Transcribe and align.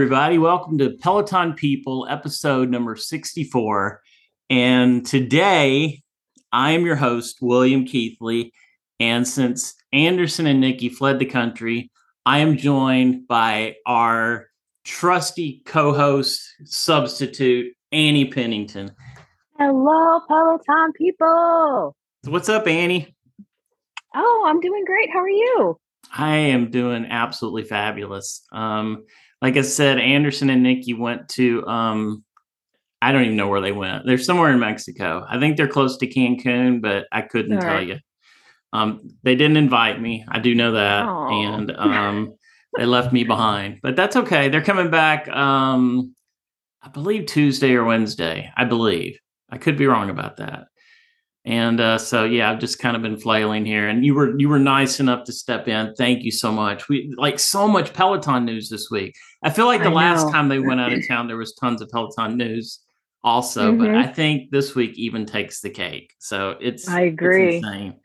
Everybody. 0.00 0.38
Welcome 0.38 0.78
to 0.78 0.96
Peloton 1.02 1.52
People, 1.52 2.06
episode 2.08 2.70
number 2.70 2.96
64. 2.96 4.00
And 4.48 5.04
today, 5.04 6.00
I 6.50 6.70
am 6.70 6.86
your 6.86 6.96
host, 6.96 7.36
William 7.42 7.84
Keithley. 7.84 8.54
And 8.98 9.28
since 9.28 9.74
Anderson 9.92 10.46
and 10.46 10.58
Nikki 10.58 10.88
fled 10.88 11.18
the 11.18 11.26
country, 11.26 11.90
I 12.24 12.38
am 12.38 12.56
joined 12.56 13.28
by 13.28 13.76
our 13.84 14.46
trusty 14.84 15.60
co 15.66 15.92
host, 15.92 16.48
substitute, 16.64 17.74
Annie 17.92 18.24
Pennington. 18.24 18.92
Hello, 19.58 20.20
Peloton 20.26 20.92
people. 20.94 21.94
What's 22.24 22.48
up, 22.48 22.66
Annie? 22.66 23.14
Oh, 24.14 24.44
I'm 24.46 24.60
doing 24.60 24.84
great. 24.86 25.10
How 25.12 25.18
are 25.18 25.28
you? 25.28 25.76
I 26.10 26.36
am 26.36 26.70
doing 26.70 27.04
absolutely 27.04 27.64
fabulous. 27.64 28.46
Um, 28.50 29.04
like 29.42 29.56
I 29.56 29.62
said, 29.62 29.98
Anderson 29.98 30.50
and 30.50 30.62
Nikki 30.62 30.94
went 30.94 31.28
to 31.30 31.66
um, 31.66 32.24
I 33.02 33.12
don't 33.12 33.24
even 33.24 33.36
know 33.36 33.48
where 33.48 33.60
they 33.60 33.72
went. 33.72 34.04
They're 34.04 34.18
somewhere 34.18 34.52
in 34.52 34.60
Mexico. 34.60 35.24
I 35.28 35.38
think 35.38 35.56
they're 35.56 35.68
close 35.68 35.96
to 35.98 36.06
Cancun, 36.06 36.82
but 36.82 37.06
I 37.10 37.22
couldn't 37.22 37.54
All 37.54 37.60
tell 37.60 37.74
right. 37.74 37.88
you. 37.88 37.98
Um, 38.72 39.16
they 39.22 39.34
didn't 39.34 39.56
invite 39.56 40.00
me. 40.00 40.24
I 40.28 40.38
do 40.38 40.54
know 40.54 40.72
that, 40.72 41.06
Aww. 41.06 41.58
and 41.58 41.70
um, 41.76 42.34
they 42.76 42.86
left 42.86 43.12
me 43.12 43.24
behind. 43.24 43.80
But 43.82 43.96
that's 43.96 44.16
okay. 44.16 44.48
They're 44.48 44.62
coming 44.62 44.90
back. 44.90 45.28
Um, 45.28 46.14
I 46.82 46.88
believe 46.88 47.26
Tuesday 47.26 47.72
or 47.72 47.84
Wednesday. 47.84 48.52
I 48.56 48.64
believe. 48.64 49.18
I 49.50 49.58
could 49.58 49.76
be 49.76 49.86
wrong 49.86 50.10
about 50.10 50.36
that. 50.36 50.66
And 51.44 51.80
uh, 51.80 51.98
so 51.98 52.24
yeah, 52.24 52.50
I've 52.50 52.60
just 52.60 52.78
kind 52.78 52.96
of 52.96 53.02
been 53.02 53.16
flailing 53.16 53.64
here. 53.64 53.88
And 53.88 54.04
you 54.04 54.14
were 54.14 54.38
you 54.38 54.48
were 54.48 54.58
nice 54.58 55.00
enough 55.00 55.24
to 55.24 55.32
step 55.32 55.68
in. 55.68 55.94
Thank 55.94 56.22
you 56.22 56.30
so 56.30 56.52
much. 56.52 56.88
We 56.88 57.14
like 57.16 57.38
so 57.38 57.66
much 57.66 57.94
Peloton 57.94 58.44
news 58.44 58.68
this 58.68 58.90
week. 58.90 59.14
I 59.42 59.50
feel 59.50 59.66
like 59.66 59.82
the 59.82 59.90
last 59.90 60.30
time 60.30 60.48
they 60.48 60.58
went 60.58 60.80
out 60.80 60.92
of 60.92 61.06
town, 61.08 61.26
there 61.26 61.36
was 61.36 61.54
tons 61.54 61.80
of 61.80 61.88
Peloton 61.88 62.36
news 62.36 62.80
also, 63.22 63.72
mm-hmm. 63.72 63.78
but 63.78 63.94
I 63.94 64.06
think 64.06 64.50
this 64.50 64.74
week 64.74 64.96
even 64.96 65.26
takes 65.26 65.60
the 65.60 65.70
cake. 65.70 66.14
So 66.18 66.56
it's 66.60 66.88
I 66.88 67.02
agree. 67.02 67.56
It's 67.56 67.66
insane. 67.66 68.00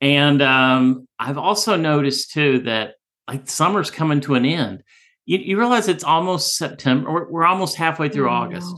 And 0.00 0.42
um, 0.42 1.08
I've 1.18 1.38
also 1.38 1.76
noticed 1.76 2.32
too 2.32 2.60
that 2.60 2.94
like 3.28 3.48
summer's 3.48 3.90
coming 3.90 4.20
to 4.22 4.34
an 4.34 4.44
end. 4.44 4.82
You, 5.26 5.38
you 5.38 5.58
realize 5.58 5.88
it's 5.88 6.04
almost 6.04 6.56
September. 6.56 7.12
We're, 7.12 7.30
we're 7.30 7.46
almost 7.46 7.76
halfway 7.76 8.08
through 8.08 8.28
August. 8.28 8.74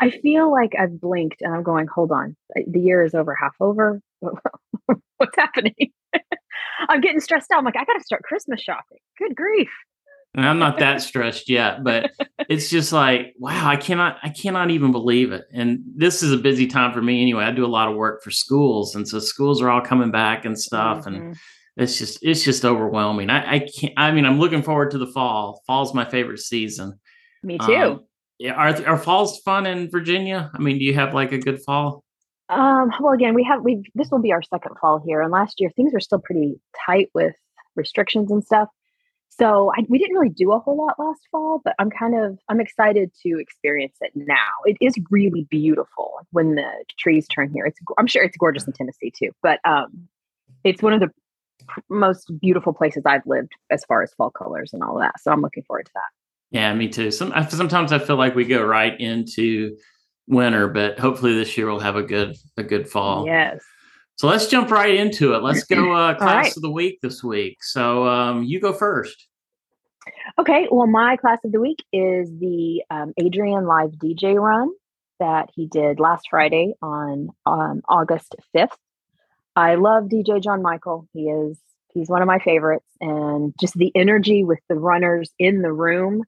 I 0.00 0.10
feel 0.10 0.50
like 0.50 0.74
I've 0.78 0.98
blinked 0.98 1.42
and 1.42 1.54
I'm 1.54 1.62
going, 1.62 1.86
hold 1.86 2.10
on, 2.10 2.34
the 2.66 2.80
year 2.80 3.04
is 3.04 3.14
over, 3.14 3.34
half 3.34 3.54
over. 3.60 4.00
What's 4.20 5.36
happening? 5.36 5.74
I'm 6.88 7.02
getting 7.02 7.20
stressed 7.20 7.50
out. 7.50 7.58
I'm 7.58 7.64
like, 7.66 7.76
I 7.76 7.84
got 7.84 7.98
to 7.98 8.02
start 8.02 8.22
Christmas 8.22 8.62
shopping. 8.62 8.98
Good 9.18 9.36
grief. 9.36 9.68
And 10.34 10.46
I'm 10.46 10.58
not 10.58 10.78
that 10.78 11.02
stressed 11.02 11.48
yet, 11.48 11.82
but 11.82 12.12
it's 12.48 12.70
just 12.70 12.92
like, 12.92 13.34
wow, 13.38 13.68
I 13.68 13.76
cannot, 13.76 14.18
I 14.22 14.28
cannot 14.28 14.70
even 14.70 14.92
believe 14.92 15.32
it. 15.32 15.44
And 15.52 15.80
this 15.94 16.22
is 16.22 16.32
a 16.32 16.36
busy 16.36 16.66
time 16.66 16.92
for 16.92 17.02
me 17.02 17.20
anyway. 17.20 17.44
I 17.44 17.50
do 17.50 17.64
a 17.64 17.68
lot 17.68 17.88
of 17.88 17.96
work 17.96 18.22
for 18.22 18.30
schools, 18.30 18.94
and 18.94 19.08
so 19.08 19.18
schools 19.18 19.60
are 19.60 19.70
all 19.70 19.80
coming 19.80 20.10
back 20.10 20.44
and 20.44 20.58
stuff, 20.58 21.04
mm-hmm. 21.04 21.14
and 21.14 21.36
it's 21.76 21.98
just, 21.98 22.18
it's 22.22 22.44
just 22.44 22.64
overwhelming. 22.64 23.30
I, 23.30 23.54
I 23.54 23.58
can't. 23.60 23.94
I 23.96 24.12
mean, 24.12 24.26
I'm 24.26 24.38
looking 24.38 24.62
forward 24.62 24.90
to 24.92 24.98
the 24.98 25.06
fall. 25.06 25.62
Fall's 25.66 25.94
my 25.94 26.04
favorite 26.04 26.40
season. 26.40 26.98
Me 27.42 27.58
too. 27.58 27.74
Um, 27.74 28.00
yeah, 28.38 28.54
are 28.54 28.86
are 28.86 28.98
falls 28.98 29.38
fun 29.40 29.66
in 29.66 29.90
Virginia? 29.90 30.50
I 30.54 30.58
mean, 30.58 30.78
do 30.78 30.84
you 30.84 30.94
have 30.94 31.12
like 31.12 31.32
a 31.32 31.38
good 31.38 31.60
fall? 31.62 32.04
Um, 32.48 32.90
well, 32.98 33.12
again, 33.12 33.34
we 33.34 33.44
have 33.44 33.62
we 33.62 33.82
this 33.94 34.10
will 34.10 34.18
be 34.18 34.32
our 34.32 34.42
second 34.42 34.76
fall 34.80 35.02
here, 35.06 35.20
and 35.20 35.30
last 35.30 35.60
year 35.60 35.70
things 35.76 35.92
were 35.92 36.00
still 36.00 36.20
pretty 36.20 36.58
tight 36.86 37.10
with 37.14 37.34
restrictions 37.76 38.30
and 38.30 38.42
stuff. 38.42 38.68
So 39.40 39.72
I, 39.74 39.86
we 39.88 39.98
didn't 39.98 40.16
really 40.16 40.28
do 40.28 40.52
a 40.52 40.58
whole 40.58 40.76
lot 40.76 40.98
last 40.98 41.22
fall, 41.32 41.62
but 41.64 41.74
I'm 41.78 41.90
kind 41.90 42.14
of 42.14 42.38
I'm 42.50 42.60
excited 42.60 43.10
to 43.22 43.38
experience 43.40 43.96
it 44.02 44.12
now. 44.14 44.36
It 44.66 44.76
is 44.82 44.94
really 45.10 45.46
beautiful 45.50 46.12
when 46.30 46.56
the 46.56 46.70
trees 46.98 47.26
turn 47.26 47.50
here. 47.50 47.64
It's 47.64 47.78
I'm 47.96 48.06
sure 48.06 48.22
it's 48.22 48.36
gorgeous 48.36 48.66
in 48.66 48.74
Tennessee 48.74 49.10
too, 49.10 49.30
but 49.42 49.58
um, 49.64 50.08
it's 50.62 50.82
one 50.82 50.92
of 50.92 51.00
the 51.00 51.08
most 51.88 52.30
beautiful 52.38 52.74
places 52.74 53.04
I've 53.06 53.24
lived 53.24 53.52
as 53.70 53.82
far 53.86 54.02
as 54.02 54.12
fall 54.12 54.30
colors 54.30 54.74
and 54.74 54.82
all 54.82 54.98
of 54.98 55.02
that. 55.02 55.18
So 55.20 55.30
I'm 55.30 55.40
looking 55.40 55.62
forward 55.62 55.86
to 55.86 55.92
that. 55.94 56.10
Yeah, 56.50 56.74
me 56.74 56.88
too. 56.88 57.10
Some 57.10 57.32
sometimes 57.48 57.92
I 57.92 57.98
feel 57.98 58.16
like 58.16 58.34
we 58.34 58.44
go 58.44 58.62
right 58.62 59.00
into 59.00 59.74
winter, 60.26 60.68
but 60.68 60.98
hopefully 60.98 61.34
this 61.34 61.56
year 61.56 61.66
we'll 61.66 61.80
have 61.80 61.96
a 61.96 62.02
good 62.02 62.36
a 62.58 62.62
good 62.62 62.90
fall. 62.90 63.24
Yes. 63.24 63.62
So 64.16 64.28
let's 64.28 64.48
jump 64.48 64.70
right 64.70 64.94
into 64.94 65.32
it. 65.32 65.42
Let's 65.42 65.64
go 65.64 65.94
uh, 65.94 66.14
class 66.14 66.44
right. 66.44 66.56
of 66.56 66.60
the 66.60 66.70
week 66.70 66.98
this 67.00 67.24
week. 67.24 67.64
So 67.64 68.06
um, 68.06 68.44
you 68.44 68.60
go 68.60 68.74
first. 68.74 69.28
Okay. 70.38 70.68
Well, 70.70 70.86
my 70.86 71.16
class 71.16 71.38
of 71.44 71.52
the 71.52 71.60
week 71.60 71.84
is 71.92 72.30
the 72.38 72.82
um, 72.90 73.12
Adrian 73.16 73.66
Live 73.66 73.92
DJ 73.92 74.40
run 74.40 74.70
that 75.18 75.50
he 75.54 75.66
did 75.66 76.00
last 76.00 76.28
Friday 76.30 76.74
on 76.80 77.28
um, 77.44 77.82
August 77.88 78.34
5th. 78.56 78.68
I 79.54 79.74
love 79.74 80.04
DJ 80.04 80.42
John 80.42 80.62
Michael. 80.62 81.06
He 81.12 81.28
is 81.28 81.58
he's 81.92 82.08
one 82.08 82.22
of 82.22 82.28
my 82.28 82.38
favorites 82.38 82.86
and 83.00 83.52
just 83.60 83.74
the 83.74 83.92
energy 83.94 84.44
with 84.44 84.60
the 84.68 84.76
runners 84.76 85.30
in 85.38 85.60
the 85.60 85.72
room 85.72 86.22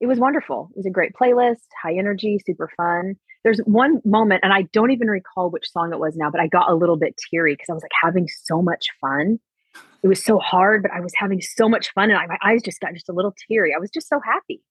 it 0.00 0.06
was 0.06 0.18
wonderful. 0.18 0.70
It 0.72 0.78
was 0.78 0.86
a 0.86 0.90
great 0.90 1.12
playlist, 1.12 1.60
high 1.80 1.94
energy, 1.94 2.40
super 2.44 2.70
fun. 2.76 3.16
There's 3.44 3.58
one 3.60 4.00
moment, 4.04 4.40
and 4.42 4.52
I 4.52 4.62
don't 4.72 4.90
even 4.90 5.08
recall 5.08 5.50
which 5.50 5.70
song 5.70 5.92
it 5.92 6.00
was 6.00 6.16
now, 6.16 6.30
but 6.30 6.40
I 6.40 6.46
got 6.46 6.70
a 6.70 6.74
little 6.74 6.96
bit 6.96 7.18
teary 7.30 7.52
because 7.52 7.68
I 7.68 7.74
was 7.74 7.82
like 7.82 7.92
having 8.02 8.26
so 8.44 8.62
much 8.62 8.86
fun. 9.00 9.38
It 10.02 10.08
was 10.08 10.24
so 10.24 10.38
hard, 10.38 10.82
but 10.82 10.90
I 10.92 11.00
was 11.00 11.12
having 11.14 11.40
so 11.40 11.68
much 11.68 11.92
fun, 11.92 12.10
and 12.10 12.18
I, 12.18 12.26
my 12.26 12.38
eyes 12.42 12.62
just 12.62 12.80
got 12.80 12.94
just 12.94 13.08
a 13.08 13.12
little 13.12 13.34
teary. 13.48 13.74
I 13.74 13.78
was 13.78 13.90
just 13.90 14.08
so 14.08 14.20
happy. 14.24 14.62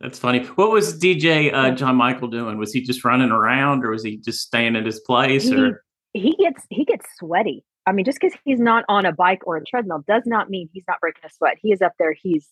That's 0.00 0.18
funny. 0.18 0.44
What 0.44 0.70
was 0.70 0.98
DJ 0.98 1.52
uh, 1.52 1.70
John 1.70 1.96
Michael 1.96 2.28
doing? 2.28 2.58
Was 2.58 2.72
he 2.72 2.80
just 2.82 3.04
running 3.04 3.30
around, 3.30 3.84
or 3.84 3.90
was 3.90 4.02
he 4.02 4.16
just 4.16 4.40
staying 4.40 4.76
at 4.76 4.84
his 4.84 5.00
place? 5.00 5.44
He, 5.44 5.56
or 5.56 5.82
he 6.12 6.34
gets 6.36 6.64
he 6.70 6.84
gets 6.84 7.06
sweaty. 7.18 7.64
I 7.86 7.92
mean, 7.92 8.04
just 8.04 8.18
because 8.20 8.38
he's 8.44 8.60
not 8.60 8.84
on 8.88 9.06
a 9.06 9.12
bike 9.12 9.46
or 9.46 9.56
a 9.56 9.64
treadmill 9.64 10.04
does 10.06 10.24
not 10.26 10.50
mean 10.50 10.68
he's 10.72 10.84
not 10.86 11.00
breaking 11.00 11.22
a 11.24 11.30
sweat. 11.30 11.56
He 11.60 11.72
is 11.72 11.80
up 11.80 11.92
there. 11.98 12.12
He's 12.12 12.48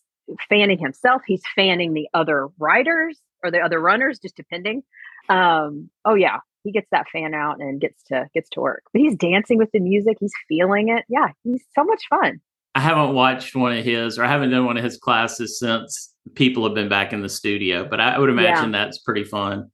fanning 0.48 0.78
himself. 0.78 1.22
He's 1.26 1.42
fanning 1.54 1.92
the 1.92 2.08
other 2.14 2.48
riders 2.58 3.20
or 3.42 3.50
the 3.50 3.60
other 3.60 3.80
runners, 3.80 4.18
just 4.18 4.36
depending. 4.36 4.82
Um, 5.28 5.90
oh 6.04 6.14
yeah, 6.14 6.38
he 6.66 6.72
gets 6.72 6.88
that 6.90 7.06
fan 7.12 7.32
out 7.32 7.60
and 7.60 7.80
gets 7.80 8.02
to 8.08 8.26
gets 8.34 8.48
to 8.50 8.60
work. 8.60 8.82
But 8.92 9.00
he's 9.02 9.14
dancing 9.14 9.56
with 9.56 9.70
the 9.72 9.78
music. 9.78 10.16
He's 10.20 10.32
feeling 10.48 10.88
it. 10.88 11.04
Yeah, 11.08 11.28
he's 11.44 11.64
so 11.74 11.84
much 11.84 12.02
fun. 12.10 12.40
I 12.74 12.80
haven't 12.80 13.14
watched 13.14 13.54
one 13.54 13.76
of 13.76 13.84
his, 13.84 14.18
or 14.18 14.24
I 14.24 14.28
haven't 14.28 14.50
done 14.50 14.66
one 14.66 14.76
of 14.76 14.84
his 14.84 14.98
classes 14.98 15.58
since 15.58 16.12
people 16.34 16.64
have 16.64 16.74
been 16.74 16.88
back 16.88 17.12
in 17.12 17.22
the 17.22 17.28
studio. 17.28 17.86
But 17.88 18.00
I 18.00 18.18
would 18.18 18.28
imagine 18.28 18.72
yeah. 18.72 18.84
that's 18.84 18.98
pretty 18.98 19.24
fun. 19.24 19.70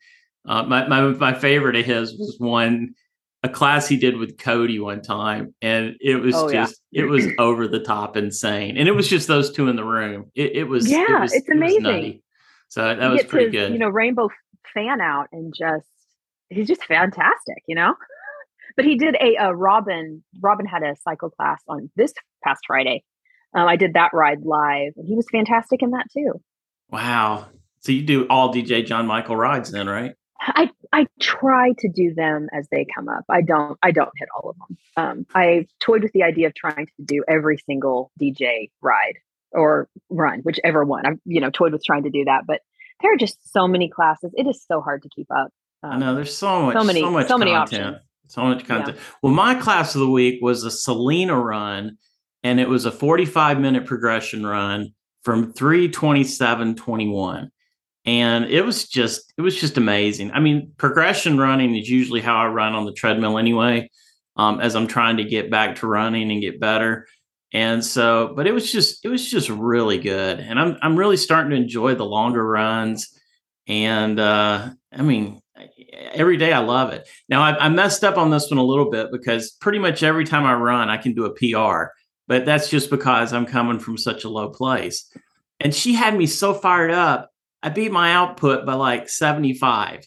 Uh, 0.47 0.65
my, 0.65 0.87
my 0.87 1.01
my 1.01 1.35
favorite 1.35 1.77
of 1.77 1.87
his 1.87 2.17
was 2.19 2.37
one 2.39 2.95
a 3.45 3.49
class 3.49 3.89
he 3.89 3.97
did 3.97 4.19
with 4.19 4.39
Cody 4.39 4.79
one 4.79 5.03
time, 5.03 5.55
and 5.63 5.97
it 6.01 6.17
was 6.17 6.35
oh, 6.35 6.53
just 6.53 6.81
yeah. 6.91 7.03
it 7.03 7.07
was 7.07 7.27
over 7.39 7.67
the 7.67 7.81
top 7.81 8.17
insane, 8.17 8.77
and 8.77 8.87
it 8.87 8.93
was 8.93 9.09
just 9.09 9.27
those 9.27 9.51
two 9.51 9.69
in 9.69 9.77
the 9.77 9.85
room. 9.85 10.31
It, 10.35 10.57
it 10.57 10.65
was 10.65 10.91
yeah, 10.91 11.17
it 11.17 11.21
was, 11.21 11.33
it's 11.33 11.49
amazing. 11.49 11.85
Was 11.85 12.15
so 12.69 12.95
that 12.95 13.11
was 13.11 13.25
pretty 13.25 13.47
his, 13.47 13.53
good. 13.53 13.73
You 13.73 13.79
know, 13.79 13.89
rainbow 13.89 14.29
fan 14.73 15.01
out 15.01 15.29
and 15.33 15.53
just 15.57 15.89
he's 16.55 16.69
just 16.69 16.85
fantastic. 16.85 17.63
You 17.67 17.75
know, 17.75 17.95
but 18.77 18.85
he 18.85 18.97
did 18.97 19.17
a, 19.21 19.37
a 19.37 19.55
Robin. 19.55 20.23
Robin 20.41 20.67
had 20.67 20.83
a 20.83 20.97
cycle 21.03 21.31
class 21.31 21.63
on 21.69 21.91
this 21.97 22.13
past 22.45 22.63
Friday. 22.67 23.05
Um, 23.55 23.69
I 23.69 23.77
did 23.77 23.95
that 23.95 24.11
ride 24.15 24.43
live, 24.43 24.93
and 24.97 25.07
he 25.07 25.15
was 25.15 25.27
fantastic 25.31 25.83
in 25.83 25.91
that 25.91 26.07
too. 26.13 26.41
Wow! 26.91 27.47
So 27.81 27.93
you 27.93 28.03
do 28.03 28.27
all 28.29 28.53
DJ 28.53 28.85
John 28.85 29.07
Michael 29.07 29.37
rides 29.37 29.71
then, 29.71 29.89
right? 29.89 30.15
I 30.41 30.71
I 30.93 31.07
try 31.21 31.73
to 31.79 31.89
do 31.89 32.15
them 32.15 32.49
as 32.53 32.67
they 32.71 32.87
come 32.95 33.09
up. 33.09 33.25
I 33.29 33.43
don't 33.43 33.79
I 33.83 33.93
don't 33.93 34.11
hit 34.17 34.29
all 34.35 34.51
of 34.51 34.57
them. 34.57 34.79
Um, 34.97 35.27
I 35.35 35.67
toyed 35.81 36.03
with 36.03 36.13
the 36.13 36.23
idea 36.23 36.49
of 36.49 36.55
trying 36.55 36.87
to 36.87 37.05
do 37.05 37.25
every 37.29 37.59
single 37.59 38.11
DJ 38.21 38.71
ride 38.81 39.15
or 39.53 39.89
run, 40.11 40.41
whichever 40.41 40.85
one. 40.85 41.07
I've 41.07 41.19
you 41.25 41.41
know 41.41 41.51
toyed 41.51 41.73
with 41.73 41.85
trying 41.85 42.05
to 42.05 42.11
do 42.11 42.25
that, 42.25 42.43
but 42.47 42.61
there 43.01 43.13
are 43.13 43.19
just 43.19 43.53
so 43.53 43.69
many 43.69 43.89
classes. 43.89 44.33
It 44.35 44.47
is 44.47 44.65
so 44.67 44.81
hard 44.81 45.03
to 45.03 45.09
keep 45.15 45.29
up. 45.31 45.51
Um, 45.83 46.01
no, 46.01 46.15
there's 46.15 46.37
so 46.37 46.63
much, 46.63 46.75
so 46.75 46.85
many, 46.85 47.01
so, 47.01 47.11
much 47.11 47.29
so 47.29 47.39
many 47.39 47.53
options, 47.53 47.97
so 48.29 48.43
much 48.45 48.65
content. 48.67 48.97
Yeah. 48.97 49.05
Well, 49.23 49.33
my 49.33 49.55
class 49.55 49.95
of 49.95 50.01
the 50.01 50.11
week 50.11 50.41
was 50.41 50.65
a 50.65 50.71
Selena 50.71 51.39
run, 51.39 51.99
and 52.43 52.61
it 52.61 52.69
was 52.69 52.85
a 52.85 52.93
45 52.93 53.59
minute 53.59 53.87
progression 53.87 54.47
run 54.47 54.95
from 55.23 55.53
327.21 55.53 57.51
and 58.05 58.45
it 58.47 58.63
was 58.63 58.89
just 58.89 59.33
it 59.37 59.43
was 59.43 59.59
just 59.59 59.77
amazing. 59.77 60.33
I 60.33 60.41
mean 60.41 60.73
progression 60.77 61.39
running 61.39 61.77
is 61.77 61.89
usually 61.89 62.21
how 62.21 62.37
i 62.37 62.47
run 62.47 62.75
on 62.75 62.85
the 62.85 62.93
treadmill 62.93 63.39
anyway 63.39 63.91
um, 64.37 64.61
as 64.61 64.75
i'm 64.75 64.87
trying 64.87 65.19
to 65.19 65.25
get 65.25 65.51
back 65.51 65.77
to 65.77 65.87
running 65.87 66.31
and 66.31 66.41
get 66.41 66.61
better. 66.61 67.07
And 67.53 67.85
so 67.85 68.33
but 68.35 68.47
it 68.47 68.53
was 68.53 68.71
just 68.73 69.05
it 69.05 69.09
was 69.09 69.29
just 69.31 69.49
really 69.49 69.99
good. 69.99 70.41
And 70.41 70.59
i'm 70.59 70.79
i'm 70.83 70.97
really 70.97 71.17
starting 71.17 71.51
to 71.51 71.57
enjoy 71.57 71.95
the 71.95 72.05
longer 72.05 72.45
runs. 72.45 73.09
And 73.69 74.19
uh 74.19 74.71
i 74.93 75.03
mean 75.03 75.41
every 75.93 76.37
day 76.37 76.53
i 76.53 76.59
love 76.59 76.93
it 76.93 77.09
now 77.29 77.43
I, 77.43 77.67
I 77.67 77.69
messed 77.69 78.05
up 78.05 78.17
on 78.17 78.31
this 78.31 78.51
one 78.51 78.59
a 78.59 78.65
little 78.65 78.91
bit 78.91 79.11
because 79.13 79.51
pretty 79.53 79.79
much 79.79 80.03
every 80.03 80.25
time 80.25 80.45
i 80.45 80.55
run 80.55 80.89
i 80.89 80.97
can 80.97 81.15
do 81.15 81.27
a 81.27 81.31
pr 81.35 81.93
but 82.29 82.47
that's 82.47 82.71
just 82.71 82.91
because 82.91 83.33
i'm 83.33 83.47
coming 83.47 83.79
from 83.79 83.99
such 83.99 84.25
a 84.25 84.29
low 84.29 84.49
place 84.49 85.11
and 85.63 85.75
she 85.75 85.95
had 85.95 86.17
me 86.17 86.27
so 86.27 86.53
fired 86.53 86.91
up. 86.91 87.31
I 87.63 87.69
beat 87.69 87.93
my 87.93 88.13
output 88.13 88.67
by 88.67 88.75
like 88.75 89.09
75. 89.09 90.07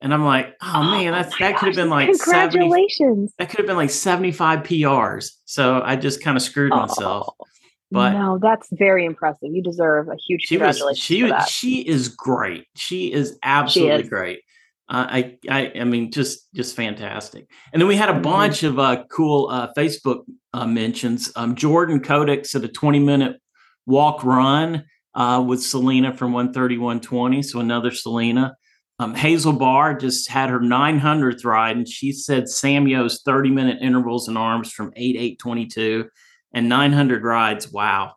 And 0.00 0.12
I'm 0.12 0.24
like, 0.24 0.54
oh, 0.62 0.72
oh 0.76 0.82
man, 0.82 1.12
that's 1.12 1.38
my 1.38 1.50
that 1.50 1.58
could 1.58 1.68
have 1.68 1.76
been 1.76 1.90
like 1.90 2.14
70, 2.14 2.18
congratulations. 2.58 3.32
that 3.38 3.50
could 3.50 3.58
have 3.58 3.66
been 3.66 3.76
like 3.76 3.90
75 3.90 4.60
PRs. 4.60 5.32
So 5.44 5.82
I 5.82 5.96
just 5.96 6.22
kind 6.22 6.36
of 6.36 6.42
screwed 6.42 6.72
oh, 6.72 6.76
myself. 6.76 7.34
Oh, 7.40 7.46
But 7.90 8.12
no, 8.12 8.38
that's 8.40 8.68
very 8.72 9.04
impressive. 9.04 9.50
You 9.52 9.62
deserve 9.62 10.08
a 10.08 10.16
huge 10.16 10.42
she 10.42 10.56
congratulations 10.56 11.04
she 11.04 11.22
was 11.22 11.32
that. 11.32 11.48
she 11.48 11.80
is 11.80 12.08
great. 12.08 12.66
She 12.76 13.12
is 13.12 13.38
absolutely 13.42 14.02
is. 14.02 14.08
great. 14.08 14.40
Uh, 14.88 15.06
I 15.08 15.38
I 15.48 15.72
I 15.80 15.84
mean 15.84 16.12
just 16.12 16.52
just 16.54 16.76
fantastic. 16.76 17.48
And 17.72 17.80
then 17.80 17.88
we 17.88 17.96
had 17.96 18.08
a 18.08 18.20
bunch 18.20 18.62
of 18.62 18.78
uh, 18.78 19.04
cool 19.10 19.48
uh, 19.50 19.72
Facebook 19.76 20.24
uh, 20.52 20.66
mentions. 20.66 21.32
Um, 21.34 21.54
Jordan 21.56 22.00
Codex 22.00 22.54
at 22.54 22.64
a 22.64 22.68
20 22.68 23.00
minute 23.00 23.40
walk 23.86 24.22
run 24.24 24.84
uh, 25.14 25.44
with 25.46 25.62
Selena 25.62 26.14
from 26.14 26.32
130 26.32 26.78
120. 26.78 27.42
So 27.42 27.60
another 27.60 27.90
Selena. 27.90 28.56
Um, 28.98 29.14
Hazel 29.14 29.52
Barr 29.52 29.94
just 29.94 30.30
had 30.30 30.48
her 30.48 30.58
900th 30.58 31.44
ride, 31.44 31.76
and 31.76 31.86
she 31.86 32.12
said 32.12 32.48
Sam 32.48 32.88
Yo's 32.88 33.20
30 33.22 33.50
minute 33.50 33.78
intervals 33.82 34.28
and 34.28 34.38
arms 34.38 34.72
from 34.72 34.92
8 34.96 35.16
8 35.16 35.38
22 35.38 36.08
and 36.54 36.68
900 36.68 37.22
rides. 37.22 37.70
Wow. 37.70 38.14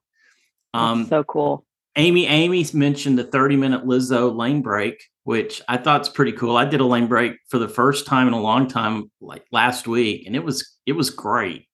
Um, 0.73 1.07
so 1.07 1.23
cool. 1.23 1.65
Amy 1.95 2.27
Amy 2.27 2.65
mentioned 2.73 3.17
the 3.17 3.23
30 3.25 3.57
minute 3.57 3.85
Lizzo 3.85 4.35
lane 4.35 4.61
break, 4.61 5.03
which 5.29 5.61
I 5.67 5.77
thought 5.77 5.83
thought's 5.83 6.09
pretty 6.09 6.31
cool. 6.31 6.57
I 6.57 6.65
did 6.65 6.79
a 6.79 6.85
lane 6.85 7.05
break 7.05 7.33
for 7.49 7.59
the 7.59 7.69
first 7.69 8.07
time 8.07 8.27
in 8.27 8.33
a 8.33 8.41
long 8.41 8.67
time, 8.67 9.11
like 9.21 9.45
last 9.51 9.87
week, 9.87 10.25
and 10.25 10.35
it 10.35 10.43
was 10.43 10.75
it 10.87 10.93
was 10.93 11.11
great. 11.11 11.67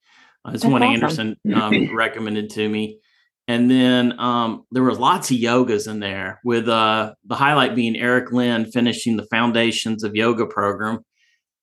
Uh, 0.46 0.52
it's 0.54 0.64
That's 0.64 0.74
one 0.74 0.84
awesome. 0.84 0.94
Anderson 0.94 1.38
um, 1.56 1.96
recommended 1.96 2.50
to 2.50 2.68
me. 2.68 3.00
And 3.48 3.72
then 3.72 4.20
um, 4.20 4.66
there 4.72 4.84
were 4.84 4.94
lots 4.94 5.32
of 5.32 5.38
yogas 5.38 5.90
in 5.90 6.02
there, 6.02 6.42
with 6.44 6.68
uh, 6.68 7.14
the 7.24 7.36
highlight 7.36 7.76
being 7.76 7.96
Eric 7.96 8.34
Lynn 8.34 8.70
finishing 8.74 9.16
the 9.16 9.28
Foundations 9.32 10.04
of 10.04 10.18
Yoga 10.18 10.48
program. 10.48 11.00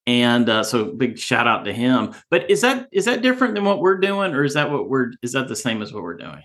And 0.07 0.49
uh, 0.49 0.63
so 0.63 0.95
big 0.95 1.19
shout 1.19 1.47
out 1.47 1.67
to 1.67 1.75
him. 1.75 2.15
But 2.31 2.51
is 2.51 2.63
that 2.63 2.89
is 2.91 3.05
that 3.05 3.21
different 3.21 3.55
than 3.55 3.65
what 3.65 3.81
we're 3.81 3.99
doing, 3.99 4.33
or 4.33 4.45
is 4.45 4.55
that 4.55 4.71
what 4.71 4.89
we're 4.89 5.11
is 5.23 5.33
that 5.33 5.47
the 5.47 5.57
same 5.57 5.83
as 5.83 5.93
what 5.93 6.03
we're 6.03 6.17
doing? 6.17 6.43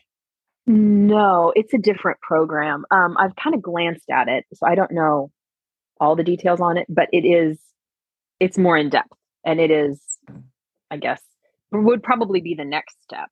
No, 0.65 1.53
it's 1.55 1.73
a 1.73 1.77
different 1.77 2.19
program. 2.19 2.83
Um, 2.91 3.15
I've 3.17 3.38
kind 3.41 3.55
of 3.55 3.61
glanced 3.61 4.09
at 4.09 4.27
it, 4.27 4.44
so 4.53 4.67
I 4.67 4.75
don't 4.75 4.91
know 4.91 5.31
all 5.99 6.15
the 6.15 6.23
details 6.23 6.59
on 6.61 6.77
it, 6.77 6.85
but 6.89 7.07
it 7.11 7.25
is 7.25 7.57
it's 8.39 8.57
more 8.57 8.77
in 8.77 8.89
depth, 8.89 9.11
and 9.45 9.59
it 9.59 9.71
is, 9.71 9.99
I 10.91 10.97
guess, 10.97 11.21
would 11.71 12.03
probably 12.03 12.39
be 12.41 12.53
the 12.53 12.65
next 12.65 13.01
step 13.03 13.29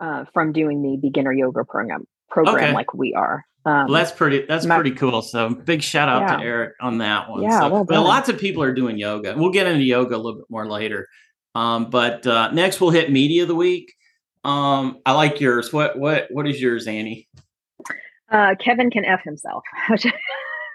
uh, 0.00 0.24
from 0.34 0.52
doing 0.52 0.82
the 0.82 0.96
beginner 1.00 1.32
yoga 1.32 1.64
program 1.64 2.06
program 2.30 2.56
Okay. 2.56 2.72
like 2.74 2.92
we 2.94 3.14
are. 3.14 3.44
Um, 3.66 3.86
Well, 3.86 3.94
that's 3.94 4.12
pretty. 4.12 4.44
That's 4.46 4.66
my- 4.66 4.74
pretty 4.76 4.90
cool. 4.92 5.22
So 5.22 5.48
big 5.50 5.82
shout 5.82 6.08
out 6.08 6.20
Yeah. 6.22 6.36
to 6.36 6.42
Eric 6.42 6.72
on 6.80 6.98
that 6.98 7.30
one. 7.30 7.42
Yeah, 7.42 7.60
so, 7.60 7.68
well 7.70 7.84
but 7.84 8.02
lots 8.02 8.28
of 8.28 8.38
people 8.38 8.62
are 8.62 8.74
doing 8.74 8.98
yoga. 8.98 9.34
We'll 9.36 9.50
get 9.52 9.66
into 9.66 9.84
yoga 9.84 10.16
a 10.16 10.18
little 10.18 10.40
bit 10.40 10.50
more 10.50 10.68
later. 10.68 11.08
Um, 11.54 11.88
but 11.88 12.26
uh, 12.26 12.50
next 12.52 12.80
we'll 12.80 12.90
hit 12.90 13.10
media 13.10 13.42
of 13.42 13.48
the 13.48 13.54
week. 13.54 13.94
Um, 14.44 14.98
I 15.06 15.12
like 15.12 15.40
yours. 15.40 15.72
What 15.72 15.98
what 15.98 16.26
what 16.30 16.46
is 16.46 16.60
yours, 16.60 16.86
Annie? 16.86 17.28
uh, 18.30 18.54
Kevin 18.62 18.90
can 18.90 19.04
f 19.06 19.22
himself. 19.24 19.62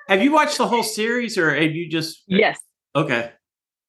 Have 0.09 0.23
you 0.23 0.31
watched 0.31 0.57
the 0.57 0.67
whole 0.67 0.81
series, 0.81 1.37
or 1.37 1.53
have 1.53 1.71
you 1.71 1.87
just 1.87 2.23
yes. 2.25 2.57
okay? 2.95 3.31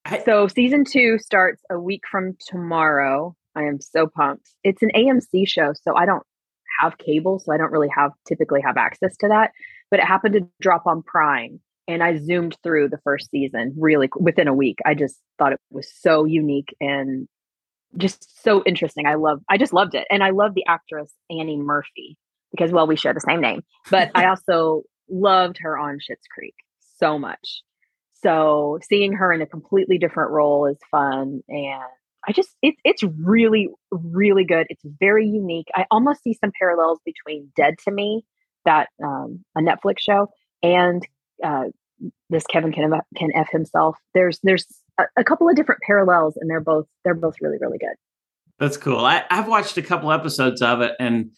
I- 0.05 0.23
So 0.23 0.49
season 0.49 0.85
two 0.85 1.19
starts 1.19 1.63
a 1.71 1.79
week 1.81 2.03
from 2.11 2.37
tomorrow. 2.47 3.35
I 3.57 3.63
am 3.63 3.81
so 3.81 4.07
pumped. 4.07 4.51
It's 4.63 4.83
an 4.83 4.91
AMC 4.95 5.49
show, 5.49 5.73
so 5.83 5.97
I 5.97 6.05
don't 6.05 6.23
have 6.79 6.99
cable, 6.99 7.39
so 7.39 7.55
I 7.55 7.57
don't 7.57 7.73
really 7.73 7.89
have 7.97 8.13
typically 8.29 8.61
have 8.61 8.77
access 8.77 9.17
to 9.21 9.29
that. 9.29 9.53
But 9.91 10.01
it 10.01 10.05
happened 10.05 10.35
to 10.35 10.47
drop 10.61 10.87
on 10.87 11.03
Prime, 11.03 11.59
and 11.89 12.03
I 12.03 12.19
zoomed 12.19 12.55
through 12.63 12.91
the 12.91 13.01
first 13.03 13.31
season 13.31 13.75
really 13.79 14.11
within 14.15 14.47
a 14.47 14.55
week. 14.55 14.79
I 14.85 14.93
just 14.93 15.19
thought 15.39 15.55
it 15.55 15.61
was 15.71 15.91
so 15.91 16.27
unique 16.27 16.77
and 16.83 17.29
just 17.97 18.43
so 18.43 18.63
interesting. 18.67 19.07
I 19.07 19.15
love, 19.15 19.41
I 19.49 19.57
just 19.57 19.73
loved 19.73 19.95
it, 19.95 20.07
and 20.11 20.23
I 20.23 20.31
love 20.31 20.53
the 20.55 20.67
actress 20.69 21.11
Annie 21.31 21.57
Murphy 21.57 22.19
because 22.51 22.73
well, 22.73 22.87
we 22.87 22.97
share 22.97 23.15
the 23.15 23.21
same 23.21 23.41
name. 23.41 23.63
But 23.91 24.11
I 24.15 24.27
also 24.29 24.83
loved 25.11 25.59
her 25.61 25.77
on 25.77 25.97
Schitt's 25.97 26.27
Creek 26.33 26.55
so 26.99 27.19
much. 27.19 27.63
So 28.23 28.79
seeing 28.83 29.13
her 29.15 29.33
in 29.33 29.41
a 29.41 29.47
completely 29.47 29.99
different 29.99 30.31
role 30.31 30.67
is 30.67 30.79
fun 30.91 31.41
and 31.49 31.83
I 32.29 32.33
just 32.33 32.51
it's 32.63 32.81
it's 32.85 33.03
really 33.03 33.69
really 33.91 34.45
good. 34.45 34.67
It's 34.69 34.85
very 35.01 35.27
unique. 35.27 35.69
I 35.75 35.87
almost 35.91 36.23
see 36.23 36.35
some 36.35 36.53
parallels 36.59 37.01
between 37.05 37.51
Dead 37.57 37.77
to 37.85 37.91
Me, 37.91 38.25
that 38.65 38.89
um, 39.03 39.45
a 39.57 39.61
Netflix 39.61 40.01
show, 40.01 40.29
and 40.63 41.07
uh, 41.43 41.65
this 42.29 42.45
Kevin 42.45 42.73
can 42.73 42.93
can 43.17 43.31
f 43.35 43.49
himself. 43.51 43.97
There's 44.15 44.39
there's 44.43 44.67
a, 44.99 45.05
a 45.17 45.25
couple 45.25 45.49
of 45.49 45.57
different 45.57 45.81
parallels, 45.87 46.37
and 46.37 46.51
they're 46.51 46.61
both 46.61 46.87
they're 47.05 47.15
both 47.15 47.37
really 47.41 47.59
really 47.59 47.79
good. 47.79 47.97
That's 48.59 48.77
cool. 48.77 48.99
I, 48.99 49.25
I've 49.31 49.49
watched 49.49 49.79
a 49.79 49.83
couple 49.83 50.13
episodes 50.13 50.61
of 50.61 50.83
it, 50.83 50.95
and 51.01 51.31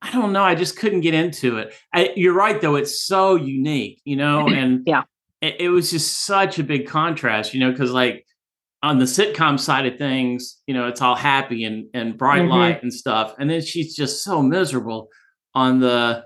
I 0.00 0.10
don't 0.12 0.32
know. 0.32 0.42
I 0.42 0.54
just 0.54 0.76
couldn't 0.78 1.00
get 1.00 1.14
into 1.14 1.58
it. 1.58 1.74
I, 1.92 2.12
you're 2.14 2.34
right, 2.34 2.60
though. 2.60 2.76
It's 2.76 3.02
so 3.04 3.34
unique, 3.34 4.00
you 4.04 4.16
know, 4.16 4.48
and 4.52 4.82
Yeah. 4.86 5.02
it, 5.40 5.56
it 5.60 5.68
was 5.70 5.90
just 5.90 6.24
such 6.24 6.58
a 6.58 6.64
big 6.64 6.86
contrast, 6.86 7.52
you 7.52 7.60
know, 7.60 7.70
because 7.72 7.90
like 7.90 8.24
on 8.82 8.98
the 8.98 9.06
sitcom 9.06 9.58
side 9.58 9.86
of 9.86 9.98
things, 9.98 10.58
you 10.66 10.74
know, 10.74 10.86
it's 10.86 11.02
all 11.02 11.16
happy 11.16 11.64
and 11.64 11.86
and 11.94 12.16
bright 12.16 12.42
Mhm. 12.42 12.50
light 12.50 12.82
and 12.82 12.94
stuff, 12.94 13.34
and 13.38 13.50
then 13.50 13.60
she's 13.60 13.94
just 13.96 14.22
so 14.22 14.40
miserable 14.40 15.08
on 15.54 15.80
the 15.80 16.24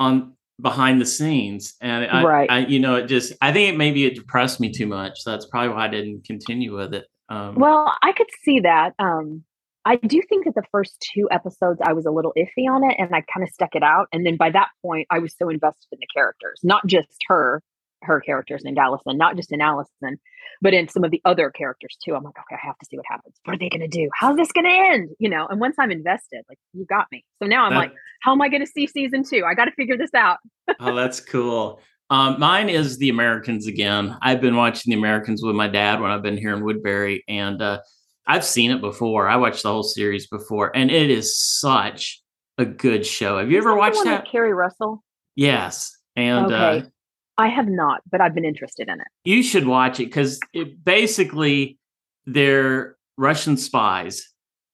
on 0.00 0.32
behind 0.60 1.00
the 1.00 1.06
scenes, 1.06 1.74
and 1.80 2.06
I, 2.10 2.22
Right. 2.24 2.50
I, 2.50 2.58
you 2.60 2.80
know, 2.80 2.96
it 2.96 3.06
just 3.06 3.34
I 3.40 3.52
think 3.52 3.74
it 3.74 3.76
maybe 3.76 4.04
it 4.04 4.16
depressed 4.16 4.58
me 4.58 4.72
too 4.72 4.86
much. 4.86 5.20
So 5.20 5.30
that's 5.30 5.46
probably 5.46 5.68
why 5.74 5.84
I 5.84 5.88
didn't 5.88 6.24
continue 6.24 6.74
with 6.76 6.92
it. 6.94 7.04
Um, 7.28 7.54
Well, 7.56 7.92
I 8.02 8.12
could 8.12 8.26
see 8.42 8.60
that. 8.60 8.94
Um, 8.98 9.44
I 9.86 9.94
do 9.96 10.20
think 10.28 10.44
that 10.46 10.56
the 10.56 10.64
first 10.72 10.96
two 11.14 11.28
episodes 11.30 11.80
I 11.82 11.92
was 11.92 12.06
a 12.06 12.10
little 12.10 12.32
iffy 12.36 12.68
on 12.68 12.82
it 12.90 12.96
and 12.98 13.14
I 13.14 13.22
kind 13.32 13.44
of 13.46 13.48
stuck 13.50 13.76
it 13.76 13.84
out. 13.84 14.08
And 14.12 14.26
then 14.26 14.36
by 14.36 14.50
that 14.50 14.68
point, 14.82 15.06
I 15.10 15.20
was 15.20 15.32
so 15.38 15.48
invested 15.48 15.86
in 15.92 15.98
the 16.00 16.08
characters, 16.12 16.58
not 16.64 16.84
just 16.86 17.16
her, 17.28 17.62
her 18.02 18.20
characters 18.20 18.64
named 18.64 18.78
Allison, 18.78 19.16
not 19.16 19.36
just 19.36 19.52
in 19.52 19.60
Allison, 19.60 20.18
but 20.60 20.74
in 20.74 20.88
some 20.88 21.04
of 21.04 21.12
the 21.12 21.22
other 21.24 21.50
characters 21.50 21.96
too. 22.04 22.16
I'm 22.16 22.24
like, 22.24 22.34
okay, 22.36 22.60
I 22.60 22.66
have 22.66 22.76
to 22.78 22.86
see 22.86 22.96
what 22.96 23.06
happens. 23.08 23.36
What 23.44 23.54
are 23.54 23.58
they 23.58 23.68
going 23.68 23.88
to 23.88 23.88
do? 23.88 24.08
How's 24.12 24.36
this 24.36 24.50
going 24.50 24.64
to 24.64 24.70
end? 24.70 25.10
You 25.20 25.30
know, 25.30 25.46
and 25.46 25.60
once 25.60 25.76
I'm 25.78 25.92
invested, 25.92 26.42
like 26.48 26.58
you 26.72 26.84
got 26.84 27.06
me. 27.12 27.24
So 27.40 27.46
now 27.46 27.64
I'm 27.64 27.70
that- 27.70 27.78
like, 27.78 27.92
how 28.22 28.32
am 28.32 28.42
I 28.42 28.48
going 28.48 28.64
to 28.64 28.70
see 28.70 28.88
season 28.88 29.22
two? 29.22 29.44
I 29.46 29.54
got 29.54 29.66
to 29.66 29.72
figure 29.72 29.96
this 29.96 30.14
out. 30.14 30.38
oh, 30.80 30.94
that's 30.96 31.20
cool. 31.20 31.80
Um, 32.10 32.38
mine 32.40 32.68
is 32.68 32.98
The 32.98 33.08
Americans 33.08 33.66
again. 33.66 34.16
I've 34.20 34.40
been 34.40 34.56
watching 34.56 34.90
The 34.90 34.98
Americans 34.98 35.42
with 35.42 35.54
my 35.54 35.68
dad 35.68 36.00
when 36.00 36.10
I've 36.10 36.22
been 36.22 36.36
here 36.36 36.56
in 36.56 36.64
Woodbury, 36.64 37.24
and 37.28 37.60
uh, 37.60 37.80
I've 38.26 38.44
seen 38.44 38.70
it 38.70 38.80
before. 38.80 39.28
I 39.28 39.36
watched 39.36 39.62
the 39.62 39.70
whole 39.70 39.82
series 39.82 40.26
before, 40.26 40.74
and 40.76 40.90
it 40.90 41.10
is 41.10 41.38
such 41.38 42.22
a 42.58 42.64
good 42.64 43.06
show. 43.06 43.38
Have 43.38 43.50
you 43.50 43.58
Is 43.58 43.62
ever 43.64 43.70
that 43.74 43.78
watched 43.78 44.04
that? 44.04 44.22
with 44.24 44.30
Keri 44.32 44.52
Russell? 44.52 45.02
Yes, 45.36 45.96
and 46.16 46.52
uh, 46.52 46.56
Okay. 46.78 46.86
I 47.38 47.48
have 47.48 47.68
not, 47.68 48.00
but 48.10 48.20
I've 48.22 48.34
been 48.34 48.46
interested 48.46 48.88
in 48.88 48.98
it. 49.00 49.06
you 49.24 49.42
should 49.42 49.66
watch 49.66 50.00
it 50.00 50.06
because 50.06 50.40
it 50.54 50.82
basically 50.84 51.78
they're 52.24 52.96
Russian 53.18 53.56
spies, 53.58 54.26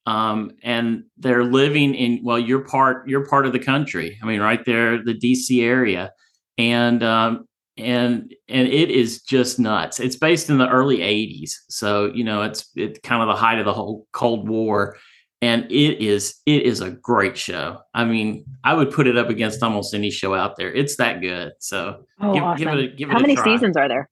um, 0.06 0.52
and 0.62 1.02
they're 1.18 1.44
living 1.44 1.94
in 1.94 2.21
well, 2.23 2.38
you're 2.38 2.64
part 2.64 3.09
you're 3.09 3.26
part 3.26 3.47
of 3.47 3.52
the 3.52 3.59
country. 3.59 4.16
I 4.23 4.26
mean, 4.26 4.40
right 4.40 4.64
there, 4.64 5.02
the 5.02 5.14
DC 5.14 5.62
area, 5.62 6.12
and 6.56 7.02
um, 7.02 7.47
and 7.76 8.35
and 8.49 8.69
it 8.69 8.91
is 8.91 9.23
just 9.23 9.59
nuts. 9.59 10.00
It's 10.00 10.17
based 10.17 10.50
in 10.50 10.59
the 10.59 10.69
early 10.69 10.99
'80s, 10.99 11.52
so 11.69 12.07
you 12.14 12.25
know 12.25 12.43
it's 12.43 12.69
it's 12.76 12.99
kind 13.00 13.23
of 13.23 13.29
the 13.29 13.41
height 13.41 13.59
of 13.59 13.64
the 13.64 13.73
whole 13.73 14.07
Cold 14.12 14.49
War. 14.49 14.97
And 15.41 15.64
it 15.73 16.00
is 16.00 16.37
it 16.47 16.62
is 16.62 16.81
a 16.81 16.91
great 16.93 17.37
show. 17.37 17.81
I 17.95 18.05
mean, 18.05 18.45
I 18.62 18.75
would 18.75 18.93
put 18.93 19.09
it 19.09 19.17
up 19.19 19.29
against 19.29 19.61
almost 19.64 19.93
any 19.93 20.09
show 20.11 20.35
out 20.37 20.57
there. 20.57 20.73
It's 20.73 20.95
that 20.97 21.21
good. 21.21 21.52
So 21.59 22.05
Oh, 22.21 22.33
give, 22.33 22.45
awesome. 22.45 22.64
give 22.64 22.75
it 22.79 22.85
a, 22.85 22.97
give 22.97 23.09
it 23.09 23.12
How 23.12 23.19
a 23.19 23.23
many 23.23 23.35
try. 23.35 23.45
seasons 23.45 23.76
are 23.76 23.88
there? 23.88 24.09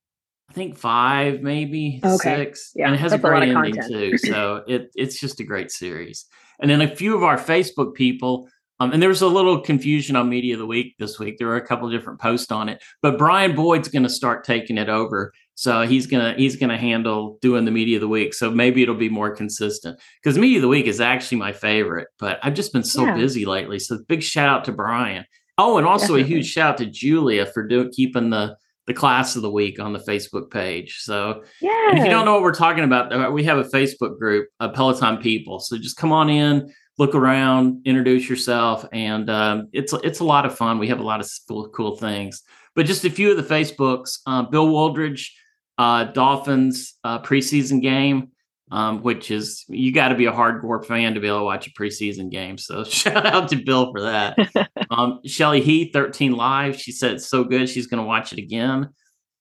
I 0.48 0.52
think 0.54 0.76
five, 0.76 1.40
maybe 1.42 2.00
Okay. 2.04 2.34
six. 2.36 2.72
Yeah, 2.74 2.86
and 2.86 2.96
it 2.96 2.98
has 2.98 3.12
a 3.12 3.14
a 3.14 3.18
great 3.18 3.48
of 3.48 3.56
ending 3.56 3.74
content. 3.76 3.92
too. 3.92 4.18
So 4.18 4.64
it 4.68 4.90
it's 4.96 5.20
just 5.20 5.38
a 5.38 5.44
great 5.44 5.70
series. 5.70 6.26
And 6.60 6.68
then 6.68 6.80
a 6.80 6.88
few 6.96 7.14
of 7.14 7.22
our 7.22 7.36
Facebook 7.38 7.94
people, 7.94 8.48
um, 8.80 8.92
and 8.92 9.00
there 9.02 9.08
was 9.10 9.22
a 9.22 9.28
little 9.28 9.60
confusion 9.60 10.16
on 10.16 10.28
Media 10.28 10.54
of 10.54 10.58
the 10.58 10.66
Week 10.66 10.96
this 10.98 11.18
week. 11.18 11.38
There 11.38 11.46
were 11.48 11.56
a 11.56 11.66
couple 11.66 11.86
of 11.86 11.92
different 11.92 12.20
posts 12.20 12.50
on 12.50 12.68
it, 12.68 12.82
but 13.02 13.18
Brian 13.18 13.54
Boyd's 13.54 13.88
going 13.88 14.02
to 14.02 14.08
start 14.08 14.42
taking 14.44 14.78
it 14.78 14.88
over. 14.88 15.32
So 15.54 15.82
he's 15.82 16.06
gonna 16.06 16.32
he's 16.38 16.56
gonna 16.56 16.78
handle 16.78 17.38
doing 17.42 17.66
the 17.66 17.70
Media 17.70 17.98
of 17.98 18.00
the 18.00 18.08
Week. 18.08 18.32
So 18.32 18.50
maybe 18.50 18.82
it'll 18.82 18.94
be 18.94 19.10
more 19.10 19.30
consistent 19.36 20.00
because 20.22 20.38
Media 20.38 20.56
of 20.56 20.62
the 20.62 20.68
Week 20.68 20.86
is 20.86 21.02
actually 21.02 21.36
my 21.36 21.52
favorite. 21.52 22.08
But 22.18 22.38
I've 22.42 22.54
just 22.54 22.72
been 22.72 22.82
so 22.82 23.04
Yeah. 23.04 23.14
busy 23.14 23.44
lately. 23.44 23.78
So 23.78 23.98
big 24.08 24.22
shout 24.22 24.48
out 24.48 24.64
to 24.64 24.72
Brian. 24.72 25.26
Oh, 25.58 25.76
and 25.76 25.86
also 25.86 26.16
a 26.16 26.22
huge 26.22 26.46
shout 26.50 26.70
out 26.70 26.78
to 26.78 26.86
Julia 26.86 27.44
for 27.44 27.66
doing 27.66 27.90
keeping 27.92 28.30
the 28.30 28.56
the 28.86 28.94
class 28.94 29.36
of 29.36 29.42
the 29.42 29.50
week 29.50 29.78
on 29.78 29.92
the 29.92 29.98
Facebook 29.98 30.50
page. 30.50 30.96
So 31.00 31.42
Yeah. 31.60 31.90
if 31.92 31.98
you 32.04 32.10
don't 32.10 32.24
know 32.24 32.32
what 32.32 32.42
we're 32.42 32.54
talking 32.54 32.82
about, 32.82 33.12
uh, 33.12 33.30
we 33.30 33.44
have 33.44 33.58
a 33.58 33.64
Facebook 33.64 34.18
group, 34.18 34.48
uh, 34.60 34.70
Peloton 34.70 35.18
People. 35.18 35.60
So 35.60 35.76
just 35.76 35.98
come 35.98 36.10
on 36.10 36.30
in, 36.30 36.72
look 37.00 37.14
around, 37.14 37.80
introduce 37.86 38.28
yourself, 38.28 38.86
and 38.92 39.30
um, 39.30 39.68
it's 39.72 39.94
it's 40.04 40.20
a 40.20 40.24
lot 40.24 40.44
of 40.44 40.54
fun. 40.54 40.78
We 40.78 40.88
have 40.88 41.00
a 41.00 41.02
lot 41.02 41.20
of 41.20 41.28
cool, 41.48 41.66
cool 41.70 41.96
things. 41.96 42.42
But 42.76 42.84
just 42.84 43.06
a 43.06 43.10
few 43.10 43.30
of 43.30 43.38
the 43.38 43.54
Facebooks: 43.54 44.18
uh, 44.26 44.42
Bill 44.42 44.68
Wooldridge, 44.68 45.30
uh, 45.78 46.04
Dolphins 46.04 46.94
uh, 47.02 47.22
preseason 47.22 47.80
game, 47.80 48.28
um, 48.70 49.02
which 49.02 49.30
is 49.30 49.64
you 49.66 49.94
got 49.94 50.08
to 50.08 50.14
be 50.14 50.26
a 50.26 50.32
hardcore 50.32 50.84
fan 50.84 51.14
to 51.14 51.20
be 51.20 51.26
able 51.26 51.38
to 51.38 51.44
watch 51.44 51.66
a 51.66 51.70
preseason 51.70 52.30
game. 52.30 52.58
So 52.58 52.84
shout 53.00 53.24
out 53.24 53.48
to 53.48 53.56
Bill 53.56 53.90
for 53.92 54.02
that. 54.02 54.36
um, 54.90 55.20
Shelly 55.24 55.62
Heath, 55.62 55.94
13 55.94 56.32
Live, 56.32 56.78
she 56.78 56.92
said 56.92 57.12
it's 57.12 57.28
so 57.28 57.44
good 57.44 57.68
she's 57.68 57.86
going 57.86 58.02
to 58.02 58.06
watch 58.06 58.34
it 58.34 58.38
again. 58.38 58.90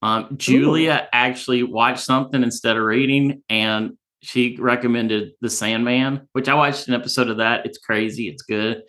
Um, 0.01 0.37
Julia 0.37 1.01
Ooh. 1.03 1.07
actually 1.11 1.63
watched 1.63 2.05
something 2.05 2.41
instead 2.41 2.77
of 2.77 2.83
reading, 2.83 3.43
and 3.49 3.97
she 4.21 4.57
recommended 4.59 5.31
The 5.41 5.49
Sandman, 5.49 6.27
which 6.33 6.49
I 6.49 6.55
watched 6.55 6.87
an 6.87 6.93
episode 6.93 7.29
of 7.29 7.37
that. 7.37 7.65
It's 7.65 7.77
crazy. 7.77 8.27
It's 8.27 8.43
good. 8.43 8.83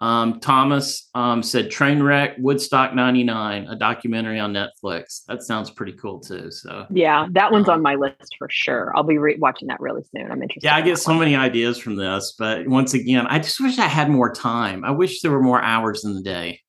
Um, 0.00 0.40
Thomas 0.40 1.10
um, 1.14 1.42
said 1.42 1.70
Trainwreck 1.70 2.38
Woodstock 2.38 2.94
99, 2.94 3.66
a 3.66 3.76
documentary 3.76 4.40
on 4.40 4.54
Netflix. 4.54 5.24
That 5.28 5.42
sounds 5.42 5.70
pretty 5.70 5.92
cool 5.92 6.20
too. 6.20 6.50
So, 6.50 6.86
yeah, 6.88 7.26
that 7.32 7.52
one's 7.52 7.68
um, 7.68 7.74
on 7.74 7.82
my 7.82 7.96
list 7.96 8.34
for 8.38 8.48
sure. 8.50 8.96
I'll 8.96 9.02
be 9.02 9.18
re- 9.18 9.36
watching 9.38 9.68
that 9.68 9.78
really 9.78 10.02
soon. 10.16 10.32
I'm 10.32 10.42
interested. 10.42 10.66
Yeah, 10.66 10.76
I 10.76 10.80
get 10.80 10.98
so 10.98 11.10
one. 11.10 11.20
many 11.20 11.36
ideas 11.36 11.78
from 11.78 11.96
this, 11.96 12.34
but 12.38 12.66
once 12.66 12.94
again, 12.94 13.26
I 13.26 13.38
just 13.40 13.60
wish 13.60 13.78
I 13.78 13.88
had 13.88 14.08
more 14.08 14.32
time. 14.32 14.84
I 14.86 14.90
wish 14.90 15.20
there 15.20 15.30
were 15.30 15.42
more 15.42 15.60
hours 15.60 16.02
in 16.04 16.14
the 16.14 16.22
day. 16.22 16.60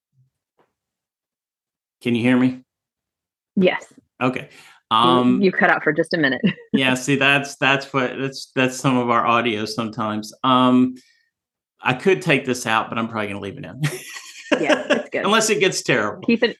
Can 2.01 2.15
you 2.15 2.21
hear 2.21 2.37
me? 2.37 2.63
Yes. 3.55 3.85
Okay. 4.21 4.49
Um, 4.91 5.41
you, 5.41 5.53
cut 5.53 5.69
out 5.69 5.83
for 5.83 5.93
just 5.93 6.13
a 6.13 6.17
minute. 6.17 6.41
yeah, 6.73 6.95
see, 6.95 7.15
that's 7.15 7.55
that's 7.55 7.91
what 7.93 8.11
that's 8.19 8.51
that's 8.53 8.77
some 8.77 8.97
of 8.97 9.09
our 9.09 9.25
audio 9.25 9.65
sometimes. 9.65 10.33
Um, 10.43 10.95
I 11.81 11.93
could 11.93 12.21
take 12.21 12.45
this 12.45 12.67
out, 12.67 12.89
but 12.89 12.97
I'm 12.97 13.07
probably 13.07 13.27
going 13.27 13.37
to 13.37 13.41
leave 13.41 13.57
it 13.57 13.65
in. 13.65 14.61
yeah, 14.61 14.85
it's 14.89 15.09
good. 15.11 15.25
Unless 15.25 15.49
it 15.49 15.59
gets 15.59 15.81
terrible. 15.81 16.23
Keep 16.23 16.43
it, 16.43 16.57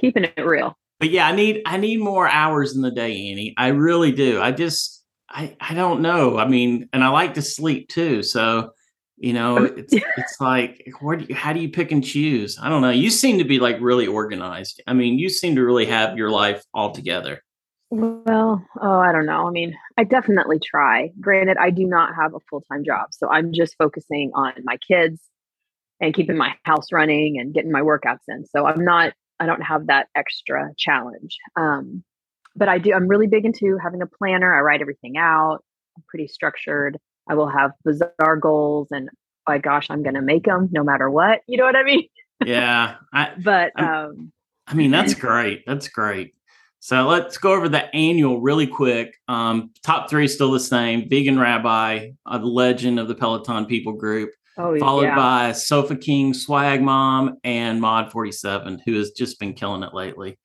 keeping 0.00 0.24
it 0.24 0.40
real. 0.42 0.76
But 0.98 1.10
yeah, 1.10 1.28
I 1.28 1.32
need 1.32 1.62
I 1.66 1.76
need 1.76 2.00
more 2.00 2.26
hours 2.26 2.74
in 2.74 2.80
the 2.80 2.90
day, 2.90 3.30
Annie. 3.30 3.54
I 3.56 3.68
really 3.68 4.12
do. 4.12 4.40
I 4.40 4.50
just 4.50 5.04
I 5.28 5.54
I 5.60 5.74
don't 5.74 6.00
know. 6.00 6.38
I 6.38 6.48
mean, 6.48 6.88
and 6.92 7.04
I 7.04 7.08
like 7.08 7.34
to 7.34 7.42
sleep 7.42 7.88
too. 7.88 8.22
So 8.22 8.70
you 9.18 9.32
know, 9.32 9.64
it's 9.64 9.92
it's 9.92 10.40
like 10.40 10.90
where 11.00 11.16
do 11.16 11.26
you, 11.28 11.34
how 11.34 11.52
do 11.52 11.60
you 11.60 11.68
pick 11.68 11.92
and 11.92 12.02
choose? 12.02 12.58
I 12.60 12.68
don't 12.68 12.82
know. 12.82 12.90
You 12.90 13.10
seem 13.10 13.38
to 13.38 13.44
be 13.44 13.60
like 13.60 13.76
really 13.80 14.06
organized. 14.06 14.82
I 14.86 14.94
mean, 14.94 15.18
you 15.18 15.28
seem 15.28 15.54
to 15.56 15.64
really 15.64 15.86
have 15.86 16.16
your 16.16 16.30
life 16.30 16.64
all 16.72 16.92
together. 16.92 17.42
Well, 17.90 18.66
oh, 18.80 18.98
I 18.98 19.12
don't 19.12 19.26
know. 19.26 19.46
I 19.46 19.50
mean, 19.50 19.74
I 19.96 20.04
definitely 20.04 20.58
try. 20.62 21.10
Granted, 21.20 21.56
I 21.56 21.70
do 21.70 21.86
not 21.86 22.14
have 22.14 22.34
a 22.34 22.40
full 22.50 22.62
time 22.70 22.84
job. 22.84 23.08
So 23.12 23.28
I'm 23.30 23.52
just 23.52 23.76
focusing 23.78 24.30
on 24.34 24.52
my 24.64 24.76
kids 24.76 25.20
and 26.00 26.14
keeping 26.14 26.36
my 26.36 26.54
house 26.64 26.92
running 26.92 27.38
and 27.38 27.54
getting 27.54 27.72
my 27.72 27.80
workouts 27.80 28.24
in. 28.28 28.44
So 28.46 28.66
I'm 28.66 28.84
not, 28.84 29.14
I 29.40 29.46
don't 29.46 29.62
have 29.62 29.86
that 29.86 30.08
extra 30.14 30.70
challenge. 30.76 31.38
Um, 31.56 32.04
but 32.54 32.68
I 32.68 32.78
do, 32.78 32.92
I'm 32.92 33.08
really 33.08 33.26
big 33.26 33.44
into 33.44 33.78
having 33.82 34.02
a 34.02 34.06
planner. 34.06 34.54
I 34.54 34.60
write 34.60 34.80
everything 34.80 35.16
out, 35.16 35.64
I'm 35.96 36.04
pretty 36.08 36.28
structured. 36.28 36.98
I 37.28 37.34
will 37.34 37.48
have 37.48 37.72
bizarre 37.84 38.36
goals 38.40 38.88
and 38.90 39.08
by 39.46 39.58
gosh, 39.58 39.86
I'm 39.90 40.02
going 40.02 40.14
to 40.14 40.22
make 40.22 40.44
them 40.44 40.68
no 40.72 40.84
matter 40.84 41.10
what. 41.10 41.40
You 41.46 41.56
know 41.56 41.64
what 41.64 41.76
I 41.76 41.84
mean? 41.84 42.08
Yeah. 42.44 42.96
I, 43.12 43.32
but, 43.42 43.72
um, 43.80 44.32
I 44.66 44.74
mean, 44.74 44.90
that's 44.90 45.14
great. 45.14 45.64
That's 45.66 45.88
great. 45.88 46.34
So 46.80 47.06
let's 47.06 47.38
go 47.38 47.52
over 47.52 47.68
the 47.68 47.94
annual 47.94 48.40
really 48.40 48.66
quick. 48.66 49.16
Um, 49.26 49.72
top 49.82 50.08
three 50.08 50.28
still 50.28 50.52
the 50.52 50.60
same: 50.60 51.08
Vegan 51.08 51.38
Rabbi, 51.38 52.10
the 52.30 52.38
legend 52.38 53.00
of 53.00 53.08
the 53.08 53.14
Peloton 53.14 53.66
People 53.66 53.94
Group, 53.94 54.30
oh, 54.56 54.78
followed 54.78 55.02
yeah. 55.02 55.16
by 55.16 55.52
Sofa 55.52 55.96
King, 55.96 56.32
Swag 56.34 56.80
Mom, 56.80 57.36
and 57.44 57.80
Mod 57.80 58.12
Forty 58.12 58.32
Seven, 58.32 58.80
who 58.84 58.94
has 58.94 59.10
just 59.10 59.40
been 59.40 59.54
killing 59.54 59.82
it 59.82 59.94
lately. 59.94 60.38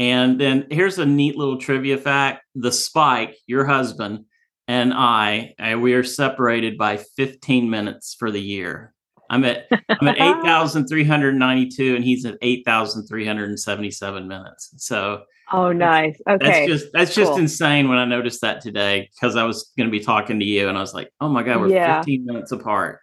And 0.00 0.40
then 0.40 0.66
here's 0.70 0.98
a 0.98 1.06
neat 1.06 1.36
little 1.36 1.58
trivia 1.58 1.96
fact: 1.96 2.44
the 2.54 2.72
Spike, 2.72 3.36
your 3.46 3.64
husband, 3.64 4.24
and 4.68 4.92
I, 4.92 5.54
uh, 5.58 5.78
we 5.78 5.94
are 5.94 6.04
separated 6.04 6.76
by 6.76 6.98
15 6.98 7.70
minutes 7.70 8.14
for 8.18 8.30
the 8.30 8.40
year. 8.40 8.92
I'm 9.30 9.44
at 9.44 9.66
I'm 9.88 10.08
at 10.08 10.16
8,392 10.20 11.96
and 11.96 12.04
he's 12.04 12.24
at 12.26 12.36
8,377 12.42 14.28
minutes. 14.28 14.74
So 14.76 15.22
Oh, 15.52 15.72
nice. 15.72 16.20
Okay. 16.28 16.66
That's 16.66 16.66
just 16.66 16.92
that's 16.92 17.14
just 17.14 17.30
cool. 17.30 17.38
insane 17.38 17.88
when 17.88 17.98
I 17.98 18.04
noticed 18.04 18.42
that 18.42 18.60
today 18.60 19.08
because 19.14 19.36
I 19.36 19.44
was 19.44 19.72
going 19.76 19.88
to 19.88 19.90
be 19.90 20.00
talking 20.00 20.38
to 20.40 20.44
you 20.44 20.68
and 20.68 20.76
I 20.76 20.80
was 20.80 20.92
like, 20.92 21.10
"Oh 21.20 21.28
my 21.28 21.42
god, 21.42 21.60
we're 21.60 21.68
yeah. 21.68 22.00
15 22.00 22.26
minutes 22.26 22.52
apart." 22.52 23.00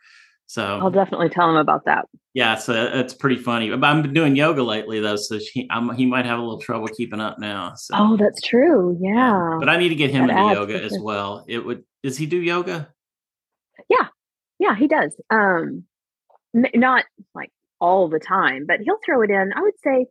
So 0.48 0.64
I'll 0.64 0.92
definitely 0.92 1.30
tell 1.30 1.50
him 1.50 1.56
about 1.56 1.86
that. 1.86 2.06
Yeah, 2.36 2.56
so 2.56 2.74
that's 2.74 3.14
pretty 3.16 3.38
funny. 3.38 3.70
But 3.70 3.84
I've 3.84 4.04
been 4.04 4.14
doing 4.14 4.36
yoga 4.36 4.62
lately 4.62 5.00
though, 5.00 5.16
so 5.16 5.40
she, 5.40 5.68
he 5.96 6.06
might 6.06 6.26
have 6.26 6.38
a 6.38 6.42
little 6.42 6.60
trouble 6.60 6.88
keeping 6.90 7.20
up 7.20 7.40
now. 7.40 7.74
So. 7.76 7.96
Oh, 7.98 8.18
that's 8.18 8.42
true. 8.42 8.98
Yeah. 9.02 9.58
But 9.60 9.70
I 9.70 9.78
need 9.78 9.90
to 9.90 9.96
get 9.96 10.12
him 10.12 10.28
that 10.28 10.38
into 10.38 10.54
yoga 10.54 10.84
as 10.84 10.98
well. 11.00 11.46
It 11.48 11.66
would. 11.66 11.84
Does 12.04 12.18
he 12.18 12.28
do 12.28 12.38
yoga? 12.38 12.90
Yeah, 13.90 14.08
yeah, 14.60 14.76
he 14.76 14.88
does. 14.88 15.16
Um, 15.32 15.86
n- 16.56 16.70
not 16.76 17.06
like 17.34 17.52
all 17.80 18.08
the 18.08 18.20
time, 18.20 18.66
but 18.68 18.82
he'll 18.82 19.00
throw 19.04 19.22
it 19.22 19.32
in. 19.32 19.52
I 19.56 19.62
would 19.62 19.80
say 19.84 20.06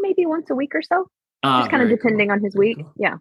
maybe 0.00 0.26
once 0.26 0.50
a 0.50 0.54
week 0.54 0.74
or 0.74 0.82
so. 0.82 1.08
Uh, 1.42 1.60
Just 1.60 1.70
kind 1.70 1.82
of 1.82 1.88
depending 1.88 2.28
cool. 2.28 2.36
on 2.36 2.42
his 2.42 2.56
week. 2.56 2.78
Cool. 2.78 2.92
Yeah. 2.96 3.16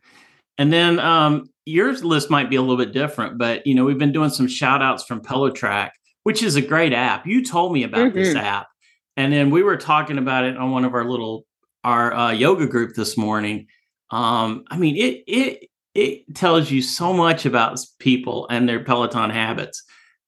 And 0.58 0.74
then 0.74 1.00
um, 1.00 1.50
your 1.66 1.94
list 1.94 2.30
might 2.30 2.50
be 2.50 2.56
a 2.56 2.62
little 2.62 2.78
bit 2.78 2.92
different, 2.92 3.38
but 3.38 3.66
you 3.68 3.76
know, 3.76 3.86
we've 3.86 3.98
been 3.98 4.12
doing 4.12 4.30
some 4.30 4.48
shout 4.48 4.82
outs 4.82 5.04
from 5.04 5.22
Pelotrack, 5.22 5.92
which 6.24 6.42
is 6.42 6.56
a 6.56 6.62
great 6.62 6.94
app. 6.94 7.28
You 7.28 7.44
told 7.44 7.74
me 7.74 7.84
about 7.84 8.08
mm-hmm. 8.08 8.18
this 8.18 8.36
app. 8.36 8.68
And 9.16 9.34
then 9.34 9.50
we 9.50 9.64
were 9.64 9.78
talking 9.78 10.18
about 10.18 10.46
it 10.46 10.58
on 10.58 10.72
one 10.72 10.86
of 10.86 10.94
our 10.94 11.04
little 11.04 11.46
our 11.84 12.14
uh, 12.14 12.32
yoga 12.32 12.68
group 12.68 12.96
this 12.96 13.18
morning. 13.18 13.68
Um, 14.12 14.64
I 14.70 14.78
mean, 14.78 14.96
it 14.96 15.24
it 15.28 15.70
it 15.96 16.36
tells 16.36 16.70
you 16.70 16.82
so 16.82 17.14
much 17.14 17.46
about 17.46 17.80
people 18.00 18.48
and 18.50 18.70
their 18.70 18.84
Peloton 18.84 19.30
habits. 19.30 19.84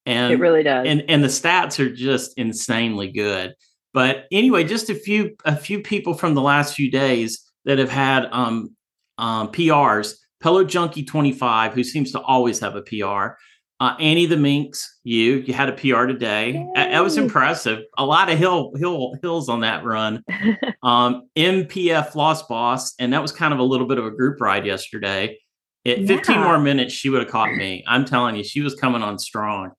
And 0.06 0.32
it 0.32 0.40
really 0.40 0.62
does. 0.62 0.86
And 0.86 1.04
and 1.08 1.22
the 1.22 1.28
stats 1.28 1.78
are 1.78 1.94
just 1.94 2.36
insanely 2.36 3.12
good. 3.12 3.54
But 3.92 4.26
anyway, 4.32 4.64
just 4.64 4.90
a 4.90 4.94
few 4.94 5.36
a 5.44 5.56
few 5.56 5.80
people 5.80 6.14
from 6.14 6.34
the 6.34 6.42
last 6.42 6.74
few 6.74 6.90
days 6.90 7.49
that 7.64 7.78
have 7.78 7.90
had 7.90 8.26
um, 8.32 8.74
um, 9.18 9.48
PRs. 9.48 10.14
Pello 10.42 10.66
Junkie 10.66 11.04
25, 11.04 11.74
who 11.74 11.84
seems 11.84 12.12
to 12.12 12.20
always 12.20 12.58
have 12.60 12.74
a 12.74 12.82
PR. 12.82 13.36
Uh, 13.78 13.96
Annie 13.98 14.26
the 14.26 14.36
Minx, 14.36 14.98
you 15.04 15.36
you 15.46 15.54
had 15.54 15.70
a 15.70 15.72
PR 15.72 16.04
today. 16.04 16.52
Yay. 16.52 16.70
That 16.74 17.02
was 17.02 17.16
impressive. 17.16 17.80
A 17.96 18.04
lot 18.04 18.30
of 18.30 18.38
hill 18.38 18.72
hill 18.76 19.14
hills 19.22 19.48
on 19.48 19.60
that 19.60 19.84
run. 19.84 20.22
um, 20.82 21.28
MP 21.34 22.12
Floss 22.12 22.42
Boss, 22.42 22.94
and 22.98 23.12
that 23.14 23.22
was 23.22 23.32
kind 23.32 23.54
of 23.54 23.58
a 23.58 23.62
little 23.62 23.86
bit 23.86 23.98
of 23.98 24.04
a 24.04 24.10
group 24.10 24.38
ride 24.40 24.66
yesterday. 24.66 25.38
At 25.86 26.06
15 26.06 26.40
more 26.40 26.58
minutes, 26.58 26.92
she 26.92 27.08
would 27.08 27.22
have 27.22 27.30
caught 27.30 27.54
me. 27.54 27.82
I'm 27.86 28.04
telling 28.04 28.36
you, 28.36 28.44
she 28.44 28.60
was 28.60 28.74
coming 28.74 29.02
on 29.02 29.18
strong. 29.18 29.70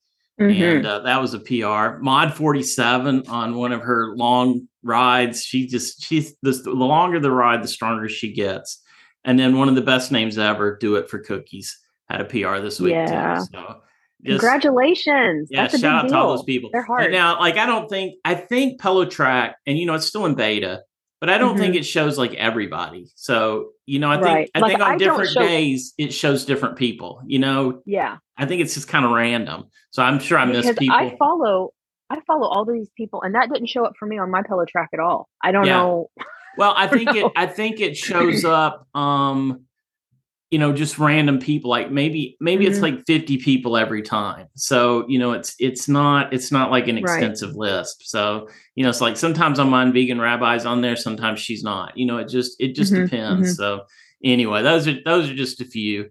Mm-hmm. 0.41 0.77
And 0.77 0.85
uh, 0.85 0.99
that 0.99 1.21
was 1.21 1.33
a 1.33 1.39
PR. 1.39 2.01
Mod 2.01 2.33
47 2.33 3.27
on 3.27 3.55
one 3.55 3.71
of 3.71 3.81
her 3.81 4.15
long 4.15 4.67
rides. 4.83 5.43
She 5.43 5.67
just, 5.67 6.03
she's 6.03 6.35
the, 6.41 6.51
the 6.51 6.71
longer 6.71 7.19
the 7.19 7.31
ride, 7.31 7.63
the 7.63 7.67
stronger 7.67 8.09
she 8.09 8.33
gets. 8.33 8.81
And 9.23 9.37
then 9.37 9.57
one 9.57 9.69
of 9.69 9.75
the 9.75 9.81
best 9.81 10.11
names 10.11 10.37
ever, 10.37 10.77
Do 10.77 10.95
It 10.95 11.09
for 11.09 11.19
Cookies, 11.19 11.77
had 12.09 12.21
a 12.21 12.25
PR 12.25 12.59
this 12.59 12.79
week 12.79 12.93
yeah. 12.93 13.35
too. 13.39 13.45
So 13.53 13.81
just, 14.23 14.39
Congratulations. 14.39 15.49
Yeah, 15.51 15.63
That's 15.63 15.79
shout 15.79 15.95
out 15.95 16.01
deal. 16.03 16.11
to 16.11 16.17
all 16.17 16.35
those 16.35 16.43
people. 16.43 16.69
They're 16.71 16.83
hard. 16.83 17.11
now, 17.11 17.39
like, 17.39 17.57
I 17.57 17.65
don't 17.65 17.89
think, 17.89 18.15
I 18.23 18.35
think 18.35 18.79
Pelotrack, 18.79 19.53
and 19.65 19.77
you 19.77 19.85
know, 19.85 19.95
it's 19.95 20.05
still 20.05 20.25
in 20.25 20.35
beta, 20.35 20.83
but 21.19 21.29
I 21.29 21.37
don't 21.37 21.51
mm-hmm. 21.51 21.59
think 21.59 21.75
it 21.75 21.85
shows 21.85 22.17
like 22.17 22.33
everybody. 22.33 23.11
So, 23.15 23.69
you 23.85 23.99
know, 23.99 24.11
I 24.11 24.15
think 24.15 24.25
right. 24.25 24.49
I 24.55 24.59
like, 24.59 24.71
think 24.71 24.81
on 24.81 24.91
I 24.91 24.97
different 24.97 25.29
show... 25.29 25.41
days 25.41 25.93
it 25.97 26.13
shows 26.13 26.45
different 26.45 26.77
people, 26.77 27.21
you 27.25 27.39
know. 27.39 27.81
Yeah. 27.85 28.17
I 28.41 28.45
think 28.47 28.61
it's 28.61 28.73
just 28.73 28.87
kind 28.87 29.05
of 29.05 29.11
random. 29.11 29.65
So 29.91 30.01
I'm 30.01 30.19
sure 30.19 30.37
I 30.37 30.45
because 30.45 30.65
miss 30.65 30.77
people. 30.77 30.95
I 30.95 31.15
follow 31.17 31.73
I 32.09 32.19
follow 32.27 32.47
all 32.47 32.65
these 32.65 32.89
people 32.97 33.21
and 33.21 33.35
that 33.35 33.51
didn't 33.53 33.67
show 33.67 33.85
up 33.85 33.93
for 33.97 34.05
me 34.05 34.17
on 34.17 34.31
my 34.31 34.41
Pelotrack 34.41 34.87
at 34.93 34.99
all. 34.99 35.29
I 35.43 35.51
don't 35.51 35.65
yeah. 35.65 35.77
know. 35.77 36.09
Well, 36.57 36.73
I 36.75 36.87
think 36.95 37.15
it 37.15 37.31
I 37.35 37.45
think 37.45 37.79
it 37.79 37.95
shows 37.95 38.43
up 38.43 38.87
um 38.95 39.65
you 40.49 40.59
know 40.59 40.73
just 40.73 40.99
random 40.99 41.39
people 41.39 41.69
like 41.69 41.91
maybe 41.91 42.35
maybe 42.41 42.65
mm-hmm. 42.65 42.73
it's 42.73 42.81
like 42.81 43.05
50 43.07 43.37
people 43.37 43.77
every 43.77 44.01
time 44.01 44.47
so 44.55 45.07
you 45.07 45.17
know 45.17 45.31
it's 45.31 45.55
it's 45.59 45.87
not 45.87 46.33
it's 46.33 46.51
not 46.51 46.69
like 46.69 46.89
an 46.89 46.97
extensive 46.97 47.51
right. 47.51 47.57
list 47.57 48.09
so 48.09 48.49
you 48.75 48.83
know 48.83 48.89
it's 48.89 48.99
like 48.99 49.15
sometimes 49.15 49.59
i'm 49.59 49.73
on 49.73 49.93
vegan 49.93 50.19
rabbis 50.19 50.65
on 50.65 50.81
there 50.81 50.97
sometimes 50.97 51.39
she's 51.39 51.63
not 51.63 51.97
you 51.97 52.05
know 52.05 52.17
it 52.17 52.27
just 52.27 52.59
it 52.59 52.75
just 52.75 52.91
mm-hmm. 52.91 53.03
depends 53.03 53.47
mm-hmm. 53.47 53.53
so 53.53 53.85
anyway 54.25 54.61
those 54.61 54.89
are 54.89 55.01
those 55.05 55.29
are 55.29 55.35
just 55.35 55.61
a 55.61 55.65
few 55.65 56.09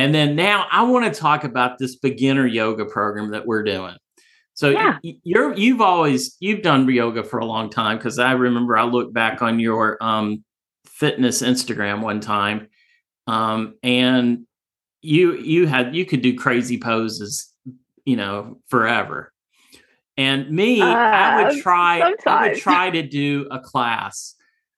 and 0.00 0.14
then 0.14 0.34
now 0.34 0.66
i 0.70 0.82
want 0.82 1.12
to 1.12 1.20
talk 1.20 1.44
about 1.44 1.78
this 1.78 1.96
beginner 1.96 2.46
yoga 2.46 2.84
program 2.84 3.30
that 3.30 3.46
we're 3.46 3.62
doing 3.62 3.96
so 4.54 4.70
yeah. 4.70 4.98
you're 5.02 5.54
you've 5.54 5.80
always 5.80 6.36
you've 6.40 6.62
done 6.62 6.88
yoga 6.88 7.22
for 7.22 7.38
a 7.38 7.44
long 7.44 7.70
time 7.70 7.96
because 7.96 8.18
i 8.18 8.32
remember 8.32 8.76
i 8.76 8.84
looked 8.84 9.12
back 9.12 9.42
on 9.42 9.60
your 9.60 9.96
um 10.00 10.44
fitness 10.86 11.42
instagram 11.42 12.00
one 12.00 12.20
time 12.20 12.68
um, 13.30 13.74
and 13.82 14.46
you 15.02 15.36
you 15.36 15.66
had 15.66 15.94
you 15.94 16.04
could 16.04 16.20
do 16.20 16.36
crazy 16.36 16.78
poses, 16.78 17.52
you 18.04 18.16
know, 18.16 18.60
forever. 18.68 19.32
And 20.16 20.50
me, 20.50 20.82
uh, 20.82 20.86
I 20.86 21.44
would 21.44 21.62
try 21.62 22.00
sometimes. 22.00 22.26
I 22.26 22.48
would 22.48 22.58
try 22.58 22.90
to 22.90 23.02
do 23.02 23.46
a 23.50 23.60
class. 23.60 24.34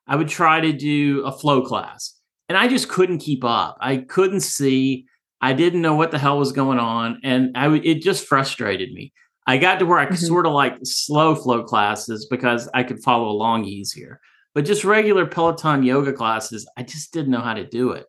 I 0.07 0.17
would 0.17 0.29
try 0.29 0.61
to 0.61 0.73
do 0.73 1.25
a 1.25 1.33
flow 1.33 1.63
class. 1.63 2.15
And 2.49 2.59
I 2.59 2.69
just 2.69 2.89
couldn't 2.89 3.19
keep 3.19 3.43
up. 3.43 3.79
I 3.81 3.97
couldn't 3.97 4.41
see. 4.41 5.07
I 5.43 5.53
didn't 5.53 5.83
know 5.83 5.97
what 5.97 6.13
the 6.13 6.19
hell 6.19 6.39
was 6.39 6.53
going 6.53 6.79
on. 6.79 7.21
And 7.23 7.57
I 7.57 7.75
it 7.77 8.01
just 8.01 8.27
frustrated 8.27 8.93
me. 8.93 9.13
I 9.47 9.59
got 9.59 9.81
to 9.81 9.87
where 9.87 9.99
I 9.99 10.07
could 10.07 10.17
mm-hmm. 10.17 10.27
sort 10.27 10.47
of 10.47 10.53
like 10.53 10.79
slow 10.85 11.35
flow 11.35 11.65
classes 11.65 12.27
because 12.31 12.69
I 12.73 12.85
could 12.85 13.03
follow 13.03 13.29
along 13.29 13.65
easier. 13.65 14.21
But 14.55 14.65
just 14.65 14.85
regular 14.85 15.27
Peloton 15.27 15.83
yoga 15.83 16.13
classes, 16.13 16.69
I 16.77 16.85
just 16.85 17.13
didn't 17.13 17.33
know 17.33 17.41
how 17.41 17.55
to 17.55 17.67
do 17.67 17.91
it. 17.91 18.07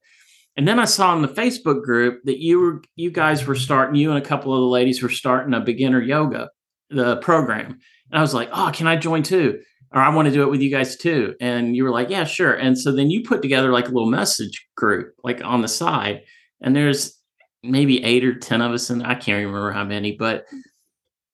And 0.56 0.68
then 0.68 0.80
I 0.80 0.86
saw 0.86 1.16
in 1.16 1.24
the 1.24 1.28
Facebook 1.28 1.84
group 1.84 2.22
that 2.26 2.40
you 2.40 2.60
were 2.60 2.84
you 2.96 3.10
guys 3.10 3.46
were 3.48 3.56
starting, 3.56 3.96
you 3.96 4.12
and 4.12 4.24
a 4.24 4.28
couple 4.28 4.54
of 4.54 4.60
the 4.60 4.68
ladies 4.68 5.02
were 5.02 5.10
starting 5.10 5.54
a 5.54 5.60
beginner 5.60 6.02
yoga 6.02 6.50
the 6.90 7.18
program. 7.18 7.80
And 8.12 8.20
I 8.20 8.22
was 8.22 8.34
like, 8.34 8.50
oh, 8.54 8.70
can 8.72 8.86
I 8.86 8.96
join 8.96 9.24
too? 9.24 9.60
Or 9.92 10.02
I 10.02 10.14
want 10.14 10.28
to 10.28 10.34
do 10.34 10.44
it 10.44 10.50
with 10.50 10.62
you 10.62 10.70
guys 10.70 10.96
too. 10.96 11.36
And 11.40 11.76
you 11.76 11.84
were 11.84 11.92
like, 11.92 12.10
yeah, 12.10 12.24
sure. 12.24 12.54
And 12.54 12.78
so 12.78 12.92
then 12.92 13.10
you 13.10 13.24
put 13.24 13.42
together 13.42 13.72
like 13.72 13.88
a 13.88 13.92
little 13.92 14.10
message 14.10 14.68
group, 14.76 15.14
like 15.24 15.44
on 15.44 15.62
the 15.62 15.68
side. 15.68 16.22
And 16.62 16.76
there's 16.76 17.20
maybe 17.64 18.04
eight 18.04 18.26
or 18.26 18.36
10 18.36 18.62
of 18.62 18.72
us, 18.72 18.90
and 18.90 19.06
I 19.06 19.16
can't 19.16 19.46
remember 19.46 19.72
how 19.72 19.84
many, 19.84 20.14
but 20.14 20.46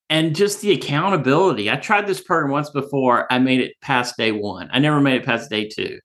and 0.08 0.34
just 0.34 0.60
the 0.60 0.72
accountability. 0.72 1.70
I 1.70 1.76
tried 1.76 2.06
this 2.06 2.20
program 2.20 2.50
once 2.50 2.68
before. 2.70 3.32
I 3.32 3.38
made 3.38 3.60
it 3.60 3.80
past 3.80 4.16
day 4.16 4.32
one. 4.32 4.68
I 4.72 4.80
never 4.80 5.00
made 5.00 5.14
it 5.20 5.24
past 5.24 5.48
day 5.48 5.68
two. 5.68 6.00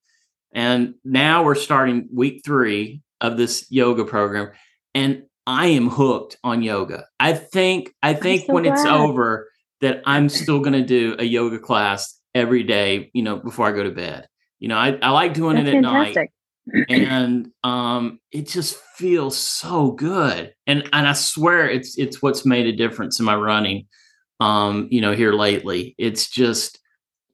And 0.53 0.93
now 1.03 1.43
we're 1.43 1.55
starting 1.55 2.07
week 2.13 2.43
three 2.45 3.01
of 3.19 3.35
this 3.35 3.65
yoga 3.69 4.05
program. 4.05 4.51
And 4.93 5.23
I 5.47 5.67
am 5.67 5.89
hooked 5.89 6.37
on 6.43 6.61
yoga. 6.61 7.05
I 7.19 7.33
think 7.33 7.93
I 8.01 8.13
think 8.13 8.45
so 8.45 8.53
when 8.53 8.63
glad. 8.63 8.73
it's 8.73 8.85
over 8.85 9.49
that 9.81 10.01
I'm 10.05 10.29
still 10.29 10.59
going 10.59 10.73
to 10.73 10.85
do 10.85 11.15
a 11.19 11.23
yoga 11.23 11.59
class 11.59 12.17
every 12.33 12.63
day, 12.63 13.09
you 13.13 13.23
know, 13.23 13.37
before 13.37 13.67
I 13.67 13.71
go 13.71 13.83
to 13.83 13.91
bed. 13.91 14.27
You 14.59 14.69
know, 14.69 14.77
I, 14.77 14.97
I 15.01 15.09
like 15.09 15.33
doing 15.33 15.57
That's 15.57 15.69
it 15.69 15.75
at 15.75 15.83
fantastic. 15.83 16.15
night. 16.15 16.29
And 16.89 17.49
um 17.63 18.19
it 18.31 18.47
just 18.47 18.77
feels 18.95 19.37
so 19.37 19.91
good. 19.91 20.53
And 20.67 20.89
and 20.93 21.07
I 21.07 21.13
swear 21.13 21.69
it's 21.69 21.97
it's 21.97 22.21
what's 22.21 22.45
made 22.45 22.65
a 22.67 22.75
difference 22.75 23.19
in 23.19 23.25
my 23.25 23.35
running 23.35 23.87
um, 24.41 24.89
you 24.91 24.99
know, 24.99 25.13
here 25.13 25.31
lately. 25.31 25.95
It's 25.97 26.29
just 26.29 26.79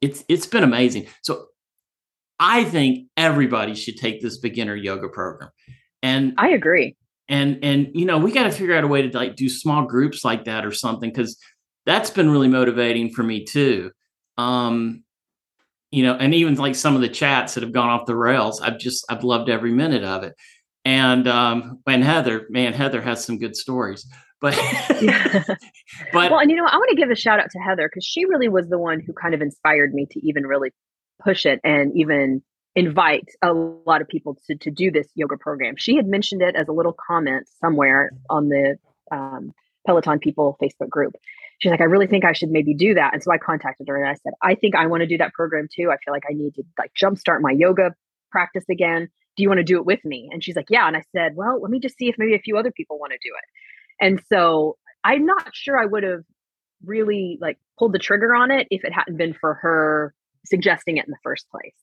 it's 0.02 0.24
it's 0.28 0.46
been 0.46 0.64
amazing. 0.64 1.08
So 1.24 1.48
I 2.40 2.64
think 2.64 3.08
everybody 3.18 3.76
should 3.76 3.98
take 3.98 4.22
this 4.22 4.38
beginner 4.38 4.76
yoga 4.76 5.10
program. 5.10 5.50
And 6.04 6.34
I 6.38 6.50
agree 6.50 6.96
and 7.32 7.60
and 7.64 7.90
you 7.94 8.06
know 8.06 8.20
we 8.20 8.32
got 8.32 8.44
to 8.44 8.52
figure 8.52 8.76
out 8.76 8.84
a 8.84 8.88
way 8.88 9.08
to 9.08 9.18
like 9.18 9.36
do 9.36 9.50
small 9.50 9.86
groups 9.86 10.24
like 10.24 10.46
that 10.46 10.66
or 10.66 10.72
something 10.72 11.10
because 11.10 11.38
that's 11.86 12.12
been 12.12 12.30
really 12.30 12.50
motivating 12.50 13.10
for 13.10 13.24
me 13.24 13.44
too 13.44 13.90
um 14.38 15.04
you 15.92 16.04
know 16.04 16.16
and 16.16 16.34
even 16.34 16.56
like 16.56 16.76
some 16.76 16.96
of 16.96 17.02
the 17.02 17.10
chats 17.10 17.54
that 17.54 17.64
have 17.64 17.72
gone 17.72 17.90
off 17.90 18.06
the 18.06 18.16
rails 18.16 18.62
i've 18.62 18.80
just 18.80 19.06
i've 19.10 19.24
loved 19.24 19.50
every 19.50 19.72
minute 19.72 20.04
of 20.04 20.24
it 20.24 20.34
and 20.86 21.28
um 21.28 21.80
and 21.88 22.04
heather 22.04 22.48
man 22.50 22.74
heather 22.74 23.02
has 23.02 23.24
some 23.24 23.38
good 23.38 23.56
stories 23.56 24.08
but 24.40 24.54
but 26.14 26.32
well 26.32 26.40
and 26.40 26.50
you 26.50 26.58
know 26.58 26.66
i 26.66 26.76
want 26.76 26.90
to 26.90 26.96
give 26.96 27.10
a 27.10 27.16
shout 27.16 27.40
out 27.40 27.50
to 27.52 27.60
heather 27.60 27.88
because 27.88 28.06
she 28.06 28.26
really 28.26 28.50
was 28.50 28.68
the 28.70 28.80
one 28.80 29.00
who 29.00 29.14
kind 29.14 29.34
of 29.34 29.42
inspired 29.42 29.94
me 29.94 30.08
to 30.10 30.26
even 30.26 30.46
really 30.46 30.72
push 31.24 31.46
it 31.46 31.60
and 31.64 31.92
even 31.96 32.42
invite 32.76 33.30
a 33.42 33.54
lot 33.54 34.02
of 34.02 34.08
people 34.08 34.38
to, 34.48 34.56
to 34.56 34.72
do 34.72 34.92
this 34.92 35.08
yoga 35.16 35.38
program. 35.38 35.76
She 35.78 35.96
had 35.96 36.08
mentioned 36.08 36.42
it 36.42 36.56
as 36.56 36.68
a 36.68 36.72
little 36.72 36.96
comment 37.08 37.48
somewhere 37.60 38.12
on 38.30 38.50
the 38.50 38.78
um, 39.12 39.52
Peloton 39.86 40.20
People 40.20 40.58
Facebook 40.62 40.90
group. 40.90 41.16
She's 41.62 41.70
like, 41.70 41.82
I 41.82 41.86
really 41.86 42.08
think 42.08 42.26
I 42.26 42.34
should 42.34 42.50
maybe 42.50 42.74
do 42.74 42.96
that. 42.96 43.14
And 43.14 43.22
so 43.22 43.32
I 43.32 43.38
contacted 43.38 43.88
her 43.88 44.02
and 44.02 44.10
I 44.10 44.16
said, 44.16 44.34
I 44.42 44.56
think 44.56 44.76
I 44.76 44.88
want 44.88 45.02
to 45.02 45.08
do 45.08 45.18
that 45.20 45.34
program 45.34 45.68
too. 45.74 45.92
I 45.92 45.98
feel 46.04 46.14
like 46.14 46.24
I 46.30 46.34
need 46.34 46.56
to 46.56 46.64
like 46.80 46.92
jumpstart 47.00 47.42
my 47.42 47.52
yoga 47.52 47.94
practice 48.32 48.66
again. 48.70 49.10
Do 49.38 49.44
you 49.44 49.50
want 49.50 49.60
to 49.60 49.64
do 49.64 49.78
it 49.78 49.86
with 49.86 50.04
me? 50.04 50.30
And 50.32 50.44
she's 50.44 50.56
like, 50.56 50.70
Yeah. 50.70 50.88
And 50.88 50.98
I 50.98 51.04
said, 51.16 51.36
Well, 51.36 51.62
let 51.62 51.70
me 51.70 51.80
just 51.80 51.98
see 51.98 52.10
if 52.10 52.16
maybe 52.18 52.36
a 52.36 52.40
few 52.40 52.58
other 52.58 52.72
people 52.72 53.00
want 53.00 53.14
to 53.14 53.20
do 53.24 53.34
it. 53.36 54.06
And 54.06 54.22
so 54.28 54.78
I'm 55.04 55.26
not 55.26 55.52
sure 55.54 55.80
I 55.80 55.86
would 55.86 56.04
have 56.04 56.24
really 56.84 57.38
like 57.40 57.60
pulled 57.78 57.94
the 57.94 58.00
trigger 58.00 58.34
on 58.34 58.50
it 58.50 58.68
if 58.72 58.84
it 58.84 58.92
hadn't 58.92 59.18
been 59.18 59.36
for 59.40 59.54
her 59.56 60.16
suggesting 60.46 60.98
it 60.98 61.06
in 61.06 61.12
the 61.12 61.18
first 61.24 61.48
place 61.52 61.76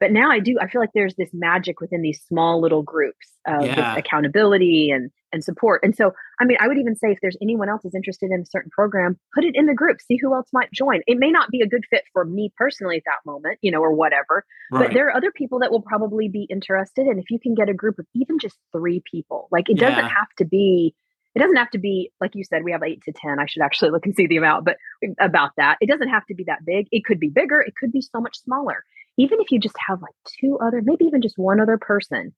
but 0.00 0.10
now 0.10 0.30
i 0.30 0.40
do 0.40 0.56
i 0.60 0.68
feel 0.68 0.80
like 0.80 0.90
there's 0.94 1.14
this 1.16 1.30
magic 1.32 1.80
within 1.80 2.02
these 2.02 2.20
small 2.26 2.60
little 2.60 2.82
groups 2.82 3.28
of 3.46 3.64
yeah. 3.64 3.96
accountability 3.96 4.90
and 4.90 5.10
and 5.32 5.44
support 5.44 5.80
and 5.84 5.94
so 5.94 6.12
i 6.40 6.44
mean 6.44 6.56
i 6.60 6.66
would 6.66 6.78
even 6.78 6.96
say 6.96 7.12
if 7.12 7.18
there's 7.22 7.36
anyone 7.40 7.68
else 7.68 7.84
is 7.84 7.94
interested 7.94 8.30
in 8.30 8.40
a 8.40 8.46
certain 8.46 8.70
program 8.70 9.18
put 9.34 9.44
it 9.44 9.54
in 9.54 9.66
the 9.66 9.74
group 9.74 10.00
see 10.00 10.16
who 10.20 10.34
else 10.34 10.48
might 10.52 10.72
join 10.72 11.00
it 11.06 11.18
may 11.18 11.30
not 11.30 11.50
be 11.50 11.60
a 11.60 11.66
good 11.66 11.84
fit 11.90 12.02
for 12.12 12.24
me 12.24 12.52
personally 12.56 12.96
at 12.96 13.02
that 13.06 13.18
moment 13.24 13.58
you 13.62 13.70
know 13.70 13.80
or 13.80 13.92
whatever 13.92 14.44
right. 14.72 14.86
but 14.86 14.94
there 14.94 15.06
are 15.06 15.16
other 15.16 15.30
people 15.30 15.60
that 15.60 15.70
will 15.70 15.82
probably 15.82 16.28
be 16.28 16.46
interested 16.50 17.06
and 17.06 17.20
if 17.20 17.30
you 17.30 17.38
can 17.38 17.54
get 17.54 17.68
a 17.68 17.74
group 17.74 17.98
of 17.98 18.06
even 18.14 18.38
just 18.38 18.56
three 18.72 19.02
people 19.10 19.48
like 19.52 19.68
it 19.68 19.78
yeah. 19.78 19.90
doesn't 19.90 20.10
have 20.10 20.28
to 20.36 20.44
be 20.44 20.94
it 21.34 21.38
doesn't 21.38 21.56
have 21.56 21.70
to 21.70 21.78
be 21.78 22.10
like 22.20 22.34
you 22.34 22.44
said 22.44 22.64
we 22.64 22.72
have 22.72 22.82
8 22.82 23.02
to 23.04 23.12
10 23.12 23.38
i 23.38 23.46
should 23.46 23.62
actually 23.62 23.90
look 23.90 24.04
and 24.06 24.14
see 24.14 24.26
the 24.26 24.36
amount 24.36 24.64
but 24.64 24.76
um, 25.04 25.14
about 25.20 25.50
that 25.56 25.76
it 25.80 25.88
doesn't 25.88 26.08
have 26.08 26.26
to 26.26 26.34
be 26.34 26.44
that 26.44 26.64
big 26.64 26.88
it 26.90 27.04
could 27.04 27.20
be 27.20 27.28
bigger 27.28 27.60
it 27.60 27.74
could 27.78 27.92
be 27.92 28.00
so 28.00 28.20
much 28.20 28.40
smaller 28.42 28.84
even 29.20 29.40
if 29.40 29.50
you 29.50 29.58
just 29.58 29.76
have 29.86 30.00
like 30.00 30.14
two 30.40 30.58
other, 30.58 30.80
maybe 30.82 31.04
even 31.04 31.20
just 31.20 31.38
one 31.38 31.60
other 31.60 31.76
person 31.76 32.32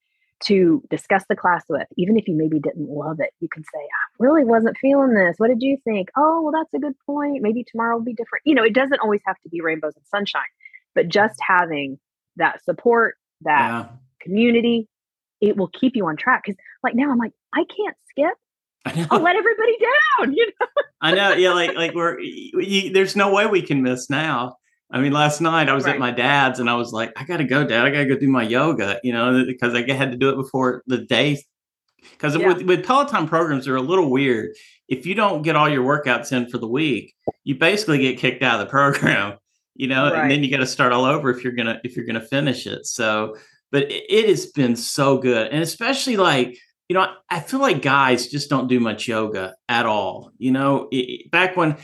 to 0.44 0.82
discuss 0.90 1.22
the 1.28 1.36
class 1.36 1.62
with, 1.68 1.86
even 1.96 2.18
if 2.18 2.26
you 2.26 2.34
maybe 2.34 2.58
didn't 2.58 2.88
love 2.88 3.20
it, 3.20 3.30
you 3.38 3.48
can 3.48 3.62
say, 3.62 3.78
I 3.78 4.16
really 4.18 4.44
wasn't 4.44 4.76
feeling 4.78 5.14
this. 5.14 5.36
What 5.38 5.48
did 5.48 5.62
you 5.62 5.78
think? 5.84 6.08
Oh, 6.16 6.42
well, 6.42 6.52
that's 6.52 6.74
a 6.74 6.80
good 6.80 6.98
point. 7.06 7.42
Maybe 7.42 7.62
tomorrow 7.62 7.96
will 7.96 8.04
be 8.04 8.14
different. 8.14 8.42
You 8.44 8.56
know, 8.56 8.64
it 8.64 8.74
doesn't 8.74 8.98
always 8.98 9.20
have 9.26 9.40
to 9.42 9.48
be 9.48 9.60
rainbows 9.60 9.94
and 9.94 10.04
sunshine, 10.06 10.42
but 10.94 11.08
just 11.08 11.38
having 11.40 12.00
that 12.36 12.64
support, 12.64 13.16
that 13.42 13.68
yeah. 13.68 13.88
community, 14.20 14.88
it 15.40 15.56
will 15.56 15.68
keep 15.68 15.94
you 15.94 16.06
on 16.06 16.16
track. 16.16 16.42
Cause 16.46 16.56
like 16.82 16.96
now 16.96 17.12
I'm 17.12 17.18
like, 17.18 17.32
I 17.54 17.64
can't 17.64 17.96
skip. 18.10 18.34
I 18.84 19.06
will 19.08 19.22
let 19.22 19.36
everybody 19.36 19.76
down. 19.78 20.34
You 20.36 20.46
know. 20.46 20.66
I 21.00 21.14
know. 21.14 21.32
Yeah. 21.34 21.52
Like, 21.52 21.76
like 21.76 21.94
we're, 21.94 22.18
you, 22.18 22.92
there's 22.92 23.14
no 23.14 23.32
way 23.32 23.46
we 23.46 23.62
can 23.62 23.82
miss 23.82 24.10
now. 24.10 24.56
I 24.92 25.00
mean, 25.00 25.12
last 25.12 25.40
night 25.40 25.68
I 25.68 25.72
was 25.72 25.84
right. 25.84 25.94
at 25.94 26.00
my 26.00 26.10
dad's 26.10 26.60
and 26.60 26.68
I 26.68 26.74
was 26.74 26.92
like, 26.92 27.12
I 27.16 27.24
got 27.24 27.38
to 27.38 27.44
go, 27.44 27.66
dad. 27.66 27.84
I 27.84 27.90
got 27.90 28.00
to 28.00 28.06
go 28.06 28.18
do 28.18 28.28
my 28.28 28.42
yoga, 28.42 29.00
you 29.02 29.12
know, 29.12 29.44
because 29.46 29.74
I 29.74 29.90
had 29.90 30.10
to 30.10 30.18
do 30.18 30.28
it 30.28 30.36
before 30.36 30.82
the 30.86 30.98
day. 30.98 31.42
Because 32.10 32.36
yeah. 32.36 32.48
with, 32.48 32.62
with 32.62 32.84
Peloton 32.84 33.26
programs, 33.26 33.64
they're 33.64 33.76
a 33.76 33.80
little 33.80 34.10
weird. 34.10 34.54
If 34.88 35.06
you 35.06 35.14
don't 35.14 35.42
get 35.42 35.56
all 35.56 35.68
your 35.68 35.84
workouts 35.84 36.32
in 36.32 36.48
for 36.48 36.58
the 36.58 36.68
week, 36.68 37.14
you 37.44 37.54
basically 37.54 37.98
get 37.98 38.18
kicked 38.18 38.42
out 38.42 38.60
of 38.60 38.66
the 38.66 38.70
program, 38.70 39.38
you 39.74 39.88
know, 39.88 40.12
right. 40.12 40.22
and 40.22 40.30
then 40.30 40.44
you 40.44 40.50
got 40.50 40.58
to 40.58 40.66
start 40.66 40.92
all 40.92 41.06
over 41.06 41.30
if 41.30 41.42
you're 41.42 41.54
gonna 41.54 41.80
if 41.84 41.96
you're 41.96 42.04
gonna 42.04 42.20
finish 42.20 42.66
it. 42.66 42.86
So, 42.86 43.36
but 43.70 43.84
it, 43.84 44.04
it 44.10 44.28
has 44.28 44.46
been 44.46 44.76
so 44.76 45.16
good, 45.16 45.52
and 45.52 45.62
especially 45.62 46.16
like 46.16 46.58
you 46.88 46.94
know, 46.94 47.10
I 47.30 47.40
feel 47.40 47.60
like 47.60 47.80
guys 47.80 48.26
just 48.26 48.50
don't 48.50 48.68
do 48.68 48.78
much 48.78 49.08
yoga 49.08 49.54
at 49.68 49.86
all. 49.86 50.30
You 50.36 50.50
know, 50.50 50.88
it, 50.90 51.30
back 51.30 51.56
when 51.56 51.78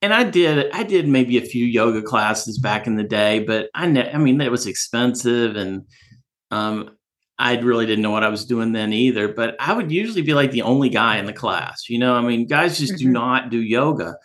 and 0.00 0.14
I 0.14 0.24
did 0.24 0.70
I 0.72 0.82
did 0.82 1.08
maybe 1.08 1.38
a 1.38 1.42
few 1.42 1.64
yoga 1.64 2.02
classes 2.02 2.58
back 2.58 2.86
in 2.86 2.96
the 2.96 3.04
day, 3.04 3.40
but 3.40 3.68
I 3.74 3.86
ne- 3.86 4.12
I 4.12 4.18
mean 4.18 4.40
it 4.40 4.50
was 4.50 4.66
expensive 4.66 5.56
and 5.56 5.84
um 6.50 6.90
I 7.40 7.56
really 7.58 7.86
didn't 7.86 8.02
know 8.02 8.10
what 8.10 8.24
I 8.24 8.28
was 8.28 8.44
doing 8.44 8.72
then 8.72 8.92
either, 8.92 9.28
but 9.28 9.54
I 9.60 9.72
would 9.72 9.92
usually 9.92 10.22
be 10.22 10.34
like 10.34 10.50
the 10.50 10.62
only 10.62 10.88
guy 10.88 11.18
in 11.18 11.26
the 11.26 11.32
class. 11.32 11.88
You 11.88 11.98
know, 11.98 12.14
I 12.14 12.20
mean 12.20 12.46
guys 12.46 12.78
just 12.78 12.94
mm-hmm. 12.94 13.06
do 13.06 13.10
not 13.10 13.50
do 13.50 13.60
yoga. 13.60 14.16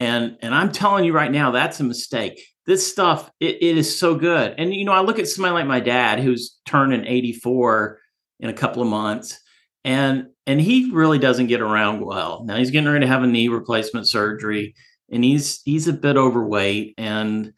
And 0.00 0.38
and 0.40 0.54
I'm 0.54 0.72
telling 0.72 1.04
you 1.04 1.12
right 1.12 1.30
now 1.30 1.50
that's 1.50 1.80
a 1.80 1.84
mistake. 1.84 2.42
This 2.66 2.90
stuff 2.90 3.30
it, 3.40 3.56
it 3.62 3.76
is 3.76 3.98
so 3.98 4.14
good. 4.14 4.54
And 4.56 4.74
you 4.74 4.84
know, 4.84 4.92
I 4.92 5.02
look 5.02 5.18
at 5.18 5.28
somebody 5.28 5.54
like 5.54 5.66
my 5.66 5.80
dad 5.80 6.20
who's 6.20 6.58
turning 6.64 7.06
84 7.06 7.98
in 8.40 8.48
a 8.48 8.54
couple 8.54 8.82
of 8.82 8.88
months 8.88 9.38
and 9.84 10.28
and 10.46 10.58
he 10.58 10.90
really 10.90 11.18
doesn't 11.18 11.48
get 11.48 11.60
around 11.60 12.00
well. 12.00 12.44
Now 12.44 12.56
he's 12.56 12.70
getting 12.70 12.88
ready 12.88 13.04
to 13.04 13.12
have 13.12 13.22
a 13.22 13.26
knee 13.26 13.48
replacement 13.48 14.08
surgery 14.08 14.74
and 15.10 15.24
he's 15.24 15.62
he's 15.64 15.88
a 15.88 15.92
bit 15.92 16.16
overweight 16.16 16.94
and 16.98 17.52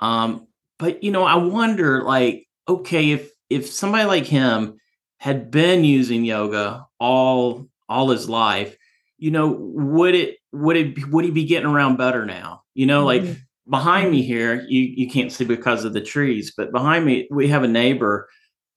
um 0.00 0.46
but 0.78 1.02
you 1.02 1.10
know 1.10 1.24
i 1.24 1.36
wonder 1.36 2.02
like 2.02 2.46
okay 2.68 3.10
if 3.10 3.30
if 3.50 3.70
somebody 3.70 4.04
like 4.04 4.26
him 4.26 4.78
had 5.18 5.50
been 5.50 5.84
using 5.84 6.24
yoga 6.24 6.86
all 7.00 7.66
all 7.88 8.10
his 8.10 8.28
life 8.28 8.76
you 9.18 9.30
know 9.30 9.48
would 9.48 10.14
it 10.14 10.36
would 10.52 10.76
it 10.76 11.08
would 11.08 11.24
he 11.24 11.30
be 11.30 11.44
getting 11.44 11.68
around 11.68 11.96
better 11.96 12.26
now 12.26 12.62
you 12.74 12.86
know 12.86 13.04
like 13.04 13.22
mm-hmm. 13.22 13.70
behind 13.70 14.10
me 14.10 14.20
mm-hmm. 14.20 14.26
here 14.26 14.66
you 14.68 14.80
you 14.80 15.08
can't 15.08 15.32
see 15.32 15.44
because 15.44 15.84
of 15.84 15.92
the 15.92 16.00
trees 16.00 16.52
but 16.56 16.72
behind 16.72 17.04
me 17.04 17.26
we 17.30 17.48
have 17.48 17.62
a 17.62 17.68
neighbor 17.68 18.28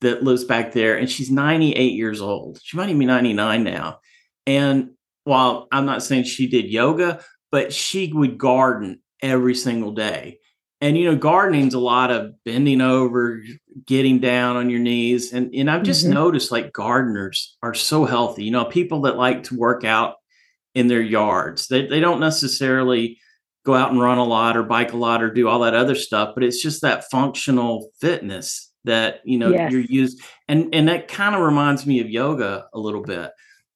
that 0.02 0.24
lives 0.24 0.46
back 0.46 0.72
there 0.72 0.98
and 0.98 1.10
she's 1.10 1.30
98 1.30 1.94
years 1.94 2.22
old 2.22 2.60
she 2.64 2.78
might 2.78 2.90
even 2.90 3.00
be 3.00 3.06
99 3.06 3.64
now 3.64 4.00
and 4.46 4.92
while 5.26 5.68
i'm 5.72 5.86
not 5.86 6.04
saying 6.04 6.24
she 6.24 6.48
did 6.48 6.66
yoga 6.66 7.20
but 7.52 7.74
she 7.74 8.12
would 8.14 8.38
garden 8.38 9.02
every 9.22 9.56
single 9.56 9.92
day. 9.92 10.40
And 10.82 10.98
you 10.98 11.06
know, 11.06 11.18
gardening's 11.18 11.74
a 11.74 11.80
lot 11.80 12.10
of 12.10 12.42
bending 12.46 12.80
over, 12.80 13.44
getting 13.86 14.20
down 14.20 14.56
on 14.56 14.70
your 14.70 14.80
knees. 14.80 15.34
And 15.34 15.54
and 15.54 15.70
I've 15.70 15.84
just 15.84 16.06
mm-hmm. 16.06 16.14
noticed 16.14 16.52
like 16.52 16.72
gardeners 16.72 17.58
are 17.62 17.74
so 17.74 18.06
healthy. 18.06 18.46
You 18.46 18.52
know, 18.52 18.66
people 18.66 19.02
that 19.02 19.18
like 19.18 19.44
to 19.44 19.58
work 19.58 19.84
out 19.84 20.16
in 20.76 20.88
their 20.88 21.02
yards. 21.02 21.68
They 21.68 21.86
they 21.86 22.00
don't 22.00 22.22
necessarily 22.22 23.20
go 23.66 23.76
out 23.76 23.92
and 23.92 24.02
run 24.02 24.18
a 24.18 24.24
lot 24.24 24.56
or 24.56 24.64
bike 24.64 24.94
a 24.94 24.98
lot 24.98 25.22
or 25.22 25.32
do 25.32 25.48
all 25.50 25.60
that 25.60 25.76
other 25.76 25.96
stuff, 25.96 26.34
but 26.34 26.44
it's 26.44 26.62
just 26.62 26.82
that 26.82 27.10
functional 27.12 27.92
fitness 28.00 28.72
that 28.86 29.20
you 29.26 29.38
know 29.38 29.50
Yes. 29.50 29.72
you're 29.72 29.82
used 29.82 30.22
and 30.48 30.74
and 30.74 30.88
that 30.88 31.10
kind 31.10 31.36
of 31.36 31.42
reminds 31.42 31.86
me 31.86 32.00
of 32.00 32.10
yoga 32.10 32.66
a 32.74 32.80
little 32.80 33.04
bit. 33.04 33.32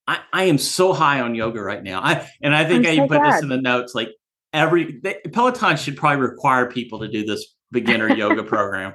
I, 0.06 0.20
I 0.32 0.44
am 0.44 0.58
so 0.58 0.92
high 0.92 1.20
on 1.20 1.34
yoga 1.34 1.60
right 1.60 1.82
now. 1.82 2.00
I 2.00 2.28
and 2.42 2.54
I 2.54 2.64
think 2.64 2.86
I'm 2.86 2.92
I 2.92 2.96
so 2.96 3.08
put 3.08 3.22
this 3.22 3.42
in 3.42 3.48
the 3.48 3.60
notes. 3.60 3.94
Like 3.94 4.10
every 4.52 5.00
they, 5.02 5.20
Peloton 5.32 5.76
should 5.76 5.96
probably 5.96 6.20
require 6.20 6.70
people 6.70 7.00
to 7.00 7.08
do 7.08 7.24
this 7.24 7.54
beginner 7.70 8.14
yoga 8.14 8.42
program. 8.44 8.94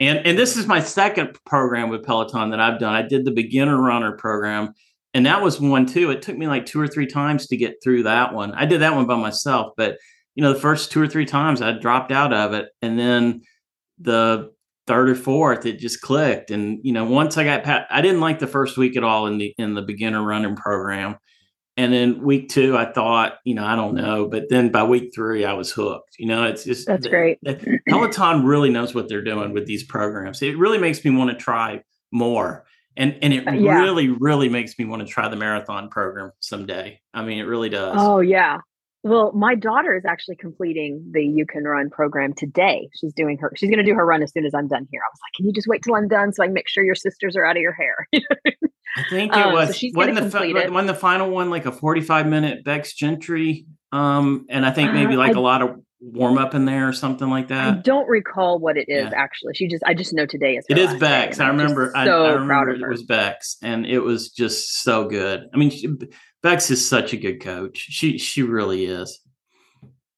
And 0.00 0.18
and 0.26 0.38
this 0.38 0.56
is 0.56 0.66
my 0.66 0.80
second 0.80 1.38
program 1.44 1.88
with 1.88 2.04
Peloton 2.04 2.50
that 2.50 2.60
I've 2.60 2.80
done. 2.80 2.94
I 2.94 3.02
did 3.02 3.24
the 3.24 3.30
beginner 3.30 3.80
runner 3.80 4.12
program, 4.12 4.74
and 5.14 5.24
that 5.26 5.42
was 5.42 5.60
one 5.60 5.86
too. 5.86 6.10
It 6.10 6.22
took 6.22 6.36
me 6.36 6.46
like 6.46 6.66
two 6.66 6.80
or 6.80 6.88
three 6.88 7.06
times 7.06 7.46
to 7.48 7.56
get 7.56 7.76
through 7.82 8.02
that 8.04 8.34
one. 8.34 8.52
I 8.52 8.66
did 8.66 8.80
that 8.80 8.94
one 8.94 9.06
by 9.06 9.16
myself, 9.16 9.72
but 9.76 9.98
you 10.34 10.42
know, 10.42 10.52
the 10.52 10.60
first 10.60 10.90
two 10.90 11.00
or 11.00 11.06
three 11.06 11.26
times 11.26 11.62
I 11.62 11.72
dropped 11.72 12.10
out 12.12 12.32
of 12.32 12.52
it, 12.54 12.70
and 12.82 12.98
then 12.98 13.42
the 13.98 14.52
third 14.86 15.08
or 15.08 15.14
fourth, 15.14 15.66
it 15.66 15.78
just 15.78 16.00
clicked. 16.00 16.50
And 16.50 16.78
you 16.82 16.92
know, 16.92 17.04
once 17.04 17.36
I 17.36 17.44
got 17.44 17.62
past, 17.62 17.86
I 17.90 18.00
didn't 18.02 18.20
like 18.20 18.38
the 18.38 18.46
first 18.46 18.76
week 18.76 18.96
at 18.96 19.04
all 19.04 19.26
in 19.26 19.38
the 19.38 19.54
in 19.58 19.74
the 19.74 19.82
beginner 19.82 20.22
running 20.22 20.56
program. 20.56 21.16
And 21.76 21.92
then 21.92 22.22
week 22.22 22.50
two, 22.50 22.76
I 22.76 22.92
thought, 22.92 23.38
you 23.44 23.54
know, 23.54 23.64
I 23.64 23.74
don't 23.74 23.94
know. 23.94 24.28
But 24.28 24.44
then 24.48 24.70
by 24.70 24.84
week 24.84 25.10
three, 25.12 25.44
I 25.44 25.54
was 25.54 25.72
hooked. 25.72 26.14
You 26.18 26.26
know, 26.26 26.44
it's 26.44 26.62
just 26.64 26.86
That's 26.86 27.08
great. 27.08 27.40
Peloton 27.88 28.44
really 28.44 28.70
knows 28.70 28.94
what 28.94 29.08
they're 29.08 29.24
doing 29.24 29.52
with 29.52 29.66
these 29.66 29.82
programs. 29.82 30.40
It 30.40 30.56
really 30.56 30.78
makes 30.78 31.04
me 31.04 31.10
want 31.10 31.30
to 31.30 31.36
try 31.36 31.82
more. 32.12 32.64
And 32.96 33.18
and 33.22 33.32
it 33.32 33.42
yeah. 33.60 33.80
really, 33.80 34.08
really 34.08 34.48
makes 34.48 34.78
me 34.78 34.84
want 34.84 35.02
to 35.02 35.08
try 35.08 35.28
the 35.28 35.34
marathon 35.34 35.88
program 35.88 36.30
someday. 36.38 37.00
I 37.12 37.24
mean, 37.24 37.38
it 37.38 37.42
really 37.44 37.70
does. 37.70 37.96
Oh 37.98 38.20
yeah. 38.20 38.58
Well, 39.04 39.32
my 39.34 39.54
daughter 39.54 39.94
is 39.94 40.04
actually 40.06 40.36
completing 40.36 41.10
the 41.12 41.22
You 41.22 41.44
Can 41.46 41.62
Run 41.64 41.90
program 41.90 42.32
today. 42.32 42.88
She's 42.98 43.12
doing 43.12 43.36
her 43.38 43.52
she's 43.54 43.68
gonna 43.70 43.84
do 43.84 43.94
her 43.94 44.04
run 44.04 44.22
as 44.22 44.32
soon 44.32 44.46
as 44.46 44.54
I'm 44.54 44.66
done 44.66 44.88
here. 44.90 45.00
I 45.02 45.08
was 45.12 45.18
like, 45.22 45.32
Can 45.36 45.46
you 45.46 45.52
just 45.52 45.66
wait 45.68 45.82
till 45.82 45.94
I'm 45.94 46.08
done 46.08 46.32
so 46.32 46.42
I 46.42 46.46
can 46.46 46.54
make 46.54 46.68
sure 46.68 46.82
your 46.82 46.94
sisters 46.94 47.36
are 47.36 47.44
out 47.44 47.56
of 47.56 47.62
your 47.62 47.74
hair? 47.74 48.08
I 48.96 49.02
think 49.10 49.32
it 49.32 49.38
Um, 49.38 49.50
so 49.50 49.54
was 49.54 49.84
wasn't 49.94 50.16
the 50.20 50.30
fi- 50.30 50.46
it. 50.46 50.72
wasn't 50.72 50.86
the 50.88 50.94
final 50.94 51.28
one 51.30 51.50
like 51.50 51.66
a 51.66 51.72
45 51.72 52.26
minute 52.26 52.64
Becs 52.64 52.94
Gentry. 52.94 53.66
Um, 53.92 54.46
and 54.48 54.64
I 54.64 54.70
think 54.70 54.92
maybe 54.94 55.14
Uh, 55.14 55.18
like 55.18 55.36
I- 55.36 55.38
a 55.38 55.42
lot 55.42 55.60
of 55.62 55.76
warm 56.00 56.36
up 56.38 56.54
in 56.54 56.64
there 56.64 56.88
or 56.88 56.92
something 56.92 57.28
like 57.28 57.48
that. 57.48 57.74
I 57.74 57.80
don't 57.80 58.08
recall 58.08 58.58
what 58.58 58.76
it 58.76 58.88
is 58.88 59.04
Yeah. 59.04 59.10
actually. 59.14 59.54
She 59.54 59.68
just 59.68 59.82
I 59.84 59.92
just 59.94 60.12
know 60.14 60.24
today 60.26 60.56
is 60.56 60.64
It 60.70 60.78
is 60.78 60.94
Becs. 60.94 61.40
I 61.40 61.48
remember. 61.48 61.92
I, 61.94 62.04
so 62.06 62.24
I 62.24 62.32
proud 62.46 62.68
remember 62.68 62.70
of 62.70 62.80
it 62.82 62.88
was 62.88 63.04
Becs, 63.04 63.56
and 63.62 63.84
it 63.86 64.00
was 64.00 64.30
just 64.30 64.82
so 64.82 65.06
good. 65.08 65.44
I 65.52 65.56
mean, 65.58 65.70
she, 65.70 65.88
Becs 66.44 66.70
is 66.70 66.86
such 66.86 67.12
a 67.12 67.16
good 67.16 67.40
coach. 67.40 67.78
She 67.78 68.18
she 68.18 68.42
really 68.42 68.84
is. 68.84 69.20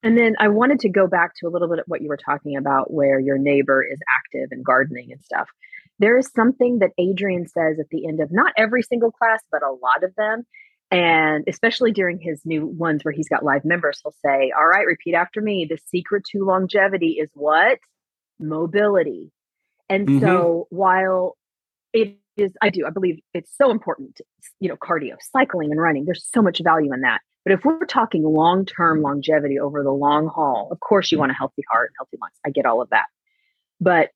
And 0.03 0.19
then 0.19 0.35
I 0.39 0.49
wanted 0.49 0.81
to 0.81 0.89
go 0.89 1.07
back 1.07 1.33
to 1.37 1.47
a 1.47 1.51
little 1.51 1.69
bit 1.69 1.79
of 1.79 1.85
what 1.87 2.03
you 2.03 2.09
were 2.09 2.17
talking 2.19 2.57
about, 2.57 2.93
where 2.93 3.19
your 3.19 3.39
neighbor 3.39 3.83
is 3.83 3.99
active 4.19 4.49
and 4.51 4.65
gardening 4.65 5.11
and 5.13 5.21
stuff. 5.23 5.49
There 5.99 6.19
is 6.19 6.31
something 6.35 6.81
that 6.81 6.91
Adrian 6.99 7.47
says 7.47 7.79
at 7.81 7.89
the 7.91 8.07
end 8.07 8.21
of 8.21 8.31
not 8.31 8.53
every 8.57 8.83
single 8.83 9.11
class, 9.11 9.41
but 9.51 9.63
a 9.63 9.71
lot 9.71 10.03
of 10.03 10.15
them. 10.17 10.45
And 10.91 11.45
especially 11.49 11.91
during 11.93 12.21
his 12.21 12.41
new 12.45 12.67
ones 12.67 13.05
where 13.05 13.13
he's 13.13 13.29
got 13.29 13.45
live 13.45 13.65
members, 13.65 14.01
he'll 14.03 14.15
say, 14.25 14.53
All 14.57 14.67
right, 14.67 14.87
repeat 14.87 15.15
after 15.15 15.41
me. 15.41 15.67
The 15.69 15.79
secret 15.87 16.25
to 16.33 16.45
longevity 16.45 17.19
is 17.21 17.31
what? 17.35 17.79
Mobility. 18.39 19.31
And 19.89 20.07
Mhm. 20.09 20.21
so 20.21 20.67
while 20.71 21.37
it 21.93 22.19
is, 22.37 22.53
I 22.63 22.71
do, 22.71 22.87
I 22.87 22.91
believe 22.91 23.19
it's 23.35 23.53
so 23.57 23.71
important, 23.71 24.21
you 24.61 24.69
know, 24.69 24.77
cardio, 24.77 25.17
cycling 25.21 25.71
and 25.71 25.81
running, 25.81 26.05
there's 26.05 26.27
so 26.33 26.43
much 26.43 26.61
value 26.63 26.93
in 26.93 27.01
that. 27.03 27.21
But 27.45 27.53
if 27.53 27.65
we're 27.65 27.85
talking 27.87 28.25
long 28.25 28.65
term 28.65 29.03
longevity 29.03 29.59
over 29.59 29.83
the 29.83 29.93
long 29.93 30.27
haul, 30.29 30.69
of 30.73 30.81
course 30.81 31.13
you 31.13 31.19
want 31.19 31.31
a 31.31 31.35
healthy 31.35 31.63
heart 31.71 31.91
and 31.91 31.95
healthy 31.99 32.19
lungs. 32.21 32.35
I 32.45 32.51
get 32.51 32.67
all 32.67 32.83
of 32.83 32.91
that. 32.91 33.07
But 33.81 34.11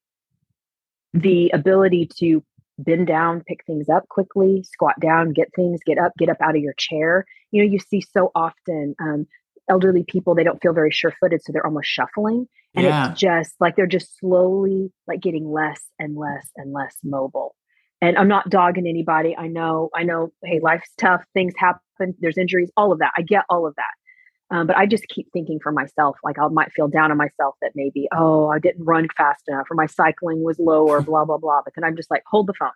the 1.13 1.49
ability 1.53 2.09
to 2.19 2.43
bend 2.77 3.07
down, 3.07 3.43
pick 3.43 3.63
things 3.65 3.89
up 3.89 4.07
quickly, 4.09 4.63
squat 4.63 4.99
down, 4.99 5.33
get 5.33 5.49
things, 5.55 5.79
get 5.85 5.97
up, 5.97 6.13
get 6.17 6.29
up 6.29 6.37
out 6.41 6.55
of 6.55 6.61
your 6.61 6.73
chair. 6.77 7.25
You 7.51 7.63
know, 7.63 7.71
you 7.71 7.79
see 7.79 8.01
so 8.01 8.31
often 8.33 8.95
um, 8.99 9.27
elderly 9.69 10.03
people, 10.03 10.35
they 10.35 10.43
don't 10.43 10.61
feel 10.61 10.73
very 10.73 10.91
sure 10.91 11.13
footed, 11.19 11.41
so 11.43 11.51
they're 11.53 11.65
almost 11.65 11.89
shuffling. 11.89 12.47
And 12.75 12.85
Yeah. 12.85 13.11
it's 13.11 13.19
just 13.19 13.53
like 13.59 13.75
they're 13.75 13.87
just 13.87 14.17
slowly 14.19 14.91
like 15.07 15.21
getting 15.21 15.49
less 15.51 15.81
and 15.99 16.15
less 16.15 16.49
and 16.55 16.73
less 16.73 16.95
mobile. 17.03 17.55
And 18.01 18.17
I'm 18.17 18.27
not 18.27 18.49
dogging 18.49 18.87
anybody. 18.87 19.35
I 19.37 19.47
know, 19.47 19.89
I 19.95 20.03
know, 20.03 20.31
hey, 20.43 20.59
life's 20.59 20.89
tough, 20.97 21.21
things 21.33 21.53
happen, 21.55 22.15
there's 22.19 22.37
injuries, 22.37 22.71
all 22.75 22.91
of 22.91 22.99
that. 22.99 23.11
I 23.15 23.21
get 23.21 23.43
all 23.49 23.67
of 23.67 23.75
that. 23.75 24.55
Um, 24.55 24.67
but 24.67 24.75
I 24.75 24.85
just 24.85 25.07
keep 25.07 25.31
thinking 25.31 25.59
for 25.61 25.71
myself, 25.71 26.17
like 26.23 26.37
I 26.37 26.47
might 26.49 26.73
feel 26.73 26.89
down 26.89 27.09
on 27.11 27.17
myself 27.17 27.55
that 27.61 27.71
maybe, 27.73 28.09
oh, 28.11 28.49
I 28.49 28.59
didn't 28.59 28.83
run 28.83 29.07
fast 29.15 29.43
enough 29.47 29.67
or 29.71 29.75
my 29.75 29.85
cycling 29.85 30.43
was 30.43 30.59
low 30.59 30.87
or 30.87 31.01
blah, 31.01 31.23
blah, 31.23 31.37
blah. 31.37 31.61
But 31.63 31.73
then 31.75 31.85
I'm 31.85 31.95
just 31.95 32.11
like, 32.11 32.23
hold 32.25 32.47
the 32.47 32.53
phone. 32.53 32.71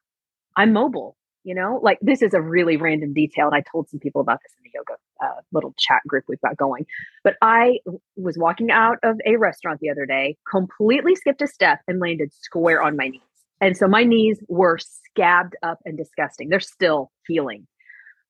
I'm 0.56 0.72
mobile, 0.72 1.18
you 1.44 1.54
know, 1.54 1.82
like 1.84 2.00
this 2.02 2.22
is 2.22 2.34
a 2.34 2.42
really 2.42 2.78
random 2.78 3.14
detail. 3.14 3.48
And 3.48 3.56
I 3.56 3.64
told 3.70 3.90
some 3.90 4.00
people 4.00 4.22
about 4.22 4.40
this 4.42 4.54
in 4.58 4.64
the 4.64 4.72
yoga 4.74 5.00
uh, 5.22 5.42
little 5.52 5.74
chat 5.78 6.02
group 6.08 6.24
we've 6.30 6.40
got 6.40 6.56
going. 6.56 6.86
But 7.26 7.36
I 7.42 7.80
was 8.16 8.38
walking 8.38 8.72
out 8.72 9.00
of 9.04 9.20
a 9.26 9.36
restaurant 9.36 9.82
the 9.82 9.90
other 9.90 10.06
day, 10.06 10.38
completely 10.50 11.14
skipped 11.16 11.42
a 11.42 11.48
step 11.48 11.82
and 11.90 12.00
landed 12.00 12.34
square 12.34 12.82
on 12.82 12.96
my 12.96 13.10
knees. 13.10 13.22
And 13.62 13.78
so 13.78 13.88
my 13.88 14.04
knees 14.04 14.44
were 14.48 14.78
scabbed 14.78 15.56
up 15.64 15.80
and 15.86 15.98
disgusting. 15.98 16.50
They're 16.50 16.60
still 16.60 17.12
healing. 17.28 17.68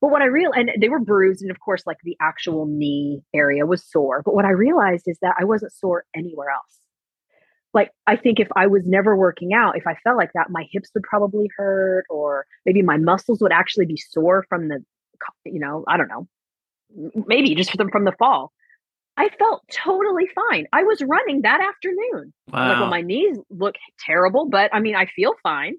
But 0.01 0.11
what 0.11 0.21
I 0.21 0.25
realized, 0.25 0.69
and 0.69 0.81
they 0.81 0.89
were 0.89 0.99
bruised, 0.99 1.41
and 1.41 1.49
of 1.49 1.59
course, 1.59 1.83
like 1.87 1.97
the 2.03 2.17
actual 2.21 2.65
knee 2.67 3.23
area 3.33 3.65
was 3.65 3.83
sore. 3.83 4.21
But 4.23 4.35
what 4.35 4.45
I 4.45 4.51
realized 4.51 5.05
is 5.07 5.17
that 5.21 5.35
I 5.39 5.45
wasn't 5.45 5.73
sore 5.73 6.05
anywhere 6.15 6.49
else. 6.49 6.79
Like 7.73 7.91
I 8.07 8.15
think 8.15 8.39
if 8.39 8.47
I 8.55 8.67
was 8.67 8.85
never 8.85 9.17
working 9.17 9.53
out, 9.53 9.77
if 9.77 9.87
I 9.87 9.95
felt 10.03 10.17
like 10.17 10.31
that, 10.33 10.49
my 10.49 10.65
hips 10.71 10.91
would 10.93 11.03
probably 11.03 11.49
hurt, 11.57 12.05
or 12.09 12.45
maybe 12.65 12.81
my 12.81 12.97
muscles 12.97 13.41
would 13.41 13.51
actually 13.51 13.85
be 13.85 13.97
sore 13.97 14.45
from 14.47 14.69
the, 14.69 14.83
you 15.43 15.59
know, 15.59 15.83
I 15.87 15.97
don't 15.97 16.07
know, 16.07 16.27
maybe 17.27 17.55
just 17.55 17.75
from 17.75 17.89
from 17.89 18.05
the 18.05 18.13
fall. 18.13 18.53
I 19.17 19.29
felt 19.39 19.63
totally 19.71 20.27
fine. 20.35 20.67
I 20.73 20.83
was 20.83 21.01
running 21.01 21.41
that 21.43 21.61
afternoon. 21.61 22.33
Like, 22.47 22.53
Wow. 22.53 22.81
well, 22.81 22.89
my 22.89 23.01
knees 23.01 23.37
look 23.49 23.75
terrible, 23.99 24.45
but 24.49 24.73
I 24.73 24.79
mean, 24.79 24.95
I 24.95 25.05
feel 25.05 25.33
fine. 25.41 25.75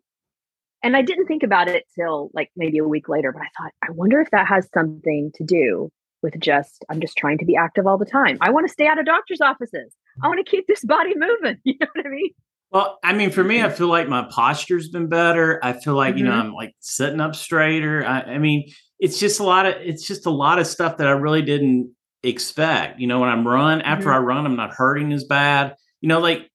And 0.82 0.96
I 0.96 1.02
didn't 1.02 1.26
think 1.26 1.42
about 1.42 1.68
it 1.68 1.84
till 1.94 2.30
like 2.32 2.50
maybe 2.56 2.78
a 2.78 2.84
week 2.84 3.08
later, 3.08 3.32
but 3.32 3.42
I 3.42 3.48
thought, 3.58 3.72
I 3.86 3.90
wonder 3.92 4.20
if 4.20 4.30
that 4.30 4.46
has 4.46 4.68
something 4.72 5.32
to 5.34 5.44
do 5.44 5.90
with 6.22 6.38
just, 6.40 6.84
I'm 6.88 7.00
just 7.00 7.16
trying 7.16 7.38
to 7.38 7.44
be 7.44 7.56
active 7.56 7.86
all 7.86 7.98
the 7.98 8.04
time. 8.06 8.38
I 8.40 8.50
want 8.50 8.66
to 8.66 8.72
stay 8.72 8.86
out 8.86 8.98
of 8.98 9.04
doctor's 9.06 9.40
offices. 9.40 9.94
I 10.22 10.28
want 10.28 10.44
to 10.44 10.50
keep 10.50 10.66
this 10.66 10.84
body 10.84 11.14
moving. 11.16 11.58
You 11.64 11.74
know 11.80 11.86
what 11.94 12.06
I 12.06 12.08
mean? 12.08 12.30
Well, 12.70 12.98
I 13.02 13.12
mean, 13.12 13.30
for 13.30 13.44
me, 13.44 13.58
Mm-hmm. 13.58 13.66
I 13.66 13.70
feel 13.70 13.88
like 13.88 14.08
my 14.08 14.26
posture's 14.30 14.88
been 14.88 15.08
better. 15.08 15.60
I 15.64 15.72
feel 15.74 15.94
like, 15.94 16.16
you 16.16 16.24
know, 16.24 16.30
Mhm. 16.32 16.40
I'm 16.40 16.52
like 16.52 16.74
sitting 16.80 17.20
up 17.20 17.34
straighter. 17.34 18.04
I, 18.04 18.20
I 18.22 18.38
mean, 18.38 18.70
it's 18.98 19.18
just 19.18 19.40
a 19.40 19.44
lot 19.44 19.66
of 19.66 19.74
it's 19.80 20.06
just 20.06 20.24
a 20.26 20.30
lot 20.30 20.58
of 20.58 20.66
stuff 20.66 20.96
that 20.98 21.06
I 21.06 21.12
really 21.12 21.42
didn't 21.42 21.94
expect. 22.28 23.00
You 23.00 23.06
know, 23.06 23.20
when 23.20 23.28
I'm 23.28 23.46
run 23.46 23.82
after 23.82 24.06
Mhm. 24.08 24.14
I 24.14 24.18
run, 24.18 24.46
I'm 24.46 24.56
not 24.56 24.74
hurting 24.74 25.12
as 25.12 25.24
bad. 25.24 25.74
You 26.00 26.08
know, 26.08 26.20
like 26.20 26.48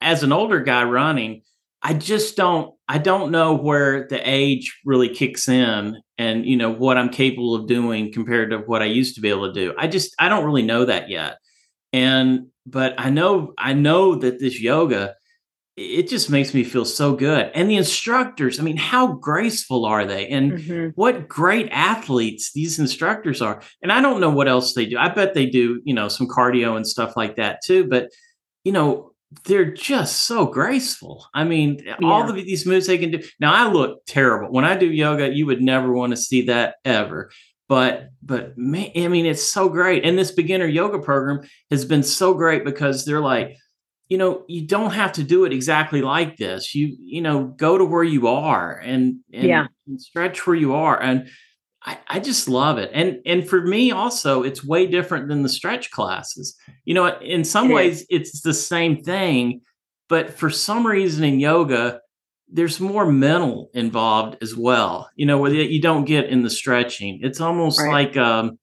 as 0.00 0.22
an 0.22 0.32
older 0.32 0.60
guy 0.60 0.84
running, 0.84 1.42
I 1.82 1.94
just 1.94 2.36
don't 2.36 2.74
I 2.88 2.98
don't 2.98 3.30
know 3.30 3.54
where 3.54 4.06
the 4.08 4.20
age 4.28 4.78
really 4.84 5.08
kicks 5.10 5.48
in 5.48 5.96
and 6.16 6.46
you 6.46 6.56
know 6.56 6.70
what 6.70 6.96
I'm 6.98 7.10
capable 7.10 7.54
of 7.54 7.66
doing 7.66 8.12
compared 8.12 8.50
to 8.50 8.58
what 8.58 8.82
I 8.82 8.86
used 8.86 9.14
to 9.16 9.20
be 9.20 9.28
able 9.28 9.46
to 9.46 9.52
do. 9.52 9.74
I 9.78 9.86
just 9.88 10.14
I 10.18 10.28
don't 10.28 10.44
really 10.44 10.62
know 10.62 10.84
that 10.86 11.08
yet. 11.10 11.36
And 11.92 12.48
but 12.66 12.94
I 12.98 13.10
know 13.10 13.54
I 13.58 13.72
know 13.74 14.14
that 14.16 14.38
this 14.40 14.60
yoga 14.60 15.14
it 15.78 16.08
just 16.08 16.28
makes 16.28 16.52
me 16.54 16.64
feel 16.64 16.84
so 16.84 17.14
good. 17.14 17.52
And 17.54 17.70
the 17.70 17.76
instructors, 17.76 18.58
I 18.58 18.64
mean, 18.64 18.76
how 18.76 19.12
graceful 19.14 19.84
are 19.84 20.04
they? 20.04 20.26
And 20.26 20.52
Mhm. 20.52 20.92
what 20.96 21.28
great 21.28 21.68
athletes 21.70 22.52
these 22.52 22.80
instructors 22.80 23.40
are. 23.40 23.62
And 23.80 23.92
I 23.92 24.00
don't 24.00 24.20
know 24.20 24.30
what 24.30 24.48
else 24.48 24.74
they 24.74 24.86
do. 24.86 24.98
I 24.98 25.08
bet 25.08 25.34
they 25.34 25.46
do, 25.46 25.80
you 25.84 25.94
know, 25.94 26.08
some 26.08 26.26
cardio 26.26 26.76
and 26.76 26.86
stuff 26.86 27.16
like 27.16 27.36
that 27.36 27.60
too. 27.64 27.84
But, 27.84 28.10
you 28.64 28.72
know, 28.72 29.12
they're 29.44 29.70
just 29.70 30.26
so 30.26 30.46
graceful. 30.46 31.26
I 31.32 31.44
mean, 31.44 31.84
all 32.02 32.28
of 32.28 32.34
these 32.34 32.66
moves 32.66 32.86
they 32.88 32.98
can 32.98 33.12
do. 33.12 33.22
Now, 33.38 33.52
I 33.52 33.70
look 33.70 34.00
terrible. 34.06 34.50
When 34.50 34.64
I 34.64 34.76
do 34.76 34.90
yoga, 34.90 35.32
you 35.32 35.46
would 35.46 35.62
never 35.62 35.92
want 35.92 36.10
to 36.10 36.16
see 36.16 36.42
that 36.46 36.76
ever. 36.84 37.30
But, 37.68 38.08
but 38.22 38.56
man, 38.56 38.90
I 38.96 39.06
mean, 39.08 39.26
it's 39.26 39.42
so 39.42 39.68
great. 39.68 40.04
And 40.04 40.18
this 40.18 40.32
beginner 40.32 40.66
yoga 40.66 40.98
program 40.98 41.42
has 41.70 41.84
been 41.84 42.02
so 42.02 42.34
great 42.34 42.64
because 42.64 43.04
they're 43.04 43.20
like, 43.20 43.58
you 44.08 44.18
know 44.18 44.44
you 44.48 44.66
don't 44.66 44.92
have 44.92 45.12
to 45.12 45.22
do 45.22 45.44
it 45.44 45.52
exactly 45.52 46.02
like 46.02 46.36
this. 46.36 46.74
You 46.74 46.96
you 46.98 47.20
know 47.20 47.44
go 47.44 47.76
to 47.78 47.84
where 47.84 48.04
you 48.04 48.28
are 48.28 48.78
and 48.78 49.20
and, 49.32 49.48
Yeah. 49.48 49.66
and 49.86 50.00
stretch 50.00 50.46
where 50.46 50.56
you 50.56 50.74
are. 50.74 51.00
And 51.00 51.28
I, 51.84 51.98
I 52.08 52.18
just 52.20 52.48
love 52.48 52.78
it. 52.78 52.90
And 52.92 53.18
and 53.26 53.48
for 53.48 53.60
me 53.62 53.92
also 53.92 54.42
it's 54.42 54.64
way 54.64 54.86
different 54.86 55.28
than 55.28 55.42
the 55.42 55.48
stretch 55.48 55.90
classes. 55.90 56.56
You 56.84 56.94
know 56.94 57.06
in 57.20 57.44
some 57.44 57.70
It 57.70 57.74
ways 57.74 58.06
it's 58.10 58.40
the 58.40 58.54
same 58.54 59.02
thing 59.02 59.60
but 60.08 60.30
for 60.38 60.48
some 60.50 60.86
reason 60.86 61.22
in 61.24 61.38
yoga 61.38 62.00
there's 62.50 62.80
more 62.80 63.04
mental 63.12 63.68
involved 63.74 64.38
as 64.42 64.56
well 64.56 65.10
you 65.16 65.26
know 65.26 65.36
where 65.36 65.52
you 65.52 65.82
don't 65.82 66.06
get 66.06 66.24
in 66.30 66.42
the 66.42 66.50
stretching. 66.50 67.20
It's 67.22 67.40
almost 67.42 67.78
Right. 67.78 67.92
like 68.06 68.16
um 68.16 68.58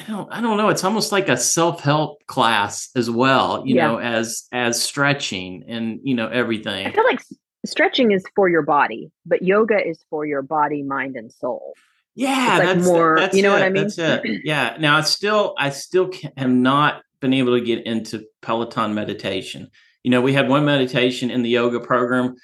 I 0.00 0.04
don't 0.04 0.32
I 0.32 0.40
don't 0.40 0.56
know. 0.56 0.70
It's 0.70 0.82
almost 0.84 1.12
like 1.12 1.28
a 1.28 1.36
self-help 1.36 2.26
class 2.26 2.88
as 2.96 3.10
well, 3.10 3.62
you 3.66 3.76
Yeah. 3.76 3.88
know, 3.88 3.98
as 3.98 4.46
as 4.50 4.80
stretching 4.80 5.64
and 5.68 6.00
you 6.02 6.14
know 6.14 6.28
everything. 6.28 6.86
I 6.86 6.90
feel 6.92 7.04
like 7.04 7.20
stretching 7.66 8.12
is 8.12 8.24
for 8.34 8.48
your 8.48 8.62
body, 8.62 9.10
but 9.26 9.42
yoga 9.42 9.86
is 9.86 10.02
for 10.08 10.24
your 10.24 10.40
body, 10.42 10.82
mind, 10.82 11.16
and 11.16 11.30
soul. 11.30 11.74
Yeah, 12.14 12.56
like 12.58 12.66
that's 12.66 12.86
more, 12.86 13.16
that's 13.18 13.36
you 13.36 13.42
know 13.42 13.52
what 13.52 13.62
I 13.62 13.68
mean? 13.68 13.88
It. 13.96 14.40
Yeah. 14.44 14.76
Now 14.80 14.96
I 14.96 15.02
still 15.02 15.54
I 15.58 15.70
still 15.70 16.08
ca- 16.08 16.32
have 16.36 16.50
not 16.50 17.02
been 17.20 17.34
able 17.34 17.58
to 17.58 17.64
get 17.64 17.84
into 17.86 18.24
Peloton 18.40 18.94
meditation. 18.94 19.70
You 20.02 20.10
know, 20.10 20.22
we 20.22 20.32
had 20.32 20.48
one 20.48 20.64
meditation 20.64 21.30
in 21.30 21.42
the 21.42 21.50
yoga 21.50 21.78
program. 21.78 22.36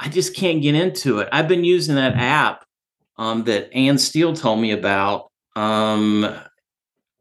I 0.00 0.08
just 0.08 0.34
can't 0.34 0.60
get 0.60 0.74
into 0.74 1.20
it. 1.20 1.28
I've 1.30 1.46
been 1.46 1.62
using 1.62 1.94
that 1.94 2.16
app 2.16 2.64
um, 3.16 3.44
that 3.44 3.72
Ann 3.72 3.98
Steele 3.98 4.34
told 4.34 4.58
me 4.58 4.72
about. 4.72 5.30
Um, 5.54 6.26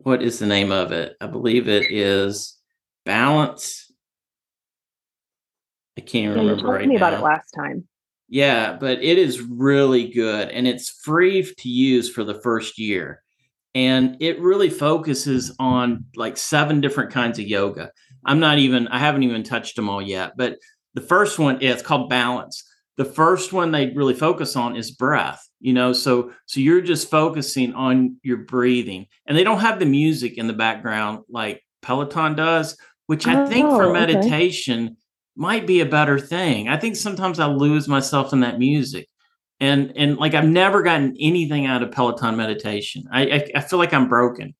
what 0.03 0.21
is 0.21 0.39
the 0.39 0.45
name 0.45 0.71
of 0.71 0.91
it? 0.91 1.15
I 1.19 1.27
believe 1.27 1.67
it 1.67 1.91
is 1.91 2.57
Balance. 3.05 3.91
I 5.97 6.01
can't 6.01 6.35
Yeah, 6.35 6.43
you 6.43 6.55
told 6.55 6.63
right 6.63 6.87
me 6.87 6.95
about 6.95 7.13
it 7.13 7.21
last 7.21 7.51
time. 7.51 7.87
Yeah, 8.29 8.77
but 8.79 9.03
it 9.03 9.17
is 9.17 9.41
really 9.41 10.09
good 10.09 10.49
and 10.49 10.67
it's 10.67 10.89
free 10.89 11.43
to 11.43 11.69
use 11.69 12.09
for 12.09 12.23
the 12.23 12.33
first 12.41 12.79
year. 12.79 13.21
And 13.75 14.17
it 14.19 14.39
really 14.39 14.69
focuses 14.69 15.55
on 15.59 16.05
like 16.15 16.37
seven 16.37 16.79
different 16.79 17.11
kinds 17.11 17.39
of 17.39 17.47
yoga. 17.47 17.91
I'm 18.25 18.39
not 18.39 18.59
even, 18.59 18.87
I 18.87 18.99
haven't 18.99 19.23
even 19.23 19.43
touched 19.43 19.75
them 19.75 19.89
all 19.89 20.01
yet, 20.01 20.33
but 20.37 20.57
the 20.93 21.01
first 21.01 21.39
one, 21.39 21.59
yeah, 21.59 21.71
it's 21.71 21.81
called 21.81 22.09
balance. 22.09 22.63
The 22.97 23.05
first 23.05 23.51
one 23.51 23.71
they 23.71 23.91
really 23.91 24.13
focus 24.13 24.55
on 24.55 24.75
is 24.75 24.91
breath, 24.91 25.47
you 25.63 25.73
know, 25.73 25.93
so 25.93 26.31
so 26.45 26.59
you're 26.59 26.81
just 26.81 27.09
focusing 27.09 27.73
on 27.73 28.17
your 28.21 28.37
breathing. 28.37 29.07
And 29.25 29.37
they 29.37 29.43
don't 29.43 29.59
have 29.61 29.79
the 29.79 29.85
music 29.85 30.37
in 30.37 30.47
the 30.47 30.53
background 30.53 31.19
like 31.29 31.63
Peloton 31.81 32.35
does, 32.35 32.77
which 33.07 33.25
I 33.27 33.47
think 33.47 33.67
for 33.69 33.83
Oh, 33.85 33.89
okay. 33.95 33.99
meditation 34.13 34.97
might 35.35 35.65
be 35.65 35.79
a 35.79 35.85
better 35.85 36.19
thing. 36.19 36.67
I 36.69 36.77
think 36.77 36.95
sometimes 36.95 37.39
I 37.39 37.47
lose 37.47 37.87
myself 37.87 38.33
in 38.33 38.41
that 38.41 38.59
music. 38.59 39.07
And 39.59 39.93
and 39.95 40.17
like 40.17 40.33
I've 40.33 40.47
never 40.63 40.83
gotten 40.83 41.15
anything 41.19 41.65
out 41.65 41.81
of 41.83 41.91
Peloton 41.91 42.35
meditation. 42.35 43.05
I 43.11 43.21
I, 43.37 43.51
I 43.55 43.61
feel 43.61 43.79
like 43.79 43.93
I'm 43.93 44.09
broken 44.09 44.53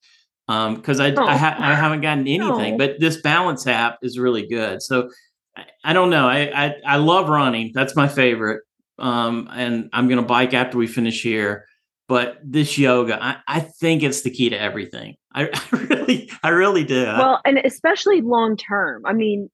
um 0.48 0.76
because 0.76 1.00
I 1.02 1.08
I, 1.08 1.14
Oh, 1.18 1.28
ha- 1.38 1.58
I 1.60 1.74
haven't 1.76 2.02
gotten 2.02 2.28
anything. 2.28 2.72
no. 2.74 2.78
But 2.78 3.00
this 3.00 3.18
balance 3.22 3.68
app 3.68 3.98
is 4.02 4.18
really 4.18 4.48
good. 4.48 4.82
So 4.82 5.10
I, 5.58 5.66
I 5.84 5.94
don't 5.94 6.10
know. 6.10 6.28
I, 6.28 6.40
I 6.66 6.76
I 6.86 6.98
love 6.98 7.28
running. 7.28 7.72
That's 7.74 7.96
my 7.96 8.08
favorite. 8.08 8.62
Um, 9.00 9.50
and 9.52 9.90
I'm 9.94 10.08
gonna 10.08 10.22
bike 10.22 10.54
after 10.54 10.78
we 10.78 10.88
finish 10.88 11.22
here. 11.22 11.66
But 12.10 12.38
this 12.44 12.78
yoga, 12.78 13.24
I, 13.24 13.38
I 13.48 13.60
think 13.62 14.04
it's 14.04 14.22
the 14.22 14.30
key 14.30 14.50
to 14.50 14.60
everything. 14.60 15.16
I, 15.34 15.50
I 15.72 15.78
really, 15.78 16.30
I 16.44 16.50
really 16.50 16.84
do. 16.84 17.04
Well, 17.06 17.42
and 17.46 17.60
especially 17.60 18.22
long 18.22 18.58
term. 18.58 19.06
I 19.06 19.14
mean, 19.14 19.50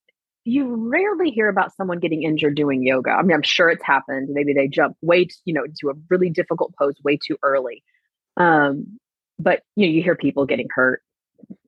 you 0.45 0.75
rarely 0.89 1.29
hear 1.29 1.47
about 1.47 1.75
someone 1.75 1.99
getting 1.99 2.23
injured 2.23 2.55
doing 2.55 2.83
yoga. 2.83 3.11
I 3.11 3.21
mean, 3.21 3.35
I'm 3.35 3.43
sure 3.43 3.69
it's 3.69 3.83
happened. 3.83 4.29
Maybe 4.31 4.53
they 4.53 4.67
jump 4.67 4.97
way, 5.01 5.25
t- 5.25 5.35
you 5.45 5.53
know, 5.53 5.63
into 5.63 5.89
a 5.89 5.99
really 6.09 6.29
difficult 6.29 6.73
pose 6.77 6.95
way 7.03 7.17
too 7.17 7.37
early. 7.43 7.83
Um, 8.37 8.99
but 9.37 9.61
you 9.75 9.85
know, 9.85 9.93
you 9.93 10.01
hear 10.01 10.15
people 10.15 10.45
getting 10.45 10.67
hurt. 10.73 11.01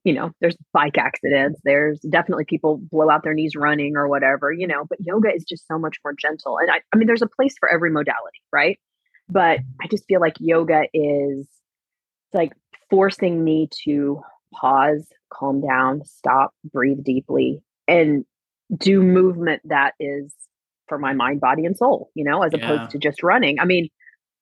You 0.03 0.13
know, 0.13 0.31
there's 0.41 0.55
bike 0.73 0.97
accidents. 0.97 1.59
There's 1.63 1.99
definitely 2.01 2.45
people 2.45 2.77
blow 2.91 3.09
out 3.09 3.23
their 3.23 3.33
knees 3.33 3.55
running 3.55 3.95
or 3.95 4.07
whatever. 4.07 4.51
You 4.51 4.67
know, 4.67 4.85
but 4.89 4.99
yoga 5.01 5.33
is 5.33 5.43
just 5.43 5.67
so 5.67 5.77
much 5.77 5.97
more 6.03 6.13
gentle. 6.13 6.57
And 6.57 6.69
I, 6.71 6.81
I 6.93 6.97
mean, 6.97 7.07
there's 7.07 7.21
a 7.21 7.27
place 7.27 7.55
for 7.59 7.71
every 7.71 7.91
modality, 7.91 8.41
right? 8.51 8.79
But 9.29 9.59
I 9.81 9.87
just 9.87 10.05
feel 10.07 10.19
like 10.19 10.35
yoga 10.39 10.83
is 10.93 11.47
like 12.33 12.53
forcing 12.89 13.43
me 13.43 13.69
to 13.85 14.21
pause, 14.53 15.07
calm 15.33 15.61
down, 15.61 16.03
stop, 16.05 16.53
breathe 16.71 17.03
deeply, 17.03 17.61
and 17.87 18.25
do 18.77 19.01
movement 19.01 19.61
that 19.65 19.93
is 19.99 20.33
for 20.87 20.97
my 20.97 21.13
mind, 21.13 21.39
body, 21.39 21.65
and 21.65 21.77
soul, 21.77 22.09
you 22.15 22.23
know, 22.23 22.41
as 22.43 22.51
Yeah. 22.53 22.59
opposed 22.63 22.89
to 22.91 22.97
just 22.97 23.23
running. 23.23 23.59
I 23.59 23.65
mean, 23.65 23.87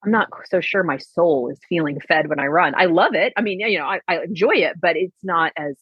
I'm 0.03 0.11
not 0.11 0.29
so 0.49 0.61
sure 0.61 0.83
my 0.83 0.97
soul 0.97 1.49
is 1.51 1.59
feeling 1.67 1.99
fed 2.07 2.29
when 2.29 2.39
I 2.39 2.45
run. 2.47 2.73
I 2.75 2.85
love 2.85 3.13
it. 3.15 3.33
I 3.35 3.41
mean, 3.41 3.59
you 3.59 3.77
know, 3.79 3.85
I, 3.85 3.99
I 4.07 4.23
enjoy 4.23 4.53
it, 4.55 4.79
but 4.81 4.95
it's 4.95 5.17
not 5.23 5.51
as 5.57 5.75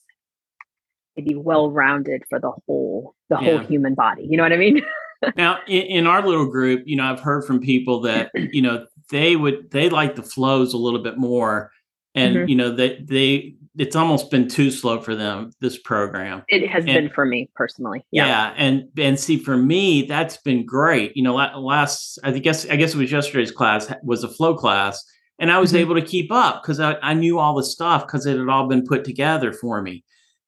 maybe 1.16 1.36
well 1.36 1.72
rounded 1.72 2.24
for 2.30 2.40
the 2.40 2.52
whole 2.66 3.16
the 3.30 3.38
whole 3.38 3.60
human 3.60 3.94
body. 3.94 4.26
You 4.30 4.38
know 4.38 4.44
what 4.44 4.54
I 4.54 4.58
mean? 4.58 4.82
Now, 5.36 5.58
in, 5.68 5.82
in 5.82 6.08
our 6.08 6.22
little 6.24 6.46
group, 6.46 6.84
you 6.86 6.96
know, 6.96 7.04
I've 7.04 7.20
heard 7.20 7.44
from 7.44 7.60
people 7.60 8.02
that 8.02 8.30
you 8.54 8.62
know 8.62 8.86
they 9.10 9.36
would 9.36 9.72
they 9.72 9.90
like 9.90 10.16
the 10.16 10.22
flows 10.22 10.76
a 10.76 10.78
little 10.78 11.02
bit 11.02 11.18
more, 11.18 11.72
and 12.14 12.36
Mhm. 12.38 12.50
you 12.50 12.56
know 12.56 12.76
that 12.76 13.08
they 13.08 13.56
it's 13.78 13.96
almost 13.96 14.32
been 14.32 14.48
too 14.48 14.72
slow 14.72 15.00
for 15.00 15.16
them 15.16 15.52
this 15.62 15.78
program. 15.78 16.44
It 16.50 16.68
has 16.70 16.84
And- 16.86 16.94
been 16.94 17.10
for 17.10 17.26
me 17.26 17.50
personally. 17.56 18.04
Yeah. 18.12 18.54
and 18.58 18.86
and 18.98 19.20
see 19.20 19.38
for 19.38 19.56
me 19.58 20.04
that's 20.04 20.38
been 20.38 20.66
great. 20.66 21.16
You 21.16 21.24
know, 21.24 21.36
last 21.36 22.20
I 22.24 22.32
guess 22.32 22.68
I 22.70 22.76
guess 22.76 22.94
it 22.96 22.98
was 22.98 23.12
yesterday's 23.12 23.52
class 23.52 23.92
was 24.04 24.24
a 24.24 24.30
flow 24.30 24.56
class, 24.56 25.04
and 25.40 25.52
I 25.52 25.60
was 25.60 25.74
Mhm. 25.74 25.80
able 25.80 25.96
to 25.96 26.02
keep 26.02 26.32
up 26.32 26.62
because 26.64 26.80
I, 26.80 26.96
I 27.02 27.14
knew 27.14 27.38
all 27.40 27.56
the 27.56 27.64
stuff 27.64 28.06
because 28.08 28.26
it 28.26 28.38
had 28.38 28.50
all 28.50 28.68
been 28.68 28.86
put 28.86 29.04
together 29.04 29.54
for 29.54 29.82
me. 29.82 30.04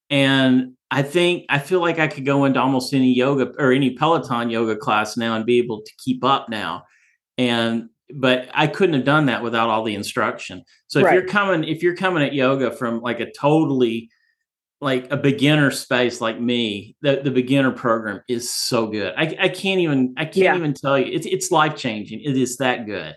And 0.10 0.74
I 0.92 1.04
think 1.04 1.46
I 1.50 1.60
feel 1.60 1.82
like 1.82 2.00
I 2.00 2.08
could 2.08 2.26
go 2.26 2.46
into 2.46 2.60
almost 2.60 2.94
any 2.96 3.14
yoga 3.14 3.52
or 3.60 3.72
any 3.72 3.92
Peloton 3.92 4.50
yoga 4.50 4.76
class 4.76 5.16
now 5.18 5.36
and 5.36 5.46
be 5.46 5.60
able 5.60 5.82
to 5.82 5.92
keep 6.04 6.24
up 6.24 6.50
now. 6.50 6.84
And 7.38 7.90
but 8.14 8.50
I 8.54 8.68
couldn't 8.68 8.96
have 8.96 9.06
done 9.06 9.28
that 9.28 9.44
without 9.44 9.70
all 9.70 9.84
the 9.84 9.96
instruction. 9.96 10.64
So 10.88 11.00
if 11.00 11.06
Right. 11.06 11.14
you're 11.14 11.28
coming 11.28 11.64
if 11.64 11.84
you're 11.84 11.96
coming 11.96 12.24
at 12.24 12.34
yoga 12.34 12.72
from 12.72 13.02
like 13.02 13.20
a 13.20 13.32
totally 13.32 14.10
like 14.82 15.12
a 15.12 15.18
beginner 15.18 15.72
space 15.72 16.22
like 16.22 16.40
me, 16.40 16.96
the, 17.02 17.20
the 17.24 17.32
beginner 17.32 17.72
program 17.72 18.22
is 18.30 18.50
so 18.54 18.88
good. 18.88 19.14
I, 19.18 19.36
I 19.40 19.50
can't 19.50 19.82
even 19.82 20.14
I 20.18 20.24
can't 20.26 20.38
Yeah. 20.38 20.56
even 20.56 20.74
tell 20.74 20.98
you. 20.98 21.12
It's 21.12 21.26
it's 21.26 21.52
life 21.52 21.76
changing. 21.76 22.22
It 22.22 22.38
is 22.38 22.58
that 22.58 22.86
good. 22.86 23.16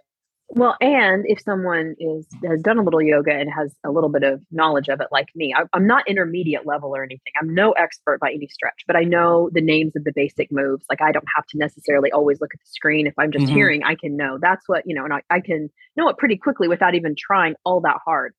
Well, 0.55 0.77
and 0.83 1.25
if 1.27 1.41
someone 1.41 1.95
is 1.99 2.27
has 2.45 2.61
done 2.61 2.77
a 2.79 2.83
little 2.83 3.01
yoga 3.01 3.33
and 3.33 3.51
has 3.51 3.75
a 3.87 3.91
little 3.91 4.11
bit 4.11 4.23
of 4.23 4.43
knowledge 4.51 4.89
of 4.89 5.01
it, 5.01 5.07
like 5.11 5.29
me, 5.35 5.55
I, 5.57 5.63
I'm 5.73 5.87
not 5.87 6.07
intermediate 6.07 6.67
level 6.67 6.95
or 6.95 7.03
anything. 7.03 7.33
I'm 7.41 7.55
no 7.55 7.73
expert 7.73 8.21
by 8.21 8.31
any 8.33 8.49
stretch, 8.49 8.85
but 8.87 8.95
I 8.95 9.03
know 9.05 9.49
the 9.55 9.63
names 9.63 9.97
of 9.97 10.05
the 10.05 10.13
basic 10.15 10.53
moves. 10.53 10.85
Like 10.91 11.01
I 11.01 11.11
don't 11.11 11.25
have 11.35 11.47
to 11.49 11.59
necessarily 11.59 12.13
always 12.13 12.41
look 12.43 12.53
at 12.53 12.61
the 12.61 12.67
screen. 12.71 13.07
If 13.07 13.15
I'm 13.19 13.33
just 13.33 13.47
Mhm. 13.47 13.53
hearing, 13.53 13.83
I 13.83 13.95
can 13.95 14.15
know 14.15 14.39
that's 14.43 14.69
what 14.69 14.83
you 14.87 14.95
know, 14.95 15.05
and 15.05 15.15
I, 15.15 15.23
I 15.31 15.41
can 15.41 15.71
know 15.97 16.09
it 16.11 16.19
pretty 16.19 16.37
quickly 16.37 16.69
without 16.69 16.95
even 16.95 17.15
trying 17.19 17.55
all 17.65 17.81
that 17.81 17.97
hard. 18.05 18.35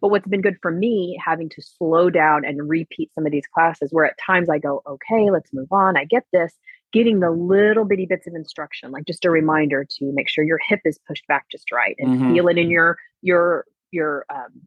But 0.00 0.08
what's 0.10 0.28
been 0.28 0.42
good 0.42 0.58
for 0.60 0.70
me, 0.70 1.18
having 1.24 1.48
to 1.50 1.62
slow 1.62 2.10
down 2.10 2.44
and 2.44 2.68
repeat 2.68 3.12
some 3.14 3.24
of 3.26 3.32
these 3.32 3.46
classes, 3.52 3.90
where 3.92 4.04
at 4.04 4.18
times 4.24 4.50
I 4.50 4.58
go, 4.58 4.82
okay, 4.86 5.30
let's 5.30 5.52
move 5.52 5.72
on. 5.72 5.96
I 5.96 6.04
get 6.04 6.24
this. 6.32 6.52
Getting 6.92 7.20
the 7.20 7.30
little 7.30 7.84
bitty 7.84 8.06
bits 8.06 8.26
of 8.26 8.34
instruction, 8.34 8.90
like 8.90 9.04
just 9.06 9.24
a 9.24 9.30
reminder 9.30 9.84
to 9.98 10.12
make 10.12 10.28
sure 10.28 10.44
your 10.44 10.60
hip 10.66 10.80
is 10.84 10.98
pushed 11.06 11.26
back 11.26 11.46
just 11.50 11.70
right, 11.72 11.94
and 11.98 12.10
Mhm. 12.10 12.34
feel 12.34 12.48
it 12.48 12.58
in 12.58 12.70
your 12.70 12.96
your 13.22 13.64
your 13.90 14.24
um, 14.30 14.62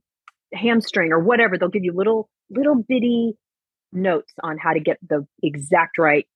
hamstring 0.53 1.11
or 1.11 1.19
whatever. 1.19 1.57
They'll 1.57 1.69
give 1.69 1.83
you 1.83 1.93
little 1.93 2.29
little 2.49 2.75
bitty 2.75 3.37
notes 3.91 4.33
on 4.43 4.57
how 4.57 4.73
to 4.73 4.79
get 4.79 4.97
the 5.07 5.25
exact 5.41 5.97
right 5.97 6.27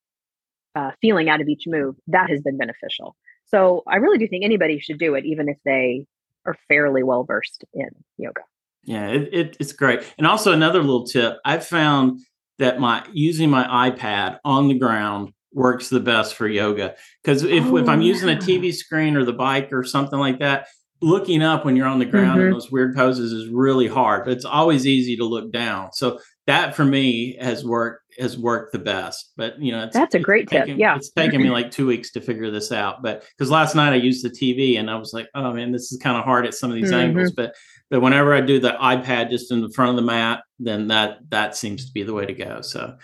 uh, 0.75 0.91
feeling 1.01 1.29
out 1.29 1.41
of 1.41 1.47
each 1.47 1.65
move. 1.67 1.95
That 2.07 2.29
has 2.29 2.41
been 2.41 2.57
beneficial. 2.57 3.15
So 3.45 3.83
I 3.87 3.97
really 3.97 4.17
do 4.17 4.27
think 4.27 4.43
anybody 4.43 4.79
should 4.79 4.97
do 4.97 5.13
it, 5.15 5.25
even 5.25 5.49
if 5.49 5.57
they 5.65 6.07
are 6.45 6.57
fairly 6.67 7.03
well 7.03 7.23
versed 7.23 7.63
in 7.73 7.89
yoga. 8.17 8.41
Yeah, 8.83 9.09
it, 9.09 9.29
it, 9.33 9.57
it's 9.59 9.73
great. 9.73 10.01
And 10.17 10.25
also 10.25 10.51
another 10.51 10.81
little 10.81 11.05
tip, 11.05 11.37
I've 11.45 11.65
found 11.65 12.21
that 12.59 12.79
my 12.79 13.05
using 13.13 13.49
my 13.49 13.89
iPad 13.89 14.39
on 14.43 14.67
the 14.67 14.77
ground 14.77 15.31
works 15.53 15.89
the 15.89 15.99
best 15.99 16.35
for 16.35 16.47
yoga. 16.47 16.95
Because 17.23 17.43
if, 17.43 17.65
if 17.65 17.89
I'm 17.89 17.99
Oh, 17.99 18.03
using 18.03 18.29
a. 18.29 18.35
TV 18.35 18.73
screen 18.73 19.15
or 19.15 19.23
the 19.25 19.33
bike 19.33 19.69
or 19.71 19.83
something 19.83 20.19
like 20.19 20.39
that, 20.39 20.67
looking 21.01 21.41
up 21.43 21.65
when 21.65 21.75
you're 21.75 21.87
on 21.87 21.99
the 21.99 22.05
ground 22.05 22.41
in 22.41 22.47
Mhm. 22.49 22.53
those 22.53 22.71
weird 22.71 22.95
poses 22.95 23.33
is 23.33 23.49
really 23.49 23.87
hard. 23.87 24.23
But 24.25 24.33
it's 24.33 24.45
always 24.45 24.87
easy 24.87 25.17
to 25.17 25.25
look 25.25 25.51
down. 25.51 25.91
So 25.93 26.19
that 26.47 26.75
for 26.75 26.85
me 26.85 27.37
has 27.39 27.63
worked 27.65 28.01
has 28.19 28.37
worked 28.37 28.73
the 28.73 28.79
best. 28.79 29.31
But 29.35 29.59
you 29.61 29.71
know, 29.71 29.83
it's 29.85 29.93
That's 29.95 30.13
a 30.15 30.19
great 30.19 30.47
tip. 30.47 30.67
Yeah. 30.77 30.95
it's 30.95 31.09
taken 31.11 31.41
me 31.41 31.49
like 31.49 31.71
two 31.71 31.87
weeks 31.87 32.11
to 32.11 32.21
figure 32.21 32.51
this 32.51 32.71
out. 32.71 33.01
But 33.01 33.23
because 33.37 33.49
last 33.49 33.75
night 33.75 33.91
I 33.91 33.95
used 33.97 34.23
the 34.23 34.29
TV 34.29 34.77
and 34.77 34.89
I 34.89 34.95
was 34.95 35.13
like, 35.13 35.27
oh 35.35 35.51
man, 35.51 35.71
this 35.71 35.91
is 35.91 35.99
kind 35.99 36.15
of 36.17 36.23
hard 36.23 36.45
at 36.45 36.53
some 36.53 36.69
of 36.69 36.75
these 36.75 36.91
Mhm. 36.91 36.95
angles. 37.03 37.31
But 37.31 37.53
but 37.89 38.01
whenever 38.01 38.33
I 38.33 38.41
do 38.41 38.59
the 38.59 38.71
iPad 38.81 39.29
just 39.29 39.51
in 39.51 39.61
the 39.61 39.69
front 39.69 39.89
of 39.91 39.95
the 39.97 40.01
mat, 40.03 40.41
then 40.59 40.87
that 40.89 41.17
that 41.29 41.55
seems 41.57 41.85
to 41.87 41.91
be 41.91 42.03
the 42.03 42.13
way 42.13 42.25
to 42.25 42.33
go. 42.33 42.61
So, 42.61 42.95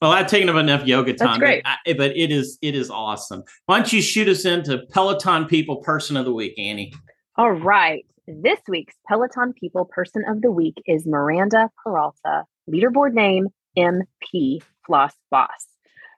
well, 0.00 0.12
I've 0.12 0.28
taken 0.28 0.48
up 0.48 0.56
enough 0.56 0.86
yoga 0.86 1.14
time. 1.14 1.28
That's 1.28 1.38
great. 1.38 1.64
But, 1.64 1.78
I, 1.86 1.92
but 1.94 2.16
it 2.16 2.30
is 2.30 2.58
it 2.62 2.74
is 2.74 2.90
awesome. 2.90 3.42
Why 3.66 3.78
don't 3.78 3.92
you 3.92 4.00
shoot 4.00 4.28
us 4.28 4.44
into 4.44 4.78
Peloton 4.90 5.46
People 5.46 5.76
Person 5.76 6.16
of 6.16 6.24
the 6.24 6.32
Week, 6.32 6.54
Annie? 6.58 6.92
All 7.36 7.52
right. 7.52 8.04
This 8.26 8.60
week's 8.68 8.94
Peloton 9.08 9.54
People 9.54 9.86
Person 9.86 10.22
of 10.28 10.42
the 10.42 10.50
Week 10.50 10.82
is 10.86 11.06
Miranda 11.06 11.70
Peralta, 11.82 12.44
leaderboard 12.70 13.14
name 13.14 13.48
MP 13.76 14.62
Floss 14.86 15.14
Boss. 15.30 15.66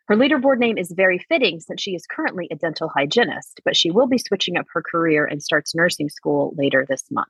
Her 0.09 0.17
leaderboard 0.17 0.59
name 0.59 0.77
is 0.77 0.91
very 0.91 1.19
fitting 1.29 1.61
since 1.61 1.81
she 1.81 1.95
is 1.95 2.05
currently 2.05 2.49
a 2.51 2.57
dental 2.57 2.89
hygienist, 2.89 3.61
but 3.65 3.77
she 3.77 3.93
will 3.93 4.09
be 4.09 4.19
switching 4.19 4.57
up 4.57 4.67
her 4.73 4.83
career 4.83 5.25
and 5.25 5.41
starts 5.41 5.73
nursing 5.73 6.09
school 6.09 6.53
later 6.57 6.85
this 6.89 7.05
month. 7.13 7.29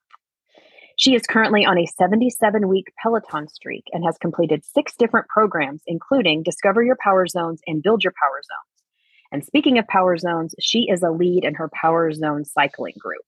She 1.01 1.15
is 1.15 1.23
currently 1.23 1.65
on 1.65 1.79
a 1.79 1.87
77 1.87 2.69
week 2.69 2.93
Peloton 3.03 3.49
streak 3.49 3.85
and 3.91 4.05
has 4.05 4.19
completed 4.19 4.63
six 4.67 4.95
different 4.95 5.29
programs, 5.29 5.81
including 5.87 6.43
Discover 6.43 6.83
Your 6.83 6.99
Power 7.03 7.27
Zones 7.27 7.63
and 7.67 7.83
Build 7.83 8.05
Your 8.05 8.13
Power 8.23 8.43
Zones. 8.43 8.85
And 9.33 9.43
speaking 9.43 9.79
of 9.79 9.87
power 9.87 10.19
zones, 10.19 10.55
she 10.61 10.91
is 10.91 11.03
a 11.03 11.11
lead 11.11 11.43
in 11.47 11.55
her 11.55 11.71
Power 11.73 12.13
Zone 12.13 12.45
cycling 12.45 12.97
group. 12.99 13.23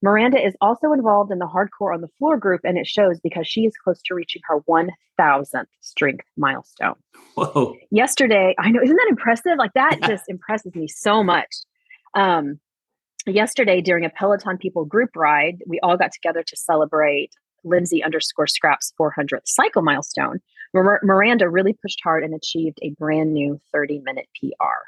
Miranda 0.00 0.42
is 0.42 0.56
also 0.62 0.92
involved 0.92 1.30
in 1.30 1.38
the 1.38 1.46
Hardcore 1.46 1.92
on 1.92 2.00
the 2.00 2.08
Floor 2.18 2.38
group, 2.38 2.62
and 2.64 2.78
it 2.78 2.86
shows 2.86 3.20
because 3.20 3.46
she 3.46 3.66
is 3.66 3.74
close 3.84 4.00
to 4.06 4.14
reaching 4.14 4.40
her 4.46 4.60
1000th 4.62 5.66
strength 5.82 6.24
milestone. 6.38 6.94
Whoa. 7.34 7.76
Yesterday, 7.90 8.54
I 8.58 8.70
know, 8.70 8.80
isn't 8.82 8.96
that 8.96 9.10
impressive? 9.10 9.58
Like 9.58 9.74
that 9.74 9.98
just 10.06 10.24
impresses 10.28 10.74
me 10.74 10.88
so 10.88 11.22
much. 11.22 11.54
Um, 12.14 12.58
yesterday, 13.34 13.80
during 13.80 14.04
a 14.04 14.10
Peloton 14.10 14.58
People 14.58 14.84
group 14.84 15.10
ride, 15.16 15.62
we 15.66 15.80
all 15.80 15.96
got 15.96 16.12
together 16.12 16.42
to 16.42 16.56
celebrate 16.56 17.32
Lindsay 17.64 18.02
underscore 18.02 18.46
Scraps 18.46 18.92
400th 18.98 19.46
cycle 19.46 19.82
milestone. 19.82 20.40
Mir- 20.72 21.00
Miranda 21.02 21.48
really 21.48 21.72
pushed 21.72 22.00
hard 22.02 22.24
and 22.24 22.34
achieved 22.34 22.78
a 22.82 22.90
brand 22.90 23.32
new 23.32 23.60
30 23.72 24.00
minute 24.00 24.28
PR. 24.38 24.80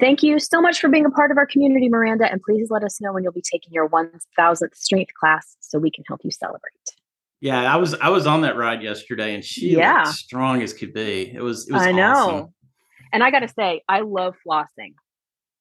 Thank 0.00 0.22
you 0.22 0.38
so 0.38 0.62
much 0.62 0.80
for 0.80 0.88
being 0.88 1.04
a 1.04 1.10
part 1.10 1.30
of 1.30 1.36
our 1.36 1.46
community, 1.46 1.88
Miranda. 1.88 2.30
And 2.30 2.40
please 2.40 2.68
let 2.70 2.82
us 2.82 3.00
know 3.00 3.12
when 3.12 3.22
you'll 3.22 3.32
be 3.32 3.42
taking 3.42 3.72
your 3.72 3.88
1000th 3.88 4.74
strength 4.74 5.12
class 5.14 5.56
so 5.60 5.78
we 5.78 5.90
can 5.90 6.04
help 6.08 6.20
you 6.24 6.30
celebrate. 6.30 6.72
Yeah, 7.40 7.72
I 7.72 7.76
was 7.76 7.94
I 7.94 8.10
was 8.10 8.26
on 8.26 8.42
that 8.42 8.56
ride 8.56 8.82
yesterday, 8.82 9.34
and 9.34 9.42
she 9.42 9.74
yeah. 9.74 10.04
strong 10.04 10.62
as 10.62 10.74
could 10.74 10.92
be. 10.92 11.32
It 11.34 11.40
was 11.40 11.66
it 11.68 11.72
was 11.72 11.82
I 11.82 11.92
know, 11.92 12.12
awesome. 12.12 12.54
and 13.14 13.24
I 13.24 13.30
got 13.30 13.40
to 13.40 13.48
say, 13.48 13.82
I 13.88 14.00
love 14.00 14.36
flossing. 14.46 14.92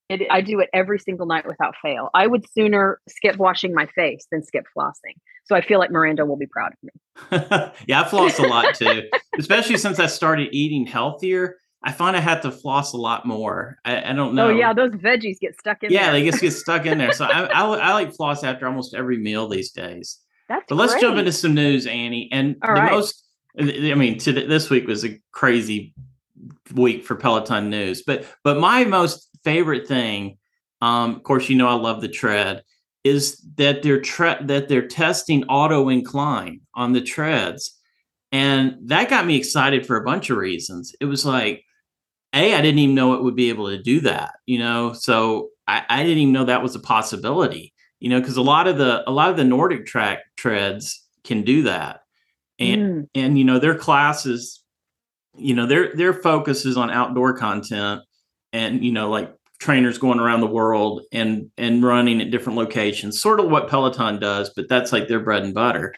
It, 0.09 0.23
I 0.31 0.41
do 0.41 0.59
it 0.59 0.69
every 0.73 0.97
single 0.97 1.27
night 1.27 1.45
without 1.45 1.75
fail. 1.81 2.09
I 2.15 2.25
would 2.25 2.43
sooner 2.51 2.99
skip 3.07 3.37
washing 3.37 3.75
my 3.75 3.85
face 3.85 4.25
than 4.31 4.43
skip 4.43 4.65
flossing. 4.75 5.15
So 5.45 5.55
I 5.55 5.61
feel 5.61 5.77
like 5.77 5.91
Miranda 5.91 6.25
will 6.25 6.35
be 6.35 6.47
proud 6.47 6.73
of 6.73 6.83
me. 6.83 7.71
yeah, 7.87 8.01
I 8.01 8.07
floss 8.07 8.39
a 8.39 8.43
lot 8.43 8.75
too, 8.75 9.03
especially 9.37 9.77
since 9.77 9.99
I 9.99 10.07
started 10.07 10.49
eating 10.51 10.85
healthier. 10.85 11.57
I 11.81 11.91
find 11.91 12.17
I 12.17 12.19
have 12.19 12.41
to 12.41 12.51
floss 12.51 12.93
a 12.93 12.97
lot 12.97 13.25
more. 13.25 13.77
I, 13.85 14.09
I 14.09 14.13
don't 14.13 14.29
oh, 14.29 14.31
know. 14.31 14.47
Oh 14.47 14.49
yeah, 14.49 14.73
those 14.73 14.91
veggies 14.91 15.39
get 15.39 15.57
stuck 15.59 15.83
in. 15.83 15.91
Yeah, 15.91 16.11
there. 16.11 16.13
they 16.13 16.29
just 16.29 16.41
get 16.41 16.51
stuck 16.51 16.85
in 16.85 16.97
there. 16.97 17.13
So 17.13 17.25
I, 17.25 17.45
I, 17.45 17.61
I, 17.63 17.93
like 17.93 18.13
floss 18.13 18.43
after 18.43 18.67
almost 18.67 18.93
every 18.93 19.17
meal 19.17 19.47
these 19.47 19.71
days. 19.71 20.19
That's 20.49 20.65
but 20.67 20.75
let's 20.75 20.99
jump 20.99 21.17
into 21.17 21.31
some 21.31 21.53
news, 21.53 21.87
Annie. 21.87 22.29
And 22.31 22.57
All 22.63 22.75
the 22.75 22.81
right. 22.81 22.91
most, 22.91 23.23
uh, 23.59 23.63
I 23.63 23.95
mean, 23.95 24.17
to 24.19 24.33
this 24.33 24.69
week 24.69 24.87
was 24.87 25.05
a 25.05 25.19
crazy 25.31 25.93
week 26.73 27.05
for 27.05 27.15
Peloton 27.15 27.69
news. 27.69 28.03
But 28.05 28.25
but 28.43 28.57
my 28.57 28.83
most 28.83 29.28
favorite 29.51 29.88
thing, 29.88 30.38
um, 30.81 31.15
of 31.15 31.23
course, 31.23 31.49
you 31.49 31.55
know 31.55 31.67
I 31.67 31.73
love 31.73 32.01
the 32.01 32.07
tread, 32.07 32.63
is 33.03 33.41
that 33.55 33.83
they're 33.83 34.01
tre- 34.01 34.41
that 34.41 34.69
they're 34.69 34.88
testing 34.88 35.43
auto 35.45 35.89
incline 35.89 36.62
on 36.75 36.93
the 36.93 37.01
treads. 37.01 37.75
And 38.31 38.77
that 38.83 39.09
got 39.09 39.25
me 39.25 39.35
excited 39.35 39.85
for 39.85 39.97
a 39.97 40.03
bunch 40.03 40.29
of 40.29 40.38
reasons. 40.38 40.95
It 41.01 41.05
was 41.05 41.25
like 41.25 41.63
a 42.33 42.53
i 42.53 42.62
didn't 42.62 42.79
even 42.79 42.95
know 42.95 43.13
it 43.13 43.23
would 43.23 43.35
be 43.35 43.49
able 43.49 43.67
to 43.67 43.81
do 43.81 43.99
that 44.01 44.35
you 44.45 44.59
know 44.59 44.93
so 44.93 45.49
i, 45.67 45.83
I 45.89 46.03
didn't 46.03 46.19
even 46.19 46.33
know 46.33 46.45
that 46.45 46.63
was 46.63 46.75
a 46.75 46.79
possibility 46.79 47.73
you 47.99 48.09
know 48.09 48.19
because 48.19 48.38
a 48.38 48.41
lot 48.41 48.67
of 48.67 48.77
the 48.77 49.07
a 49.09 49.12
lot 49.12 49.29
of 49.29 49.38
the 49.38 49.43
NordicTrack 49.43 50.19
treads 50.35 51.03
can 51.23 51.43
do 51.43 51.63
that 51.63 52.01
and 52.59 52.81
mm. 52.81 53.07
and 53.15 53.38
you 53.38 53.43
know 53.43 53.59
their 53.59 53.75
classes 53.75 54.63
you 55.38 55.55
know 55.55 55.65
their 55.65 55.95
their 55.95 56.13
focus 56.13 56.65
is 56.65 56.77
on 56.77 56.91
outdoor 56.91 57.33
content 57.33 58.01
and 58.53 58.83
you 58.83 58.91
know 58.91 59.09
like 59.09 59.33
trainers 59.59 59.97
going 59.97 60.19
around 60.19 60.41
the 60.41 60.47
world 60.47 61.01
and 61.11 61.51
and 61.57 61.83
running 61.83 62.21
at 62.21 62.31
different 62.31 62.57
locations 62.57 63.21
sort 63.21 63.39
of 63.39 63.49
what 63.49 63.67
peloton 63.67 64.19
does 64.19 64.49
but 64.55 64.69
that's 64.69 64.91
like 64.93 65.07
their 65.07 65.19
bread 65.19 65.43
and 65.43 65.53
butter 65.53 65.93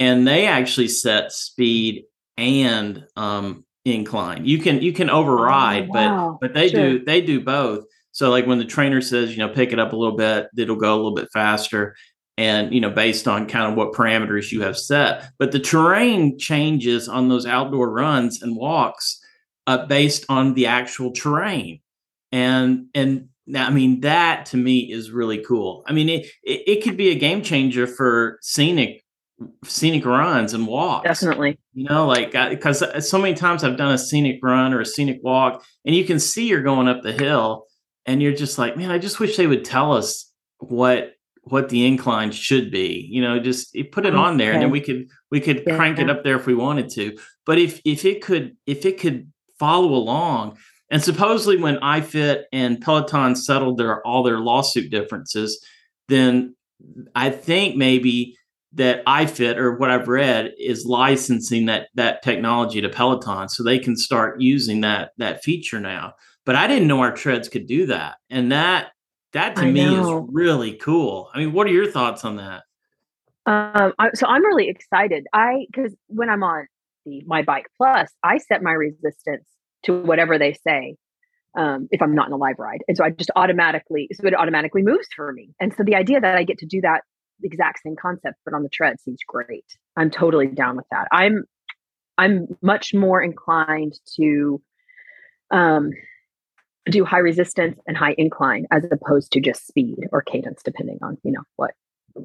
and 0.00 0.26
they 0.26 0.46
actually 0.46 0.88
set 0.88 1.30
speed 1.32 2.04
and 2.36 3.04
um, 3.16 3.64
incline. 3.84 4.44
You 4.44 4.58
can 4.58 4.82
you 4.82 4.92
can 4.92 5.10
override, 5.10 5.88
oh, 5.90 5.92
wow. 5.92 6.38
but 6.40 6.48
but 6.48 6.54
they 6.54 6.68
sure. 6.68 6.98
do 6.98 7.04
they 7.04 7.20
do 7.20 7.40
both. 7.40 7.84
So 8.12 8.30
like 8.30 8.46
when 8.46 8.58
the 8.58 8.64
trainer 8.64 9.00
says, 9.00 9.30
you 9.30 9.38
know, 9.38 9.48
pick 9.48 9.72
it 9.72 9.78
up 9.78 9.92
a 9.92 9.96
little 9.96 10.16
bit, 10.16 10.48
it'll 10.56 10.76
go 10.76 10.94
a 10.94 10.96
little 10.96 11.14
bit 11.14 11.28
faster 11.32 11.96
and 12.38 12.72
you 12.72 12.80
know 12.80 12.90
based 12.90 13.28
on 13.28 13.46
kind 13.46 13.70
of 13.70 13.76
what 13.76 13.92
parameters 13.92 14.50
you 14.50 14.62
have 14.62 14.78
set 14.78 15.30
but 15.38 15.52
the 15.52 15.60
terrain 15.60 16.38
changes 16.38 17.06
on 17.06 17.28
those 17.28 17.44
outdoor 17.44 17.90
runs 17.90 18.40
and 18.40 18.56
walks 18.56 19.20
uh, 19.66 19.84
based 19.84 20.24
on 20.30 20.54
the 20.54 20.64
actual 20.64 21.12
terrain 21.12 21.78
and 22.32 22.86
and 22.94 23.28
now 23.46 23.66
i 23.66 23.70
mean 23.70 24.00
that 24.00 24.46
to 24.46 24.56
me 24.56 24.90
is 24.90 25.10
really 25.10 25.38
cool 25.44 25.84
i 25.86 25.92
mean 25.92 26.08
it, 26.08 26.26
it, 26.42 26.62
it 26.66 26.82
could 26.82 26.96
be 26.96 27.10
a 27.10 27.14
game 27.14 27.42
changer 27.42 27.86
for 27.86 28.38
scenic 28.40 29.02
scenic 29.64 30.04
runs 30.04 30.54
and 30.54 30.66
walks. 30.66 31.04
Definitely. 31.04 31.58
You 31.74 31.84
know, 31.84 32.06
like 32.06 32.34
uh, 32.34 32.48
because 32.50 32.82
uh, 32.82 33.00
so 33.00 33.18
many 33.18 33.34
times 33.34 33.64
I've 33.64 33.76
done 33.76 33.92
a 33.92 33.98
scenic 33.98 34.40
run 34.42 34.72
or 34.72 34.80
a 34.80 34.86
scenic 34.86 35.20
walk, 35.22 35.64
and 35.84 35.94
you 35.94 36.04
can 36.04 36.18
see 36.18 36.48
you're 36.48 36.62
going 36.62 36.88
up 36.88 37.02
the 37.02 37.12
hill, 37.12 37.66
and 38.06 38.22
you're 38.22 38.34
just 38.34 38.58
like, 38.58 38.76
man, 38.76 38.90
I 38.90 38.98
just 38.98 39.20
wish 39.20 39.36
they 39.36 39.46
would 39.46 39.64
tell 39.64 39.92
us 39.92 40.30
what 40.58 41.12
what 41.44 41.68
the 41.68 41.86
incline 41.86 42.30
should 42.30 42.70
be. 42.70 43.08
You 43.10 43.22
know, 43.22 43.40
just 43.40 43.76
put 43.90 44.06
it 44.06 44.14
on 44.14 44.36
there, 44.36 44.50
okay. 44.50 44.56
and 44.56 44.62
then 44.62 44.70
we 44.70 44.80
could 44.80 45.08
we 45.30 45.40
could 45.40 45.62
yeah. 45.66 45.76
crank 45.76 45.98
it 45.98 46.10
up 46.10 46.24
there 46.24 46.36
if 46.36 46.46
we 46.46 46.54
wanted 46.54 46.90
to. 46.90 47.16
But 47.46 47.58
if 47.58 47.80
if 47.84 48.04
it 48.04 48.22
could 48.22 48.56
if 48.66 48.84
it 48.86 48.98
could 49.00 49.30
follow 49.58 49.94
along. 49.94 50.58
And 50.92 51.02
supposedly, 51.02 51.56
when 51.56 51.76
iFit 51.76 52.42
and 52.52 52.78
Peloton 52.78 53.34
settled 53.34 53.78
their 53.78 54.06
all 54.06 54.22
their 54.22 54.38
lawsuit 54.38 54.90
differences, 54.90 55.64
then 56.08 56.54
I 57.14 57.30
think 57.30 57.76
maybe 57.76 58.36
that 58.74 59.04
iFit 59.06 59.56
or 59.56 59.76
what 59.78 59.90
I've 59.90 60.08
read 60.08 60.52
is 60.58 60.84
licensing 60.84 61.64
that 61.66 61.88
that 61.94 62.22
technology 62.22 62.82
to 62.82 62.90
Peloton 62.90 63.48
so 63.48 63.62
they 63.62 63.78
can 63.78 63.96
start 63.96 64.42
using 64.42 64.82
that 64.82 65.12
that 65.16 65.42
feature 65.42 65.80
now. 65.80 66.12
But 66.44 66.56
I 66.56 66.66
didn't 66.66 66.88
know 66.88 67.00
our 67.00 67.14
treads 67.14 67.48
could 67.48 67.66
do 67.66 67.86
that. 67.86 68.16
And 68.28 68.52
that 68.52 68.92
that 69.32 69.56
to 69.56 69.62
I 69.62 69.70
me 69.70 69.86
know. 69.86 70.24
is 70.24 70.28
really 70.30 70.74
cool. 70.74 71.30
I 71.32 71.38
mean, 71.38 71.54
what 71.54 71.66
are 71.66 71.70
your 71.70 71.90
thoughts 71.90 72.22
on 72.22 72.36
that? 72.36 72.64
Um, 73.46 73.94
I, 73.98 74.10
so 74.12 74.26
I'm 74.26 74.44
really 74.44 74.68
excited. 74.68 75.26
I 75.32 75.64
because 75.72 75.96
when 76.08 76.28
I'm 76.28 76.42
on 76.42 76.66
the 77.06 77.22
my 77.26 77.40
bike 77.40 77.68
plus, 77.78 78.10
I 78.22 78.36
set 78.36 78.62
my 78.62 78.72
resistance 78.72 79.48
to 79.84 80.02
whatever 80.02 80.38
they 80.38 80.54
say. 80.66 80.96
Um, 81.54 81.86
if 81.90 82.00
I'm 82.00 82.14
not 82.14 82.28
in 82.28 82.32
a 82.32 82.38
live 82.38 82.58
ride, 82.58 82.82
and 82.88 82.96
so 82.96 83.04
I 83.04 83.10
just 83.10 83.30
automatically, 83.36 84.08
so 84.14 84.26
it 84.26 84.34
automatically 84.34 84.82
moves 84.82 85.06
for 85.14 85.30
me. 85.34 85.50
And 85.60 85.74
so 85.74 85.82
the 85.84 85.96
idea 85.96 86.18
that 86.18 86.34
I 86.34 86.44
get 86.44 86.56
to 86.60 86.66
do 86.66 86.80
that 86.80 87.02
exact 87.42 87.80
same 87.84 87.96
concept, 87.96 88.36
but 88.44 88.54
on 88.54 88.62
the 88.62 88.68
tread 88.68 89.00
seems 89.00 89.18
great. 89.26 89.66
I'm 89.96 90.10
totally 90.10 90.46
down 90.46 90.76
with 90.76 90.86
that. 90.90 91.08
I'm 91.12 91.44
I'm 92.18 92.56
much 92.62 92.94
more 92.94 93.22
inclined 93.22 93.94
to 94.16 94.62
um, 95.50 95.90
do 96.86 97.04
high 97.04 97.18
resistance 97.18 97.78
and 97.86 97.96
high 97.96 98.14
incline 98.18 98.66
as 98.70 98.84
opposed 98.90 99.32
to 99.32 99.40
just 99.40 99.66
speed 99.66 99.98
or 100.12 100.22
cadence, 100.22 100.62
depending 100.62 100.98
on 101.02 101.18
you 101.22 101.32
know 101.32 101.42
what 101.56 101.72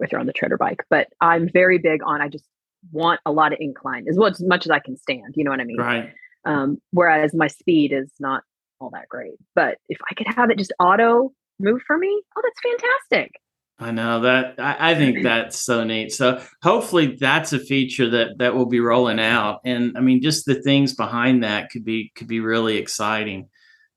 if 0.02 0.12
you're 0.12 0.20
on 0.20 0.28
the 0.28 0.34
tread 0.34 0.52
or 0.52 0.58
bike. 0.58 0.84
But 0.89 1.08
I'm 1.22 1.50
very 1.50 1.78
big 1.78 2.02
on 2.06 2.22
I 2.22 2.30
just 2.30 2.46
want 2.91 3.20
a 3.26 3.32
lot 3.32 3.54
of 3.54 3.60
incline 3.60 4.06
as 4.10 4.17
well 4.17 4.30
as 4.30 4.41
much 4.41 4.65
as 4.65 4.72
I 4.72 4.80
can 4.80 4.98
stand. 4.98 5.34
You 5.36 5.43
know 5.43 5.52
what 5.52 5.62
I 5.62 5.65
mean? 5.65 5.78
Right. 5.78 6.13
Um, 6.48 6.82
whereas 6.92 7.34
my 7.34 7.48
speed 7.48 7.92
is 7.92 8.12
not 8.20 8.44
all 8.80 8.90
that 8.92 9.10
great. 9.10 9.36
But 9.56 9.78
if 9.90 9.98
I 10.10 10.14
could 10.14 10.28
have 10.36 10.50
it 10.50 10.58
just 10.58 10.74
auto 10.80 11.32
move 11.60 11.82
for 11.86 11.98
me, 11.98 12.22
oh, 12.38 12.42
that's 12.44 12.62
fantastic. 12.62 13.32
I 13.80 13.92
know 13.92 14.22
that 14.22 14.56
I, 14.58 14.92
I, 14.92 14.96
think 14.96 15.22
that's 15.22 15.60
so 15.60 15.84
neat. 15.84 16.12
So 16.12 16.42
hopefully 16.64 17.16
that's 17.20 17.54
a 17.54 17.60
feature 17.60 18.10
that 18.10 18.40
that 18.40 18.56
will 18.56 18.66
be 18.66 18.80
rolling 18.80 19.19
out. 19.19 19.60
And 19.65 19.96
I 19.96 20.02
mean, 20.02 20.19
just 20.19 20.48
the 20.48 20.56
things 20.63 20.96
behind 20.96 21.44
that 21.44 21.69
could 21.69 21.86
be 21.86 22.12
could 22.15 22.28
be 22.28 22.40
really 22.40 22.78
exciting. 22.78 23.50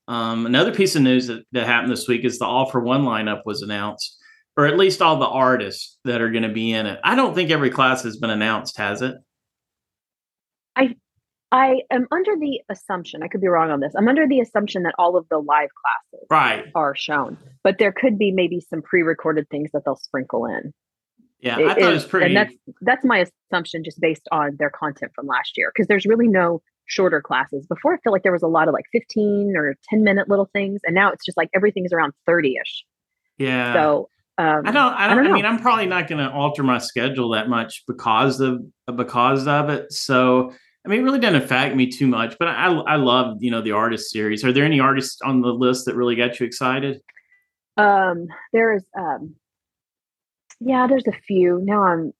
Um, 0.06 0.44
another 0.44 0.74
piece 0.74 0.96
of 0.96 1.02
news 1.02 1.28
that, 1.28 1.44
that 1.52 1.66
happened 1.66 1.92
this 1.92 2.08
week 2.08 2.24
is 2.24 2.38
the 2.38 2.44
All 2.44 2.68
for 2.68 2.80
One 2.80 3.04
lineup 3.04 3.42
was 3.46 3.62
announced, 3.62 4.18
or 4.54 4.66
at 4.66 4.76
least 4.76 5.00
all 5.00 5.16
the 5.16 5.26
artists 5.26 5.98
that 6.04 6.20
are 6.20 6.30
going 6.30 6.42
to 6.42 6.52
be 6.52 6.72
in 6.72 6.84
it. 6.84 7.00
I 7.02 7.14
don't 7.14 7.34
think 7.34 7.50
every 7.50 7.70
class 7.70 8.02
has 8.02 8.18
been 8.18 8.30
announced, 8.30 8.76
has 8.76 9.00
it? 9.00 9.14
I 10.76 10.96
I 11.52 11.82
am 11.90 12.06
under 12.12 12.36
the 12.36 12.60
assumption, 12.68 13.22
I 13.22 13.28
could 13.28 13.40
be 13.40 13.48
wrong 13.48 13.70
on 13.70 13.80
this. 13.80 13.92
I'm 13.96 14.06
under 14.08 14.28
the 14.28 14.40
assumption 14.40 14.84
that 14.84 14.94
all 14.98 15.16
of 15.16 15.26
the 15.30 15.38
live 15.38 15.70
classes 15.74 16.26
right. 16.30 16.66
are 16.74 16.94
shown, 16.94 17.38
but 17.64 17.78
there 17.78 17.92
could 17.92 18.18
be 18.18 18.30
maybe 18.30 18.60
some 18.60 18.82
pre-recorded 18.82 19.48
things 19.50 19.70
that 19.72 19.82
they'll 19.84 19.96
sprinkle 19.96 20.46
in. 20.46 20.72
Yeah, 21.40 21.58
it, 21.58 21.66
I 21.66 21.74
thought 21.74 21.82
it 21.82 21.92
was 21.92 22.04
pretty. 22.04 22.26
And 22.26 22.36
that's 22.36 22.54
that's 22.82 23.04
my 23.04 23.26
assumption, 23.50 23.82
just 23.82 24.00
based 24.00 24.28
on 24.30 24.56
their 24.58 24.70
content 24.70 25.12
from 25.14 25.26
last 25.26 25.56
year, 25.56 25.72
because 25.74 25.88
there's 25.88 26.06
really 26.06 26.28
no 26.28 26.62
shorter 26.86 27.20
classes. 27.20 27.66
Before, 27.66 27.94
I 27.94 27.98
feel 27.98 28.12
like 28.12 28.22
there 28.22 28.32
was 28.32 28.42
a 28.42 28.48
lot 28.48 28.68
of 28.68 28.74
like 28.74 28.84
15 28.92 29.54
or 29.56 29.74
10 29.88 30.04
minute 30.04 30.28
little 30.28 30.50
things, 30.52 30.80
and 30.84 30.94
now 30.94 31.10
it's 31.10 31.24
just 31.24 31.36
like 31.36 31.48
everything's 31.54 31.92
around 31.92 32.12
30 32.26 32.56
ish. 32.62 32.84
Yeah. 33.38 33.72
So 33.72 34.08
um, 34.38 34.62
I 34.66 34.72
don't. 34.72 34.76
I 34.94 35.08
don't. 35.08 35.18
I, 35.18 35.22
don't 35.22 35.26
I 35.28 35.32
mean, 35.32 35.46
I'm 35.46 35.60
probably 35.60 35.86
not 35.86 36.08
going 36.08 36.24
to 36.24 36.30
alter 36.30 36.62
my 36.62 36.78
schedule 36.78 37.30
that 37.30 37.48
much 37.48 37.84
because 37.86 38.40
of 38.40 38.60
because 38.94 39.46
of 39.46 39.70
it. 39.70 39.92
So 39.92 40.52
I 40.84 40.88
mean, 40.88 41.00
it 41.00 41.02
really 41.02 41.18
didn't 41.18 41.42
affect 41.42 41.76
me 41.76 41.88
too 41.88 42.06
much, 42.06 42.36
but 42.38 42.48
I 42.48 42.66
I 42.68 42.96
love 42.96 43.36
you 43.40 43.50
know 43.50 43.60
the 43.60 43.72
artist 43.72 44.10
series. 44.10 44.44
Are 44.44 44.52
there 44.52 44.64
any 44.64 44.80
artists 44.80 45.20
on 45.22 45.42
the 45.42 45.52
list 45.52 45.84
that 45.86 45.94
really 45.94 46.16
got 46.16 46.40
you 46.40 46.46
excited? 46.46 47.00
Um, 47.76 48.28
there's 48.52 48.84
um, 48.98 49.34
yeah, 50.60 50.86
there's 50.86 51.06
a 51.06 51.12
few. 51.26 51.60
Now 51.62 51.82
I'm 51.82 52.12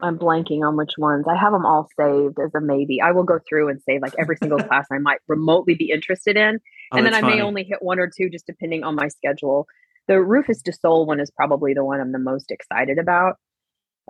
I'm 0.00 0.18
blanking 0.18 0.66
on 0.66 0.76
which 0.76 0.92
ones. 0.98 1.26
I 1.28 1.36
have 1.36 1.52
them 1.52 1.66
all 1.66 1.88
saved 1.98 2.38
as 2.38 2.54
a 2.54 2.60
maybe. 2.60 3.00
I 3.00 3.12
will 3.12 3.24
go 3.24 3.38
through 3.48 3.68
and 3.68 3.82
save 3.82 4.02
like 4.02 4.14
every 4.18 4.36
single 4.36 4.58
class 4.62 4.86
I 4.92 4.98
might 4.98 5.18
remotely 5.26 5.74
be 5.74 5.90
interested 5.90 6.36
in. 6.36 6.60
Oh, 6.92 6.96
and 6.96 7.06
then 7.06 7.14
I 7.14 7.20
funny. 7.20 7.36
may 7.36 7.42
only 7.42 7.64
hit 7.64 7.82
one 7.82 7.98
or 7.98 8.08
two 8.08 8.30
just 8.30 8.46
depending 8.46 8.84
on 8.84 8.94
my 8.94 9.08
schedule. 9.08 9.66
The 10.06 10.22
Rufus 10.22 10.62
Du 10.62 10.72
Sol 10.72 11.06
one 11.06 11.20
is 11.20 11.30
probably 11.30 11.74
the 11.74 11.84
one 11.84 12.00
I'm 12.00 12.12
the 12.12 12.18
most 12.18 12.50
excited 12.50 12.98
about. 12.98 13.36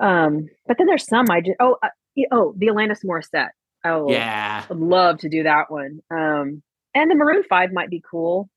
Um, 0.00 0.46
but 0.66 0.78
then 0.78 0.86
there's 0.86 1.06
some 1.06 1.26
I 1.30 1.40
just 1.40 1.56
oh 1.60 1.76
uh, 1.82 1.88
oh 2.32 2.54
the 2.56 2.66
Alanis 2.66 3.04
Morissette. 3.04 3.50
Oh 3.84 4.10
yeah, 4.10 4.64
I'd 4.70 4.76
love 4.76 5.18
to 5.18 5.28
do 5.28 5.44
that 5.44 5.70
one. 5.70 6.00
Um, 6.10 6.62
and 6.94 7.10
the 7.10 7.14
Maroon 7.14 7.44
Five 7.48 7.72
might 7.72 7.90
be 7.90 8.02
cool. 8.08 8.48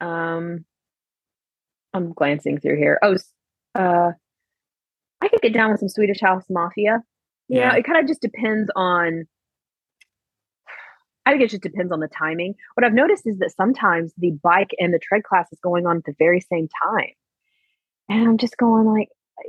Um, 0.00 0.64
I'm 1.94 2.12
glancing 2.12 2.58
through 2.58 2.78
here. 2.78 2.98
Oh, 3.02 3.16
uh, 3.74 4.12
I 5.20 5.28
could 5.28 5.42
get 5.42 5.52
down 5.52 5.70
with 5.70 5.80
some 5.80 5.88
Swedish 5.88 6.20
House 6.20 6.44
Mafia. 6.48 7.02
Yeah, 7.48 7.74
it 7.74 7.84
kind 7.84 7.98
of 7.98 8.06
just 8.06 8.22
depends 8.22 8.70
on. 8.74 9.26
I 11.24 11.30
think 11.30 11.42
it 11.42 11.50
just 11.50 11.62
depends 11.62 11.92
on 11.92 12.00
the 12.00 12.08
timing. 12.08 12.54
What 12.74 12.84
I've 12.84 12.94
noticed 12.94 13.26
is 13.26 13.38
that 13.38 13.54
sometimes 13.54 14.12
the 14.16 14.32
bike 14.42 14.70
and 14.80 14.92
the 14.92 14.98
tread 14.98 15.22
class 15.22 15.46
is 15.52 15.60
going 15.62 15.86
on 15.86 15.98
at 15.98 16.04
the 16.04 16.16
very 16.18 16.40
same 16.40 16.68
time, 16.82 17.12
and 18.08 18.26
I'm 18.26 18.38
just 18.38 18.56
going 18.56 18.86
like, 18.86 19.08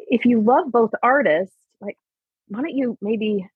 if 0.10 0.26
you 0.26 0.42
love 0.42 0.72
both 0.72 0.92
artists, 1.02 1.56
like, 1.82 1.98
why 2.50 2.62
don't 2.62 2.76
you 2.76 2.98
maybe? 3.02 3.48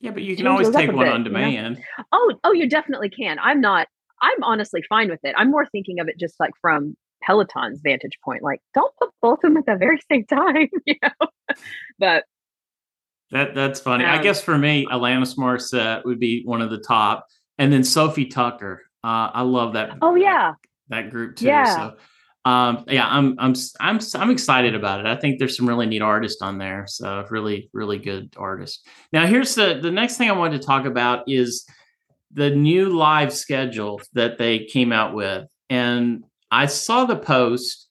Yeah, 0.00 0.12
but 0.12 0.22
you 0.22 0.36
can 0.36 0.46
always 0.46 0.70
take 0.70 0.92
one 0.92 1.04
bit, 1.04 1.12
on 1.12 1.24
demand. 1.24 1.76
You 1.76 1.82
know? 1.98 2.04
Oh, 2.12 2.34
oh, 2.44 2.52
you 2.52 2.68
definitely 2.68 3.10
can. 3.10 3.38
I'm 3.38 3.60
not. 3.60 3.86
I'm 4.22 4.42
honestly 4.42 4.82
fine 4.88 5.08
with 5.08 5.20
it. 5.24 5.34
I'm 5.36 5.50
more 5.50 5.66
thinking 5.66 6.00
of 6.00 6.08
it 6.08 6.18
just 6.18 6.38
like 6.40 6.52
from 6.60 6.96
Peloton's 7.22 7.80
vantage 7.82 8.18
point. 8.24 8.42
Like, 8.42 8.60
don't 8.74 8.94
put 8.98 9.10
both 9.20 9.38
of 9.44 9.52
them 9.52 9.56
at 9.56 9.66
the 9.66 9.76
very 9.76 9.98
same 10.10 10.24
time, 10.24 10.68
you 10.86 10.96
know. 11.02 11.28
but 11.98 12.24
that 13.30 13.54
that's 13.54 13.80
funny. 13.80 14.04
Um, 14.04 14.18
I 14.18 14.22
guess 14.22 14.42
for 14.42 14.56
me, 14.56 14.86
Alanis 14.86 15.36
Morissette 15.36 16.04
would 16.04 16.18
be 16.18 16.42
one 16.44 16.62
of 16.62 16.70
the 16.70 16.78
top, 16.78 17.26
and 17.58 17.72
then 17.72 17.84
Sofi 17.84 18.26
Tukker. 18.26 18.78
Uh, 19.04 19.30
I 19.32 19.42
love 19.42 19.74
that. 19.74 19.98
Oh 20.02 20.14
yeah, 20.14 20.54
that, 20.88 21.02
that 21.02 21.10
group 21.10 21.36
too. 21.36 21.46
Yeah. 21.46 21.76
So, 21.76 21.96
um, 22.44 22.84
yeah, 22.88 23.06
I'm 23.06 23.36
I'm 23.38 23.54
I'm 23.80 24.00
I'm 24.14 24.30
excited 24.30 24.74
about 24.74 25.00
it. 25.00 25.06
I 25.06 25.16
think 25.16 25.38
there's 25.38 25.56
some 25.56 25.68
really 25.68 25.86
neat 25.86 26.02
artists 26.02 26.40
on 26.40 26.58
there. 26.58 26.86
So 26.88 27.26
really, 27.30 27.68
really 27.72 27.98
good 27.98 28.34
artists. 28.36 28.82
Now, 29.12 29.26
here's 29.26 29.54
the 29.54 29.78
the 29.80 29.90
next 29.90 30.16
thing 30.16 30.30
I 30.30 30.34
wanted 30.34 30.60
to 30.60 30.66
talk 30.66 30.86
about 30.86 31.24
is 31.26 31.66
the 32.32 32.50
new 32.50 32.96
live 32.96 33.32
schedule 33.32 34.00
that 34.14 34.38
they 34.38 34.60
came 34.60 34.92
out 34.92 35.14
with, 35.14 35.46
and 35.68 36.24
I 36.50 36.66
saw 36.66 37.04
the 37.04 37.16
post 37.16 37.88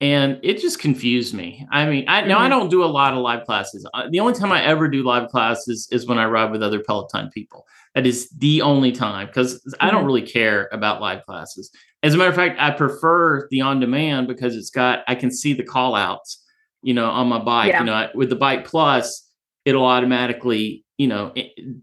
and 0.00 0.38
it 0.42 0.60
just 0.60 0.78
confused 0.78 1.32
me. 1.32 1.66
I 1.70 1.86
mean, 1.86 2.04
I 2.08 2.22
now 2.22 2.36
mm-hmm. 2.36 2.44
I 2.44 2.48
don't 2.48 2.70
do 2.70 2.84
a 2.84 2.86
lot 2.86 3.14
of 3.14 3.20
live 3.20 3.46
classes. 3.46 3.86
Uh, 3.94 4.08
the 4.10 4.20
only 4.20 4.34
time 4.34 4.52
I 4.52 4.62
ever 4.62 4.88
do 4.88 5.02
live 5.02 5.30
classes 5.30 5.88
is 5.90 6.06
when 6.06 6.18
I 6.18 6.26
ride 6.26 6.50
with 6.50 6.62
other 6.62 6.80
Peloton 6.80 7.30
people. 7.30 7.66
That 7.96 8.06
is 8.06 8.28
the 8.28 8.62
only 8.62 8.92
time 8.92 9.26
because 9.26 9.54
mm-hmm. 9.54 9.70
I 9.80 9.90
don't 9.90 10.00
mm-hmm. 10.00 10.06
really 10.06 10.22
care 10.22 10.68
about 10.70 11.00
live 11.00 11.24
classes. 11.24 11.70
As 12.04 12.14
a 12.14 12.18
matter 12.18 12.30
of 12.30 12.36
fact, 12.36 12.60
I 12.60 12.70
prefer 12.70 13.48
the 13.50 13.62
on 13.62 13.80
demand 13.80 14.28
because 14.28 14.54
it's 14.54 14.70
got 14.70 15.00
I 15.08 15.16
can 15.16 15.32
see 15.32 15.54
the 15.54 15.64
call 15.64 15.96
outs, 15.96 16.44
you 16.82 16.94
know, 16.94 17.10
on 17.10 17.26
my 17.26 17.38
bike. 17.38 17.70
Yeah. 17.70 17.80
You 17.80 17.86
know, 17.86 18.08
with 18.14 18.28
the 18.28 18.36
Bike 18.36 18.66
Plus, 18.66 19.28
it'll 19.64 19.86
automatically, 19.86 20.84
you 20.98 21.08
know, 21.08 21.34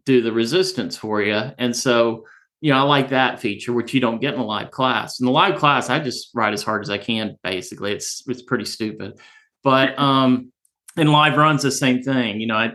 do 0.06 0.22
the 0.22 0.32
resistance 0.32 0.96
for 0.96 1.22
you. 1.22 1.42
And 1.58 1.76
so 1.76 2.26
you 2.64 2.72
know, 2.72 2.78
I 2.78 2.84
like 2.84 3.10
that 3.10 3.42
feature, 3.42 3.74
which 3.74 3.94
you 3.94 4.00
don't 4.00 4.22
get 4.22 4.36
in 4.36 4.40
a 4.40 4.46
live 4.46 4.72
class. 4.72 5.20
In 5.20 5.26
the 5.26 5.34
live 5.34 5.60
class, 5.60 5.90
I 5.90 6.00
just 6.00 6.30
ride 6.34 6.54
as 6.54 6.64
hard 6.64 6.82
as 6.82 6.90
I 6.90 6.98
can. 6.98 7.38
Basically, 7.44 7.92
it's 7.92 8.24
it's 8.26 8.42
pretty 8.42 8.64
stupid, 8.64 9.20
but 9.64 10.00
um, 10.00 10.54
in 10.96 11.12
live 11.12 11.36
runs, 11.36 11.64
the 11.64 11.72
same 11.72 12.04
thing. 12.04 12.40
You 12.40 12.48
know, 12.48 12.56
I, 12.56 12.72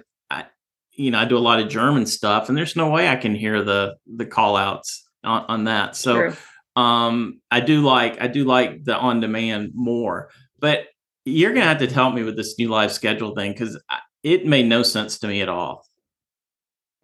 you 0.99 1.13
know, 1.13 1.19
I 1.19 1.25
do 1.25 1.39
a 1.39 1.41
lot 1.41 1.61
of 1.61 1.69
German 1.69 2.05
stuff, 2.07 2.49
and 2.49 2.59
there's 2.59 2.77
no 2.77 2.91
way 2.91 3.09
I 3.09 3.17
can 3.17 3.35
hear 3.35 3.63
the 3.63 3.97
the 4.17 4.27
call 4.27 4.57
outs 4.57 5.09
on, 5.25 5.45
on 5.49 5.65
that. 5.65 5.97
So, 5.97 6.33
um, 6.77 7.41
I 7.51 7.61
do 7.61 7.83
like 7.83 8.21
I 8.21 8.27
do 8.27 8.45
like 8.45 8.85
the 8.85 8.97
on 8.97 9.21
demand 9.21 9.71
more, 9.75 10.31
but 10.59 10.87
you're 11.25 11.55
gonna 11.55 11.67
have 11.67 11.79
to 11.79 11.87
help 11.87 12.15
me 12.15 12.25
with 12.25 12.37
this 12.37 12.59
new 12.59 12.69
live 12.69 12.93
schedule 12.93 13.35
thing 13.35 13.53
because 13.53 13.81
it 14.25 14.45
made 14.45 14.67
no 14.67 14.83
sense 14.83 15.19
to 15.21 15.29
me 15.29 15.41
at 15.41 15.49
all. 15.49 15.87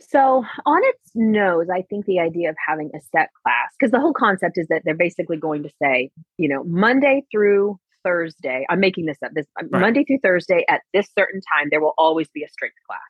So, 0.01 0.45
on 0.67 0.81
its 0.85 1.11
nose, 1.15 1.69
I 1.73 1.83
think 1.83 2.07
the 2.07 2.19
idea 2.19 2.51
of 2.51 2.57
having 2.67 2.91
a 2.95 3.01
set 3.13 3.31
class, 3.43 3.71
because 3.79 3.93
the 3.93 4.01
whole 4.01 4.13
concept 4.13 4.59
is 4.59 4.67
that 4.69 4.83
they're 4.85 4.95
basically 4.95 5.37
going 5.37 5.63
to 5.63 5.71
say, 5.81 6.11
you 6.37 6.49
know, 6.49 6.65
Monday 6.65 7.23
through 7.31 7.79
Thursday, 8.05 8.67
I'm 8.69 8.81
making 8.81 9.07
this 9.07 9.19
up, 9.25 9.31
this 9.35 9.47
right. 9.57 9.71
Monday 9.81 10.05
through 10.05 10.19
Thursday 10.23 10.65
at 10.69 10.83
this 10.93 11.09
certain 11.17 11.41
time, 11.57 11.69
there 11.71 11.81
will 11.81 11.95
always 11.97 12.29
be 12.29 12.43
a 12.43 12.49
strength 12.49 12.77
class. 12.89 13.01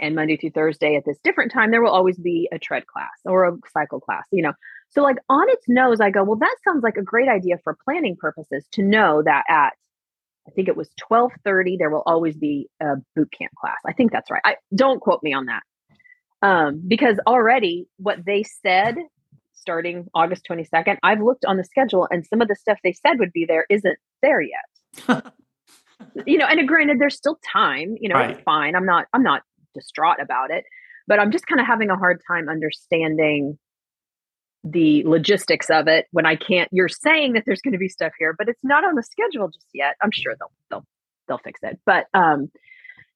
And 0.00 0.14
Monday 0.14 0.36
through 0.36 0.50
Thursday 0.50 0.96
at 0.96 1.04
this 1.04 1.18
different 1.24 1.52
time, 1.52 1.70
there 1.70 1.82
will 1.82 1.90
always 1.90 2.18
be 2.18 2.48
a 2.52 2.58
tread 2.58 2.86
class 2.86 3.10
or 3.24 3.46
a 3.46 3.56
cycle 3.72 4.00
class, 4.00 4.24
you 4.30 4.42
know. 4.42 4.52
So, 4.90 5.02
like 5.02 5.18
on 5.28 5.48
its 5.50 5.64
nose, 5.68 6.00
I 6.00 6.10
go, 6.10 6.24
well, 6.24 6.38
that 6.38 6.56
sounds 6.64 6.82
like 6.82 6.96
a 6.96 7.02
great 7.02 7.28
idea 7.28 7.58
for 7.62 7.76
planning 7.84 8.16
purposes 8.16 8.66
to 8.72 8.82
know 8.82 9.22
that 9.24 9.44
at 9.48 9.74
I 10.46 10.50
think 10.52 10.68
it 10.68 10.76
was 10.76 10.88
12:30 11.10 11.78
there 11.78 11.90
will 11.90 12.02
always 12.06 12.36
be 12.36 12.68
a 12.80 12.96
boot 13.14 13.30
camp 13.32 13.52
class. 13.60 13.78
I 13.86 13.92
think 13.92 14.12
that's 14.12 14.30
right. 14.30 14.42
I 14.44 14.56
don't 14.74 15.00
quote 15.00 15.22
me 15.22 15.34
on 15.34 15.46
that 15.46 15.62
um, 16.42 16.82
because 16.86 17.18
already 17.26 17.86
what 17.98 18.24
they 18.24 18.44
said 18.44 18.96
starting 19.52 20.06
August 20.14 20.46
22nd, 20.48 20.96
I've 21.02 21.20
looked 21.20 21.44
on 21.44 21.56
the 21.56 21.64
schedule 21.64 22.08
and 22.10 22.24
some 22.24 22.40
of 22.40 22.48
the 22.48 22.54
stuff 22.54 22.78
they 22.82 22.92
said 22.92 23.18
would 23.18 23.32
be 23.32 23.44
there 23.44 23.66
isn't 23.68 23.98
there 24.22 24.40
yet. 24.40 25.24
you 26.26 26.38
know, 26.38 26.46
and 26.46 26.66
granted, 26.66 26.98
there's 26.98 27.16
still 27.16 27.38
time. 27.52 27.96
You 28.00 28.08
know, 28.08 28.14
right. 28.14 28.30
it's 28.30 28.40
fine. 28.42 28.74
I'm 28.74 28.86
not. 28.86 29.06
I'm 29.12 29.22
not 29.22 29.42
distraught 29.78 30.20
about 30.20 30.50
it, 30.50 30.64
but 31.06 31.18
I'm 31.18 31.30
just 31.30 31.46
kind 31.46 31.60
of 31.60 31.66
having 31.66 31.90
a 31.90 31.96
hard 31.96 32.20
time 32.26 32.48
understanding 32.48 33.58
the 34.64 35.04
logistics 35.04 35.70
of 35.70 35.86
it 35.88 36.06
when 36.10 36.26
I 36.26 36.36
can't. 36.36 36.68
You're 36.72 36.88
saying 36.88 37.34
that 37.34 37.44
there's 37.46 37.60
going 37.60 37.72
to 37.72 37.78
be 37.78 37.88
stuff 37.88 38.12
here, 38.18 38.34
but 38.36 38.48
it's 38.48 38.64
not 38.64 38.84
on 38.84 38.94
the 38.94 39.02
schedule 39.02 39.48
just 39.48 39.68
yet. 39.72 39.96
I'm 40.02 40.10
sure 40.10 40.34
they'll 40.38 40.52
they'll 40.70 40.86
they'll 41.28 41.38
fix 41.38 41.60
it, 41.62 41.78
but 41.84 42.06
um, 42.14 42.50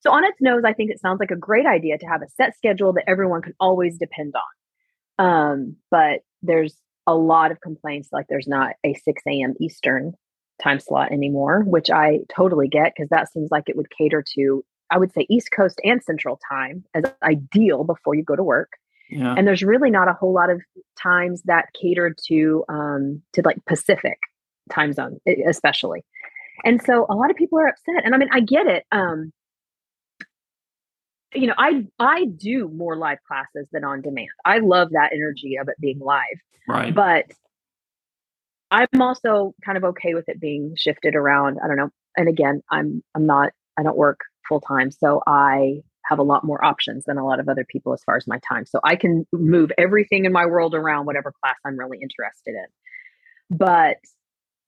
so, 0.03 0.11
on 0.11 0.25
its 0.25 0.41
nose, 0.41 0.63
I 0.67 0.73
think 0.73 0.91
it 0.91 1.01
sounds 1.01 1.21
like 1.21 1.31
a 1.31 1.37
great 1.37 1.67
idea 1.67 1.97
to 1.97 2.07
have 2.07 2.23
a 2.23 2.29
set 2.29 2.57
schedule 2.57 2.93
that 2.95 3.09
everyone 3.09 3.41
can 3.41 3.55
always 3.61 3.99
depend 3.99 4.35
on. 4.35 5.25
Um, 5.25 5.77
but 5.91 6.21
there's 6.43 6.77
a 7.07 7.15
lot 7.15 7.53
of 7.53 7.61
complaints 7.61 8.09
like 8.13 8.27
there's 8.29 8.49
not 8.49 8.73
a 8.85 8.95
6 8.95 9.23
a.m. 9.29 9.55
Eastern 9.61 10.15
time 10.61 10.81
slot 10.81 11.13
anymore, 11.13 11.63
which 11.65 11.89
I 11.89 12.21
totally 12.35 12.67
get 12.67 12.93
because 12.97 13.11
that 13.11 13.31
seems 13.33 13.51
like 13.53 13.65
it 13.69 13.77
would 13.77 13.91
cater 13.97 14.25
to, 14.35 14.65
I 14.93 14.99
would 14.99 15.13
say, 15.13 15.27
East 15.31 15.49
Coast 15.57 15.81
and 15.85 16.03
Central 16.05 16.39
time 16.49 16.85
as 16.95 17.05
ideal 17.23 17.83
before 17.85 18.15
you 18.15 18.23
go 18.23 18.37
to 18.37 18.43
work. 18.43 18.73
Yeah. 19.11 19.35
And 19.37 19.47
there's 19.47 19.63
really 19.63 19.91
not 19.91 20.09
a 20.09 20.13
whole 20.13 20.33
lot 20.33 20.51
of 20.51 20.63
times 21.01 21.43
that 21.47 21.67
cater 21.81 22.15
to 22.29 22.65
um, 22.69 23.23
to 23.33 23.43
like 23.45 23.59
Pacific 23.67 24.19
time 24.71 24.93
zone, 24.93 25.19
especially. 25.49 26.05
And 26.65 26.81
so 26.83 27.07
a 27.09 27.15
lot 27.15 27.31
of 27.31 27.37
people 27.37 27.59
are 27.59 27.69
upset. 27.69 28.05
And 28.05 28.15
I 28.15 28.19
mean, 28.19 28.29
I 28.33 28.41
get 28.41 28.67
it. 28.67 28.85
Um, 28.93 29.33
you 31.35 31.47
know 31.47 31.55
i 31.57 31.85
i 31.99 32.25
do 32.25 32.69
more 32.69 32.97
live 32.97 33.19
classes 33.27 33.67
than 33.73 33.85
on 33.85 34.03
demand 34.03 34.29
i 34.45 34.59
love 34.59 34.91
that 34.91 35.13
energy 35.13 35.57
of 35.57 35.69
it 35.69 35.77
being 35.81 35.99
live 35.99 36.23
right 36.69 36.95
but 36.95 37.25
i'm 38.71 39.01
also 39.01 39.55
kind 39.65 39.79
of 39.79 39.85
okay 39.85 40.15
with 40.15 40.29
it 40.29 40.41
being 40.41 40.75
shifted 40.77 41.15
around 41.15 41.59
i 41.65 41.67
don't 41.67 41.77
know 41.77 41.91
and 42.17 42.29
again 42.29 42.63
i'm 42.71 43.03
i'm 43.15 43.27
not 43.27 43.51
i 43.79 43.83
don't 43.83 43.97
work 43.97 44.21
full 44.49 44.61
time 44.61 44.91
so 44.91 45.23
i 45.27 45.81
have 46.05 46.19
a 46.19 46.23
lot 46.23 46.45
more 46.45 46.63
options 46.65 47.05
than 47.05 47.17
a 47.17 47.25
lot 47.25 47.39
of 47.39 47.49
other 47.49 47.65
people 47.65 47.93
as 47.93 48.03
far 48.05 48.17
as 48.17 48.27
my 48.27 48.39
time 48.47 48.67
so 48.67 48.81
i 48.85 48.97
can 48.97 49.27
move 49.33 49.71
everything 49.79 50.25
in 50.25 50.33
my 50.33 50.47
world 50.47 50.75
around 50.75 51.07
whatever 51.07 51.33
class 51.43 51.57
i'm 51.65 51.79
really 51.79 51.99
interested 52.03 52.55
in 52.55 53.57
but 53.57 53.97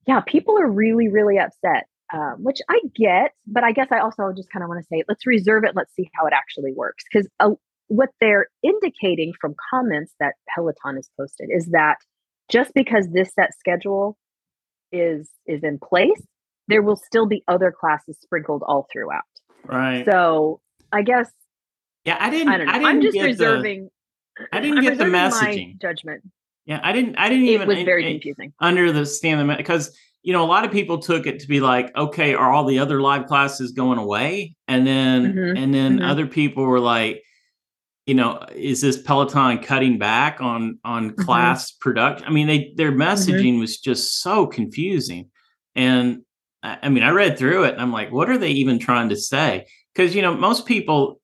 yeah 0.06 0.20
people 0.20 0.58
are 0.58 0.70
really 0.70 1.08
really 1.08 1.38
upset 1.38 1.86
um, 2.12 2.44
which 2.44 2.58
I 2.68 2.80
get, 2.94 3.32
but 3.46 3.64
I 3.64 3.72
guess 3.72 3.88
I 3.90 3.98
also 3.98 4.32
just 4.36 4.50
kind 4.50 4.62
of 4.62 4.68
want 4.68 4.80
to 4.80 4.86
say, 4.86 5.02
let's 5.08 5.26
reserve 5.26 5.64
it. 5.64 5.74
Let's 5.74 5.94
see 5.94 6.10
how 6.14 6.26
it 6.26 6.32
actually 6.32 6.72
works. 6.72 7.02
Because 7.10 7.28
uh, 7.40 7.50
what 7.88 8.10
they're 8.20 8.46
indicating 8.62 9.32
from 9.40 9.54
comments 9.70 10.14
that 10.20 10.34
Peloton 10.54 10.96
has 10.96 11.08
posted 11.18 11.48
is 11.50 11.66
that 11.72 11.96
just 12.50 12.72
because 12.74 13.08
this 13.10 13.32
set 13.34 13.54
schedule 13.58 14.16
is 14.92 15.30
is 15.46 15.64
in 15.64 15.78
place, 15.78 16.22
there 16.68 16.82
will 16.82 16.96
still 16.96 17.26
be 17.26 17.42
other 17.48 17.72
classes 17.72 18.18
sprinkled 18.20 18.62
all 18.66 18.86
throughout. 18.92 19.22
Right. 19.66 20.04
So 20.04 20.60
I 20.92 21.02
guess. 21.02 21.30
Yeah, 22.04 22.18
I 22.20 22.30
didn't. 22.30 22.52
I 22.52 22.58
don't 22.58 22.66
know. 22.66 22.72
I 22.72 22.90
am 22.90 23.02
just 23.02 23.18
reserving. 23.18 23.90
The, 24.38 24.46
I 24.52 24.60
didn't 24.60 24.78
I'm 24.78 24.84
get 24.84 24.98
the 24.98 25.04
messaging. 25.04 25.80
judgment. 25.80 26.22
Yeah, 26.66 26.80
I 26.82 26.92
didn't. 26.92 27.16
I 27.16 27.28
didn't 27.28 27.46
it 27.46 27.52
even. 27.52 27.70
It 27.70 27.74
was 27.76 27.84
very 27.84 28.04
confusing. 28.04 28.52
Under 28.60 28.92
the 28.92 29.06
stand 29.06 29.48
the 29.48 29.56
because 29.56 29.96
you 30.24 30.32
know, 30.32 30.42
a 30.42 30.46
lot 30.46 30.64
of 30.64 30.72
people 30.72 30.98
took 30.98 31.26
it 31.26 31.40
to 31.40 31.46
be 31.46 31.60
like, 31.60 31.94
okay, 31.94 32.34
are 32.34 32.50
all 32.50 32.64
the 32.64 32.78
other 32.78 33.00
live 33.02 33.26
classes 33.26 33.72
going 33.72 33.98
away? 33.98 34.56
And 34.66 34.86
then, 34.86 35.34
mm-hmm. 35.34 35.56
and 35.56 35.74
then 35.74 35.98
mm-hmm. 35.98 36.10
other 36.10 36.26
people 36.26 36.64
were 36.64 36.80
like, 36.80 37.22
you 38.06 38.14
know, 38.14 38.42
is 38.54 38.80
this 38.80 39.00
Peloton 39.00 39.58
cutting 39.58 39.98
back 39.98 40.40
on 40.40 40.78
on 40.82 41.10
mm-hmm. 41.10 41.22
class 41.22 41.72
production? 41.72 42.26
I 42.26 42.30
mean, 42.30 42.46
they 42.46 42.72
their 42.74 42.90
mm-hmm. 42.90 43.02
messaging 43.02 43.60
was 43.60 43.78
just 43.78 44.22
so 44.22 44.46
confusing. 44.46 45.28
And 45.74 46.22
I 46.64 46.88
mean, 46.88 47.02
I 47.02 47.10
read 47.10 47.38
through 47.38 47.64
it 47.64 47.74
and 47.74 47.82
I'm 47.82 47.92
like, 47.92 48.10
what 48.10 48.30
are 48.30 48.38
they 48.38 48.50
even 48.50 48.78
trying 48.78 49.10
to 49.10 49.16
say? 49.16 49.66
Because 49.94 50.14
you 50.14 50.22
know, 50.22 50.34
most 50.34 50.66
people 50.66 51.20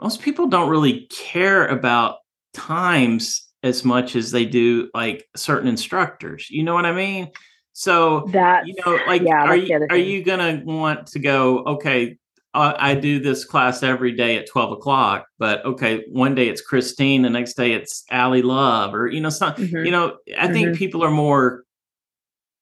most 0.00 0.22
people 0.22 0.46
don't 0.48 0.70
really 0.70 1.06
care 1.08 1.66
about 1.66 2.16
times 2.54 3.46
as 3.62 3.84
much 3.84 4.16
as 4.16 4.30
they 4.30 4.46
do 4.46 4.88
like 4.94 5.28
certain 5.36 5.68
instructors. 5.68 6.48
You 6.50 6.62
know 6.62 6.74
what 6.74 6.86
I 6.86 6.92
mean? 6.92 7.30
So 7.74 8.26
that 8.32 8.66
you 8.66 8.74
know, 8.84 9.02
like, 9.06 9.22
yeah, 9.22 9.44
are 9.44 9.56
you 9.56 9.86
are 9.90 9.96
you 9.96 10.24
gonna 10.24 10.62
want 10.64 11.08
to 11.08 11.18
go? 11.18 11.58
Okay, 11.64 12.16
uh, 12.54 12.72
I 12.78 12.94
do 12.94 13.20
this 13.20 13.44
class 13.44 13.82
every 13.82 14.12
day 14.12 14.38
at 14.38 14.48
twelve 14.48 14.72
o'clock, 14.72 15.26
but 15.38 15.64
okay, 15.66 16.04
one 16.10 16.34
day 16.34 16.48
it's 16.48 16.62
Christine, 16.62 17.20
the 17.22 17.30
next 17.30 17.54
day 17.54 17.72
it's 17.72 18.04
Allie 18.10 18.42
Love, 18.42 18.94
or 18.94 19.08
you 19.08 19.20
know, 19.20 19.28
some 19.28 19.52
Mhm. 19.52 19.84
you 19.84 19.90
know, 19.90 20.16
I 20.38 20.48
think 20.48 20.70
Mhm. 20.70 20.76
people 20.76 21.04
are 21.04 21.10
more, 21.10 21.64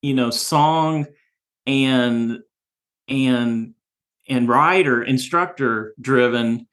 you 0.03 0.15
know, 0.15 0.31
song 0.31 1.07
and 1.69 2.39
and 3.09 3.75
and 4.29 4.49
rider 4.49 5.03
instructor 5.03 5.95
driven 6.01 6.67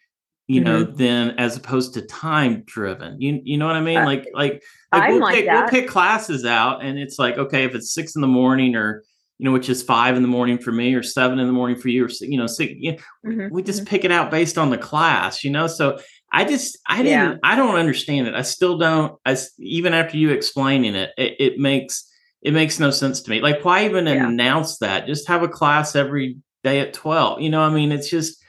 you 0.48 0.62
know 0.62 0.86
Mm-hmm. 0.86 0.96
than 0.98 1.30
as 1.40 1.58
opposed 1.58 1.94
to 1.96 2.02
time 2.04 2.64
driven 2.66 3.20
you 3.20 3.42
you 3.44 3.58
know 3.58 3.66
what 3.68 3.76
i 3.76 3.82
mean 3.82 3.98
Uh, 4.00 4.06
like 4.06 4.28
like 4.34 4.64
like 4.92 5.10
we'll 5.10 5.20
like 5.20 5.36
pick 5.36 5.48
we'll 5.52 5.68
pick 5.68 5.88
classes 5.88 6.46
out 6.46 6.84
and 6.84 6.98
it's 7.00 7.18
like 7.20 7.38
okay 7.38 7.64
if 7.66 7.74
it's 7.76 7.94
six 7.94 8.16
in 8.16 8.22
the 8.22 8.28
morning 8.28 8.76
or 8.76 9.04
you 9.40 9.44
know 9.46 9.52
which 9.52 9.70
is 9.70 9.82
five 9.84 10.16
in 10.16 10.22
the 10.22 10.28
morning 10.30 10.58
for 10.58 10.72
me 10.72 10.94
or 10.94 11.04
seven 11.04 11.40
in 11.40 11.48
the 11.48 11.54
morning 11.54 11.76
for 11.78 11.90
you 11.90 12.06
or 12.06 12.10
you 12.22 12.38
know 12.38 12.48
six 12.48 12.74
you 12.78 12.92
know, 12.94 12.98
Mhm, 13.26 13.52
we 13.52 13.64
just 13.64 13.82
mhm. 13.84 13.88
pick 13.88 14.06
it 14.06 14.12
out 14.12 14.32
based 14.32 14.58
on 14.58 14.70
the 14.70 14.78
class 14.78 15.44
you 15.44 15.50
know 15.52 15.68
so 15.68 16.00
i 16.32 16.46
just 16.46 16.78
i 16.88 16.98
didn't 16.98 17.10
Yeah. 17.34 17.38
i 17.44 17.56
don't 17.56 17.76
understand 17.76 18.28
it 18.28 18.36
i 18.36 18.44
still 18.44 18.78
don't 18.78 19.20
i 19.26 19.36
even 19.60 19.94
after 19.94 20.16
you 20.18 20.30
explaining 20.30 20.96
it 20.96 21.10
it, 21.18 21.36
it 21.40 21.60
makes 21.60 22.10
it 22.46 22.54
makes 22.54 22.80
no 22.80 22.92
sense 22.92 23.22
to 23.22 23.30
me 23.32 23.42
like 23.42 23.66
why 23.66 23.84
even 23.86 24.06
Yeah. 24.08 24.28
announce 24.28 24.78
that 24.78 25.08
just 25.08 25.28
have 25.28 25.44
a 25.44 25.48
class 25.50 25.96
every 25.96 26.38
day 26.64 26.80
at 26.80 26.94
12 26.94 27.42
you 27.42 27.50
know 27.50 27.62
i 27.62 27.70
mean 27.70 27.92
it's 27.92 28.10
just 28.10 28.42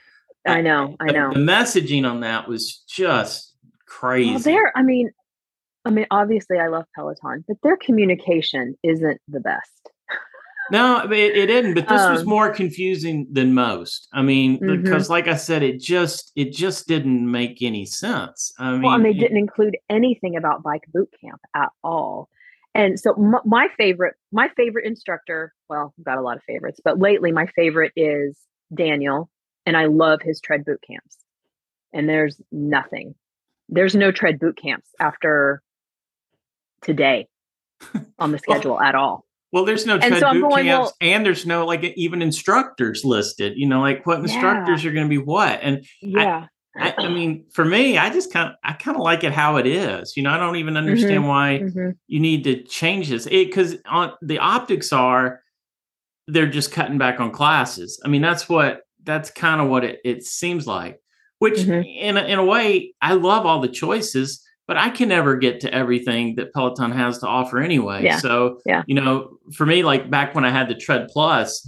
I 0.48 0.60
know, 0.60 0.94
I 1.00 1.06
know. 1.10 1.32
the 1.32 1.40
messaging 1.40 2.08
on 2.08 2.20
that 2.20 2.46
was 2.46 2.84
just 2.88 3.56
crazy 3.86 4.30
Well, 4.30 4.38
they're, 4.38 4.72
I 4.78 4.82
mean, 4.82 5.10
I 5.84 5.90
mean, 5.90 6.06
obviously, 6.12 6.58
I 6.60 6.68
love 6.68 6.84
Peloton, 6.94 7.44
but 7.48 7.56
their 7.64 7.76
communication 7.76 8.76
isn't 8.84 9.20
the 9.26 9.40
best. 9.40 9.90
no 10.70 11.00
it, 11.10 11.36
it 11.36 11.46
didn't 11.46 11.74
but 11.74 11.88
this 11.88 12.08
was 12.08 12.20
Um, 12.22 12.28
more 12.28 12.50
confusing 12.50 13.26
than 13.32 13.54
most 13.54 14.08
i 14.12 14.20
mean 14.22 14.58
Mhm. 14.60 14.82
because 14.82 15.08
like 15.10 15.26
i 15.28 15.36
said 15.36 15.62
it 15.62 15.80
just 15.80 16.32
it 16.36 16.52
just 16.52 16.86
didn't 16.88 17.28
make 17.30 17.62
any 17.62 17.86
sense 17.86 18.52
i 18.58 18.70
mean 18.72 18.82
Well, 18.82 18.94
and 18.94 19.04
they 19.04 19.12
didn't 19.14 19.36
include 19.36 19.76
anything 19.90 20.36
about 20.36 20.62
bike 20.62 20.86
boot 20.92 21.12
camp 21.20 21.40
at 21.54 21.70
all. 21.82 22.28
And 22.76 23.00
so 23.00 23.12
m- 23.14 23.40
my 23.46 23.68
favorite, 23.78 24.14
my 24.32 24.48
favorite 24.56 24.84
instructor, 24.84 25.54
well, 25.70 25.94
I've 25.98 26.04
got 26.04 26.18
a 26.18 26.20
lot 26.20 26.36
of 26.36 26.42
favorites, 26.44 26.78
but 26.84 26.98
lately 26.98 27.32
my 27.32 27.46
favorite 27.56 27.92
is 27.96 28.38
Daniel, 28.74 29.30
and 29.64 29.76
I 29.76 29.86
love 29.86 30.20
his 30.22 30.40
tread 30.40 30.64
boot 30.64 30.80
camps. 30.86 31.16
And 31.94 32.06
there's 32.06 32.38
nothing. 32.52 33.14
There's 33.70 33.94
no 33.94 34.12
tread 34.12 34.38
boot 34.38 34.58
camps 34.60 34.90
after 35.00 35.62
today 36.82 37.28
on 38.18 38.32
the 38.32 38.40
Well, 38.46 38.56
schedule 38.58 38.80
at 38.80 38.94
all. 38.94 39.24
Well, 39.52 39.64
there's 39.64 39.86
no 39.86 39.98
tread 39.98 40.20
so 40.20 40.32
boot 40.32 40.42
going, 40.42 40.66
camps, 40.66 40.82
well- 40.84 40.92
and 41.00 41.24
there's 41.24 41.46
no 41.46 41.64
like 41.64 41.82
even 41.96 42.20
instructors 42.20 43.04
listed. 43.06 43.54
You 43.56 43.68
know, 43.68 43.80
like 43.80 44.04
what 44.04 44.18
instructors 44.20 44.84
are 44.84 44.92
going 44.92 45.06
to 45.06 45.08
be 45.10 45.16
what. 45.18 45.60
And 45.62 45.86
Yeah. 46.02 46.44
I, 46.44 46.48
I 46.78 47.08
mean, 47.08 47.44
for 47.52 47.64
me, 47.64 47.96
I 47.98 48.10
just 48.10 48.32
kind 48.32 48.50
of 48.50 48.54
I 48.64 48.72
kind 48.74 48.96
of 48.96 49.02
like 49.02 49.24
it 49.24 49.32
how 49.32 49.56
it 49.56 49.66
is. 49.66 50.16
You 50.16 50.22
know, 50.22 50.30
I 50.30 50.38
don't 50.38 50.56
even 50.56 50.76
understand 50.76 51.26
why 51.28 51.60
Mhm. 51.64 51.94
you 52.06 52.20
need 52.20 52.44
to 52.44 52.62
change 52.64 53.08
this 53.08 53.26
because 53.26 53.76
on 53.86 54.12
the 54.22 54.38
optics 54.38 54.92
are 54.92 55.40
they're 56.28 56.48
just 56.50 56.72
cutting 56.72 56.98
back 56.98 57.20
on 57.20 57.30
classes. 57.30 58.00
I 58.04 58.08
mean, 58.08 58.22
that's 58.22 58.48
what 58.48 58.82
that's 59.04 59.30
kind 59.30 59.60
of 59.60 59.68
what 59.68 59.84
it, 59.84 60.00
it 60.04 60.24
seems 60.24 60.66
like. 60.66 61.00
Which 61.38 61.58
Mhm. 61.60 61.84
in 62.00 62.16
a, 62.16 62.22
in 62.24 62.38
a 62.38 62.44
way, 62.44 62.94
I 63.00 63.12
love 63.14 63.46
all 63.46 63.60
the 63.60 63.68
choices, 63.68 64.42
but 64.66 64.76
I 64.76 64.90
can 64.90 65.08
never 65.08 65.36
get 65.36 65.60
to 65.60 65.72
everything 65.72 66.34
that 66.36 66.52
Peloton 66.52 66.90
has 66.90 67.18
to 67.18 67.26
offer 67.28 67.60
anyway. 67.60 68.02
Yeah. 68.02 68.18
So 68.18 68.58
Yeah. 68.66 68.82
you 68.86 68.94
know, 68.96 69.38
for 69.54 69.64
me, 69.66 69.82
like 69.84 70.10
back 70.10 70.34
when 70.34 70.44
I 70.44 70.50
had 70.50 70.68
the 70.68 70.74
Tread 70.74 71.08
Plus, 71.08 71.64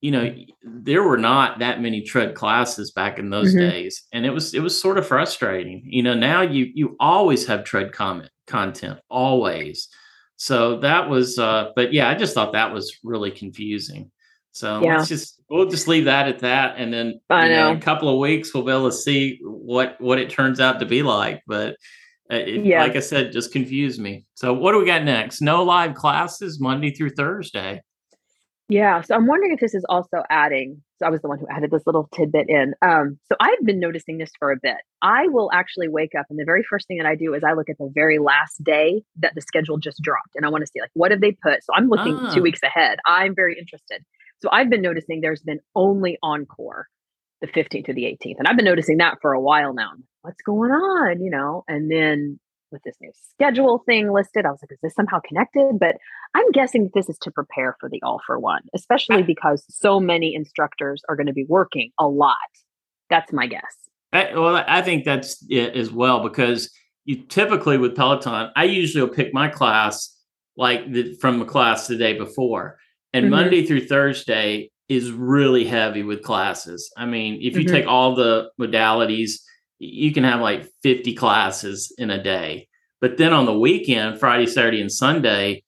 you 0.00 0.10
know, 0.10 0.34
there 0.64 1.02
were 1.02 1.18
not 1.18 1.58
that 1.58 1.80
many 1.82 2.00
tread 2.02 2.34
classes 2.34 2.90
back 2.92 3.18
in 3.18 3.28
those 3.30 3.54
Mhm. 3.54 3.58
days, 3.70 4.02
and 4.12 4.24
it 4.24 4.30
was 4.30 4.54
it 4.54 4.60
was 4.62 4.80
sort 4.80 4.96
of 4.98 5.06
frustrating. 5.06 5.82
You 5.84 6.02
know, 6.02 6.14
now 6.14 6.40
you 6.42 6.70
you 6.74 6.96
always 6.98 7.46
have 7.46 7.64
tread 7.64 7.92
comment 7.92 8.30
content 8.46 8.98
always. 9.10 9.88
So 10.36 10.78
that 10.80 11.10
was, 11.10 11.38
uh, 11.38 11.70
but 11.76 11.92
yeah, 11.92 12.08
I 12.08 12.14
just 12.14 12.32
thought 12.34 12.54
that 12.54 12.72
was 12.72 12.96
really 13.04 13.30
confusing. 13.30 14.10
So 14.52 14.82
Yeah. 14.82 14.96
let's 14.96 15.08
just 15.10 15.40
we'll 15.50 15.68
just 15.68 15.86
leave 15.86 16.06
that 16.06 16.28
at 16.28 16.38
that, 16.40 16.76
and 16.78 16.92
then 16.92 17.20
I 17.28 17.44
you 17.48 17.54
know. 17.56 17.72
a 17.72 17.76
couple 17.78 18.08
of 18.08 18.18
weeks 18.18 18.54
we'll 18.54 18.64
be 18.64 18.72
able 18.72 18.90
to 18.90 18.96
see 18.96 19.38
what 19.42 20.00
what 20.00 20.18
it 20.18 20.30
turns 20.30 20.60
out 20.60 20.80
to 20.80 20.86
be 20.86 21.02
like. 21.02 21.42
But 21.46 21.76
uh, 22.32 22.36
it, 22.36 22.64
Yeah. 22.64 22.82
like 22.84 22.96
I 22.96 23.00
said, 23.00 23.32
just 23.32 23.52
confused 23.52 24.00
me. 24.00 24.24
So 24.34 24.54
what 24.54 24.72
do 24.72 24.78
we 24.78 24.86
got 24.86 25.04
next? 25.04 25.42
No 25.42 25.62
live 25.62 25.94
classes 25.94 26.58
Monday 26.60 26.90
through 26.92 27.10
Thursday. 27.10 27.82
Yeah, 28.70 29.02
so 29.02 29.16
I'm 29.16 29.26
wondering 29.26 29.52
if 29.52 29.58
this 29.60 29.74
is 29.74 29.84
also 29.88 30.22
adding. 30.30 30.80
So 30.98 31.06
I 31.06 31.10
was 31.10 31.20
the 31.22 31.28
one 31.28 31.38
who 31.38 31.46
added 31.50 31.70
this 31.72 31.82
little 31.86 32.08
tidbit 32.14 32.48
in. 32.48 32.72
Um, 32.82 33.18
so 33.26 33.34
I've 33.40 33.60
been 33.64 33.80
noticing 33.80 34.18
this 34.18 34.30
for 34.38 34.52
a 34.52 34.56
bit. 34.62 34.76
I 35.02 35.26
will 35.28 35.50
actually 35.52 35.88
wake 35.88 36.12
up, 36.18 36.26
and 36.30 36.38
the 36.38 36.44
very 36.44 36.62
first 36.62 36.86
thing 36.86 36.98
that 36.98 37.06
I 37.06 37.16
do 37.16 37.34
is 37.34 37.42
I 37.42 37.52
look 37.54 37.68
at 37.68 37.78
the 37.78 37.90
very 37.92 38.18
last 38.18 38.62
day 38.62 39.02
that 39.18 39.34
the 39.34 39.40
schedule 39.40 39.76
just 39.78 40.00
dropped, 40.02 40.36
and 40.36 40.46
I 40.46 40.50
want 40.50 40.62
to 40.62 40.66
see 40.68 40.80
like 40.80 40.90
what 40.94 41.10
have 41.10 41.20
they 41.20 41.32
put. 41.32 41.64
So 41.64 41.72
I'm 41.74 41.88
looking 41.88 42.16
Ah. 42.16 42.32
two 42.32 42.42
weeks 42.42 42.60
ahead. 42.62 42.98
I'm 43.06 43.34
very 43.34 43.58
interested. 43.58 44.04
So 44.40 44.48
I've 44.52 44.70
been 44.70 44.82
noticing 44.82 45.20
there's 45.20 45.42
been 45.42 45.60
only 45.74 46.16
encore 46.22 46.86
the 47.40 47.48
15th 47.48 47.86
to 47.86 47.92
the 47.94 48.04
18th, 48.04 48.36
and 48.38 48.46
I've 48.46 48.56
been 48.56 48.64
noticing 48.66 48.98
that 48.98 49.16
for 49.20 49.32
a 49.32 49.40
while 49.40 49.74
now. 49.74 49.90
What's 50.22 50.42
going 50.42 50.70
on? 50.70 51.20
You 51.22 51.30
know, 51.30 51.64
and 51.66 51.90
then 51.90 52.38
with 52.70 52.82
this 52.82 52.96
new 53.00 53.10
schedule 53.32 53.82
thing 53.86 54.12
listed, 54.12 54.46
I 54.46 54.50
was 54.50 54.60
like, 54.62 54.72
is 54.72 54.78
this 54.82 54.94
somehow 54.94 55.20
connected? 55.20 55.78
But 55.78 55.96
I'm 56.34 56.50
guessing 56.52 56.84
that 56.84 56.94
this 56.94 57.08
is 57.08 57.18
to 57.18 57.30
prepare 57.30 57.76
for 57.80 57.88
the 57.88 58.00
all 58.02 58.20
for 58.26 58.38
one, 58.38 58.62
especially 58.74 59.22
because 59.22 59.64
so 59.68 60.00
many 60.00 60.34
instructors 60.34 61.02
are 61.08 61.16
going 61.16 61.26
to 61.26 61.32
be 61.32 61.44
working 61.48 61.90
a 61.98 62.06
lot. 62.06 62.36
That's 63.08 63.32
my 63.32 63.46
guess. 63.46 63.62
I, 64.12 64.32
well, 64.34 64.62
I 64.66 64.82
think 64.82 65.04
that's 65.04 65.44
it 65.48 65.76
as 65.76 65.90
well 65.92 66.22
because 66.22 66.70
you 67.04 67.24
typically 67.24 67.78
with 67.78 67.96
Peloton, 67.96 68.50
I 68.56 68.64
usually 68.64 69.02
will 69.04 69.14
pick 69.14 69.32
my 69.32 69.48
class 69.48 70.16
like 70.56 70.90
the, 70.92 71.14
from 71.20 71.38
the 71.38 71.44
class 71.44 71.86
the 71.86 71.96
day 71.96 72.12
before, 72.18 72.78
and 73.12 73.26
Mhm. 73.26 73.30
Monday 73.30 73.66
through 73.66 73.86
Thursday 73.86 74.70
is 74.88 75.12
really 75.12 75.64
heavy 75.64 76.02
with 76.02 76.22
classes. 76.22 76.92
I 76.96 77.06
mean, 77.06 77.38
if 77.40 77.56
you 77.56 77.64
Mhm. 77.64 77.70
take 77.70 77.86
all 77.86 78.14
the 78.16 78.50
modalities, 78.60 79.40
you 79.80 80.12
can 80.12 80.22
have 80.24 80.40
like 80.40 80.68
50 80.82 81.14
classes 81.14 81.92
in 81.98 82.10
a 82.10 82.22
day. 82.22 82.68
But 83.00 83.16
then 83.16 83.32
on 83.32 83.46
the 83.46 83.58
weekend, 83.58 84.20
Friday, 84.20 84.46
Saturday, 84.46 84.80
and 84.80 84.92
Sunday, 84.92 85.64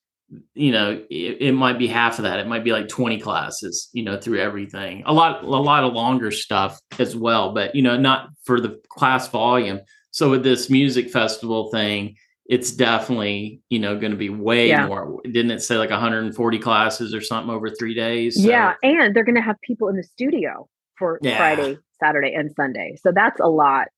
you 0.55 0.71
know, 0.71 1.03
it, 1.11 1.39
it 1.41 1.53
might 1.53 1.79
be 1.79 1.87
half 1.87 2.19
of 2.19 2.25
that. 2.25 2.39
It 2.39 2.47
might 2.47 2.63
be 2.63 2.73
like 2.73 2.89
20 2.89 3.19
classes, 3.21 3.89
you 3.95 4.03
know, 4.05 4.19
through 4.21 4.39
everything. 4.39 5.03
A 5.07 5.13
lot, 5.13 5.43
a 5.43 5.47
lot 5.47 5.83
of 5.85 5.95
longer 5.95 6.31
stuff 6.31 6.79
as 6.99 7.17
well, 7.17 7.53
but 7.55 7.75
you 7.75 7.83
know, 7.83 7.97
not 7.97 8.29
for 8.45 8.61
the 8.61 8.81
class 8.91 9.29
volume. 9.29 9.81
So 10.11 10.31
with 10.31 10.43
this 10.45 10.69
music 10.69 11.11
festival 11.11 11.71
thing, 11.71 12.17
it's 12.47 12.71
definitely, 12.73 13.63
you 13.71 13.79
know, 13.79 13.99
going 13.99 14.13
to 14.13 14.19
be 14.19 14.29
way 14.29 14.69
Yeah. 14.69 14.87
more. 14.87 15.21
Didn't 15.25 15.53
it 15.53 15.63
say 15.63 15.77
like 15.79 15.91
140 15.91 16.59
classes 16.59 17.15
or 17.15 17.23
something 17.23 17.51
over 17.55 17.71
three 17.71 17.95
days? 17.95 18.37
So- 18.43 18.47
Yeah, 18.49 18.75
and 18.83 19.15
they're 19.17 19.25
going 19.25 19.37
to 19.37 19.41
have 19.43 19.57
people 19.63 19.89
in 19.89 19.97
the 19.97 20.03
studio 20.03 20.69
for 20.99 21.19
Yeah. 21.23 21.39
Friday, 21.39 21.79
Saturday, 21.99 22.35
and 22.35 22.51
Sunday. 22.55 22.97
So 23.01 23.11
that's 23.13 23.41
a 23.41 23.49
lot. 23.49 23.89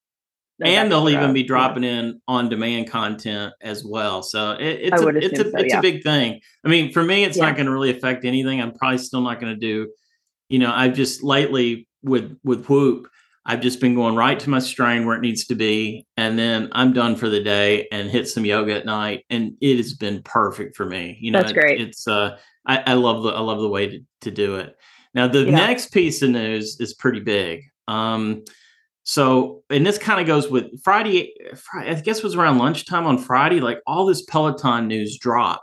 And 0.63 0.91
they'll 0.91 1.09
even 1.09 1.33
be 1.33 1.41
yeah. 1.41 1.47
dropping 1.47 1.85
in 1.85 2.21
on 2.29 2.49
demand 2.49 2.89
content 2.89 3.53
as 3.61 3.85
well. 3.85 4.23
So 4.23 4.53
it, 4.53 4.93
it's 4.93 5.03
a, 5.03 5.09
it's 5.09 5.39
a 5.39 5.51
so, 5.51 5.59
it's 5.59 5.73
yeah. 5.73 5.79
a 5.79 5.83
big 5.83 6.03
thing. 6.03 6.41
I 6.65 6.69
mean, 6.69 6.93
for 6.93 7.03
me, 7.03 7.25
it's 7.25 7.37
Yeah. 7.37 7.47
not 7.47 7.57
going 7.57 7.67
to 7.67 7.73
really 7.73 7.91
affect 7.91 8.25
anything. 8.25 8.61
I'm 8.61 8.73
probably 8.73 8.99
still 8.99 9.21
not 9.21 9.41
going 9.41 9.53
to 9.53 9.61
do. 9.61 9.91
You 10.49 10.61
know, 10.61 10.73
I've 10.73 10.95
just 10.95 11.23
lately 11.23 11.89
with 12.03 12.39
with 12.45 12.67
Whoop, 12.67 13.09
I've 13.47 13.61
just 13.61 13.81
been 13.81 13.95
going 13.95 14.15
right 14.15 14.39
to 14.39 14.51
my 14.51 14.59
strain 14.61 15.07
where 15.07 15.17
it 15.17 15.21
needs 15.23 15.47
to 15.47 15.55
be, 15.55 16.07
and 16.17 16.39
then 16.39 16.69
I'm 16.73 16.93
done 16.93 17.17
for 17.17 17.29
the 17.29 17.43
day 17.43 17.89
and 17.91 18.09
hit 18.09 18.29
some 18.29 18.45
yoga 18.45 18.75
at 18.77 18.87
night, 18.87 19.25
and 19.31 19.57
it 19.61 19.77
has 19.79 19.95
been 19.95 20.23
perfect 20.23 20.77
for 20.77 20.87
me. 20.87 21.19
You 21.21 21.33
know, 21.33 21.41
That's 21.41 21.51
it- 21.51 21.55
great. 21.55 21.81
It's 21.81 22.07
uh, 22.07 22.39
I, 22.67 22.79
I 22.87 22.93
love 22.95 23.23
the 23.23 23.31
I 23.31 23.41
love 23.41 23.61
the 23.61 23.69
way 23.69 23.89
to, 23.89 24.01
to 24.23 24.31
do 24.31 24.57
it. 24.57 24.77
Now 25.15 25.29
the 25.29 25.45
Yeah. 25.45 25.51
next 25.51 25.93
piece 25.93 26.23
of 26.23 26.31
news 26.31 26.81
is 26.81 26.95
pretty 26.95 27.21
big. 27.21 27.65
Um, 27.89 28.45
so, 29.05 29.63
and 29.69 29.85
this 29.85 29.99
kind 29.99 30.19
of 30.19 30.27
goes 30.27 30.49
with 30.49 30.83
Friday, 30.83 31.35
Friday, 31.57 31.91
I 31.91 32.01
guess 32.01 32.19
it 32.19 32.25
was 32.25 32.35
around 32.35 32.57
lunchtime 32.57 33.07
on 33.07 33.19
Friday, 33.19 33.61
like 33.61 33.81
all 33.87 34.07
this 34.07 34.23
Peloton 34.23 34.89
news 34.89 35.19
dropped. 35.19 35.63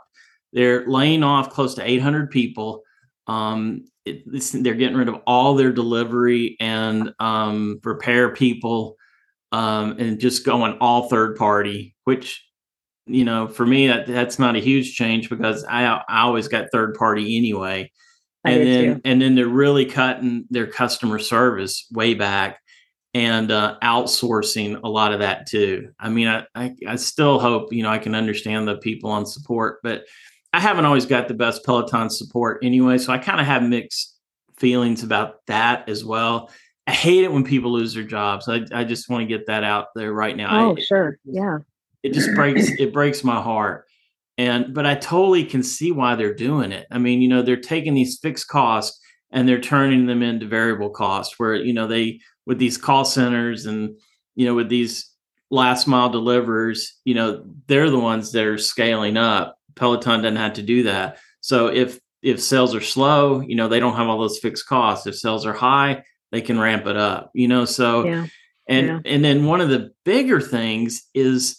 They're 0.52 0.86
laying 0.86 1.24
off 1.24 1.50
close 1.50 1.74
to 1.74 1.88
800 1.88 2.30
people. 2.30 2.82
Um, 3.26 3.84
it, 4.04 4.22
they're 4.62 4.74
getting 4.74 4.96
rid 4.96 5.08
of 5.08 5.16
all 5.26 5.54
their 5.56 5.72
delivery 5.72 6.56
and 6.60 7.12
um, 7.18 7.80
repair 7.82 8.32
people 8.32 8.96
um, 9.50 9.96
and 9.98 10.20
just 10.20 10.46
going 10.46 10.78
all 10.80 11.08
third 11.08 11.36
party, 11.36 11.96
which, 12.04 12.46
you 13.06 13.24
know, 13.24 13.48
for 13.48 13.66
me, 13.66 13.88
that, 13.88 14.06
that's 14.06 14.38
not 14.38 14.54
a 14.54 14.60
huge 14.60 14.94
change 14.94 15.28
because 15.28 15.64
I, 15.64 15.84
I 16.08 16.20
always 16.22 16.46
got 16.46 16.66
third 16.70 16.94
party 16.94 17.36
anyway. 17.36 17.90
I 18.44 18.50
And 18.50 18.66
then, 18.66 18.94
too. 18.94 19.00
and 19.04 19.22
then 19.22 19.34
they're 19.34 19.48
really 19.48 19.86
cutting 19.86 20.44
their 20.50 20.66
customer 20.66 21.18
service 21.18 21.86
way 21.90 22.14
back 22.14 22.61
and 23.14 23.50
uh, 23.50 23.76
outsourcing 23.82 24.80
a 24.82 24.88
lot 24.88 25.12
of 25.12 25.20
that 25.20 25.46
too. 25.46 25.90
I 26.00 26.08
mean, 26.08 26.28
I, 26.28 26.46
I, 26.54 26.74
I 26.86 26.96
still 26.96 27.38
hope 27.38 27.72
you 27.72 27.82
know 27.82 27.90
I 27.90 27.98
can 27.98 28.14
understand 28.14 28.66
the 28.66 28.76
people 28.76 29.10
on 29.10 29.26
support, 29.26 29.80
but 29.82 30.04
I 30.52 30.60
haven't 30.60 30.84
always 30.84 31.06
got 31.06 31.28
the 31.28 31.34
best 31.34 31.64
Peloton 31.64 32.10
support 32.10 32.62
anyway, 32.62 32.98
so 32.98 33.12
I 33.12 33.18
kind 33.18 33.40
of 33.40 33.46
have 33.46 33.62
mixed 33.62 34.16
feelings 34.58 35.02
about 35.02 35.44
that 35.46 35.88
as 35.88 36.04
well. 36.04 36.50
I 36.86 36.92
hate 36.92 37.24
it 37.24 37.32
when 37.32 37.44
people 37.44 37.72
lose 37.72 37.94
their 37.94 38.04
jobs. 38.04 38.48
I, 38.48 38.62
I 38.72 38.84
just 38.84 39.08
want 39.08 39.22
to 39.22 39.26
get 39.26 39.46
that 39.46 39.64
out 39.64 39.88
there 39.94 40.12
right 40.12 40.36
now. 40.36 40.70
Oh, 40.70 40.76
I, 40.76 40.80
sure, 40.80 41.18
yeah. 41.24 41.58
It 42.02 42.12
just 42.12 42.34
breaks 42.34 42.68
it 42.78 42.92
breaks 42.92 43.22
my 43.22 43.40
heart, 43.40 43.86
and 44.38 44.74
but 44.74 44.86
I 44.86 44.94
totally 44.94 45.44
can 45.44 45.62
see 45.62 45.92
why 45.92 46.16
they're 46.16 46.34
doing 46.34 46.72
it. 46.72 46.86
I 46.90 46.98
mean, 46.98 47.22
you 47.22 47.28
know, 47.28 47.42
they're 47.42 47.56
taking 47.56 47.94
these 47.94 48.18
fixed 48.20 48.48
costs 48.48 48.98
and 49.30 49.48
they're 49.48 49.60
turning 49.60 50.06
them 50.06 50.22
into 50.22 50.46
variable 50.46 50.90
costs, 50.90 51.38
where 51.38 51.54
you 51.54 51.72
know 51.72 51.86
they 51.86 52.20
with 52.46 52.58
these 52.58 52.78
call 52.78 53.04
centers 53.04 53.66
and 53.66 53.96
you 54.34 54.46
know 54.46 54.54
with 54.54 54.68
these 54.68 55.12
last 55.50 55.86
mile 55.86 56.08
deliverers, 56.08 56.98
you 57.04 57.14
know, 57.14 57.44
they're 57.66 57.90
the 57.90 57.98
ones 57.98 58.32
that 58.32 58.44
are 58.44 58.56
scaling 58.56 59.18
up. 59.18 59.58
Peloton 59.76 60.22
doesn't 60.22 60.36
have 60.36 60.54
to 60.54 60.62
do 60.62 60.84
that. 60.84 61.18
So 61.40 61.66
if 61.68 62.00
if 62.22 62.40
sales 62.40 62.74
are 62.74 62.80
slow, 62.80 63.40
you 63.40 63.54
know, 63.56 63.68
they 63.68 63.80
don't 63.80 63.96
have 63.96 64.08
all 64.08 64.18
those 64.18 64.38
fixed 64.38 64.66
costs. 64.66 65.06
If 65.06 65.16
sales 65.16 65.44
are 65.44 65.52
high, 65.52 66.04
they 66.30 66.40
can 66.40 66.58
ramp 66.58 66.86
it 66.86 66.96
up. 66.96 67.30
You 67.34 67.48
know, 67.48 67.64
so 67.64 68.04
yeah. 68.04 68.26
and 68.66 68.86
Yeah. 68.86 69.00
and 69.04 69.24
then 69.24 69.44
one 69.44 69.60
of 69.60 69.68
the 69.68 69.92
bigger 70.04 70.40
things 70.40 71.02
is 71.14 71.58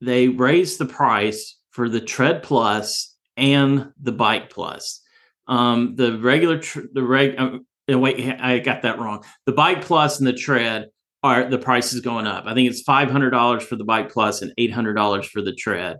they 0.00 0.28
raised 0.28 0.78
the 0.78 0.86
price 0.86 1.56
for 1.70 1.88
the 1.88 2.00
Tread 2.00 2.42
Plus 2.42 3.14
and 3.36 3.92
the 4.02 4.12
Bike 4.12 4.50
Plus. 4.50 5.02
Um, 5.46 5.94
the 5.96 6.18
regular 6.18 6.58
tr- 6.58 6.88
the 6.92 7.02
reg 7.02 7.38
um, 7.38 7.66
wait, 7.98 8.40
I 8.40 8.58
got 8.58 8.82
that 8.82 8.98
wrong. 8.98 9.24
The 9.46 9.52
Bike 9.52 9.82
Plus 9.82 10.18
and 10.18 10.26
the 10.26 10.32
Tread 10.32 10.88
are 11.22 11.48
the 11.48 11.58
price 11.58 11.92
is 11.92 12.00
going 12.00 12.26
up. 12.26 12.44
I 12.46 12.54
think 12.54 12.70
it's 12.70 12.82
five 12.82 13.10
hundred 13.10 13.30
dollars 13.30 13.62
for 13.62 13.76
the 13.76 13.84
Bike 13.84 14.12
Plus 14.12 14.42
and 14.42 14.52
eight 14.58 14.72
hundred 14.72 14.94
dollars 14.94 15.26
for 15.26 15.42
the 15.42 15.54
Tread. 15.54 15.98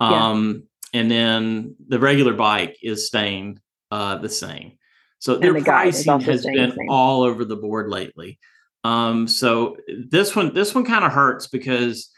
Yeah. 0.00 0.28
Um, 0.28 0.64
and 0.92 1.10
then 1.10 1.76
the 1.88 1.98
regular 1.98 2.32
bike 2.32 2.76
is 2.82 3.06
staying 3.06 3.60
uh, 3.90 4.16
the 4.18 4.28
same. 4.28 4.78
So 5.18 5.36
their 5.36 5.52
the 5.52 5.62
pricing 5.62 6.20
has 6.20 6.44
been 6.44 6.70
same. 6.70 6.88
all 6.88 7.22
over 7.22 7.44
the 7.44 7.56
board 7.56 7.88
lately. 7.88 8.38
Um, 8.84 9.26
so 9.26 9.76
this 10.08 10.36
one, 10.36 10.54
this 10.54 10.74
one 10.74 10.84
kind 10.84 11.04
of 11.04 11.12
hurts 11.12 11.48
because 11.48 12.10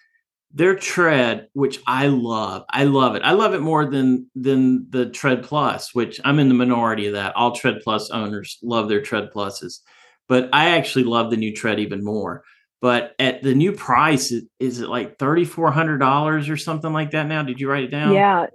their 0.53 0.75
tread, 0.75 1.49
which 1.53 1.79
I 1.87 2.09
love, 2.09 2.65
I 2.71 2.85
love 2.85 3.15
it. 3.15 3.23
I 3.23 3.33
love 3.33 3.55
it 3.55 3.61
more 3.61 3.87
than 3.87 4.29
than 4.35 4.87
the 4.91 5.09
Tread 5.09 5.45
Plus, 5.45 5.95
which 5.95 6.21
I'm 6.25 6.39
in 6.41 6.49
the 6.49 6.55
minority 6.55 7.07
of 7.07 7.13
that. 7.15 7.37
All 7.37 7.53
Tread 7.53 7.81
Plus 7.85 8.11
owners 8.11 8.59
love 8.63 8.89
their 8.89 9.01
Tread 9.01 9.31
Pluses, 9.35 9.81
but 10.29 10.49
I 10.53 10.71
actually 10.71 11.05
love 11.05 11.31
the 11.31 11.37
new 11.37 11.55
Tread 11.55 11.79
even 11.79 12.03
more. 12.05 12.43
But 12.81 13.15
at 13.19 13.43
the 13.43 13.55
new 13.55 13.73
price, 13.73 14.33
it- 14.33 14.45
is 14.59 14.81
it 14.81 14.89
like 14.89 15.19
thirty 15.19 15.45
four 15.45 15.71
hundred 15.71 15.99
dollars 15.99 16.49
or 16.49 16.57
something 16.57 16.93
like 16.93 17.13
that 17.13 17.27
now? 17.29 17.43
Did 17.43 17.61
you 17.61 17.71
write 17.71 17.85
it 17.85 17.91
down? 17.91 18.15
Yeah, 18.15 18.47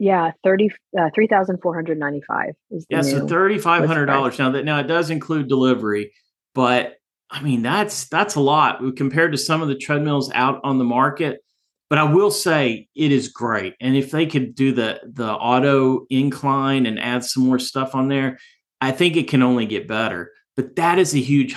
yeah, 0.00 0.32
thirty 0.42 0.70
uh, 0.98 1.10
three 1.14 1.28
thousand 1.28 1.58
four 1.62 1.74
hundred 1.74 1.98
ninety 1.98 2.22
five 2.26 2.54
is 2.70 2.86
the 2.90 2.96
Yeah, 2.96 3.02
so 3.02 3.26
thirty 3.28 3.58
five 3.58 3.84
hundred 3.86 4.06
dollars 4.06 4.38
now. 4.38 4.50
That 4.50 4.64
now 4.64 4.80
it 4.80 4.88
does 4.88 5.10
include 5.10 5.48
delivery, 5.48 6.12
but 6.54 6.95
I 7.30 7.42
mean 7.42 7.62
that's 7.62 8.08
that's 8.08 8.36
a 8.36 8.40
lot 8.40 8.80
compared 8.96 9.32
to 9.32 9.38
some 9.38 9.62
of 9.62 9.68
the 9.68 9.74
treadmills 9.76 10.30
out 10.32 10.60
on 10.64 10.78
the 10.78 10.84
market. 10.84 11.40
But 11.88 11.98
I 11.98 12.04
will 12.04 12.32
say 12.32 12.88
it 12.96 13.12
is 13.12 13.28
great, 13.28 13.74
and 13.80 13.96
if 13.96 14.10
they 14.10 14.26
could 14.26 14.54
do 14.54 14.72
the 14.72 15.00
the 15.06 15.30
auto 15.32 16.04
incline 16.10 16.84
and 16.86 16.98
add 16.98 17.24
some 17.24 17.44
more 17.44 17.58
stuff 17.60 17.94
on 17.94 18.08
there, 18.08 18.38
I 18.80 18.90
think 18.90 19.16
it 19.16 19.28
can 19.28 19.42
only 19.42 19.66
get 19.66 19.86
better. 19.86 20.32
But 20.56 20.74
that 20.76 20.98
is 20.98 21.14
a 21.14 21.18
huge, 21.20 21.54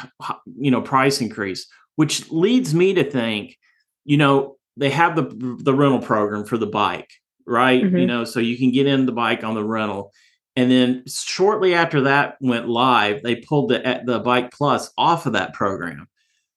you 0.58 0.70
know, 0.72 0.82
price 0.82 1.20
increase, 1.22 1.66
which 1.96 2.30
leads 2.30 2.76
me 2.76 2.94
to 2.94 3.04
think, 3.10 3.58
you 4.06 4.18
know, 4.18 4.58
they 4.78 4.90
have 4.92 5.16
the 5.16 5.58
the 5.64 5.74
rental 5.74 6.02
program 6.02 6.46
for 6.46 6.58
the 6.60 6.68
bike, 6.68 7.10
right? 7.48 7.82
You 7.82 7.90
Mhm. 7.90 8.08
know, 8.08 8.24
so 8.24 8.40
you 8.40 8.58
can 8.58 8.72
get 8.72 8.86
in 8.88 9.06
the 9.08 9.12
bike 9.12 9.44
on 9.44 9.56
the 9.56 9.64
rental. 9.64 10.12
And 10.56 10.70
then 10.70 11.04
shortly 11.08 11.74
after 11.74 12.02
that 12.02 12.38
went 12.42 12.68
live, 12.68 13.24
they 13.24 13.38
pulled 13.38 13.70
the 13.70 13.86
eh, 13.86 14.02
the 14.06 14.20
Bike 14.20 14.52
Plus 14.52 14.92
off 14.98 15.26
of 15.26 15.34
that 15.34 15.54
program. 15.54 16.08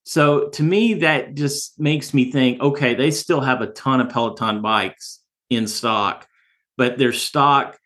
So 0.03 0.49
to 0.49 0.63
me, 0.63 0.95
that 0.95 1.35
just 1.35 1.79
makes 1.79 2.13
me 2.13 2.31
think, 2.31 2.61
okay, 2.61 2.93
they 2.93 3.11
still 3.11 3.39
have 3.39 3.61
a 3.61 3.67
ton 3.67 4.01
of 4.01 4.09
Peloton 4.09 4.61
bikes 4.61 5.21
in 5.49 5.67
stock, 5.67 6.27
but 6.77 6.97
their 6.97 7.13
stock 7.13 7.77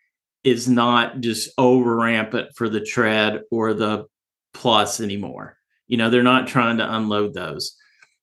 is 0.42 0.68
not 0.68 1.20
just 1.20 1.50
over 1.58 1.96
rampant 1.96 2.56
for 2.56 2.68
the 2.68 2.80
tread 2.80 3.42
or 3.50 3.74
the 3.74 4.06
plus 4.52 5.00
anymore. 5.00 5.56
You 5.86 5.96
know, 5.96 6.10
they're 6.10 6.22
not 6.22 6.48
trying 6.48 6.78
to 6.78 6.94
unload 6.96 7.34
those. 7.34 7.76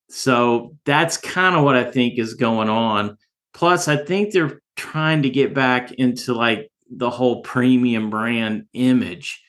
So 0.10 0.76
that's 0.86 1.18
kind 1.18 1.56
of 1.56 1.64
what 1.64 1.76
I 1.76 1.90
think 1.90 2.20
is 2.20 2.34
going 2.34 2.70
on. 2.70 3.18
Plus, 3.54 3.88
I 3.88 3.98
think 3.98 4.32
they're 4.32 4.62
trying 4.76 5.24
to 5.24 5.30
get 5.30 5.54
back 5.54 5.94
into 5.94 6.34
like 6.34 6.70
the 6.90 7.10
whole 7.10 7.42
premium 7.42 8.10
brand 8.10 8.66
image. 8.74 9.42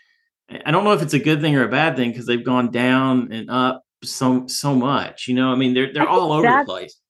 I 0.65 0.71
don't 0.71 0.85
know 0.85 0.93
if 0.93 1.03
it's 1.03 1.15
a 1.15 1.19
good 1.19 1.41
thing 1.41 1.57
or 1.57 1.65
a 1.65 1.69
bad 1.69 1.97
thing 1.97 2.11
because 2.11 2.27
they've 2.27 2.45
gone 2.45 2.71
down 2.71 3.33
and 3.33 3.51
up 3.51 3.83
so 4.05 4.47
so 4.47 4.75
much. 4.75 5.29
You 5.29 5.35
know, 5.35 5.51
I 5.51 5.57
mean, 5.57 5.75
they're 5.75 5.93
they're 5.93 6.09
I 6.09 6.13
all 6.13 6.33
over 6.33 6.47
the 6.47 6.65
place. 6.65 7.01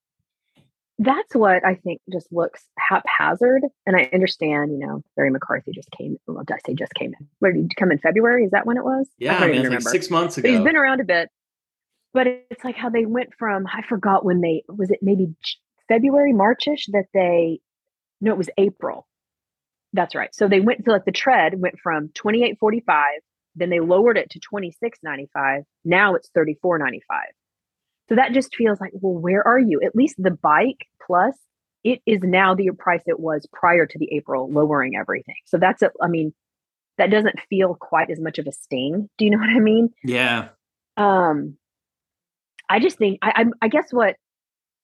That's 0.98 1.34
what 1.34 1.62
I 1.64 1.74
think 1.74 2.00
just 2.10 2.32
looks 2.32 2.64
haphazard. 2.78 3.62
And 3.84 3.96
I 3.96 4.08
understand, 4.14 4.72
you 4.72 4.78
know, 4.78 5.02
Barry 5.14 5.30
McCarthy 5.30 5.72
just 5.72 5.90
came. 5.90 6.16
Well, 6.26 6.42
did 6.44 6.54
I 6.54 6.58
say 6.66 6.74
just 6.74 6.94
came 6.94 7.12
in? 7.20 7.28
Where 7.40 7.52
did 7.52 7.64
he 7.64 7.74
come 7.76 7.92
in 7.92 7.98
February? 7.98 8.44
Is 8.44 8.52
that 8.52 8.64
when 8.66 8.78
it 8.78 8.84
was? 8.84 9.06
Yeah, 9.18 9.36
I 9.36 9.40
mean, 9.40 9.50
it's 9.50 9.56
like 9.56 9.64
remember. 9.64 9.90
six 9.90 10.10
months 10.10 10.36
but 10.36 10.46
he's 10.46 10.56
ago. 10.56 10.64
been 10.64 10.76
around 10.76 11.00
a 11.00 11.04
bit. 11.04 11.28
But 12.14 12.26
it's 12.26 12.64
like 12.64 12.76
how 12.76 12.88
they 12.88 13.04
went 13.04 13.34
from 13.38 13.66
I 13.66 13.82
forgot 13.86 14.24
when 14.24 14.40
they 14.40 14.62
was 14.68 14.90
it 14.90 15.00
maybe 15.02 15.34
February, 15.86 16.32
Marchish 16.32 16.86
that 16.92 17.06
they 17.12 17.60
no, 18.22 18.32
it 18.32 18.38
was 18.38 18.48
April. 18.56 19.06
That's 19.96 20.14
right. 20.14 20.34
So 20.34 20.48
they 20.48 20.60
went 20.60 20.84
to 20.84 20.92
like 20.92 21.04
the 21.04 21.12
tread 21.12 21.60
went 21.60 21.78
from 21.82 22.10
twenty 22.14 22.44
eight 22.44 22.58
forty 22.58 22.80
five, 22.80 23.20
then 23.54 23.70
they 23.70 23.80
lowered 23.80 24.18
it 24.18 24.30
to 24.30 24.40
twenty 24.40 24.70
six 24.70 24.98
ninety 25.02 25.28
five. 25.32 25.62
Now 25.84 26.14
it's 26.14 26.28
thirty 26.34 26.56
four 26.62 26.78
ninety 26.78 27.02
five. 27.08 27.32
So 28.08 28.14
that 28.14 28.32
just 28.32 28.54
feels 28.54 28.80
like, 28.80 28.92
well, 28.94 29.14
where 29.14 29.46
are 29.46 29.58
you? 29.58 29.80
At 29.84 29.96
least 29.96 30.14
the 30.18 30.30
bike 30.30 30.86
plus 31.04 31.34
it 31.82 32.00
is 32.06 32.20
now 32.22 32.54
the 32.54 32.70
price 32.78 33.02
it 33.06 33.18
was 33.18 33.46
prior 33.52 33.86
to 33.86 33.98
the 33.98 34.08
April 34.12 34.50
lowering 34.50 34.96
everything. 34.96 35.36
So 35.44 35.56
that's 35.58 35.82
a, 35.82 35.90
I 36.02 36.08
mean, 36.08 36.32
that 36.98 37.10
doesn't 37.10 37.36
feel 37.48 37.76
quite 37.80 38.10
as 38.10 38.20
much 38.20 38.38
of 38.38 38.46
a 38.46 38.52
sting. 38.52 39.08
Do 39.18 39.24
you 39.24 39.30
know 39.30 39.38
what 39.38 39.50
I 39.50 39.60
mean? 39.60 39.90
yeah, 40.04 40.48
um 40.96 41.56
i 42.68 42.78
just 42.78 42.98
think 42.98 43.18
I, 43.22 43.32
I 43.36 43.44
i 43.62 43.68
guess 43.68 43.88
what 43.90 44.16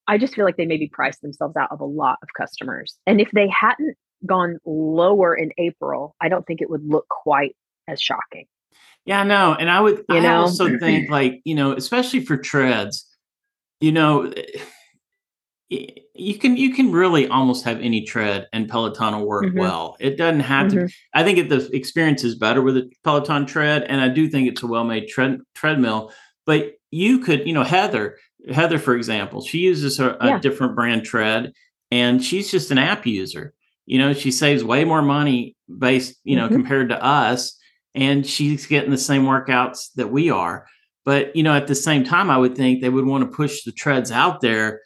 i 0.07 0.19
just 0.19 0.35
feel 0.35 0.45
like 0.45 0.57
they 0.57 0.67
maybe 0.67 0.89
priced 0.89 1.23
themselves 1.23 1.57
out 1.57 1.73
of 1.73 1.81
a 1.81 1.85
lot 1.85 2.19
of 2.23 2.29
customers 2.37 2.99
and 3.07 3.21
if 3.21 3.31
they 3.33 3.49
hadn't 3.49 3.97
gone 4.27 4.59
lower 4.65 5.35
in 5.35 5.51
april 5.59 6.15
i 6.21 6.29
don't 6.29 6.47
think 6.47 6.61
it 6.61 6.71
would 6.71 6.85
look 6.87 7.07
quite 7.09 7.57
as 7.89 8.01
shocking 8.01 8.47
yeah, 9.05 9.25
no, 9.25 9.53
and 9.55 9.69
I 9.69 9.81
would. 9.81 10.05
You 10.09 10.19
I 10.19 10.21
know? 10.21 10.37
also 10.43 10.79
think 10.79 11.11
like 11.11 11.41
you 11.45 11.57
know, 11.57 11.73
especially 11.73 12.25
for 12.25 12.37
treads, 12.37 13.05
you 13.81 13.91
know, 13.91 14.33
you 15.69 16.39
can 16.39 16.57
you 16.57 16.73
can 16.75 16.93
really 16.93 17.27
almost 17.27 17.65
have 17.65 17.81
any 17.81 18.05
tread 18.05 18.47
and 18.53 18.69
Peloton 18.69 19.19
will 19.19 19.27
work 19.27 19.47
Mhm. 19.47 19.59
well. 19.59 19.97
It 19.99 20.17
doesn't 20.19 20.41
have 20.41 20.69
to. 20.71 20.77
Mhm. 20.77 20.93
I 21.15 21.25
think 21.25 21.39
it, 21.39 21.49
the 21.49 21.69
experience 21.75 22.23
is 22.23 22.37
better 22.37 22.63
with 22.63 22.77
a 22.77 22.91
Peloton 23.03 23.45
tread, 23.45 23.83
and 23.85 24.01
I 24.01 24.09
do 24.09 24.29
think 24.29 24.49
it's 24.49 24.63
a 24.63 24.67
well-made 24.69 25.09
tread, 25.09 25.41
treadmill. 25.55 26.13
But 26.47 26.75
you 26.93 27.19
could, 27.21 27.47
you 27.47 27.55
know, 27.55 27.65
Heather, 27.65 28.19
Heather, 28.53 28.79
for 28.79 28.95
example, 28.95 29.43
she 29.43 29.59
uses 29.59 29.99
a, 29.99 30.17
a 30.21 30.27
Yeah. 30.29 30.39
different 30.39 30.77
brand 30.77 31.05
tread, 31.05 31.53
and 31.91 32.23
she's 32.23 32.51
just 32.53 32.71
an 32.71 32.79
app 32.79 33.05
user. 33.07 33.55
You 33.87 33.99
know, 33.99 34.13
she 34.13 34.31
saves 34.31 34.63
way 34.65 34.85
more 34.85 35.03
money 35.03 35.57
based, 35.79 36.15
you 36.25 36.37
know, 36.37 36.49
Mhm. 36.49 36.53
compared 36.53 36.89
to 36.91 37.03
us, 37.05 37.59
and 37.95 38.27
she's 38.27 38.67
getting 38.67 38.91
the 38.91 38.99
same 38.99 39.25
workouts 39.25 39.93
that 39.97 40.11
we 40.11 40.31
are. 40.31 40.67
But 41.05 41.35
you 41.35 41.43
know, 41.43 41.55
at 41.55 41.67
the 41.67 41.75
same 41.75 42.05
time, 42.05 42.31
I 42.31 42.39
would 42.39 42.57
think 42.57 42.81
they 42.81 42.89
would 42.89 43.07
want 43.07 43.23
to 43.25 43.37
push 43.37 43.65
the 43.65 43.73
treads 43.73 44.13
out 44.13 44.41
there 44.41 44.81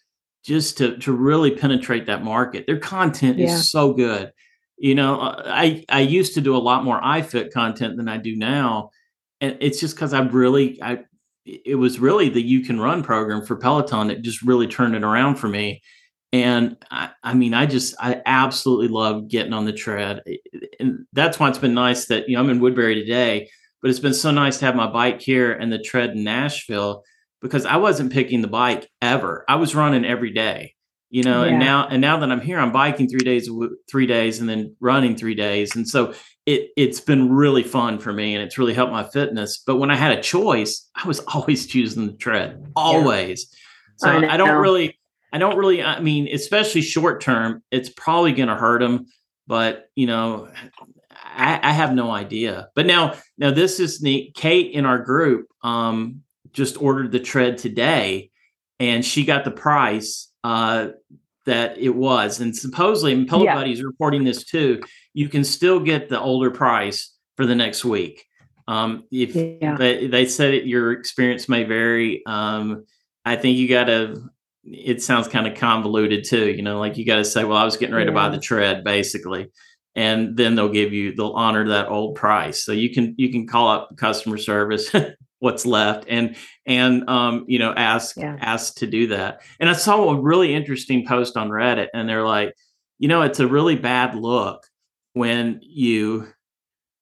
just 0.45 0.79
to 0.79 0.97
to 0.99 1.13
really 1.13 1.51
penetrate 1.51 2.07
that 2.07 2.25
market. 2.25 2.67
Their 2.67 2.79
content 2.79 3.39
Yeah. 3.39 3.47
is 3.55 3.71
so 3.71 3.93
good. 3.93 4.33
You 4.79 4.95
know, 4.95 5.21
uh, 5.21 5.43
I 5.47 5.85
I 5.91 6.01
used 6.01 6.35
to 6.35 6.41
do 6.41 6.57
a 6.57 6.59
lot 6.59 6.85
more 6.85 7.01
iFit 7.01 7.53
content 7.53 7.97
than 7.97 8.09
I 8.09 8.17
do 8.17 8.35
now, 8.37 8.91
and 9.41 9.57
it's 9.61 9.79
just 9.81 9.95
because 9.95 10.13
I 10.15 10.21
really 10.21 10.79
I 10.83 11.01
it 11.45 11.77
was 11.77 12.01
really 12.01 12.29
the 12.29 12.43
you 12.43 12.61
can 12.63 12.81
run 12.81 13.03
program 13.03 13.45
for 13.45 13.57
Peloton 13.57 14.09
that 14.09 14.23
just 14.23 14.43
really 14.43 14.67
turned 14.67 14.97
it 14.97 15.05
around 15.05 15.37
for 15.37 15.49
me. 15.49 15.81
And 16.33 16.77
I, 16.91 17.11
I 17.23 17.35
mean, 17.35 17.55
I 17.55 17.67
just 17.67 17.95
I 18.01 18.21
absolutely 18.27 18.89
love 18.89 19.29
getting 19.29 19.53
on 19.53 19.65
the 19.65 19.73
tread, 19.73 20.23
and 20.81 21.07
that's 21.13 21.39
why 21.39 21.49
it's 21.49 21.59
been 21.59 21.75
nice 21.75 22.07
that 22.07 22.29
you 22.29 22.37
know 22.37 22.43
I'm 22.43 22.51
in 22.51 22.61
Woodbury 22.61 22.95
today, 22.97 23.49
but 23.81 23.91
it's 23.91 24.01
been 24.01 24.15
so 24.15 24.31
nice 24.31 24.59
to 24.59 24.67
have 24.67 24.75
my 24.75 24.89
bike 24.89 25.21
here 25.21 25.53
and 25.53 25.73
the 25.73 25.79
tread 25.79 26.11
in 26.11 26.25
Nashville 26.25 27.05
because 27.41 27.65
I 27.65 27.77
wasn't 27.77 28.13
picking 28.13 28.43
the 28.43 28.49
bike 28.49 28.91
ever. 29.01 29.45
I 29.49 29.57
was 29.57 29.75
running 29.75 30.05
every 30.05 30.33
day, 30.33 30.75
you 31.11 31.23
know, 31.23 31.45
and 31.45 31.59
now 31.61 31.87
and 31.87 32.01
now 32.01 32.19
that 32.19 32.31
I'm 32.31 32.41
here, 32.41 32.59
I'm 32.59 32.73
biking 32.73 33.09
three 33.09 33.21
days 33.21 33.49
three 33.89 34.07
days 34.07 34.41
and 34.41 34.49
then 34.49 34.75
running 34.81 35.17
three 35.17 35.35
days, 35.35 35.77
and 35.77 35.89
so 35.89 36.13
it 36.47 36.71
it's 36.77 37.01
been 37.01 37.31
really 37.31 37.63
fun 37.63 37.99
for 37.99 38.13
me 38.13 38.35
and 38.35 38.43
it's 38.43 38.57
really 38.57 38.75
helped 38.75 38.93
my 38.93 39.05
fitness. 39.05 39.63
But 39.67 39.77
when 39.77 39.91
I 39.91 39.97
had 39.97 40.17
a 40.19 40.23
choice, 40.23 40.89
I 40.95 41.07
was 41.07 41.21
always 41.35 41.67
choosing 41.67 42.07
the 42.07 42.15
tread, 42.15 42.65
always. 42.75 43.49
Yeah. 43.53 43.59
So 43.99 44.11
I, 44.11 44.35
I, 44.35 44.37
don't 44.37 44.61
really, 44.61 44.96
I 45.33 45.39
don't 45.39 45.57
really. 45.57 45.83
I 45.83 46.01
mean, 46.01 46.29
especially 46.33 46.83
short 46.83 47.21
term, 47.21 47.63
it's 47.71 47.91
probably 47.91 48.33
going 48.33 48.49
to 48.49 48.55
hurt 48.55 48.81
them. 48.81 49.07
But 49.47 49.91
you 49.95 50.07
know, 50.07 50.49
I, 51.11 51.61
I, 51.63 51.73
have 51.73 51.95
no 51.95 52.11
idea. 52.11 52.69
But 52.75 52.87
now, 52.87 53.15
now 53.39 53.51
this 53.51 53.79
is 53.79 54.03
neat. 54.03 54.35
Kate 54.35 54.73
in 54.73 54.87
our 54.87 54.99
group 54.99 55.49
um, 55.63 56.23
just 56.53 56.81
ordered 56.81 57.13
the 57.13 57.21
tread 57.21 57.59
today, 57.59 58.31
and 58.81 59.05
she 59.05 59.25
got 59.25 59.45
the 59.45 59.51
price 59.51 60.31
uh, 60.43 60.89
that 61.45 61.79
it 61.79 61.95
was. 61.95 62.41
And 62.41 62.57
supposedly, 62.57 63.13
and 63.13 63.29
Pillow 63.29 63.45
yeah. 63.45 63.83
Reporting 63.83 64.25
this 64.25 64.45
too. 64.45 64.83
You 65.15 65.29
can 65.29 65.45
still 65.45 65.81
get 65.81 66.09
the 66.09 66.21
older 66.21 66.51
price 66.51 67.15
for 67.37 67.47
the 67.47 67.55
next 67.55 67.85
week. 67.85 68.25
Um, 68.69 69.05
if 69.11 69.35
yeah. 69.35 69.77
they, 69.77 70.07
they 70.09 70.27
said 70.27 70.55
it, 70.55 70.67
your 70.67 70.93
experience 70.93 71.49
may 71.49 71.65
vary. 71.65 72.23
Um, 72.27 72.85
I 73.25 73.37
think 73.37 73.59
you 73.59 73.69
got 73.69 73.85
to. 73.85 74.31
It 74.67 75.03
sounds 75.03 75.29
kind 75.29 75.47
of 75.47 75.57
convoluted 75.57 76.25
too. 76.25 76.51
You 76.51 76.63
know, 76.63 76.79
like 76.79 76.97
you 76.97 77.05
got 77.05 77.17
to 77.17 77.25
say, 77.25 77.45
"Well, 77.45 77.57
I 77.57 77.65
was 77.65 77.77
getting 77.77 77.95
ready 77.95 78.07
yeah. 78.07 78.13
to 78.13 78.17
buy 78.17 78.29
the 78.29 78.41
tread," 78.41 78.85
basically 78.85 79.51
and 79.97 80.37
then 80.37 80.55
they'll 80.55 80.69
give 80.69 80.93
you 80.93 81.15
they'll 81.15 81.33
honor 81.33 81.67
that 81.67 81.89
old 81.89 82.15
price 82.15 82.63
so 82.63 82.71
you 82.71 82.91
can 82.91 83.15
you 83.17 83.31
can 83.31 83.47
call 83.47 83.69
up 83.69 83.97
customer 83.97 84.37
service 84.37 84.93
what's 85.41 85.67
left 85.67 86.05
and 86.09 86.37
and 86.67 87.09
um 87.09 87.45
you 87.49 87.59
know 87.59 87.73
ask 87.73 88.17
yeah. 88.17 88.37
ask 88.41 88.77
to 88.77 88.87
do 88.87 89.09
that 89.09 89.41
and 89.59 89.69
i 89.69 89.73
saw 89.73 90.11
a 90.11 90.21
really 90.21 90.55
interesting 90.55 91.07
post 91.07 91.37
on 91.37 91.49
reddit 91.49 91.89
and 91.93 92.09
they're 92.09 92.27
like 92.27 92.55
you 92.99 93.09
know 93.09 93.23
it's 93.23 93.41
a 93.41 93.47
really 93.47 93.77
bad 93.77 94.15
look 94.15 94.67
when 95.15 95.59
you 95.63 96.29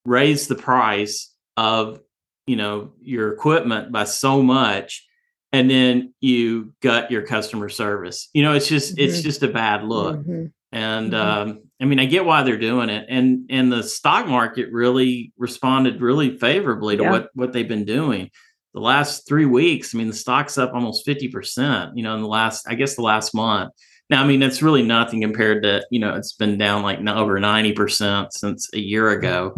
raise 0.05 0.47
the 0.47 0.55
price 0.55 1.33
of 1.57 2.01
you 2.47 2.57
know 2.57 2.93
your 3.01 3.33
equipment 3.33 3.93
by 3.93 4.05
so 4.05 4.43
much 4.43 5.07
and 5.55 5.71
then 5.71 6.13
you 6.21 6.75
gut 6.83 7.11
your 7.11 7.23
customer 7.23 7.69
service 7.69 8.29
you 8.35 8.43
know 8.43 8.53
it's 8.53 8.69
just 8.69 8.97
mm-hmm. 8.97 9.09
it's 9.09 9.23
just 9.23 9.43
a 9.43 9.49
bad 9.49 9.85
look 9.85 10.17
mm-hmm. 10.17 10.47
and 10.73 11.13
mm-hmm. 11.13 11.51
um 11.51 11.61
I 11.85 11.87
mean, 11.87 11.99
I 11.99 12.07
get 12.07 12.25
why 12.25 12.43
they're 12.43 12.57
doing 12.57 12.89
it, 12.89 13.07
and 13.09 13.47
and 13.51 13.71
the 13.71 13.83
stock 13.83 14.27
market 14.27 14.69
really 14.73 15.33
responded 15.37 16.01
really 16.01 16.39
favorably 16.39 16.97
to 16.97 17.03
yeah. 17.03 17.11
what 17.11 17.29
what 17.35 17.53
they've 17.53 17.69
been 17.69 17.85
doing. 17.85 18.31
The 18.73 18.81
last 18.81 19.29
three 19.29 19.45
weeks, 19.45 19.95
I 19.95 19.99
mean, 19.99 20.09
the 20.09 20.15
stock's 20.15 20.57
up 20.57 20.73
almost 20.73 21.05
fifty 21.05 21.29
percent. 21.29 21.97
You 21.97 22.03
know, 22.03 22.15
in 22.15 22.23
the 22.23 22.29
last, 22.29 22.67
I 22.69 22.75
guess, 22.75 22.97
the 22.97 23.03
last 23.03 23.35
month. 23.35 23.73
Now, 24.09 24.23
I 24.23 24.27
mean, 24.27 24.43
it's 24.43 24.63
really 24.63 24.83
nothing 24.83 25.21
compared 25.21 25.63
to 25.65 25.85
you 25.91 25.99
know, 25.99 26.15
it's 26.15 26.33
been 26.33 26.57
down 26.57 26.83
like 26.83 27.01
over 27.07 27.39
ninety 27.41 27.73
percent 27.73 28.33
since 28.33 28.71
a 28.73 28.79
year 28.79 29.11
ago, 29.11 29.55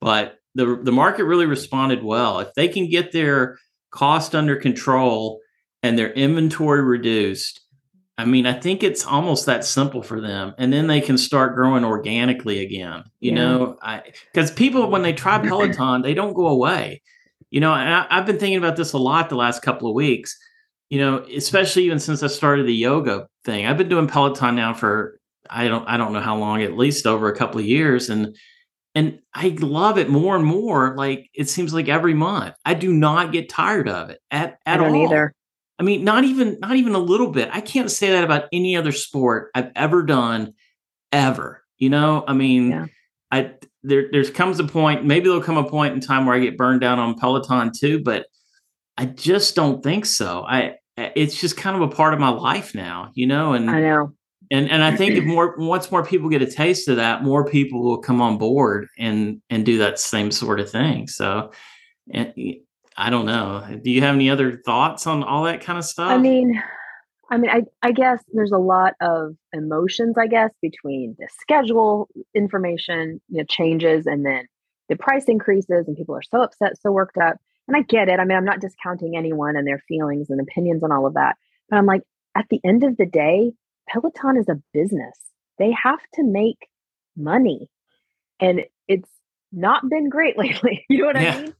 but 0.00 0.36
the 0.54 0.80
the 0.82 0.92
market 0.92 1.24
really 1.24 1.46
responded 1.46 2.02
well. 2.02 2.40
If 2.40 2.54
they 2.54 2.68
can 2.68 2.88
get 2.88 3.12
their 3.12 3.58
cost 3.90 4.34
under 4.34 4.56
control 4.56 5.40
and 5.82 5.98
their 5.98 6.12
inventory 6.12 6.82
reduced 6.82 7.60
I 8.18 8.24
mean, 8.24 8.46
I 8.46 8.52
think 8.52 8.82
it's 8.82 9.06
almost 9.06 9.46
that 9.46 9.64
simple 9.64 10.02
for 10.02 10.20
them. 10.20 10.52
And 10.58 10.72
then 10.72 10.88
they 10.88 11.00
can 11.00 11.16
start 11.16 11.54
growing 11.54 11.84
organically 11.84 12.64
again. 12.64 13.04
You 13.20 13.30
yeah. 13.30 13.34
know, 13.36 13.78
I 13.80 14.02
because 14.32 14.50
people 14.50 14.90
when 14.90 15.02
they 15.02 15.12
try 15.12 15.38
Peloton, 15.38 16.02
they 16.02 16.14
don't 16.14 16.34
go 16.34 16.48
away. 16.48 17.00
You 17.50 17.60
know, 17.60 17.72
and 17.72 17.88
I, 17.88 18.06
I've 18.10 18.26
been 18.26 18.38
thinking 18.38 18.58
about 18.58 18.76
this 18.76 18.92
a 18.92 18.98
lot 18.98 19.28
the 19.28 19.36
last 19.36 19.62
couple 19.62 19.88
of 19.88 19.94
weeks. 19.94 20.36
You 20.90 20.98
know, 20.98 21.24
especially 21.32 21.84
even 21.84 22.00
since 22.00 22.22
I 22.24 22.26
started 22.26 22.66
the 22.66 22.74
yoga 22.74 23.28
thing. 23.44 23.66
I've 23.66 23.78
been 23.78 23.88
doing 23.88 24.08
Peloton 24.08 24.56
now 24.56 24.74
for 24.74 25.20
I 25.48 25.68
don't 25.68 25.88
I 25.88 25.96
don't 25.96 26.12
know 26.12 26.20
how 26.20 26.36
long, 26.36 26.62
at 26.62 26.76
least 26.76 27.06
over 27.06 27.30
a 27.30 27.36
couple 27.36 27.60
of 27.60 27.66
years. 27.66 28.10
And 28.10 28.36
and 28.98 29.20
I 29.32 29.56
love 29.60 29.96
it 29.96 30.10
more 30.10 30.34
and 30.34 30.44
more. 30.44 30.96
Like 30.96 31.30
it 31.32 31.48
seems 31.48 31.72
like 31.72 31.88
every 31.88 32.14
month. 32.14 32.56
I 32.64 32.74
do 32.74 32.92
not 32.92 33.30
get 33.30 33.48
tired 33.48 33.88
of 33.88 34.10
it 34.10 34.18
at, 34.32 34.58
at 34.66 34.80
all. 34.80 35.04
Either. 35.04 35.32
I 35.78 35.84
mean, 35.84 36.02
not 36.02 36.24
even 36.24 36.58
not 36.58 36.74
even 36.74 36.96
a 36.96 36.98
little 36.98 37.30
bit. 37.30 37.48
I 37.52 37.60
can't 37.60 37.92
say 37.92 38.10
that 38.10 38.24
about 38.24 38.46
any 38.52 38.76
other 38.76 38.90
sport 38.90 39.52
I've 39.54 39.70
ever 39.76 40.02
done, 40.02 40.54
ever. 41.12 41.62
You 41.76 41.90
know, 41.90 42.24
I 42.26 42.32
mean, 42.32 42.70
yeah. 42.70 42.86
I 43.30 43.52
there 43.84 44.08
there's 44.10 44.30
comes 44.30 44.58
a 44.58 44.64
point. 44.64 45.04
Maybe 45.04 45.28
there'll 45.28 45.44
come 45.44 45.58
a 45.58 45.70
point 45.70 45.94
in 45.94 46.00
time 46.00 46.26
where 46.26 46.34
I 46.34 46.40
get 46.40 46.58
burned 46.58 46.80
down 46.80 46.98
on 46.98 47.16
Peloton 47.16 47.70
too, 47.72 48.02
but 48.02 48.26
I 48.96 49.06
just 49.06 49.54
don't 49.54 49.80
think 49.80 50.06
so. 50.06 50.42
I 50.42 50.74
eh, 50.96 51.10
it's 51.14 51.40
just 51.40 51.56
kind 51.56 51.76
of 51.76 51.82
a 51.82 51.94
part 51.94 52.14
of 52.14 52.18
my 52.18 52.30
life 52.30 52.74
now, 52.74 53.12
you 53.14 53.28
know. 53.28 53.52
And 53.52 53.70
I 53.70 53.80
know. 53.80 54.12
And 54.50 54.70
and 54.70 54.82
I 54.82 54.96
think 54.96 55.12
if 55.12 55.24
mm-hmm. 55.24 55.32
more 55.32 55.54
once 55.58 55.90
more 55.90 56.04
people 56.04 56.28
get 56.28 56.42
a 56.42 56.50
taste 56.50 56.88
of 56.88 56.96
that, 56.96 57.22
more 57.22 57.44
people 57.44 57.82
will 57.82 57.98
come 57.98 58.22
on 58.22 58.38
board 58.38 58.88
and 58.98 59.42
and 59.50 59.64
do 59.64 59.78
that 59.78 59.98
same 59.98 60.30
sort 60.30 60.60
of 60.60 60.70
thing. 60.70 61.06
So, 61.06 61.52
eh, 62.12 62.32
and 62.36 62.56
I 62.96 63.10
don't 63.10 63.26
know. 63.26 63.64
Do 63.82 63.90
you 63.90 64.00
have 64.00 64.14
any 64.14 64.28
other 64.28 64.60
thoughts 64.64 65.06
on 65.06 65.22
all 65.22 65.44
that 65.44 65.60
kind 65.60 65.78
of 65.78 65.84
stuff? 65.84 66.10
I 66.10 66.18
mean, 66.18 66.60
I 67.30 67.36
mean, 67.36 67.50
I, 67.50 67.62
I 67.82 67.92
guess 67.92 68.22
there's 68.32 68.52
a 68.52 68.58
lot 68.58 68.94
of 69.00 69.36
emotions, 69.52 70.16
I 70.18 70.26
guess, 70.26 70.50
between 70.62 71.14
the 71.18 71.28
schedule 71.40 72.08
information, 72.34 73.20
you 73.28 73.38
know, 73.38 73.44
changes 73.44 74.06
and 74.06 74.24
then 74.24 74.46
the 74.88 74.96
price 74.96 75.24
increases 75.26 75.86
and 75.86 75.96
people 75.96 76.16
are 76.16 76.22
so 76.22 76.42
upset, 76.42 76.80
so 76.80 76.90
worked 76.90 77.18
up. 77.18 77.36
And 77.66 77.76
I 77.76 77.82
get 77.82 78.08
it. 78.08 78.18
I 78.18 78.24
mean, 78.24 78.36
I'm 78.36 78.46
not 78.46 78.60
discounting 78.60 79.14
anyone 79.14 79.56
and 79.56 79.66
their 79.66 79.82
feelings 79.86 80.30
and 80.30 80.40
opinions 80.40 80.82
and 80.82 80.92
all 80.92 81.06
of 81.06 81.14
that. 81.14 81.36
But 81.68 81.76
I'm 81.76 81.86
like, 81.86 82.02
at 82.34 82.46
the 82.48 82.60
end 82.64 82.82
of 82.82 82.96
the 82.96 83.04
day, 83.04 83.52
Peloton 83.88 84.36
is 84.36 84.48
a 84.48 84.60
business. 84.72 85.16
They 85.58 85.72
have 85.82 86.00
to 86.14 86.24
make 86.24 86.68
money. 87.16 87.68
And 88.40 88.62
it's 88.86 89.10
not 89.52 89.88
been 89.88 90.08
great 90.08 90.38
lately. 90.38 90.84
You 90.88 90.98
know 90.98 91.06
what 91.06 91.20
yeah. 91.20 91.34
I 91.34 91.42
mean? 91.42 91.54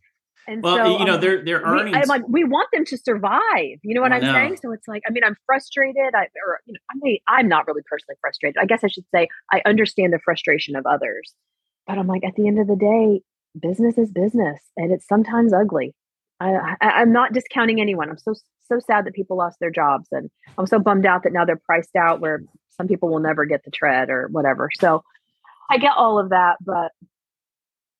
And 0.49 0.62
well, 0.62 0.76
so, 0.76 0.99
you 0.99 1.05
know, 1.05 1.16
um, 1.16 1.20
they're 1.20 1.45
they're 1.45 1.61
earning. 1.61 1.95
I'm 1.95 2.09
like, 2.09 2.22
we 2.26 2.43
want 2.43 2.68
them 2.72 2.87
to 2.87 2.97
survive. 2.97 3.79
You 3.83 3.95
know 3.95 4.01
what 4.01 4.12
I'm 4.12 4.22
saying? 4.22 4.57
So 4.62 4.72
it's 4.72 4.89
like, 4.89 5.03
I 5.07 5.12
mean, 5.12 5.22
I'm 5.22 5.37
frustrated. 5.45 6.14
I 6.14 6.22
or 6.47 6.61
you 6.64 6.72
know, 6.72 6.81
I 6.91 6.95
mean, 7.03 7.18
I'm 7.29 7.49
not 7.49 7.66
really 7.66 7.83
personally 7.87 8.16
frustrated. 8.22 8.57
I 8.59 8.64
guess 8.64 8.83
I 8.83 8.89
should 8.89 9.05
say 9.14 9.29
I 9.53 9.61
understand 9.66 10.14
the 10.14 10.18
frustration 10.24 10.74
of 10.74 10.87
others, 10.87 11.35
but 11.87 11.99
I'm 11.99 12.07
like, 12.07 12.24
at 12.24 12.35
the 12.35 12.49
end 12.49 12.59
of 12.59 12.66
the 12.66 12.76
day, 12.76 13.20
business 13.61 13.99
is 13.99 14.11
business, 14.11 14.59
and 14.74 14.91
it's 14.91 15.07
sometimes 15.07 15.53
ugly. 15.53 15.95
I, 16.41 16.76
am 16.80 17.12
not 17.12 17.32
discounting 17.32 17.80
anyone. 17.80 18.11
I'm 18.11 18.18
so 18.18 18.34
so 18.68 18.78
sad 18.86 19.07
that 19.07 19.14
people 19.14 19.36
lost 19.36 19.59
their 19.61 19.70
jobs, 19.70 20.09
and 20.12 20.30
I'm 20.57 20.66
so 20.66 20.78
bummed 20.78 21.07
out 21.07 21.22
that 21.24 21.32
now 21.32 21.45
they're 21.45 21.57
priced 21.57 21.97
out 21.97 22.20
where 22.20 22.43
some 22.76 22.86
people 22.86 23.09
will 23.09 23.20
never 23.20 23.45
get 23.45 23.64
the 23.64 23.70
tread 23.70 24.11
or 24.11 24.28
whatever. 24.28 24.70
So 24.78 25.03
I 25.70 25.78
get 25.78 25.93
all 25.97 26.18
of 26.18 26.30
that, 26.30 26.57
but 26.64 26.93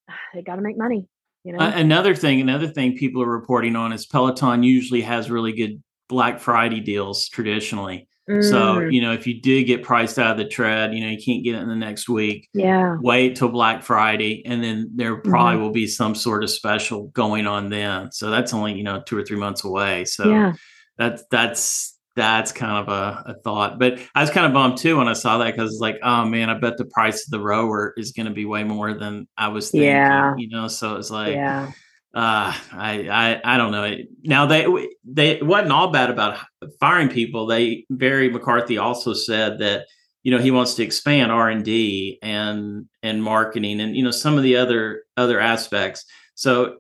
they 0.35 0.43
got 0.43 0.57
to 0.57 0.63
make 0.63 0.79
money. 0.79 1.09
You 1.45 1.53
know? 1.53 1.59
Uh, 1.61 1.73
another 1.75 2.15
thing, 2.15 2.41
another 2.41 2.69
thing 2.69 2.97
people 2.97 3.23
are 3.23 3.31
reporting 3.31 3.77
on 3.77 3.93
is 3.93 4.07
Peloton 4.07 4.63
usually 4.63 5.03
has 5.03 5.31
really 5.31 5.53
good 5.53 5.83
Black 6.09 6.41
Friday 6.41 6.81
deals 6.81 7.29
traditionally. 7.29 8.09
Mm. 8.29 8.45
So, 8.45 8.81
you 8.81 9.01
know, 9.01 9.13
if 9.13 9.27
you 9.27 9.41
did 9.41 9.65
get 9.65 9.83
priced 9.83 10.19
out 10.19 10.33
of 10.33 10.37
the 10.37 10.47
tread, 10.47 10.95
you 10.95 11.01
know, 11.01 11.11
you 11.11 11.19
can't 11.23 11.43
get 11.43 11.55
it 11.55 11.63
in 11.63 11.69
the 11.69 11.77
next 11.77 12.09
week. 12.09 12.49
Yeah. 12.53 12.97
Wait 13.01 13.37
till 13.37 13.49
Black 13.49 13.83
Friday 13.83 14.43
and 14.45 14.63
then 14.63 14.91
there 14.95 15.17
probably 15.17 15.55
mm-hmm. 15.55 15.63
will 15.63 15.71
be 15.71 15.87
some 15.87 16.15
sort 16.15 16.45
of 16.45 16.51
special 16.51 17.09
going 17.09 17.47
on 17.47 17.71
then. 17.71 18.13
So 18.13 18.31
that's 18.31 18.53
only, 18.53 18.75
you 18.75 18.83
know, 18.83 19.01
two 19.01 19.17
or 19.17 19.25
three 19.25 19.39
months 19.39 19.65
away. 19.65 20.05
So 20.05 20.29
yeah. 20.29 20.53
that's 20.99 21.25
that's 21.31 21.99
that's 22.17 22.51
kind 22.51 22.77
of 22.77 22.89
a, 22.89 23.31
a, 23.31 23.35
thought. 23.45 23.79
But 23.79 24.01
I 24.15 24.21
was 24.21 24.31
kind 24.31 24.45
of 24.45 24.53
bummed 24.53 24.77
too 24.77 24.99
when 24.99 25.09
I 25.09 25.13
saw 25.13 25.39
that 25.39 25.53
because 25.53 25.71
it's 25.73 25.81
like, 25.81 25.99
oh 26.03 26.25
man, 26.25 26.51
I 26.51 26.59
bet 26.59 26.77
the 26.77 26.85
price 26.85 27.25
of 27.25 27.31
the 27.31 27.41
rower 27.41 27.95
is 27.97 28.11
going 28.11 28.27
to 28.27 28.33
be 28.33 28.45
way 28.45 28.65
more 28.65 28.93
than 28.93 29.29
I 29.37 29.49
was 29.49 29.71
thinking. 29.71 29.89
Yeah. 29.89 30.35
You 30.37 30.49
know, 30.49 30.67
so 30.67 30.97
it's 30.97 31.11
like, 31.11 31.35
yeah. 31.35 31.71
Uh, 32.15 32.53
I, 32.73 33.09
I, 33.09 33.41
I 33.55 33.57
don't 33.59 33.73
know. 33.73 33.97
Now 34.25 34.47
they, 34.47 34.67
they 35.05 35.41
wasn't 35.43 35.73
all 35.73 35.91
bad 35.91 36.11
about 36.11 36.39
firing 36.81 37.09
people. 37.09 37.47
They, 37.47 37.85
Barry 37.91 38.31
McCarthy 38.31 38.79
also 38.79 39.13
said 39.13 39.59
that, 39.61 39.87
you 40.23 40.33
know, 40.33 40.43
he 40.43 40.51
wants 40.51 40.75
to 40.75 40.83
expand 40.83 41.31
R 41.31 41.49
and 41.49 41.65
D 41.65 42.19
and, 42.23 42.87
and 43.03 43.23
marketing 43.23 43.81
and, 43.81 43.95
you 43.97 44.03
know, 44.03 44.11
some 44.11 44.37
of 44.37 44.43
the 44.43 44.57
other, 44.57 45.05
other 45.17 45.39
aspects. 45.39 46.05
So, 46.35 46.77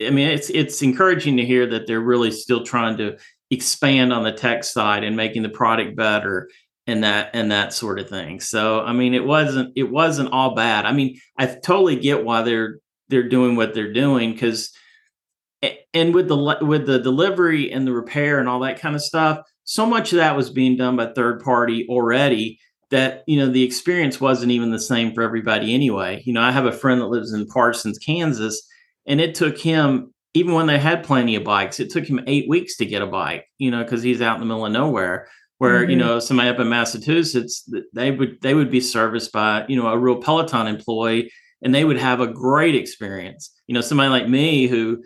I 0.00 0.10
mean, 0.10 0.28
it's, 0.28 0.48
it's 0.50 0.80
encouraging 0.82 1.36
to 1.36 1.44
hear 1.44 1.66
that 1.66 1.86
they're 1.86 2.00
really 2.00 2.30
still 2.30 2.64
trying 2.64 2.96
to 2.98 3.18
expand 3.50 4.12
on 4.12 4.24
the 4.24 4.32
tech 4.32 4.64
side 4.64 5.04
and 5.04 5.16
making 5.16 5.42
the 5.42 5.48
product 5.48 5.94
better 5.94 6.48
and 6.86 7.04
that 7.04 7.30
and 7.34 7.52
that 7.52 7.72
sort 7.72 7.98
of 7.98 8.08
thing. 8.08 8.40
So 8.40 8.80
I 8.80 8.92
mean 8.92 9.14
it 9.14 9.24
wasn't 9.24 9.72
it 9.76 9.84
wasn't 9.84 10.32
all 10.32 10.54
bad. 10.54 10.86
I 10.86 10.92
mean 10.92 11.20
I 11.38 11.46
totally 11.46 11.96
get 11.96 12.24
why 12.24 12.42
they're 12.42 12.78
they're 13.12 13.28
doing 13.28 13.54
what 13.54 13.74
they're 13.74 13.92
doing 13.92 14.36
cuz 14.36 14.72
and 15.94 16.12
with 16.12 16.26
the 16.26 16.58
with 16.62 16.86
the 16.86 16.98
delivery 16.98 17.70
and 17.70 17.86
the 17.86 17.92
repair 17.92 18.40
and 18.40 18.48
all 18.48 18.60
that 18.60 18.80
kind 18.80 18.96
of 18.96 19.02
stuff 19.02 19.38
so 19.64 19.86
much 19.86 20.12
of 20.12 20.16
that 20.16 20.36
was 20.36 20.50
being 20.50 20.76
done 20.76 20.96
by 20.96 21.06
third 21.06 21.40
party 21.40 21.86
already 21.88 22.58
that 22.90 23.22
you 23.28 23.38
know 23.38 23.46
the 23.46 23.62
experience 23.62 24.20
wasn't 24.20 24.50
even 24.50 24.72
the 24.72 24.80
same 24.80 25.14
for 25.14 25.22
everybody 25.22 25.72
anyway 25.72 26.20
you 26.26 26.32
know 26.32 26.42
i 26.42 26.50
have 26.50 26.66
a 26.66 26.72
friend 26.72 27.00
that 27.00 27.06
lives 27.06 27.32
in 27.32 27.46
parsons 27.46 27.98
kansas 27.98 28.66
and 29.06 29.20
it 29.20 29.36
took 29.36 29.56
him 29.58 30.12
even 30.34 30.54
when 30.54 30.66
they 30.66 30.78
had 30.78 31.04
plenty 31.04 31.36
of 31.36 31.44
bikes, 31.44 31.78
it 31.78 31.90
took 31.90 32.06
him 32.06 32.20
eight 32.26 32.48
weeks 32.48 32.76
to 32.76 32.86
get 32.86 33.02
a 33.02 33.06
bike, 33.06 33.46
you 33.58 33.70
know, 33.70 33.82
because 33.82 34.02
he's 34.02 34.22
out 34.22 34.34
in 34.34 34.40
the 34.40 34.46
middle 34.46 34.66
of 34.66 34.72
nowhere. 34.72 35.28
Where 35.58 35.82
mm-hmm. 35.82 35.90
you 35.90 35.96
know 35.96 36.18
somebody 36.18 36.48
up 36.48 36.58
in 36.58 36.68
Massachusetts, 36.68 37.68
they 37.92 38.10
would 38.10 38.40
they 38.40 38.54
would 38.54 38.70
be 38.70 38.80
serviced 38.80 39.30
by 39.30 39.64
you 39.68 39.76
know 39.80 39.86
a 39.86 39.98
real 39.98 40.20
Peloton 40.20 40.66
employee, 40.66 41.30
and 41.62 41.74
they 41.74 41.84
would 41.84 41.98
have 41.98 42.20
a 42.20 42.26
great 42.26 42.74
experience. 42.74 43.50
You 43.66 43.74
know, 43.74 43.80
somebody 43.80 44.10
like 44.10 44.28
me 44.28 44.66
who 44.66 45.02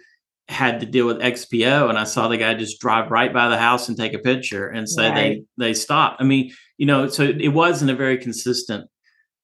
had 0.48 0.80
to 0.80 0.86
deal 0.86 1.06
with 1.06 1.18
XPO 1.18 1.88
and 1.88 1.98
I 1.98 2.04
saw 2.04 2.28
the 2.28 2.36
guy 2.36 2.54
just 2.54 2.80
drive 2.80 3.10
right 3.10 3.32
by 3.32 3.48
the 3.48 3.58
house 3.58 3.88
and 3.88 3.96
take 3.96 4.14
a 4.14 4.18
picture 4.18 4.68
and 4.68 4.88
say 4.88 5.08
right. 5.08 5.14
they 5.14 5.42
they 5.58 5.74
stopped. 5.74 6.20
I 6.20 6.24
mean, 6.24 6.52
you 6.78 6.86
know, 6.86 7.08
so 7.08 7.24
it 7.24 7.48
wasn't 7.48 7.90
a 7.90 7.96
very 7.96 8.16
consistent 8.18 8.88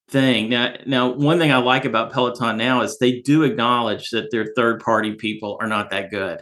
thing. 0.09 0.49
Now, 0.49 0.75
now 0.87 1.13
one 1.13 1.39
thing 1.39 1.51
I 1.51 1.57
like 1.59 1.85
about 1.85 2.13
Peloton 2.13 2.57
now 2.57 2.83
is 2.83 2.99
they 2.99 3.21
do 3.21 3.43
acknowledge 3.43 4.11
that 4.11 4.31
their 4.31 4.53
third 4.55 4.81
party 4.81 5.15
people 5.15 5.59
are 5.61 5.67
not 5.67 5.91
that 5.91 6.11
good. 6.11 6.41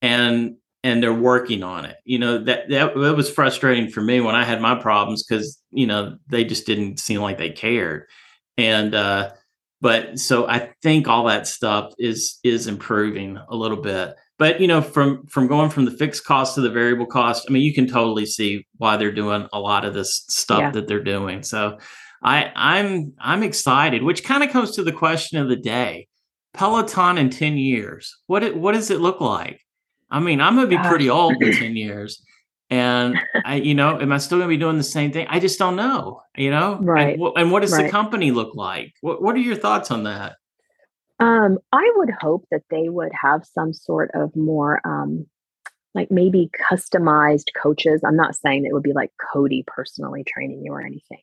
And 0.00 0.56
and 0.84 1.02
they're 1.02 1.12
working 1.12 1.62
on 1.62 1.84
it. 1.84 1.96
You 2.04 2.18
know, 2.18 2.38
that 2.38 2.70
that, 2.70 2.94
that 2.94 3.16
was 3.16 3.30
frustrating 3.30 3.90
for 3.90 4.00
me 4.00 4.20
when 4.20 4.34
I 4.34 4.44
had 4.44 4.60
my 4.60 4.80
problems 4.80 5.22
because, 5.22 5.60
you 5.70 5.86
know, 5.86 6.16
they 6.28 6.44
just 6.44 6.66
didn't 6.66 6.98
seem 6.98 7.20
like 7.20 7.36
they 7.36 7.50
cared. 7.50 8.04
And 8.56 8.94
uh 8.94 9.32
but 9.80 10.18
so 10.18 10.48
I 10.48 10.70
think 10.82 11.08
all 11.08 11.24
that 11.24 11.46
stuff 11.46 11.92
is 11.98 12.38
is 12.42 12.66
improving 12.66 13.38
a 13.48 13.56
little 13.56 13.76
bit. 13.76 14.14
But 14.38 14.60
you 14.60 14.66
know, 14.66 14.82
from 14.82 15.26
from 15.26 15.46
going 15.46 15.70
from 15.70 15.84
the 15.84 15.90
fixed 15.90 16.24
cost 16.24 16.54
to 16.54 16.60
the 16.60 16.70
variable 16.70 17.06
cost, 17.06 17.46
I 17.48 17.52
mean, 17.52 17.62
you 17.62 17.74
can 17.74 17.86
totally 17.86 18.26
see 18.26 18.66
why 18.76 18.96
they're 18.96 19.12
doing 19.12 19.48
a 19.52 19.60
lot 19.60 19.84
of 19.84 19.94
this 19.94 20.24
stuff 20.28 20.60
yeah. 20.60 20.70
that 20.72 20.88
they're 20.88 21.02
doing. 21.02 21.42
So 21.42 21.78
I 22.22 22.52
I'm 22.54 23.14
I'm 23.18 23.42
excited, 23.42 24.02
which 24.02 24.24
kind 24.24 24.42
of 24.42 24.50
comes 24.50 24.72
to 24.72 24.82
the 24.82 24.92
question 24.92 25.38
of 25.38 25.48
the 25.48 25.56
day. 25.56 26.08
Peloton 26.54 27.18
in 27.18 27.30
10 27.30 27.56
years. 27.56 28.16
What 28.26 28.42
it, 28.42 28.56
what 28.56 28.72
does 28.72 28.90
it 28.90 29.00
look 29.00 29.20
like? 29.20 29.60
I 30.10 30.18
mean, 30.18 30.40
I'm 30.40 30.56
going 30.56 30.68
to 30.68 30.76
be 30.76 30.88
pretty 30.88 31.10
old 31.10 31.40
in 31.42 31.52
10 31.58 31.76
years. 31.76 32.22
And 32.70 33.18
I, 33.44 33.56
you 33.56 33.74
know, 33.74 34.00
am 34.00 34.12
I 34.12 34.18
still 34.18 34.38
going 34.38 34.48
to 34.48 34.54
be 34.54 34.58
doing 34.58 34.76
the 34.76 34.82
same 34.82 35.12
thing? 35.12 35.26
I 35.28 35.40
just 35.40 35.58
don't 35.58 35.76
know, 35.76 36.22
you 36.36 36.50
know? 36.50 36.78
Right. 36.80 37.18
And, 37.18 37.32
and 37.36 37.52
what 37.52 37.62
does 37.62 37.72
right. 37.72 37.84
the 37.84 37.90
company 37.90 38.30
look 38.30 38.54
like? 38.54 38.92
What, 39.00 39.22
what 39.22 39.34
are 39.34 39.40
your 39.40 39.56
thoughts 39.56 39.90
on 39.90 40.04
that? 40.04 40.36
Um, 41.20 41.58
I 41.72 41.92
would 41.96 42.10
hope 42.10 42.44
that 42.50 42.62
they 42.70 42.88
would 42.88 43.12
have 43.20 43.44
some 43.44 43.72
sort 43.72 44.10
of 44.14 44.34
more, 44.36 44.80
um, 44.84 45.26
like 45.94 46.10
maybe 46.10 46.50
customized 46.70 47.46
coaches. 47.60 48.02
I'm 48.04 48.16
not 48.16 48.36
saying 48.36 48.64
it 48.64 48.72
would 48.72 48.82
be 48.84 48.92
like 48.92 49.10
Cody 49.32 49.64
personally 49.66 50.22
training 50.22 50.62
you 50.62 50.72
or 50.72 50.80
anything, 50.80 51.18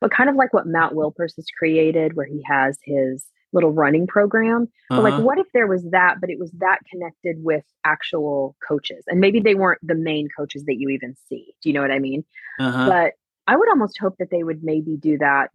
but 0.00 0.12
kind 0.12 0.30
of 0.30 0.36
like 0.36 0.52
what 0.52 0.66
Matt 0.66 0.92
Wilpers 0.92 1.34
has 1.34 1.46
created, 1.58 2.14
where 2.14 2.26
he 2.26 2.44
has 2.46 2.78
his 2.84 3.24
little 3.52 3.72
running 3.72 4.06
program. 4.06 4.62
Uh-huh. 4.90 4.96
But 4.96 5.02
like, 5.02 5.12
uh-huh. 5.14 5.22
what 5.22 5.38
if 5.38 5.46
there 5.52 5.66
was 5.66 5.82
that, 5.90 6.16
but 6.20 6.30
it 6.30 6.38
was 6.38 6.50
that 6.58 6.78
connected 6.90 7.36
with 7.42 7.64
actual 7.84 8.56
coaches? 8.66 9.04
And 9.06 9.20
maybe 9.20 9.40
they 9.40 9.54
weren't 9.54 9.80
the 9.82 9.94
main 9.94 10.28
coaches 10.36 10.64
that 10.64 10.76
you 10.78 10.88
even 10.90 11.14
see. 11.28 11.54
Do 11.62 11.68
you 11.68 11.74
know 11.74 11.82
what 11.82 11.90
I 11.90 11.98
mean? 11.98 12.24
Uh-huh. 12.58 12.88
But 12.88 13.12
I 13.46 13.56
would 13.56 13.68
almost 13.68 13.98
hope 14.00 14.16
that 14.18 14.30
they 14.30 14.42
would 14.42 14.62
maybe 14.62 14.96
do 14.96 15.18
that 15.18 15.50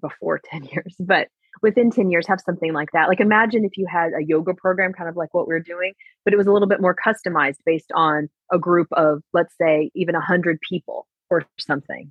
before 0.00 0.40
10 0.50 0.64
years, 0.64 0.94
but 1.00 1.28
within 1.60 1.90
10 1.90 2.10
years, 2.10 2.26
have 2.26 2.40
something 2.40 2.72
like 2.72 2.90
that. 2.92 3.08
Like, 3.08 3.20
imagine 3.20 3.64
if 3.64 3.76
you 3.76 3.86
had 3.90 4.12
a 4.18 4.24
yoga 4.24 4.54
program, 4.54 4.92
kind 4.92 5.08
of 5.08 5.16
like 5.16 5.34
what 5.34 5.46
we're 5.46 5.60
doing, 5.60 5.92
but 6.24 6.32
it 6.32 6.36
was 6.36 6.46
a 6.46 6.52
little 6.52 6.68
bit 6.68 6.80
more 6.80 6.94
customized 6.94 7.58
based 7.66 7.92
on 7.94 8.28
a 8.50 8.58
group 8.58 8.88
of, 8.92 9.22
let's 9.32 9.54
say, 9.60 9.90
even 9.94 10.14
100 10.14 10.58
people 10.66 11.06
or 11.30 11.44
something. 11.58 12.10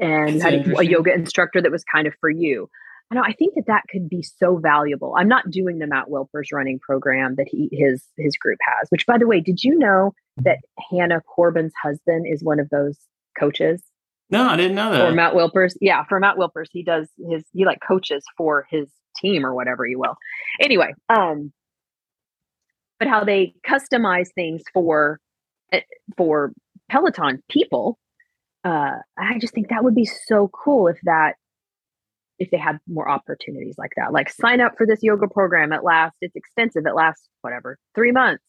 And 0.00 0.34
you 0.34 0.40
had 0.40 0.54
a 0.78 0.86
yoga 0.86 1.12
instructor 1.12 1.60
that 1.60 1.72
was 1.72 1.84
kind 1.84 2.06
of 2.06 2.14
for 2.20 2.30
you. 2.30 2.70
I 3.10 3.14
know 3.14 3.22
I 3.22 3.32
think 3.32 3.54
that 3.54 3.66
that 3.66 3.84
could 3.90 4.08
be 4.08 4.22
so 4.22 4.58
valuable. 4.58 5.14
I'm 5.16 5.28
not 5.28 5.50
doing 5.50 5.78
the 5.78 5.86
Matt 5.86 6.08
Wilpers 6.08 6.52
running 6.52 6.78
program 6.78 7.36
that 7.36 7.46
he 7.48 7.68
his 7.72 8.04
his 8.16 8.36
group 8.36 8.58
has. 8.62 8.88
Which, 8.90 9.06
by 9.06 9.16
the 9.16 9.26
way, 9.26 9.40
did 9.40 9.64
you 9.64 9.78
know 9.78 10.12
that 10.36 10.58
Hannah 10.90 11.22
Corbin's 11.22 11.72
husband 11.82 12.26
is 12.28 12.44
one 12.44 12.60
of 12.60 12.68
those 12.68 12.98
coaches? 13.38 13.82
No, 14.30 14.46
I 14.46 14.56
didn't 14.56 14.74
know 14.74 14.92
that. 14.92 15.08
For 15.08 15.14
Matt 15.14 15.32
Wilpers, 15.32 15.74
yeah, 15.80 16.04
for 16.04 16.20
Matt 16.20 16.36
Wilpers, 16.36 16.66
he 16.70 16.82
does 16.82 17.08
his 17.30 17.44
he 17.52 17.64
like 17.64 17.78
coaches 17.86 18.24
for 18.36 18.66
his 18.70 18.88
team 19.16 19.46
or 19.46 19.54
whatever 19.54 19.86
you 19.86 19.98
will. 19.98 20.16
Anyway, 20.60 20.92
um, 21.08 21.50
but 22.98 23.08
how 23.08 23.24
they 23.24 23.54
customize 23.66 24.28
things 24.34 24.62
for 24.74 25.18
eh, 25.72 25.80
for 26.18 26.52
Peloton 26.90 27.42
people, 27.48 27.98
uh, 28.64 28.96
I 29.16 29.38
just 29.38 29.54
think 29.54 29.68
that 29.70 29.82
would 29.82 29.94
be 29.94 30.04
so 30.04 30.48
cool 30.48 30.88
if 30.88 30.98
that 31.04 31.36
if 32.38 32.50
they 32.50 32.56
had 32.56 32.78
more 32.86 33.08
opportunities 33.08 33.76
like 33.78 33.92
that. 33.96 34.12
Like 34.12 34.30
sign 34.30 34.60
up 34.60 34.74
for 34.76 34.86
this 34.86 35.00
yoga 35.02 35.28
program. 35.28 35.72
It 35.72 35.82
lasts, 35.82 36.18
it's 36.20 36.36
extensive. 36.36 36.84
It 36.86 36.94
lasts 36.94 37.28
whatever, 37.42 37.78
three 37.94 38.12
months. 38.12 38.44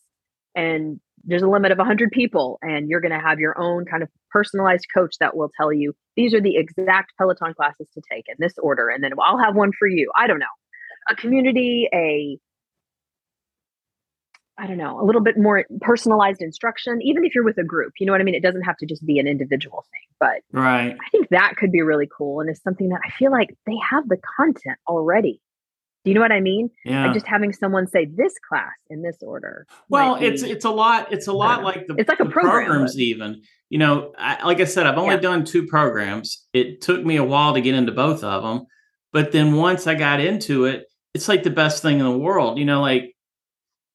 And 0.56 1.00
there's 1.24 1.42
a 1.42 1.48
limit 1.48 1.72
of 1.72 1.78
100 1.78 2.12
people. 2.12 2.60
And 2.62 2.90
you're 2.90 3.02
going 3.02 3.12
to 3.12 3.20
have 3.20 3.40
your 3.40 3.60
own 3.60 3.86
kind 3.86 4.04
of 4.04 4.10
personalized 4.32 4.86
coach 4.96 5.16
that 5.20 5.36
will 5.36 5.52
tell 5.58 5.74
you 5.74 5.94
these 6.16 6.34
are 6.34 6.42
the 6.42 6.58
exact 6.58 7.14
Peloton 7.18 7.54
classes 7.54 7.88
to 7.94 8.02
take 8.12 8.26
in 8.28 8.36
this 8.40 8.54
order. 8.62 8.90
And 8.90 9.04
then 9.04 9.12
I'll 9.20 9.44
have 9.44 9.56
one 9.56 9.72
for 9.78 9.88
you. 9.88 10.12
I 10.18 10.28
don't 10.28 10.40
know. 10.40 10.46
A 11.10 11.16
community, 11.16 11.90
a 11.94 12.38
I 14.60 14.68
don't 14.68 14.78
know, 14.78 15.00
a 15.00 15.06
little 15.06 15.22
bit 15.22 15.38
more 15.38 15.66
personalized 15.82 16.42
instruction, 16.42 17.02
even 17.02 17.24
if 17.24 17.34
you're 17.34 17.46
with 17.46 17.58
a 17.58 17.64
group. 17.64 17.94
You 18.00 18.06
know 18.06 18.12
what 18.12 18.22
I 18.22 18.26
mean? 18.26 18.36
It 18.36 18.44
doesn't 18.44 18.64
have 18.64 18.78
to 18.78 18.86
just 18.86 19.06
be 19.06 19.18
an 19.18 19.28
individual 19.28 19.86
thing, 19.92 20.02
but 20.20 20.60
right. 20.60 20.98
I 21.00 21.10
think 21.12 21.30
that 21.30 21.56
could 21.58 21.72
be 21.72 21.82
really 21.82 22.10
cool 22.16 22.42
and 22.42 22.50
it's 22.50 22.62
something 22.62 22.90
that 22.90 23.00
I 23.06 23.10
feel 23.12 23.32
like 23.32 23.56
they 23.66 23.78
have 23.90 24.10
the 24.10 24.18
content 24.38 24.78
already. 24.88 25.42
Do 26.04 26.12
you 26.12 26.16
know 26.16 26.22
what 26.22 26.32
I 26.32 26.40
mean? 26.40 26.70
Yeah. 26.86 27.06
Like 27.06 27.14
just 27.14 27.28
having 27.28 27.52
someone 27.54 27.86
say 27.88 28.06
this 28.06 28.34
class 28.48 28.72
in 28.90 29.02
this 29.02 29.18
order. 29.22 29.68
Well, 29.90 30.16
it's 30.16 30.44
it's 30.44 30.64
a 30.64 30.70
lot. 30.70 31.12
It's 31.12 31.28
a 31.28 31.34
lot 31.34 31.64
like 31.64 31.88
the 31.88 31.96
it's 31.96 32.08
like 32.08 32.22
a 32.22 32.26
program, 32.26 32.68
programs 32.68 32.96
but. 32.96 33.02
even. 33.02 33.42
You 33.70 33.80
know, 33.80 34.14
I, 34.18 34.44
like 34.46 34.62
I 34.62 34.64
said, 34.64 34.88
I've 34.88 34.98
only 34.98 35.16
yeah. 35.16 35.22
done 35.22 35.44
two 35.44 35.68
programs. 35.68 36.48
It 36.54 36.82
took 36.82 37.04
me 37.04 37.18
a 37.18 37.24
while 37.24 37.54
to 37.54 37.62
get 37.62 37.76
into 37.76 37.92
both 37.92 38.24
of 38.24 38.44
them, 38.44 38.66
but 39.12 39.34
then 39.34 39.56
once 39.56 39.88
I 39.88 39.96
got 39.96 40.22
into 40.22 40.66
it, 40.66 40.86
it's 41.14 41.28
like 41.28 41.44
the 41.44 41.50
best 41.50 41.84
thing 41.84 42.00
in 42.00 42.06
the 42.06 42.18
world. 42.18 42.58
You 42.58 42.66
know, 42.66 42.82
like 42.82 43.14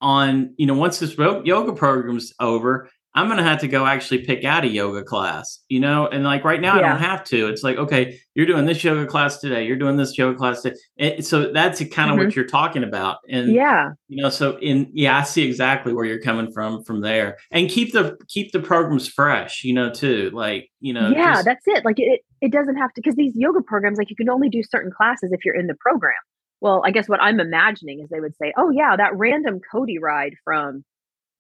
on, 0.05 0.53
you 0.59 0.67
know, 0.67 0.75
once 0.75 0.99
this 0.99 1.17
yoga 1.17 1.73
program's 1.73 2.33
over, 2.39 2.91
I'm 3.17 3.27
going 3.27 3.39
to 3.39 3.45
have 3.45 3.61
to 3.61 3.69
go 3.69 3.87
actually 3.87 4.25
pick 4.25 4.45
out 4.45 4.65
a 4.65 4.69
yoga 4.69 5.05
class, 5.05 5.61
you 5.69 5.79
know? 5.79 6.09
And 6.09 6.25
like 6.25 6.45
right 6.45 6.61
now, 6.61 6.75
yeah. 6.75 6.81
I 6.81 6.89
don't 6.89 7.01
have 7.01 7.23
to. 7.27 7.47
It's 7.47 7.63
like, 7.63 7.77
okay, 7.77 8.19
you're 8.35 8.45
doing 8.45 8.67
this 8.67 8.83
yoga 8.83 9.07
class 9.07 9.39
today. 9.39 9.65
You're 9.65 9.77
doing 9.79 9.97
this 9.97 10.19
yoga 10.19 10.37
class 10.37 10.63
today. 10.63 10.77
It, 10.97 11.25
so 11.25 11.53
that's 11.53 11.79
kind 11.79 12.11
of 12.11 12.17
mm-hmm. 12.17 12.27
what 12.27 12.35
you're 12.35 12.45
talking 12.45 12.83
about. 12.83 13.19
And 13.31 13.53
yeah, 13.53 13.93
you 14.09 14.21
know, 14.21 14.31
so 14.31 14.59
in, 14.59 14.91
yeah, 14.93 15.17
I 15.17 15.23
see 15.23 15.47
exactly 15.47 15.93
where 15.93 16.05
you're 16.05 16.21
coming 16.21 16.51
from, 16.53 16.83
from 16.83 17.03
there 17.03 17.39
and 17.53 17.71
keep 17.71 17.93
the, 17.93 18.19
keep 18.27 18.51
the 18.51 18.61
programs 18.61 19.07
fresh, 19.07 19.63
you 19.63 19.73
know, 19.73 19.91
too. 19.91 20.31
Like, 20.35 20.69
you 20.81 20.93
know, 20.93 21.11
yeah, 21.11 21.35
just, 21.35 21.45
that's 21.45 21.65
it. 21.67 21.85
Like 21.85 22.01
it, 22.01 22.21
it 22.41 22.51
doesn't 22.51 22.77
have 22.77 22.93
to, 22.95 23.01
cause 23.01 23.15
these 23.15 23.35
yoga 23.37 23.63
programs, 23.63 23.97
like 23.97 24.11
you 24.11 24.17
can 24.17 24.29
only 24.29 24.49
do 24.49 24.63
certain 24.69 24.91
classes 24.91 25.31
if 25.33 25.45
you're 25.45 25.55
in 25.55 25.69
the 25.69 25.77
program. 25.79 26.15
Well, 26.61 26.83
I 26.85 26.91
guess 26.91 27.09
what 27.09 27.21
I'm 27.21 27.41
imagining 27.41 28.01
is 28.01 28.09
they 28.09 28.21
would 28.21 28.37
say, 28.37 28.53
oh, 28.57 28.71
yeah, 28.71 28.97
that 28.97 29.17
random 29.17 29.61
Cody 29.71 29.99
ride 29.99 30.35
from 30.45 30.85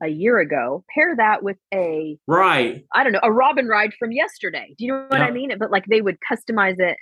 a 0.02 0.08
year 0.08 0.38
ago, 0.38 0.84
pair 0.94 1.16
that 1.16 1.42
with 1.42 1.56
a, 1.72 2.18
right, 2.26 2.84
I 2.94 3.04
don't 3.04 3.12
know, 3.12 3.20
a 3.22 3.32
Robin 3.32 3.66
ride 3.66 3.94
from 3.98 4.12
yesterday. 4.12 4.74
Do 4.76 4.84
you 4.84 4.92
know 4.92 5.06
what 5.08 5.20
I 5.20 5.30
mean? 5.30 5.56
But 5.58 5.70
like 5.70 5.86
they 5.86 6.02
would 6.02 6.18
customize 6.20 6.76
it. 6.78 6.96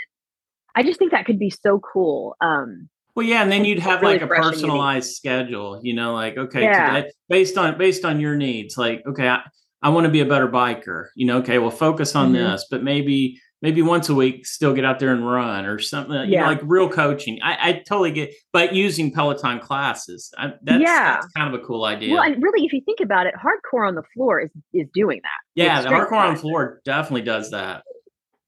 I 0.75 0.83
just 0.83 0.99
think 0.99 1.11
that 1.11 1.27
could 1.27 1.39
be 1.39 1.51
so 1.51 1.81
cool. 1.81 2.37
Um, 2.41 2.89
well, 3.15 3.27
yeah, 3.27 3.43
and 3.43 3.53
then 3.53 3.65
you'd 3.65 3.79
have 3.81 4.01
really 4.01 4.15
like 4.15 4.23
a 4.23 4.27
personalized 4.27 5.15
schedule, 5.15 5.81
you 5.83 5.95
know, 5.95 6.15
like 6.15 6.37
okay, 6.37 6.63
yeah. 6.63 6.95
today, 6.95 7.11
based 7.29 7.59
on 7.59 7.77
based 7.77 8.05
on 8.05 8.21
your 8.21 8.37
needs, 8.37 8.79
like 8.79 9.03
okay, 9.07 9.29
I, 9.29 9.41
I 9.83 9.91
want 9.91 10.05
to 10.05 10.11
be 10.11 10.21
a 10.21 10.27
better 10.27 10.49
biker, 10.49 11.09
you 11.15 11.27
know, 11.27 11.39
okay, 11.39 11.59
well, 11.59 11.71
focus 11.71 12.15
on 12.15 12.33
mm-hmm. 12.33 12.53
this, 12.53 12.67
but 12.71 12.83
maybe 12.83 13.41
maybe 13.63 13.81
once 13.81 14.09
a 14.09 14.15
week 14.15 14.45
still 14.45 14.75
get 14.75 14.85
out 14.85 14.99
there 14.99 15.11
and 15.11 15.27
run 15.27 15.65
or 15.65 15.79
something 15.79 16.15
yeah. 16.15 16.25
You 16.25 16.37
know, 16.39 16.47
like 16.47 16.61
real 16.65 16.89
coaching 16.89 17.39
I, 17.43 17.71
I, 17.71 17.73
totally 17.87 18.11
get 18.11 18.35
but 18.53 18.75
using 18.75 19.13
peloton 19.13 19.61
classes 19.61 20.31
I, 20.37 20.53
that's, 20.63 20.83
yeah. 20.83 21.15
that's 21.15 21.33
kind 21.33 21.55
of 21.55 21.59
a 21.59 21.65
cool 21.65 21.85
idea 21.85 22.13
well 22.13 22.23
and 22.23 22.43
really 22.43 22.67
if 22.67 22.73
you 22.73 22.83
think 22.85 23.01
about 23.01 23.27
it 23.27 23.35
hardcore 23.35 23.87
on 23.89 23.95
the 23.95 24.03
floor 24.15 24.41
is 24.41 24.51
is 24.75 24.89
doing 24.93 25.21
that 25.23 25.41
yeah 25.55 25.81
the 25.81 25.89
hardcore 25.89 26.13
on 26.13 26.35
the 26.35 26.41
floor 26.41 26.81
definitely 26.85 27.23
does 27.23 27.53
that 27.53 27.85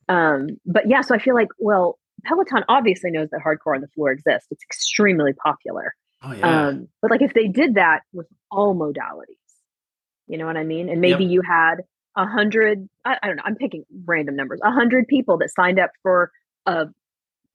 um 0.09 0.49
but 0.67 0.89
yeah 0.89 1.01
so 1.01 1.15
i 1.15 1.19
feel 1.19 1.35
like 1.35 1.49
well 1.59 1.99
peloton 2.25 2.65
obviously 2.69 3.11
knows 3.11 3.29
that 3.31 3.41
hardcore 3.41 3.75
on 3.75 3.81
the 3.81 3.89
floor 3.89 4.11
exists 4.11 4.49
it's 4.51 4.65
extremely 4.65 5.33
popular 5.33 5.95
oh, 6.23 6.33
yeah. 6.33 6.67
um 6.67 6.89
but 7.01 7.11
like 7.11 7.23
if 7.23 7.33
they 7.33 7.49
did 7.49 7.77
that 7.77 8.01
with 8.12 8.27
all 8.51 8.75
modalities 8.75 9.39
you 10.27 10.37
know 10.37 10.47
what 10.47 10.57
i 10.57 10.65
mean 10.65 10.89
and 10.89 11.01
maybe 11.01 11.25
yep. 11.25 11.33
you 11.33 11.43
had 11.43 11.77
a 12.17 12.27
hundred, 12.27 12.89
I, 13.05 13.17
I, 13.23 13.27
don't 13.27 13.37
know, 13.37 13.43
I'm 13.45 13.57
picking 13.57 13.85
random 14.05 14.37
numbers, 14.37 14.61
a 14.62 14.71
hundred 14.71 15.07
people 15.09 15.39
that 15.39 15.51
signed 15.51 15.79
up 15.79 15.91
for 16.03 16.31
a 16.67 16.87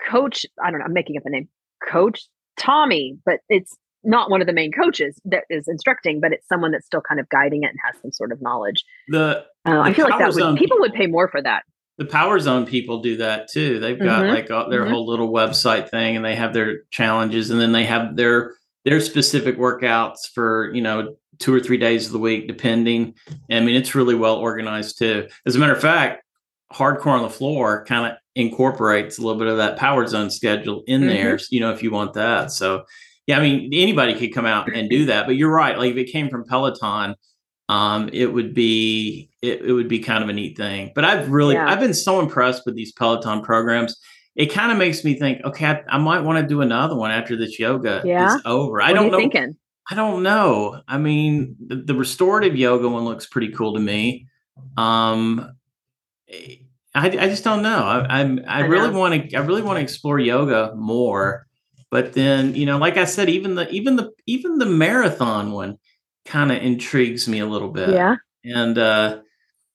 coach. 0.09 0.45
I 0.63 0.71
don't 0.71 0.79
know, 0.79 0.85
I'm 0.85 0.93
making 0.93 1.17
up 1.17 1.23
a 1.25 1.29
name, 1.29 1.47
Coach 1.87 2.27
Tommy, 2.57 3.17
but 3.25 3.39
it's 3.49 3.77
not 4.03 4.29
one 4.29 4.41
of 4.41 4.47
the 4.47 4.53
main 4.53 4.71
coaches 4.71 5.19
that 5.25 5.43
is 5.49 5.67
instructing, 5.67 6.19
but 6.19 6.31
it's 6.31 6.47
someone 6.47 6.71
that's 6.71 6.85
still 6.85 7.01
kind 7.01 7.19
of 7.19 7.27
guiding 7.29 7.63
it 7.63 7.67
and 7.67 7.79
has 7.85 8.01
some 8.01 8.11
sort 8.11 8.31
of 8.31 8.41
knowledge. 8.41 8.83
The, 9.09 9.45
uh, 9.65 9.73
the 9.73 9.79
I 9.79 9.93
feel 9.93 10.09
like 10.09 10.19
that 10.19 10.33
would, 10.33 10.57
people 10.57 10.77
would 10.79 10.93
pay 10.93 11.07
more 11.07 11.27
for 11.27 11.41
that. 11.41 11.63
The 11.97 12.05
Power 12.05 12.39
Zone 12.39 12.65
people 12.65 13.01
do 13.01 13.17
that 13.17 13.49
too. 13.49 13.79
They've 13.79 13.99
got 13.99 14.23
mm-hmm. 14.23 14.33
like 14.33 14.47
their 14.47 14.83
mm-hmm. 14.83 14.93
whole 14.93 15.05
little 15.05 15.33
website 15.33 15.89
thing, 15.89 16.15
and 16.15 16.23
they 16.23 16.35
have 16.35 16.53
their 16.53 16.83
challenges, 16.91 17.49
and 17.49 17.59
then 17.59 17.73
they 17.73 17.83
have 17.85 18.15
their 18.15 18.55
their 18.85 19.01
specific 19.01 19.57
workouts 19.57 20.29
for 20.33 20.73
you 20.73 20.81
know 20.81 21.17
two 21.39 21.53
or 21.53 21.59
three 21.59 21.77
days 21.77 22.05
of 22.05 22.11
the 22.11 22.19
week, 22.19 22.47
depending. 22.47 23.15
I 23.49 23.59
mean, 23.61 23.75
it's 23.75 23.95
really 23.95 24.15
well 24.15 24.35
organized 24.35 24.99
too. 24.99 25.27
As 25.45 25.55
a 25.55 25.59
matter 25.59 25.73
of 25.73 25.81
fact, 25.81 26.23
hardcore 26.73 27.07
on 27.07 27.23
the 27.23 27.29
floor 27.29 27.85
kind 27.85 28.11
of 28.11 28.17
incorporates 28.35 29.17
a 29.17 29.21
little 29.21 29.39
bit 29.39 29.47
of 29.47 29.57
that 29.57 29.77
power 29.77 30.05
zone 30.05 30.29
schedule 30.29 30.83
in 30.87 31.01
mm-hmm. 31.01 31.09
there, 31.09 31.39
you 31.49 31.59
know, 31.59 31.71
if 31.71 31.81
you 31.81 31.91
want 31.91 32.13
that. 32.13 32.51
So, 32.51 32.83
yeah, 33.25 33.37
I 33.37 33.41
mean, 33.41 33.69
anybody 33.73 34.15
could 34.15 34.33
come 34.33 34.45
out 34.45 34.73
and 34.73 34.89
do 34.89 35.05
that, 35.05 35.25
but 35.25 35.35
you're 35.35 35.51
right. 35.51 35.77
Like 35.77 35.91
if 35.91 35.97
it 35.97 36.11
came 36.11 36.29
from 36.29 36.45
Peloton, 36.45 37.15
um, 37.69 38.09
it 38.11 38.27
would 38.27 38.53
be 38.53 39.29
it, 39.41 39.61
it 39.61 39.73
would 39.73 39.87
be 39.87 39.99
kind 39.99 40.23
of 40.23 40.29
a 40.29 40.33
neat 40.33 40.57
thing. 40.57 40.91
But 40.95 41.05
I've 41.05 41.29
really 41.29 41.55
yeah. 41.55 41.69
I've 41.69 41.79
been 41.79 41.93
so 41.93 42.19
impressed 42.19 42.65
with 42.65 42.75
these 42.75 42.91
Peloton 42.91 43.41
programs. 43.41 43.95
It 44.35 44.47
kind 44.47 44.71
of 44.71 44.77
makes 44.77 45.03
me 45.03 45.15
think, 45.15 45.43
okay, 45.43 45.65
I, 45.65 45.83
I 45.89 45.97
might 45.97 46.21
want 46.21 46.39
to 46.39 46.47
do 46.47 46.61
another 46.61 46.95
one 46.95 47.11
after 47.11 47.35
this 47.35 47.59
yoga 47.59 48.01
yeah. 48.05 48.35
is 48.35 48.41
over. 48.45 48.73
What 48.73 48.83
I 48.83 48.93
don't 48.93 49.11
know. 49.11 49.17
Thinking? 49.17 49.55
I 49.89 49.95
don't 49.95 50.23
know. 50.23 50.81
I 50.87 50.97
mean, 50.97 51.55
the, 51.59 51.77
the, 51.77 51.95
restorative 51.95 52.55
yoga 52.55 52.87
one 52.87 53.05
looks 53.05 53.25
pretty 53.25 53.51
cool 53.51 53.73
to 53.73 53.79
me. 53.79 54.27
Um, 54.77 55.53
I, 56.29 57.07
I 57.07 57.27
just 57.27 57.43
don't 57.43 57.63
know. 57.63 57.83
I, 57.83 58.21
I, 58.21 58.37
I 58.47 58.59
really 58.61 58.91
want 58.91 59.29
to. 59.29 59.35
I 59.35 59.41
really 59.41 59.63
want 59.63 59.77
to 59.77 59.83
explore 59.83 60.19
yoga 60.19 60.73
more. 60.75 61.47
But 61.91 62.13
then, 62.13 62.53
you 62.53 62.65
know, 62.65 62.77
like 62.77 62.97
I 62.97 63.05
said, 63.05 63.29
even 63.29 63.55
the 63.55 63.69
even 63.71 63.95
the 63.95 64.11
even 64.27 64.59
the 64.59 64.65
marathon 64.65 65.51
one 65.51 65.77
kind 66.25 66.51
of 66.51 66.61
intrigues 66.61 67.27
me 67.27 67.39
a 67.39 67.47
little 67.47 67.69
bit. 67.69 67.89
Yeah. 67.89 68.15
And 68.43 68.77
uh, 68.77 69.19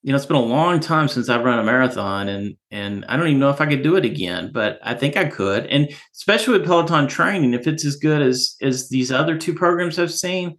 you 0.04 0.12
know, 0.12 0.16
it's 0.16 0.26
been 0.26 0.36
a 0.36 0.40
long 0.40 0.80
time 0.80 1.08
since 1.08 1.30
I've 1.30 1.46
run 1.46 1.58
a 1.58 1.64
marathon, 1.64 2.28
and 2.28 2.56
and 2.70 3.06
I 3.08 3.16
don't 3.16 3.26
even 3.26 3.40
know 3.40 3.48
if 3.48 3.62
I 3.62 3.66
could 3.66 3.82
do 3.82 3.96
it 3.96 4.04
again, 4.04 4.50
but 4.52 4.78
I 4.82 4.92
think 4.92 5.16
I 5.16 5.24
could. 5.24 5.64
And 5.66 5.88
especially 6.14 6.58
with 6.58 6.66
Peloton 6.66 7.08
training, 7.08 7.54
if 7.54 7.66
it's 7.66 7.86
as 7.86 7.96
good 7.96 8.20
as 8.20 8.54
as 8.60 8.90
these 8.90 9.10
other 9.10 9.38
two 9.38 9.54
programs 9.54 9.98
I've 9.98 10.12
seen, 10.12 10.58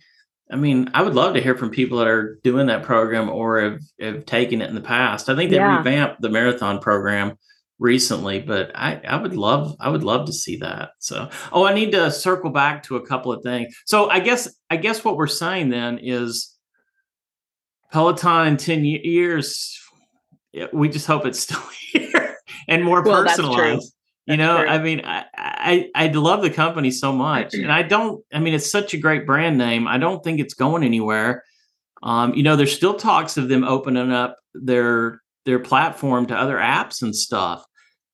I 0.52 0.56
mean, 0.56 0.90
I 0.96 1.04
would 1.04 1.14
love 1.14 1.36
to 1.36 1.44
hear 1.44 1.56
from 1.56 1.70
people 1.70 2.00
that 2.00 2.08
are 2.08 2.40
doing 2.44 2.66
that 2.68 2.82
program 2.82 3.30
or 3.30 3.62
have, 3.62 3.80
have 4.02 4.26
taken 4.26 4.64
it 4.64 4.70
in 4.70 4.74
the 4.74 4.82
past. 4.82 5.30
I 5.30 5.36
think 5.36 5.52
they 5.52 5.58
yeah. 5.58 5.78
revamped 5.78 6.22
the 6.22 6.30
marathon 6.30 6.80
program 6.80 7.38
recently, 7.78 8.40
but 8.40 8.72
I, 8.74 9.00
I 9.08 9.18
would 9.18 9.36
love 9.36 9.76
I 9.80 9.90
would 9.90 10.04
love 10.04 10.26
to 10.26 10.34
see 10.34 10.58
that. 10.58 10.90
So 10.98 11.30
oh 11.52 11.66
I 11.66 11.74
need 11.76 11.92
to 11.92 12.10
circle 12.10 12.50
back 12.50 12.82
to 12.84 12.96
a 12.96 13.06
couple 13.06 13.32
of 13.32 13.44
things. 13.44 13.76
So 13.86 14.10
I 14.10 14.22
guess 14.22 14.52
I 14.72 14.78
guess 14.78 15.06
what 15.06 15.18
we're 15.18 15.28
saying 15.28 15.70
then 15.70 16.00
is 16.02 16.55
Peloton 17.92 18.48
in 18.48 18.58
10 18.58 18.86
years, 18.86 19.80
we 20.74 20.90
just 20.90 21.08
hope 21.08 21.26
it's 21.26 21.40
still 21.40 21.62
here 21.92 22.38
and 22.68 22.84
more 22.84 23.02
well, 23.02 23.24
personalized. 23.24 23.94
you 24.26 24.38
know, 24.38 24.60
true. 24.60 24.68
I 24.68 24.78
mean, 24.80 25.02
I, 25.06 25.26
I 25.36 25.90
I 25.96 26.08
love 26.08 26.42
the 26.42 26.50
company 26.50 26.92
so 26.92 27.12
much, 27.12 27.54
and 27.54 27.72
I 27.72 27.84
don't. 27.84 28.24
I 28.34 28.40
mean, 28.40 28.54
it's 28.54 28.72
such 28.72 28.94
a 28.94 28.98
great 28.98 29.26
brand 29.26 29.58
name. 29.58 29.88
I 29.88 29.98
don't 29.98 30.24
think 30.24 30.40
it's 30.40 30.54
going 30.54 30.84
anywhere. 30.84 31.44
Um, 32.04 32.34
you 32.34 32.44
know, 32.44 32.56
there's 32.56 32.76
still 32.76 32.96
talks 32.96 33.38
of 33.38 33.50
them 33.50 33.64
opening 33.64 34.12
up 34.12 34.38
their 34.54 35.22
their 35.46 35.60
platform 35.60 36.26
to 36.28 36.36
other 36.36 36.58
apps 36.58 37.02
and 37.02 37.16
stuff. 37.16 37.64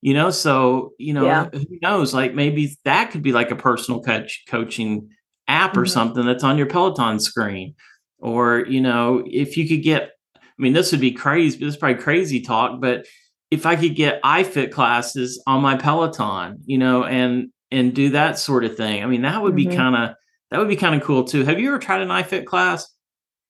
You 0.01 0.13
know, 0.13 0.32
so 0.32 0.93
you 0.97 1.13
know, 1.13 1.26
yeah. 1.26 1.49
who 1.51 1.78
knows? 1.82 2.13
Like 2.13 2.34
maybe 2.34 2.78
that 2.86 3.11
could 3.11 3.22
be 3.22 3.32
like 3.32 3.51
a 3.51 3.55
personal 3.55 4.01
coach 4.01 4.43
coaching 4.47 5.09
app 5.47 5.78
or 5.78 5.82
mm-hmm. 5.82 5.89
something 5.89 6.26
that's 6.26 6.43
on 6.43 6.57
your 6.57 6.67
Peloton 6.67 7.19
screen 7.19 7.76
or 8.22 8.65
you 8.67 8.82
know 8.82 9.24
if 9.28 9.57
you 9.57 9.67
could 9.67 9.84
get 9.84 10.11
i 10.36 10.39
mean 10.57 10.74
this 10.74 10.91
would 10.91 11.01
be 11.01 11.11
crazy 11.11 11.57
this 11.57 11.74
is 11.74 11.78
probably 11.78 12.01
crazy 12.01 12.41
talk 12.41 12.80
but 12.80 13.05
if 13.49 13.65
i 13.65 13.76
could 13.76 13.95
get 13.95 14.22
ifit 14.24 14.72
classes 14.72 15.41
on 15.47 15.61
my 15.61 15.76
peloton 15.76 16.57
you 16.65 16.78
know 16.78 17.03
and 17.03 17.49
and 17.72 17.93
do 17.93 18.09
that 18.09 18.38
sort 18.38 18.63
of 18.63 18.78
thing 18.78 19.03
i 19.03 19.05
mean 19.05 19.24
that 19.24 19.41
would 19.41 19.55
mm-hmm. 19.55 19.69
be 19.69 19.76
kind 19.76 19.95
of 19.95 20.15
that 20.51 20.59
would 20.59 20.67
be 20.67 20.76
kind 20.76 20.93
of 20.93 21.01
cool 21.01 21.24
too. 21.24 21.43
Have 21.43 21.59
you 21.59 21.69
ever 21.69 21.80
tried 21.80 22.01
an 22.01 22.09
ifit 22.09 22.45
class? 22.45 22.88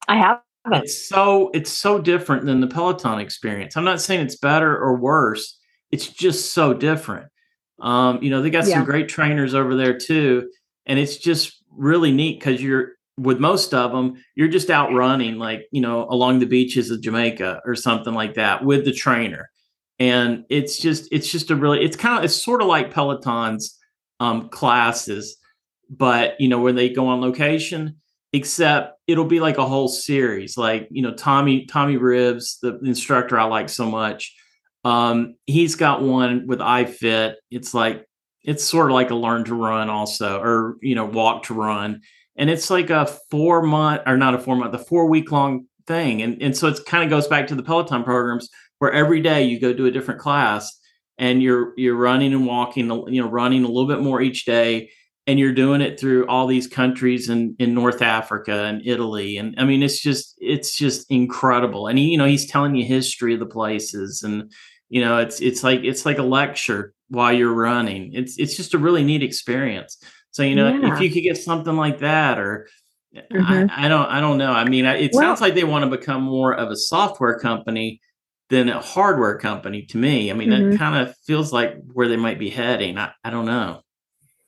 I 0.07 0.17
have 0.17 0.39
it's 0.67 1.07
so 1.07 1.49
it's 1.55 1.72
so 1.72 1.99
different 1.99 2.45
than 2.45 2.61
the 2.61 2.67
peloton 2.67 3.19
experience. 3.19 3.76
I'm 3.76 3.84
not 3.84 3.99
saying 3.99 4.22
it's 4.22 4.38
better 4.38 4.78
or 4.78 4.95
worse 4.95 5.57
it's 5.91 6.07
just 6.07 6.53
so 6.53 6.74
different. 6.74 7.28
Um, 7.80 8.22
you 8.22 8.30
know 8.30 8.41
they 8.41 8.51
got 8.51 8.67
yeah. 8.67 8.76
some 8.76 8.86
great 8.86 9.09
trainers 9.09 9.55
over 9.55 9.76
there 9.76 9.97
too 9.97 10.51
and 10.86 10.99
it's 10.99 11.17
just 11.17 11.63
really 11.72 12.11
neat 12.11 12.39
because 12.39 12.61
you're 12.61 12.91
with 13.18 13.39
most 13.39 13.74
of 13.74 13.91
them, 13.91 14.16
you're 14.36 14.47
just 14.47 14.70
out 14.70 14.93
running, 14.93 15.38
like, 15.38 15.68
you 15.72 15.82
know, 15.82 16.07
along 16.09 16.39
the 16.39 16.45
beaches 16.45 16.89
of 16.89 17.01
Jamaica 17.01 17.62
or 17.66 17.76
something 17.76 18.14
like 18.14 18.36
that 18.36 18.64
with 18.64 18.86
the 18.86 18.93
trainer. 18.93 19.49
And 19.99 20.45
it's 20.49 20.80
just, 20.80 21.07
it's 21.12 21.32
just 21.32 21.51
a 21.51 21.55
really, 21.55 21.84
it's 21.84 21.97
kind 21.97 22.18
of, 22.18 22.24
it's 22.24 22.36
sort 22.36 22.62
of 22.62 22.68
like 22.68 22.93
Peloton's 22.93 23.78
um, 24.20 24.49
classes, 24.49 25.38
but, 25.89 26.39
you 26.39 26.47
know, 26.47 26.59
where 26.59 26.74
they 26.74 26.89
go 26.89 27.07
on 27.07 27.22
location, 27.22 27.97
except 28.34 28.97
it'll 29.07 29.26
be 29.26 29.39
like 29.39 29.57
a 29.57 29.68
whole 29.68 29.89
series. 29.89 30.57
Like, 30.57 30.88
you 30.89 31.01
know, 31.01 31.14
Tommy, 31.14 31.66
Tommy 31.66 31.97
Rivs, 31.97 32.59
the 32.62 32.80
instructor 32.80 33.38
I 33.38 33.43
like 33.43 33.70
so 33.70 33.86
much, 33.86 34.36
um, 34.84 35.36
he's 35.45 35.76
got 35.76 36.01
one 36.01 36.47
with 36.47 36.59
iFit. 36.59 37.36
It's 37.51 37.74
like, 37.74 38.07
it's 38.43 38.64
sort 38.64 38.89
of 38.89 38.95
like 38.95 39.12
a 39.12 39.16
learn 39.16 39.43
to 39.45 39.53
run 39.53 39.89
also, 39.89 40.41
or, 40.41 40.78
you 40.82 40.95
know, 40.95 41.05
walk 41.05 41.43
to 41.43 41.53
run 41.53 42.01
and 42.41 42.49
it's 42.49 42.71
like 42.71 42.89
a 42.89 43.05
four 43.29 43.61
month 43.61 44.01
or 44.07 44.17
not 44.17 44.33
a 44.33 44.39
four 44.39 44.55
month, 44.55 44.71
the 44.71 44.79
four 44.79 45.05
week 45.05 45.31
long 45.31 45.67
thing. 45.85 46.23
And 46.23 46.41
and 46.41 46.57
so 46.57 46.67
it 46.67 46.79
kind 46.87 47.03
of 47.03 47.09
goes 47.11 47.27
back 47.27 47.45
to 47.47 47.55
the 47.55 47.61
Peloton 47.61 48.03
programs 48.03 48.49
where 48.79 48.91
every 48.91 49.21
day 49.21 49.43
you 49.43 49.59
go 49.59 49.73
do 49.73 49.85
a 49.85 49.91
different 49.91 50.19
class 50.19 50.75
and 51.19 51.43
you're 51.43 51.73
you're 51.77 51.95
running 51.95 52.33
and 52.33 52.47
walking, 52.47 52.89
you 53.13 53.21
know, 53.21 53.29
running 53.29 53.63
a 53.63 53.67
little 53.67 53.87
bit 53.87 54.01
more 54.01 54.21
each 54.21 54.45
day. 54.45 54.89
And 55.27 55.39
you're 55.39 55.53
doing 55.53 55.81
it 55.81 55.99
through 55.99 56.25
all 56.25 56.47
these 56.47 56.65
countries 56.65 57.29
in, 57.29 57.55
in 57.59 57.75
North 57.75 58.01
Africa 58.01 58.63
and 58.63 58.81
Italy. 58.83 59.37
And 59.37 59.53
I 59.59 59.65
mean, 59.65 59.83
it's 59.83 60.01
just 60.01 60.33
it's 60.39 60.75
just 60.75 61.11
incredible. 61.11 61.85
And 61.85 61.99
he, 61.99 62.05
you 62.05 62.17
know, 62.17 62.25
he's 62.25 62.49
telling 62.49 62.75
you 62.75 62.83
history 62.83 63.35
of 63.35 63.39
the 63.39 63.45
places 63.45 64.23
and 64.23 64.51
you 64.89 64.99
know, 64.99 65.19
it's 65.19 65.39
it's 65.41 65.63
like 65.63 65.81
it's 65.83 66.07
like 66.07 66.17
a 66.17 66.23
lecture 66.23 66.95
while 67.09 67.31
you're 67.31 67.53
running. 67.53 68.13
It's 68.13 68.39
it's 68.39 68.57
just 68.57 68.73
a 68.73 68.79
really 68.79 69.03
neat 69.03 69.21
experience. 69.21 69.97
So 70.32 70.43
you 70.43 70.55
know, 70.55 70.69
yeah. 70.69 70.93
if 70.93 71.01
you 71.01 71.09
could 71.11 71.23
get 71.23 71.38
something 71.38 71.75
like 71.75 71.99
that, 71.99 72.39
or 72.39 72.67
mm-hmm. 73.15 73.69
I, 73.69 73.86
I, 73.86 73.88
don't, 73.88 74.05
I 74.07 74.21
don't 74.21 74.38
know. 74.38 74.51
I 74.51 74.63
mean, 74.67 74.86
it 74.86 75.11
well, 75.13 75.21
sounds 75.21 75.41
like 75.41 75.55
they 75.55 75.65
want 75.65 75.84
to 75.84 75.97
become 75.97 76.23
more 76.23 76.53
of 76.53 76.69
a 76.69 76.75
software 76.77 77.38
company 77.38 77.99
than 78.49 78.69
a 78.69 78.82
hardware 78.82 79.38
company 79.38 79.84
to 79.84 79.97
me. 79.97 80.32
I 80.32 80.34
mean, 80.34 80.49
mm-hmm. 80.49 80.71
that 80.71 80.77
kind 80.77 81.07
of 81.07 81.15
feels 81.25 81.51
like 81.51 81.75
where 81.93 82.07
they 82.07 82.17
might 82.17 82.39
be 82.39 82.49
heading. 82.49 82.97
I, 82.97 83.11
I 83.23 83.29
don't 83.29 83.45
know. 83.45 83.82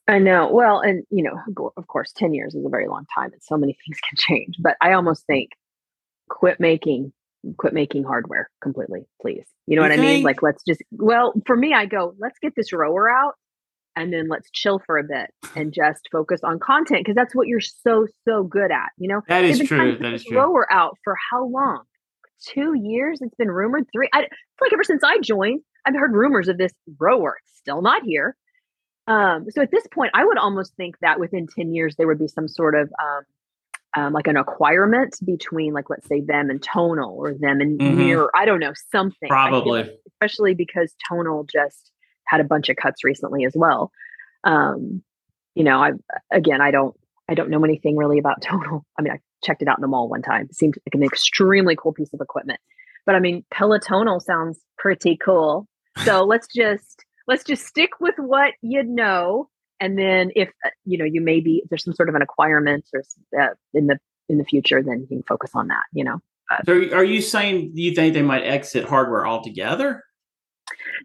I 0.06 0.18
know. 0.18 0.50
Well, 0.50 0.80
and 0.80 1.04
you 1.10 1.22
know, 1.22 1.38
of 1.76 1.86
course, 1.86 2.12
10 2.16 2.34
years 2.34 2.54
is 2.54 2.64
a 2.64 2.68
very 2.68 2.88
long 2.88 3.06
time 3.14 3.32
and 3.32 3.42
so 3.42 3.56
many 3.56 3.76
things 3.86 3.98
can 4.08 4.16
change. 4.16 4.56
But 4.58 4.76
I 4.80 4.92
almost 4.92 5.26
think 5.26 5.50
quit 6.28 6.60
making 6.60 7.12
quit 7.58 7.74
making 7.74 8.04
hardware 8.04 8.50
completely, 8.62 9.06
please. 9.20 9.46
You 9.66 9.76
know 9.76 9.82
you 9.82 9.90
what 9.90 9.96
think? 9.96 10.06
I 10.06 10.14
mean? 10.14 10.22
Like 10.22 10.42
let's 10.42 10.62
just 10.64 10.82
well, 10.92 11.34
for 11.46 11.56
me, 11.56 11.74
I 11.74 11.86
go, 11.86 12.14
let's 12.18 12.38
get 12.38 12.54
this 12.56 12.72
rower 12.72 13.10
out 13.10 13.34
and 13.96 14.12
then 14.12 14.28
let's 14.28 14.50
chill 14.50 14.80
for 14.84 14.98
a 14.98 15.04
bit 15.04 15.30
and 15.56 15.72
just 15.72 16.08
focus 16.10 16.40
on 16.42 16.58
content 16.58 17.00
because 17.00 17.14
that's 17.14 17.34
what 17.34 17.48
you're 17.48 17.60
so 17.60 18.06
so 18.26 18.42
good 18.44 18.70
at 18.70 18.90
you 18.98 19.08
know? 19.08 19.22
That 19.28 19.44
is 19.44 19.60
true 19.60 19.98
that 20.00 20.14
is 20.14 20.24
true. 20.24 20.36
Rower 20.36 20.70
out 20.72 20.98
for 21.04 21.16
how 21.30 21.46
long? 21.46 21.82
Two 22.46 22.74
years? 22.74 23.20
It's 23.22 23.34
been 23.36 23.50
rumored 23.50 23.86
three 23.92 24.08
i 24.12 24.20
like 24.60 24.72
ever 24.72 24.84
since 24.84 25.02
i 25.02 25.18
joined 25.18 25.60
i've 25.84 25.94
heard 25.94 26.12
rumors 26.12 26.48
of 26.48 26.58
this 26.58 26.72
rower. 26.98 27.36
It's 27.42 27.58
still 27.58 27.82
not 27.82 28.02
here. 28.04 28.36
Um 29.06 29.46
so 29.50 29.62
at 29.62 29.70
this 29.70 29.86
point 29.92 30.10
i 30.14 30.24
would 30.24 30.38
almost 30.38 30.74
think 30.76 30.96
that 31.00 31.20
within 31.20 31.46
10 31.46 31.74
years 31.74 31.94
there 31.96 32.06
would 32.06 32.18
be 32.18 32.28
some 32.28 32.48
sort 32.48 32.74
of 32.74 32.92
um, 33.02 33.22
um 33.96 34.12
like 34.12 34.26
an 34.26 34.36
acquirement 34.36 35.16
between 35.24 35.72
like 35.72 35.88
let's 35.90 36.08
say 36.08 36.20
them 36.20 36.50
and 36.50 36.62
tonal 36.62 37.14
or 37.16 37.34
them 37.34 37.60
and 37.60 37.78
mm-hmm. 37.78 37.96
mirror 37.96 38.30
i 38.34 38.44
don't 38.44 38.60
know 38.60 38.72
something 38.90 39.28
probably. 39.28 39.82
like, 39.82 39.98
especially 40.08 40.54
because 40.54 40.94
tonal 41.08 41.44
just 41.44 41.92
had 42.26 42.40
a 42.40 42.44
bunch 42.44 42.68
of 42.68 42.76
cuts 42.76 43.04
recently 43.04 43.44
as 43.44 43.52
well. 43.54 43.90
Um, 44.44 45.02
you 45.54 45.64
know, 45.64 45.78
I 45.78 45.92
again, 46.30 46.60
I 46.60 46.70
don't, 46.70 46.94
I 47.28 47.34
don't 47.34 47.50
know 47.50 47.64
anything 47.64 47.96
really 47.96 48.18
about 48.18 48.42
Tonal. 48.42 48.84
I 48.98 49.02
mean, 49.02 49.12
I 49.12 49.20
checked 49.44 49.62
it 49.62 49.68
out 49.68 49.78
in 49.78 49.82
the 49.82 49.88
mall 49.88 50.08
one 50.08 50.22
time. 50.22 50.46
It 50.50 50.54
seemed 50.54 50.76
like 50.86 50.94
an 50.94 51.02
extremely 51.02 51.76
cool 51.76 51.92
piece 51.92 52.12
of 52.12 52.20
equipment. 52.20 52.60
But 53.06 53.14
I 53.14 53.20
mean, 53.20 53.44
Pelotonal 53.52 54.20
sounds 54.22 54.58
pretty 54.78 55.16
cool. 55.16 55.66
So 56.04 56.24
let's 56.24 56.48
just 56.54 57.04
let's 57.26 57.44
just 57.44 57.66
stick 57.66 57.90
with 58.00 58.14
what 58.18 58.52
you 58.62 58.82
know, 58.82 59.48
and 59.80 59.98
then 59.98 60.30
if 60.34 60.48
uh, 60.64 60.70
you 60.84 60.98
know 60.98 61.04
you 61.04 61.20
maybe 61.20 61.62
there's 61.68 61.84
some 61.84 61.94
sort 61.94 62.08
of 62.08 62.14
an 62.14 62.22
acquirement 62.22 62.86
or 62.94 63.02
uh, 63.40 63.54
in 63.72 63.86
the 63.86 63.98
in 64.28 64.38
the 64.38 64.44
future, 64.44 64.82
then 64.82 65.00
you 65.00 65.06
can 65.06 65.22
focus 65.22 65.50
on 65.54 65.68
that. 65.68 65.84
You 65.92 66.04
know. 66.04 66.20
so 66.64 66.72
are 66.92 67.04
you 67.04 67.20
saying 67.20 67.72
you 67.74 67.94
think 67.94 68.14
they 68.14 68.22
might 68.22 68.42
exit 68.42 68.84
hardware 68.84 69.26
altogether? 69.26 70.03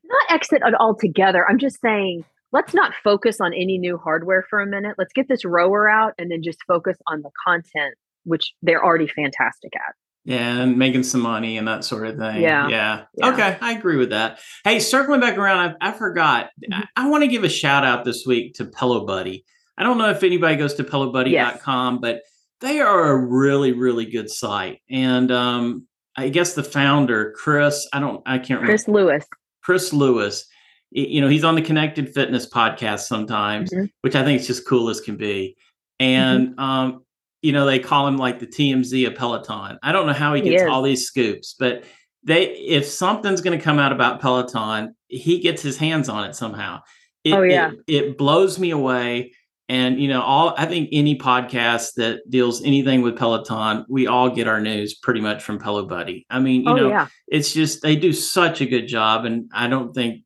Not 0.05 0.31
exit 0.31 0.61
it 0.65 0.73
altogether. 0.79 1.45
I'm 1.49 1.59
just 1.59 1.79
saying 1.81 2.23
let's 2.51 2.73
not 2.73 2.93
focus 3.03 3.39
on 3.39 3.53
any 3.53 3.77
new 3.77 3.97
hardware 3.97 4.45
for 4.49 4.59
a 4.59 4.65
minute. 4.65 4.95
Let's 4.97 5.13
get 5.13 5.27
this 5.27 5.45
rower 5.45 5.89
out 5.89 6.13
and 6.17 6.31
then 6.31 6.41
just 6.43 6.59
focus 6.67 6.97
on 7.07 7.21
the 7.21 7.31
content, 7.45 7.95
which 8.23 8.53
they're 8.61 8.83
already 8.83 9.07
fantastic 9.07 9.75
at. 9.75 9.95
Yeah, 10.25 10.61
and 10.61 10.77
making 10.77 11.03
some 11.03 11.21
money 11.21 11.57
and 11.57 11.67
that 11.67 11.83
sort 11.83 12.05
of 12.05 12.17
thing. 12.17 12.41
Yeah. 12.41 12.67
Yeah. 12.67 13.03
yeah. 13.15 13.29
Okay. 13.29 13.57
I 13.61 13.73
agree 13.73 13.95
with 13.95 14.09
that. 14.09 14.39
Hey, 14.63 14.79
circling 14.79 15.21
back 15.21 15.37
around, 15.37 15.75
I, 15.81 15.89
I 15.89 15.91
forgot. 15.91 16.49
Mm-hmm. 16.63 16.73
I, 16.73 17.05
I 17.05 17.09
want 17.09 17.23
to 17.23 17.27
give 17.27 17.43
a 17.43 17.49
shout 17.49 17.85
out 17.85 18.05
this 18.05 18.25
week 18.27 18.55
to 18.55 18.65
Pelo 18.65 19.05
Buddy. 19.05 19.45
I 19.77 19.83
don't 19.83 19.97
know 19.97 20.09
if 20.09 20.23
anybody 20.23 20.57
goes 20.57 20.73
to 20.75 20.83
pelobuddy.com, 20.83 21.93
yes. 21.95 22.01
but 22.01 22.21
they 22.59 22.81
are 22.81 23.11
a 23.11 23.17
really, 23.17 23.71
really 23.71 24.05
good 24.05 24.29
site. 24.29 24.81
And 24.89 25.31
um, 25.31 25.87
I 26.17 26.27
guess 26.27 26.53
the 26.53 26.63
founder, 26.63 27.33
Chris, 27.37 27.87
I 27.93 28.01
don't, 28.01 28.21
I 28.25 28.39
can't 28.39 28.61
remember. 28.61 28.71
Chris. 28.73 28.87
Lewis. 28.89 29.25
Chris 29.69 29.93
Lewis. 29.93 30.47
you 30.91 31.21
know, 31.21 31.27
he's 31.27 31.43
on 31.43 31.53
the 31.53 31.61
Connected 31.61 32.11
Fitness 32.11 32.49
podcast 32.49 33.01
sometimes, 33.01 33.69
Mhm. 33.71 33.91
which 34.01 34.15
I 34.15 34.23
think 34.23 34.41
is 34.41 34.47
just 34.47 34.65
cool 34.65 34.89
as 34.89 34.99
can 34.99 35.15
be. 35.17 35.55
Mm-hmm. 36.01 36.05
And 36.09 36.59
um, 36.59 37.05
you 37.43 37.51
know, 37.51 37.67
they 37.67 37.77
call 37.77 38.07
him 38.07 38.17
like 38.17 38.39
the 38.39 38.47
TMZ 38.47 39.05
of 39.05 39.13
Peloton. 39.13 39.77
I 39.83 39.91
don't 39.91 40.07
know 40.07 40.13
how 40.13 40.33
he 40.33 40.41
He 40.41 40.49
gets 40.49 40.63
is. 40.63 40.67
all 40.69 40.81
these 40.81 41.05
scoops, 41.05 41.53
but 41.59 41.83
they 42.23 42.45
if 42.55 42.85
something's 42.87 43.41
going 43.41 43.55
to 43.55 43.63
come 43.63 43.77
out 43.77 43.91
about 43.91 44.19
Peloton, 44.19 44.95
he 45.07 45.37
gets 45.37 45.61
his 45.61 45.77
hands 45.77 46.09
on 46.09 46.27
it 46.27 46.35
somehow. 46.35 46.79
It, 47.23 47.33
Oh, 47.35 47.43
yeah. 47.43 47.69
it, 47.87 47.93
it 48.05 48.17
blows 48.17 48.57
me 48.57 48.71
away. 48.71 49.33
And 49.69 50.01
you 50.01 50.07
know, 50.07 50.23
all 50.23 50.55
I 50.57 50.65
think 50.65 50.89
any 50.91 51.15
podcast 51.15 51.93
that 51.97 52.27
deals 52.27 52.63
anything 52.63 53.03
with 53.03 53.15
Peloton, 53.15 53.85
we 53.87 54.07
all 54.07 54.29
get 54.29 54.47
our 54.47 54.59
news 54.59 54.95
pretty 54.95 55.21
much 55.21 55.43
from 55.43 55.59
Pelo 55.59 55.85
Buddy. 55.85 56.25
I 56.31 56.39
mean, 56.39 56.63
you 56.63 56.71
oh 56.71 56.75
know, 56.75 56.89
yeah. 56.89 57.07
it's 57.27 57.53
just 57.53 57.83
they 57.83 57.95
do 57.95 58.11
such 58.11 58.61
a 58.61 58.65
good 58.65 58.87
job, 58.87 59.25
and 59.25 59.49
I 59.53 59.67
don't 59.67 59.93
think 59.93 60.23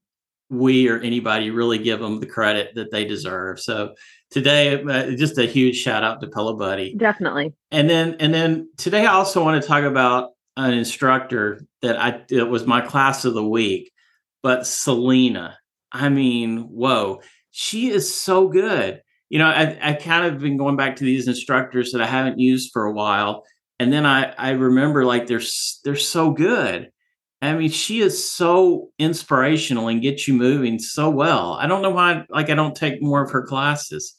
we 0.50 0.88
or 0.88 0.98
anybody 1.00 1.50
really 1.50 1.78
give 1.78 2.00
them 2.00 2.22
the 2.22 2.26
credit 2.26 2.74
that 2.76 2.90
they 2.90 3.04
deserve. 3.04 3.60
So 3.60 3.96
today, 4.32 4.82
uh, 4.82 5.12
just 5.18 5.38
a 5.38 5.46
huge 5.46 5.76
shout 5.76 6.04
out 6.04 6.22
to 6.22 6.28
Pelo 6.28 6.56
Buddy 6.56 6.96
Definitely. 6.96 7.54
and 7.70 7.90
then 7.90 8.16
and 8.20 8.34
then 8.34 8.70
today 8.78 9.06
I 9.06 9.14
also 9.14 9.44
want 9.44 9.62
to 9.62 9.68
talk 9.68 9.84
about 9.84 10.32
an 10.56 10.74
instructor 10.74 11.66
that 11.82 12.00
I 12.00 12.22
it 12.30 12.48
was 12.48 12.66
my 12.66 12.80
class 12.80 13.26
of 13.26 13.34
the 13.34 13.46
week, 13.46 13.92
but 14.42 14.66
Selena. 14.66 15.58
I 15.92 16.10
mean, 16.10 16.62
whoa, 16.70 17.22
she 17.52 17.90
is 17.90 18.14
so 18.14 18.48
good. 18.48 19.03
You 19.34 19.40
know, 19.40 19.48
I 19.48 19.76
I 19.82 19.94
kind 19.94 20.28
of 20.28 20.40
been 20.42 20.58
going 20.58 20.76
back 20.76 20.96
to 20.98 21.04
these 21.04 21.28
instructors 21.28 21.92
that 21.92 22.02
I 22.04 22.06
haven't 22.06 22.38
used 22.38 22.70
for 22.72 22.86
a 22.86 22.94
while, 22.94 23.44
and 23.80 23.92
then 23.92 24.06
I 24.06 24.32
I 24.38 24.52
remember 24.52 25.06
like 25.06 25.26
they're 25.26 25.42
they're 25.84 25.96
so 25.96 26.30
good. 26.30 26.92
I 27.42 27.56
mean, 27.56 27.72
she 27.72 28.02
is 28.02 28.32
so 28.32 28.92
inspirational 29.00 29.88
and 29.88 30.04
gets 30.04 30.28
you 30.28 30.36
moving 30.36 30.78
so 30.78 31.10
well. 31.10 31.54
I 31.54 31.66
don't 31.66 31.82
know 31.82 31.90
why 31.90 32.28
like 32.30 32.52
I 32.52 32.54
don't 32.54 32.76
take 32.76 33.02
more 33.02 33.24
of 33.24 33.32
her 33.32 33.42
classes. 33.42 34.16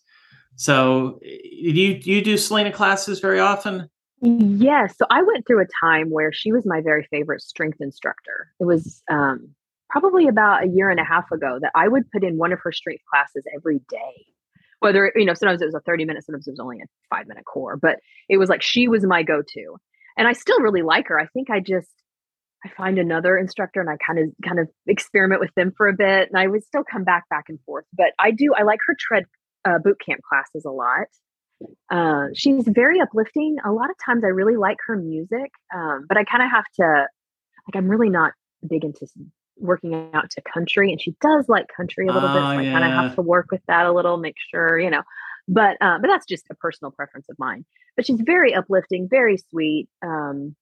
So, 0.57 1.21
do 1.23 1.29
you 1.31 2.01
do 2.01 2.11
you 2.11 2.21
do 2.21 2.37
Selena 2.37 2.73
classes 2.73 3.21
very 3.21 3.39
often? 3.39 3.89
Yes. 4.21 4.97
So 4.99 5.07
I 5.11 5.23
went 5.23 5.47
through 5.47 5.63
a 5.63 5.69
time 5.81 6.11
where 6.11 6.33
she 6.33 6.51
was 6.51 6.67
my 6.67 6.81
very 6.81 7.07
favorite 7.09 7.43
strength 7.43 7.81
instructor. 7.81 8.51
It 8.59 8.65
was 8.65 9.01
um, 9.09 9.51
probably 9.89 10.27
about 10.27 10.65
a 10.65 10.67
year 10.67 10.91
and 10.91 10.99
a 10.99 11.05
half 11.05 11.31
ago 11.31 11.61
that 11.63 11.71
I 11.77 11.87
would 11.87 12.11
put 12.11 12.25
in 12.25 12.37
one 12.37 12.53
of 12.53 12.59
her 12.65 12.73
strength 12.73 13.05
classes 13.09 13.45
every 13.55 13.79
day. 13.89 14.27
Whether, 14.85 15.13
you 15.17 15.25
know, 15.25 15.35
sometimes 15.35 15.63
it 15.63 15.67
was 15.67 15.75
a 15.75 15.81
30 15.81 16.05
minute, 16.05 16.25
sometimes 16.25 16.47
it 16.47 16.53
was 16.53 16.61
only 16.61 16.81
a 16.81 16.87
five 17.11 17.27
minute 17.27 17.45
core, 17.45 17.77
but 17.77 17.99
it 18.29 18.37
was 18.37 18.49
like 18.49 18.63
she 18.63 18.89
was 18.89 19.05
my 19.05 19.23
go 19.23 19.43
to. 19.43 19.77
And 20.17 20.29
I 20.29 20.33
still 20.33 20.61
really 20.61 20.83
like 20.83 21.09
her. 21.09 21.19
I 21.19 21.27
think 21.27 21.51
I 21.51 21.61
just, 21.61 21.91
I 22.65 22.69
find 22.77 22.99
another 22.99 23.37
instructor 23.37 23.81
and 23.81 23.91
I 23.91 23.97
kind 23.97 24.19
of 24.19 24.31
kind 24.47 24.59
of 24.59 24.69
experiment 24.87 25.41
with 25.41 25.55
them 25.55 25.73
for 25.77 25.89
a 25.89 25.93
bit 25.93 26.29
and 26.31 26.39
I 26.39 26.47
would 26.47 26.65
still 26.65 26.85
come 26.85 27.05
back 27.05 27.29
back 27.29 27.47
and 27.49 27.59
forth. 27.67 27.85
But 27.93 28.13
I 28.19 28.31
do 28.31 28.55
I 28.57 28.63
like 28.63 28.79
her 28.87 28.97
tread 28.99 29.25
uh, 29.65 29.79
boot 29.79 30.01
camp 30.05 30.21
classes 30.23 30.65
a 30.65 30.71
lot. 30.71 31.09
Uh, 31.91 32.29
she's 32.35 32.65
very 32.67 33.01
uplifting. 33.01 33.57
A 33.65 33.73
lot 33.73 33.91
of 33.91 33.97
times 34.05 34.25
I 34.25 34.29
really 34.29 34.57
like 34.57 34.79
her 34.87 34.97
music, 34.97 35.51
um, 35.75 36.07
but 36.09 36.19
I 36.19 36.25
kind 36.25 36.43
of 36.43 36.51
have 36.51 36.65
to, 36.77 36.85
like, 36.85 37.77
I'm 37.77 37.89
really 37.89 38.11
not 38.11 38.33
big 38.69 38.85
into 38.85 39.07
working 39.57 40.11
out 40.15 40.31
to 40.31 40.43
country, 40.43 40.91
and 40.91 41.01
she 41.01 41.15
does 41.21 41.49
like 41.49 41.67
country 41.75 42.07
a 42.07 42.13
little 42.13 42.29
bit. 42.29 42.39
So 42.39 42.45
Oh, 42.45 42.59
I 42.59 42.65
kind 42.65 42.85
of 42.85 42.91
have 42.93 43.15
to 43.17 43.23
work 43.23 43.47
with 43.51 43.63
that 43.69 43.87
a 43.87 43.93
little, 43.93 44.17
make 44.17 44.37
sure, 44.51 44.79
you 44.79 44.91
know. 44.91 45.03
But 45.49 45.77
uh, 45.81 45.99
but 46.01 46.09
that's 46.09 46.27
just 46.27 46.45
a 46.51 46.55
personal 46.55 46.91
preference 46.91 47.27
of 47.29 47.39
mine. 47.39 47.65
But 47.97 48.07
she's 48.07 48.21
very 48.21 48.55
uplifting, 48.55 49.09
very 49.09 49.37
sweet. 49.51 49.89
Um, 50.03 50.57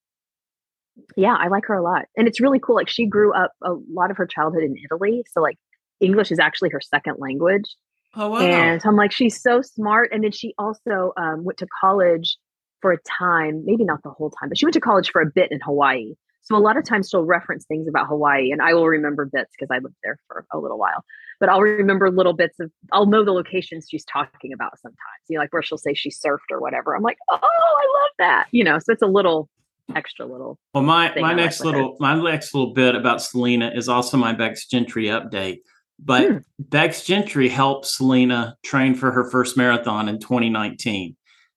yeah, 1.17 1.35
I 1.39 1.47
like 1.47 1.65
her 1.67 1.73
a 1.73 1.81
lot, 1.81 2.05
and 2.17 2.27
it's 2.27 2.39
really 2.41 2.59
cool. 2.59 2.75
Like 2.75 2.89
she 2.89 3.05
grew 3.05 3.33
up 3.33 3.51
a 3.63 3.73
lot 3.91 4.11
of 4.11 4.17
her 4.17 4.27
childhood 4.27 4.63
in 4.63 4.75
Italy, 4.83 5.23
so 5.31 5.41
like 5.41 5.57
English 5.99 6.31
is 6.31 6.39
actually 6.39 6.69
her 6.69 6.81
second 6.81 7.15
language. 7.19 7.75
Oh 8.15 8.29
wow! 8.29 8.39
And 8.39 8.81
I'm 8.85 8.95
like, 8.95 9.11
she's 9.11 9.41
so 9.41 9.61
smart. 9.61 10.11
And 10.13 10.23
then 10.23 10.31
she 10.31 10.53
also 10.57 11.13
um, 11.17 11.43
went 11.43 11.57
to 11.59 11.67
college 11.81 12.37
for 12.81 12.91
a 12.91 12.97
time, 13.01 13.63
maybe 13.65 13.85
not 13.85 14.03
the 14.03 14.11
whole 14.11 14.29
time, 14.29 14.49
but 14.49 14.57
she 14.57 14.65
went 14.65 14.73
to 14.73 14.81
college 14.81 15.09
for 15.11 15.21
a 15.21 15.25
bit 15.25 15.51
in 15.51 15.59
Hawaii. 15.61 16.13
So 16.43 16.55
a 16.55 16.59
lot 16.59 16.77
of 16.77 16.83
times 16.85 17.09
she'll 17.09 17.23
reference 17.23 17.65
things 17.65 17.87
about 17.87 18.07
Hawaii, 18.07 18.51
and 18.51 18.61
I 18.61 18.73
will 18.73 18.87
remember 18.87 19.25
bits 19.25 19.51
because 19.57 19.73
I 19.73 19.79
lived 19.79 19.95
there 20.03 20.17
for 20.27 20.45
a 20.51 20.57
little 20.59 20.77
while. 20.77 21.03
But 21.39 21.49
I'll 21.49 21.61
remember 21.61 22.11
little 22.11 22.33
bits 22.33 22.59
of, 22.59 22.71
I'll 22.91 23.05
know 23.05 23.23
the 23.25 23.31
locations 23.33 23.87
she's 23.89 24.05
talking 24.05 24.53
about 24.53 24.77
sometimes. 24.79 24.97
You 25.29 25.37
know, 25.37 25.41
like 25.41 25.51
where 25.53 25.61
she'll 25.63 25.77
say 25.77 25.93
she 25.93 26.09
surfed 26.09 26.51
or 26.51 26.59
whatever. 26.61 26.95
I'm 26.95 27.01
like, 27.03 27.17
oh, 27.31 27.37
I 27.41 28.01
love 28.01 28.11
that. 28.19 28.47
You 28.51 28.63
know, 28.63 28.77
so 28.79 28.91
it's 28.93 29.01
a 29.01 29.07
little 29.07 29.49
extra 29.95 30.25
little. 30.25 30.57
well, 30.73 30.83
my 30.83 31.13
my 31.17 31.31
I 31.31 31.33
next 31.33 31.59
her. 31.59 31.65
little 31.65 31.97
my 31.99 32.15
next 32.15 32.53
little 32.53 32.73
bit 32.73 32.95
about 32.95 33.21
Selena 33.21 33.71
is 33.75 33.89
also 33.89 34.17
my 34.17 34.33
Becs 34.33 34.65
Gentry 34.69 35.05
update. 35.05 35.59
But 35.99 36.27
Hmm. 36.29 36.37
Becs 36.61 37.05
Gentry 37.05 37.49
helped 37.49 37.85
Selena 37.85 38.55
train 38.63 38.95
for 38.95 39.11
her 39.11 39.29
first 39.29 39.55
marathon 39.57 40.09
in 40.09 40.19
2019, 40.19 41.15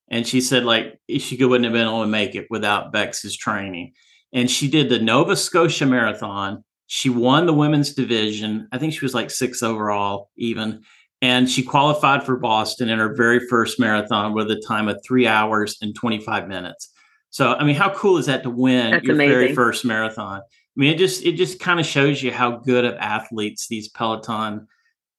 and 0.09 0.27
she 0.27 0.41
said 0.41 0.63
like 0.65 0.99
she 1.17 1.43
wouldn't 1.43 1.65
have 1.65 1.73
been 1.73 1.87
able 1.87 2.01
to 2.01 2.07
make 2.07 2.35
it 2.35 2.47
without 2.49 2.91
Becs's 2.93 3.35
training. 3.35 3.93
And 4.37 4.51
she 4.51 4.67
did 4.67 4.89
the 4.89 4.99
Nova 4.99 5.35
Scotia 5.35 5.87
Marathon. 5.87 6.63
She 6.85 7.09
won 7.09 7.47
the 7.47 7.53
women's 7.55 7.95
division. 7.95 8.67
I 8.71 8.77
think 8.77 8.93
she 8.93 9.03
was 9.03 9.15
like 9.15 9.31
six 9.31 9.63
overall, 9.63 10.29
even. 10.37 10.83
And 11.23 11.49
she 11.49 11.63
qualified 11.63 12.21
for 12.21 12.37
Boston 12.37 12.87
in 12.87 12.99
her 12.99 13.15
very 13.15 13.39
first 13.47 13.79
marathon 13.79 14.35
with 14.35 14.51
a 14.51 14.61
time 14.67 14.89
of 14.89 15.01
three 15.03 15.25
hours 15.25 15.79
and 15.81 15.95
25 15.95 16.47
minutes. 16.47 16.93
So, 17.31 17.55
I 17.55 17.63
mean, 17.63 17.75
how 17.75 17.91
cool 17.95 18.19
is 18.19 18.27
that 18.27 18.43
to 18.43 18.51
win 18.51 18.91
That's 18.91 19.05
your 19.05 19.15
very 19.15 19.55
first 19.55 19.83
marathon? 19.83 20.41
I 20.41 20.43
mean, 20.75 20.93
it 20.93 20.99
just 20.99 21.25
it 21.25 21.31
just 21.31 21.59
kind 21.59 21.79
of 21.79 21.87
shows 21.87 22.21
you 22.21 22.31
how 22.31 22.57
good 22.57 22.85
of 22.85 22.93
athletes 22.97 23.67
these 23.67 23.89
Peloton 23.89 24.67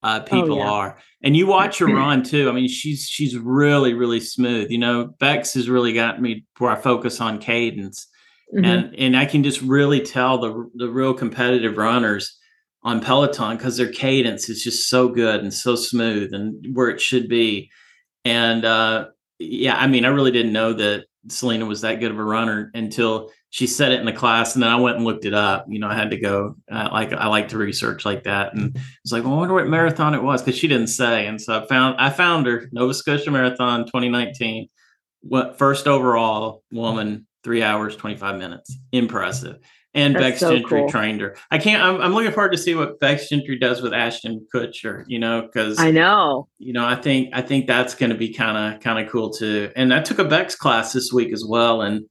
uh, 0.04 0.20
people 0.20 0.52
Oh, 0.52 0.58
yeah. 0.58 0.70
are. 0.70 0.98
And 1.24 1.36
you 1.36 1.48
watch 1.48 1.78
her 1.80 1.86
run 1.86 2.22
too. 2.22 2.48
I 2.48 2.52
mean, 2.52 2.68
she's 2.68 3.08
she's 3.08 3.36
really 3.36 3.94
really 3.94 4.20
smooth. 4.20 4.70
You 4.70 4.78
know, 4.78 5.08
Becs 5.18 5.54
has 5.54 5.68
really 5.68 5.92
gotten 5.92 6.22
me 6.22 6.44
where 6.58 6.70
I 6.70 6.76
focus 6.76 7.20
on 7.20 7.38
cadence 7.38 8.06
Mhm. 8.55 8.64
and 8.66 8.94
and 8.99 9.16
I 9.16 9.26
can 9.26 9.42
just 9.44 9.61
really 9.62 10.01
tell 10.01 10.38
the 10.38 10.70
the 10.74 10.88
real 10.88 11.12
competitive 11.14 11.76
runners 11.76 12.38
on 12.82 13.01
Peloton 13.01 13.57
because 13.57 13.76
their 13.76 13.90
cadence 13.92 14.49
is 14.49 14.62
just 14.62 14.88
so 14.88 15.09
good 15.09 15.40
and 15.42 15.53
so 15.53 15.74
smooth 15.76 16.32
and 16.32 16.64
where 16.74 16.88
it 16.88 17.01
should 17.01 17.28
be. 17.28 17.70
And 18.24 18.64
uh, 18.64 19.09
yeah, 19.38 19.76
I 19.76 19.86
mean, 19.88 20.05
I 20.05 20.09
really 20.09 20.32
didn't 20.32 20.53
know 20.53 20.72
that 20.74 21.07
Selena 21.28 21.66
was 21.66 21.82
that 21.82 22.00
good 22.00 22.11
of 22.12 22.18
a 22.18 22.25
runner 22.25 22.70
until 22.75 23.30
she 23.50 23.66
said 23.66 23.92
it 23.92 24.00
in 24.00 24.07
the 24.07 24.12
class, 24.12 24.54
and 24.54 24.62
then 24.62 24.70
I 24.70 24.76
went 24.80 24.96
and 24.96 25.07
looked 25.07 25.25
it 25.26 25.34
up. 25.34 25.66
You 25.68 25.79
know, 25.80 25.88
I 25.88 25.95
had 25.95 26.11
to 26.12 26.18
go. 26.20 26.57
Uh, 26.70 26.91
like 26.92 27.12
I 27.14 27.29
like 27.29 27.49
to 27.50 27.58
research 27.58 28.04
like 28.07 28.25
that, 28.25 28.54
and 28.54 28.76
it's 29.04 29.12
like, 29.12 29.25
well, 29.25 29.34
I 29.34 29.38
wonder 29.38 29.54
what 29.54 29.68
marathon 29.68 30.14
it 30.14 30.22
was 30.25 30.42
because 30.42 30.58
she 30.58 30.68
didn't 30.68 30.88
say. 30.88 31.26
And 31.26 31.41
so 31.41 31.62
I 31.62 31.66
found 31.68 31.96
I 32.00 32.11
found 32.11 32.46
her 32.46 32.68
Nova 32.72 32.95
Scotia 32.95 33.30
Marathon 33.30 33.87
2019. 33.87 34.68
What 35.22 35.58
first 35.58 35.87
overall 35.88 36.64
woman, 36.72 37.26
three 37.49 37.62
hours, 37.62 37.96
25 37.96 38.37
minutes. 38.37 38.76
Impressive. 38.92 39.57
And 39.95 40.14
That's 40.14 40.22
Becs 40.22 40.38
so 40.41 40.54
Gentry 40.54 40.80
cool. 40.80 40.91
trained 40.91 41.22
her. 41.22 41.34
I 41.50 41.57
can't, 41.57 41.83
I'm, 41.83 41.99
I'm 41.99 42.12
looking 42.12 42.30
forward 42.30 42.53
to 42.53 42.58
see 42.58 42.75
what 42.75 43.00
Becs 43.00 43.30
Gentry 43.30 43.58
does 43.58 43.80
with 43.80 43.95
Ashton 43.95 44.46
Kutcher, 44.54 45.04
you 45.07 45.18
know, 45.18 45.41
because, 45.41 45.79
I 45.79 45.91
know. 45.91 46.46
you 46.58 46.75
know, 46.75 46.84
I 46.84 46.95
think, 46.95 47.30
I 47.33 47.41
think 47.41 47.66
that's 47.66 47.95
going 47.95 48.11
to 48.11 48.18
be 48.18 48.34
kind 48.34 48.75
of, 48.75 48.83
kind 48.83 49.03
of 49.03 49.11
cool 49.11 49.30
too. 49.30 49.72
And 49.76 49.95
I 49.95 50.03
took 50.03 50.18
a 50.18 50.26
Becs 50.26 50.58
class 50.58 50.92
this 50.92 51.11
week 51.11 51.33
as 51.33 51.42
well. 51.49 51.80
And 51.80 52.04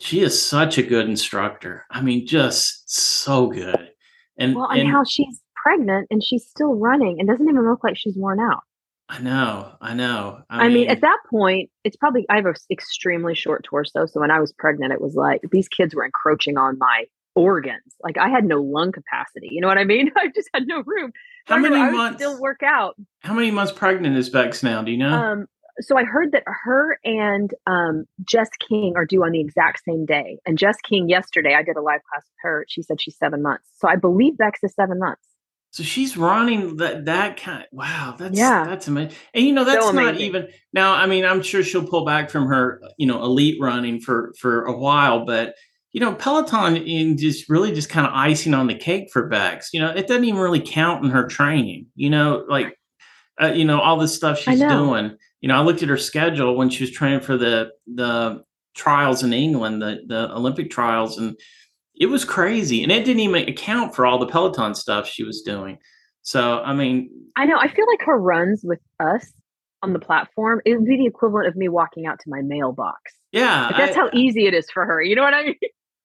she 0.00 0.20
is 0.20 0.40
such 0.40 0.76
a 0.76 0.82
good 0.82 1.08
instructor. 1.08 1.86
I 1.90 2.02
mean, 2.02 2.26
just 2.26 2.90
so 2.90 3.46
good. 3.46 3.88
And, 4.36 4.54
Well, 4.54 4.68
and, 4.68 4.82
and 4.82 4.90
how 4.90 5.04
she's 5.04 5.40
pregnant 5.56 6.08
and 6.10 6.22
she's 6.22 6.44
still 6.44 6.74
running 6.74 7.20
and 7.20 7.26
doesn't 7.26 7.48
even 7.48 7.66
look 7.66 7.82
like 7.82 7.96
she's 7.96 8.18
worn 8.18 8.38
out. 8.38 8.60
I 9.08 9.18
know, 9.20 9.72
I 9.82 9.92
know. 9.94 10.42
I, 10.48 10.68
mean, 10.68 10.88
at 10.88 11.02
that 11.02 11.18
point, 11.30 11.70
it's 11.84 11.96
probably 11.96 12.24
I 12.30 12.36
have 12.36 12.46
an 12.46 12.54
extremely 12.70 13.34
short 13.34 13.64
torso. 13.64 14.06
So 14.06 14.20
when 14.20 14.30
I 14.30 14.40
was 14.40 14.52
pregnant, 14.52 14.92
it 14.92 15.00
was 15.00 15.14
like 15.14 15.42
these 15.52 15.68
kids 15.68 15.94
were 15.94 16.04
encroaching 16.04 16.56
on 16.56 16.78
my 16.78 17.04
organs. 17.34 17.94
Like 18.02 18.16
I 18.16 18.28
had 18.28 18.44
no 18.44 18.62
lung 18.62 18.92
capacity. 18.92 19.48
You 19.50 19.60
know 19.60 19.68
what 19.68 19.78
I 19.78 19.84
mean? 19.84 20.10
I 20.16 20.28
just 20.34 20.48
had 20.54 20.66
no 20.66 20.82
room. 20.86 21.12
how 21.46 21.56
I 21.56 21.58
many 21.58 21.76
I 21.76 21.88
would 21.88 21.96
months, 21.96 22.16
still 22.16 22.40
work 22.40 22.62
out. 22.62 22.96
how 23.20 23.34
many 23.34 23.50
months 23.50 23.72
pregnant 23.72 24.16
is 24.16 24.30
Becs 24.30 24.62
now? 24.62 24.82
Do 24.82 24.90
you 24.90 24.98
know? 24.98 25.12
Um, 25.12 25.46
so 25.80 25.98
I 25.98 26.04
heard 26.04 26.32
that 26.32 26.44
her 26.46 26.98
and 27.04 27.52
um, 27.66 28.04
Jess 28.24 28.48
King 28.68 28.94
are 28.96 29.04
due 29.04 29.24
on 29.24 29.32
the 29.32 29.40
exact 29.40 29.82
same 29.86 30.06
day. 30.06 30.38
And 30.46 30.56
Jess 30.56 30.76
King 30.82 31.08
yesterday, 31.08 31.54
I 31.54 31.62
did 31.62 31.76
a 31.76 31.82
live 31.82 32.00
class 32.10 32.22
with 32.22 32.36
her. 32.42 32.64
She 32.68 32.80
said 32.82 33.02
she's 33.02 33.18
seven 33.18 33.42
months. 33.42 33.68
So 33.76 33.88
I 33.88 33.96
believe 33.96 34.34
Becs 34.34 34.62
is 34.62 34.72
seven 34.74 34.98
months. 34.98 35.26
So 35.74 35.82
she's 35.82 36.16
running 36.16 36.76
that 36.76 37.06
that 37.06 37.36
kind. 37.36 37.64
Wow, 37.72 38.14
that's 38.16 38.38
Yeah. 38.38 38.64
that's 38.64 38.86
amazing. 38.86 39.16
And 39.34 39.44
you 39.44 39.52
know 39.52 39.64
that's 39.64 39.84
So 39.84 39.90
not 39.90 40.20
even 40.20 40.46
now. 40.72 40.94
I 40.94 41.06
mean, 41.06 41.24
I'm 41.24 41.42
sure 41.42 41.64
she'll 41.64 41.84
pull 41.84 42.04
back 42.04 42.30
from 42.30 42.46
her, 42.46 42.80
you 42.96 43.08
know, 43.08 43.20
elite 43.24 43.56
running 43.60 43.98
for 44.00 44.32
for 44.38 44.66
a 44.66 44.78
while, 44.78 45.24
but 45.26 45.56
you 45.92 46.00
know, 46.00 46.14
Peloton 46.14 46.76
in 46.76 47.18
just 47.18 47.48
really 47.48 47.72
just 47.72 47.88
kind 47.88 48.06
of 48.06 48.12
icing 48.14 48.54
on 48.54 48.68
the 48.68 48.76
cake 48.76 49.08
for 49.12 49.28
Becs. 49.28 49.70
You 49.72 49.80
know, 49.80 49.90
it 49.90 50.06
doesn't 50.06 50.22
even 50.24 50.40
really 50.40 50.60
count 50.60 51.04
in 51.04 51.10
her 51.10 51.26
training. 51.26 51.86
You 51.96 52.10
know, 52.10 52.44
like 52.48 52.78
uh, 53.42 53.48
you 53.48 53.64
know 53.64 53.80
all 53.80 53.98
this 53.98 54.14
stuff 54.14 54.38
she's 54.38 54.60
doing. 54.60 55.16
You 55.40 55.48
know, 55.48 55.56
I 55.56 55.62
looked 55.62 55.82
at 55.82 55.88
her 55.88 55.98
schedule 55.98 56.54
when 56.56 56.70
she 56.70 56.84
was 56.84 56.92
training 56.92 57.22
for 57.22 57.36
the 57.36 57.72
the 57.92 58.44
trials 58.76 59.24
in 59.24 59.32
England, 59.32 59.82
the 59.82 60.02
the 60.06 60.32
Olympic 60.36 60.70
trials, 60.70 61.18
and 61.18 61.36
it 61.94 62.06
was 62.06 62.24
crazy. 62.24 62.82
And 62.82 62.90
it 62.90 63.04
didn't 63.04 63.20
even 63.20 63.48
account 63.48 63.94
for 63.94 64.06
all 64.06 64.18
the 64.18 64.26
Peloton 64.26 64.74
stuff 64.74 65.06
she 65.06 65.24
was 65.24 65.42
doing. 65.42 65.78
So 66.22 66.60
I 66.60 66.74
mean, 66.74 67.10
I 67.36 67.44
know. 67.44 67.58
I 67.58 67.68
feel 67.68 67.86
like 67.86 68.02
her 68.02 68.18
runs 68.18 68.62
with 68.64 68.80
us 69.00 69.32
on 69.82 69.92
the 69.92 69.98
platform, 69.98 70.62
it 70.64 70.76
would 70.76 70.86
be 70.86 70.96
the 70.96 71.06
equivalent 71.06 71.46
of 71.46 71.56
me 71.56 71.68
walking 71.68 72.06
out 72.06 72.18
to 72.20 72.30
my 72.30 72.40
mailbox. 72.40 73.12
Yeah, 73.32 73.66
like 73.66 73.76
that's 73.76 73.96
I, 73.96 74.00
how 74.00 74.10
easy 74.14 74.46
it 74.46 74.54
is 74.54 74.70
for 74.70 74.86
her. 74.86 75.02
You 75.02 75.14
know 75.14 75.22
what 75.22 75.34
I 75.34 75.44
mean? 75.44 75.56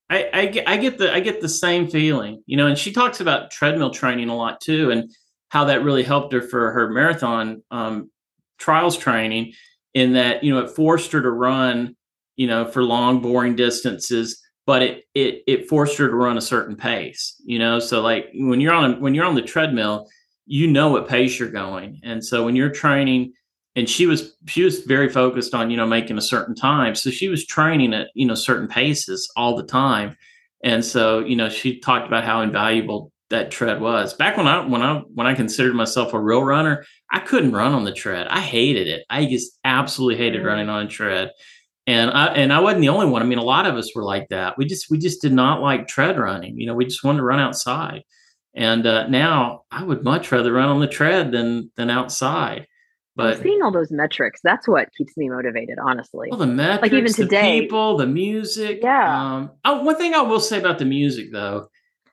I, 0.09 0.29
I 0.33 0.45
get, 0.47 0.67
I 0.67 0.77
get 0.77 0.97
the 0.97 1.13
I 1.13 1.19
get 1.19 1.39
the 1.39 1.49
same 1.49 1.87
feeling, 1.87 2.43
you 2.47 2.57
know, 2.57 2.67
and 2.67 2.77
she 2.77 2.91
talks 2.91 3.21
about 3.21 3.51
treadmill 3.51 3.91
training 3.91 4.29
a 4.29 4.35
lot 4.35 4.59
too, 4.59 4.91
and 4.91 5.11
how 5.49 5.65
that 5.65 5.83
really 5.83 6.03
helped 6.03 6.33
her 6.33 6.41
for 6.41 6.71
her 6.71 6.89
marathon 6.89 7.63
um, 7.71 8.11
trials 8.57 8.97
training, 8.97 9.53
in 9.93 10.13
that 10.13 10.43
you 10.43 10.53
know 10.53 10.61
it 10.61 10.71
forced 10.71 11.11
her 11.11 11.21
to 11.21 11.29
run, 11.29 11.95
you 12.35 12.47
know, 12.47 12.65
for 12.65 12.83
long 12.83 13.21
boring 13.21 13.55
distances, 13.55 14.41
but 14.69 14.83
it 14.83 15.05
it 15.15 15.43
it 15.47 15.67
forced 15.67 15.97
her 15.97 16.07
to 16.07 16.15
run 16.15 16.37
a 16.37 16.41
certain 16.41 16.75
pace, 16.75 17.41
you 17.43 17.57
know. 17.57 17.79
So 17.79 18.01
like 18.01 18.27
when 18.35 18.61
you're 18.61 18.71
on 18.71 18.93
a, 18.93 18.99
when 18.99 19.15
you're 19.15 19.25
on 19.25 19.33
the 19.33 19.41
treadmill, 19.41 20.07
you 20.45 20.67
know 20.67 20.89
what 20.89 21.09
pace 21.09 21.39
you're 21.39 21.49
going, 21.49 21.99
and 22.03 22.23
so 22.23 22.45
when 22.45 22.55
you're 22.55 22.69
training 22.69 23.33
and 23.75 23.89
she 23.89 24.05
was 24.05 24.35
she 24.45 24.61
was 24.61 24.81
very 24.81 25.09
focused 25.09 25.55
on 25.55 25.71
you 25.71 25.77
know 25.77 25.87
making 25.87 26.19
a 26.19 26.21
certain 26.21 26.53
time. 26.53 26.93
So 26.93 27.09
she 27.09 27.29
was 27.29 27.47
training 27.47 27.95
at 27.95 28.09
you 28.13 28.27
know 28.27 28.35
certain 28.35 28.67
paces 28.67 29.27
all 29.35 29.57
the 29.57 29.63
time. 29.63 30.15
And 30.63 30.85
so 30.85 31.21
you 31.21 31.35
know 31.35 31.49
she 31.49 31.79
talked 31.79 32.05
about 32.05 32.23
how 32.23 32.41
invaluable 32.41 33.11
that 33.31 33.49
tread 33.49 33.81
was. 33.81 34.13
Back 34.13 34.37
when 34.37 34.47
i 34.47 34.63
when 34.63 34.83
i 34.83 34.99
when 35.15 35.25
i 35.25 35.33
considered 35.33 35.73
myself 35.73 36.13
a 36.13 36.19
real 36.19 36.43
runner 36.43 36.85
i 37.11 37.17
couldn't 37.17 37.53
run 37.53 37.73
on 37.73 37.85
the 37.85 37.91
tread. 37.91 38.27
I 38.27 38.39
hated 38.39 38.87
it. 38.87 39.03
I 39.09 39.25
just 39.25 39.57
absolutely 39.63 40.23
hated 40.23 40.45
running 40.45 40.69
on 40.69 40.85
a 40.85 40.87
tread 40.87 41.31
and 41.89 42.11
i 42.11 42.27
and 42.27 42.53
i 42.53 42.59
wasn't 42.59 42.81
the 42.81 42.89
only 42.89 43.05
one 43.05 43.21
i 43.21 43.25
mean 43.25 43.37
a 43.37 43.43
lot 43.43 43.65
of 43.65 43.75
us 43.75 43.93
were 43.95 44.03
like 44.03 44.27
that 44.29 44.57
we 44.57 44.65
just 44.65 44.89
we 44.89 44.97
just 44.97 45.21
did 45.21 45.33
not 45.33 45.61
like 45.61 45.87
tread 45.87 46.17
running 46.17 46.59
you 46.59 46.65
know 46.65 46.73
we 46.73 46.85
just 46.85 47.03
wanted 47.03 47.17
to 47.17 47.23
run 47.23 47.39
outside 47.39 48.03
and 48.53 48.85
uh, 48.85 49.07
now 49.07 49.63
i 49.71 49.83
would 49.83 50.03
much 50.03 50.31
rather 50.31 50.53
run 50.53 50.69
on 50.69 50.79
the 50.79 50.87
tread 50.87 51.31
than 51.31 51.71
than 51.75 51.89
outside 51.89 52.67
but 53.19 53.43
seeing 53.43 53.61
all 53.61 53.71
those 53.71 53.91
metrics, 53.91 54.39
that's 54.41 54.65
what 54.65 54.87
keeps 54.97 55.17
me 55.17 55.27
motivated, 55.27 55.77
honestly. 55.77 56.29
Well, 56.31 56.39
the 56.39 56.47
metrics, 56.47 56.83
like 56.83 56.93
even 56.93 57.11
today, 57.11 57.59
the 57.59 57.61
people, 57.63 57.97
the 57.97 58.07
music. 58.07 58.79
Yeah. 58.81 59.35
Um, 59.35 59.51
oh, 59.65 59.83
one 59.83 59.97
thing 59.97 60.13
I 60.13 60.21
will 60.21 60.39
say 60.39 60.57
about 60.57 60.79
the 60.79 60.85
music 60.85 61.33
though, 61.33 61.67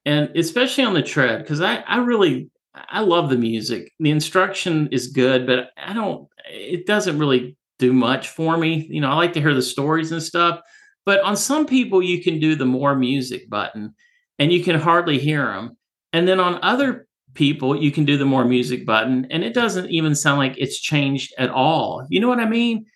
and 0.05 0.37
especially 0.37 0.83
on 0.83 0.95
the 0.95 1.03
tread, 1.03 1.43
because 1.43 1.61
I, 1.61 1.77
I 1.77 1.99
really 1.99 2.51
I 2.75 3.01
love 3.01 3.31
the 3.31 3.37
music. 3.37 3.93
The 4.01 4.11
instruction 4.11 4.89
is 4.91 5.07
good, 5.09 5.47
but 5.47 5.71
I 5.77 5.93
don't 5.93 6.29
it 6.51 6.87
doesn't 6.87 7.19
really 7.21 7.56
do 7.79 7.93
much 7.93 8.29
for 8.29 8.57
me. 8.57 8.87
You 8.91 9.01
know, 9.01 9.11
I 9.11 9.15
like 9.15 9.33
to 9.35 9.41
hear 9.41 9.55
the 9.55 9.63
stories 9.63 10.13
and 10.13 10.23
stuff. 10.23 10.61
But 11.05 11.21
on 11.21 11.37
some 11.37 11.67
people, 11.67 12.03
you 12.03 12.23
can 12.23 12.41
do 12.41 12.57
the 12.57 12.65
more 12.65 12.97
music 12.97 13.49
button 13.49 13.95
and 14.39 14.53
you 14.53 14.63
can 14.63 14.79
hardly 14.79 15.19
hear 15.19 15.47
them. 15.47 15.77
And 16.13 16.27
then 16.27 16.41
on 16.41 16.59
other 16.63 17.07
people, 17.35 17.77
you 17.77 17.93
can 17.93 18.05
do 18.05 18.17
the 18.17 18.25
more 18.25 18.45
music 18.45 18.87
button, 18.87 19.27
and 19.31 19.45
it 19.45 19.55
doesn't 19.55 19.91
even 19.91 20.15
sound 20.15 20.39
like 20.39 20.57
it's 20.57 20.81
changed 20.81 21.33
at 21.39 21.51
all. 21.51 22.07
You 22.09 22.21
know 22.21 22.29
what 22.29 22.41
I 22.41 22.49
mean? 22.49 22.87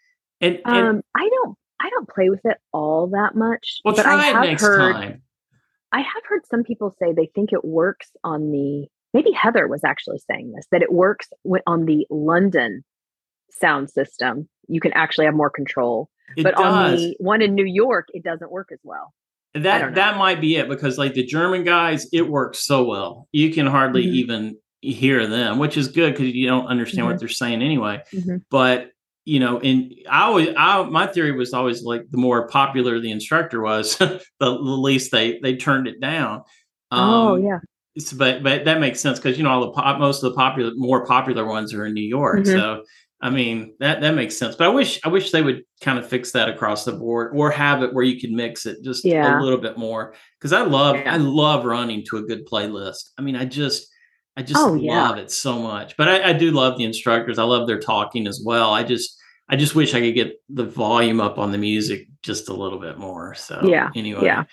And, 0.41 0.59
and 0.65 0.89
um, 0.89 1.03
I 1.15 1.29
don't, 1.29 1.57
I 1.81 1.91
don't 1.91 2.09
play 2.09 2.31
with 2.31 2.41
it 2.45 2.57
all 2.73 3.09
that 3.09 3.35
much. 3.35 3.81
Well, 3.85 3.95
but 3.95 4.03
try 4.03 4.15
I 4.15 4.23
have 4.25 4.45
it 4.45 4.47
next 4.49 4.63
heard, 4.63 4.93
time. 4.93 5.23
I 5.93 5.99
have 5.99 6.23
heard 6.29 6.41
some 6.51 6.65
people 6.65 6.95
say 6.99 7.13
they 7.13 7.31
think 7.35 7.53
it 7.53 7.65
works 7.65 8.11
on 8.25 8.51
the. 8.51 8.87
Maybe 9.13 9.33
Heather 9.33 9.67
was 9.67 9.83
actually 9.85 10.21
saying 10.31 10.53
this 10.53 10.67
that 10.71 10.83
it 10.83 10.93
works 10.93 11.29
on 11.67 11.85
the 11.85 12.07
London 12.11 12.85
sound 13.51 13.91
system. 13.91 14.49
You 14.71 14.81
can 14.81 14.93
actually 14.95 15.27
have 15.27 15.35
more 15.35 15.51
control. 15.51 16.09
It 16.37 16.45
but 16.45 16.57
does. 16.57 16.65
on 16.65 16.97
the 16.97 17.17
one 17.19 17.43
in 17.43 17.55
New 17.55 17.65
York, 17.65 18.09
it 18.15 18.23
doesn't 18.23 18.51
work 18.51 18.69
as 18.73 18.79
well. 18.85 19.13
That 19.55 19.97
that 19.97 20.17
might 20.17 20.41
be 20.41 20.57
it 20.57 20.69
because 20.69 20.97
like 20.97 21.15
the 21.15 21.25
German 21.25 21.65
guys, 21.65 22.07
it 22.13 22.29
works 22.29 22.65
so 22.65 22.85
well. 22.85 23.29
You 23.33 23.53
can 23.53 23.67
hardly 23.67 24.05
mm-hmm. 24.05 24.15
even 24.15 24.57
hear 24.81 25.27
them, 25.27 25.59
which 25.59 25.77
is 25.77 25.89
good 25.89 26.15
because 26.15 26.33
you 26.33 26.47
don't 26.47 26.67
understand 26.67 27.03
mm-hmm. 27.03 27.11
what 27.13 27.21
they're 27.21 27.29
saying 27.29 27.63
anyway. 27.63 28.03
Mm-hmm. 28.15 28.37
But 28.49 28.91
you 29.25 29.41
know, 29.41 29.59
and 29.61 29.93
I 30.09 30.23
always, 30.23 30.49
I 30.57 30.83
my 30.85 31.07
theory 31.07 31.33
was 31.33 31.53
always 31.53 31.83
like 31.83 32.09
the 32.11 32.17
more 32.17 32.49
popular 32.49 33.01
the 33.01 33.11
instructor 33.11 33.61
was, 33.61 33.97
the, 33.99 34.23
the 34.39 34.51
least 34.51 35.11
they 35.13 35.39
they 35.41 35.57
turned 35.57 35.89
it 35.89 36.01
down. 36.01 36.43
Oh, 36.91 36.99
um, 36.99 37.11
oh 37.11 37.37
yeah. 37.37 37.59
But 38.17 38.43
but 38.43 38.65
that 38.65 38.81
makes 38.81 39.01
sense 39.01 39.19
because 39.19 39.37
you 39.37 39.45
know 39.45 39.51
all 39.51 39.61
the 39.63 39.73
pop, 39.73 39.99
most 39.99 40.23
of 40.23 40.31
the 40.31 40.37
popular 40.37 40.73
more 40.77 41.05
popular 41.05 41.45
ones 41.45 41.75
are 41.75 41.85
in 41.85 41.93
New 41.93 42.01
York. 42.07 42.41
Mm-hmm. 42.41 42.59
So 42.59 42.85
I 43.23 43.31
mean 43.31 43.75
that 43.81 44.01
that 44.01 44.15
makes 44.15 44.37
sense. 44.37 44.57
But 44.57 44.67
I 44.67 44.71
wish 44.71 45.01
I 45.05 45.09
wish 45.09 45.31
they 45.31 45.43
would 45.43 45.65
kind 45.83 45.99
of 45.99 46.09
fix 46.09 46.33
that 46.33 46.49
across 46.49 46.85
the 46.85 46.93
board 46.93 47.33
or 47.35 47.51
have 47.51 47.83
it 47.83 47.93
where 47.93 48.05
you 48.05 48.19
can 48.19 48.35
mix 48.35 48.65
it 48.67 48.83
just 48.83 49.05
yeah. 49.05 49.39
a 49.39 49.43
little 49.43 49.59
bit 49.59 49.77
more. 49.77 50.15
Because 50.39 50.53
I 50.53 50.63
love 50.63 50.97
yeah. 50.97 51.13
I 51.13 51.17
love 51.19 51.65
running 51.65 52.05
to 52.07 52.17
a 52.17 52.23
good 52.23 52.49
playlist. 52.49 53.11
I 53.19 53.23
mean, 53.23 53.37
I 53.37 53.45
just 53.45 53.89
I 54.37 54.43
just 54.43 54.59
oh, 54.59 54.73
love 54.73 54.81
yeah. 54.81 55.17
it 55.17 55.31
so 55.31 55.59
much. 55.59 55.97
But 55.99 56.09
I, 56.09 56.31
I 56.31 56.33
do 56.33 56.51
love 56.51 56.79
the 56.79 56.85
instructors. 56.85 57.39
I 57.39 57.43
love 57.43 57.67
their 57.67 57.79
talking 57.79 58.27
as 58.27 58.43
well. 58.45 58.73
I 58.73 58.85
just 58.85 59.21
I 59.51 59.57
just 59.57 59.75
wish 59.75 59.95
I 59.95 60.01
could 60.01 60.15
get 60.15 60.41
the 60.49 60.65
volume 60.65 61.21
up 61.21 61.39
on 61.39 61.53
the 61.53 61.59
music 61.59 62.07
just 62.23 62.49
a 62.49 62.55
little 62.55 62.79
bit 62.79 62.99
more. 62.99 63.35
So 63.35 63.61
yeah. 63.65 63.91
Anyway. 63.95 64.25
Yeah. 64.25 64.45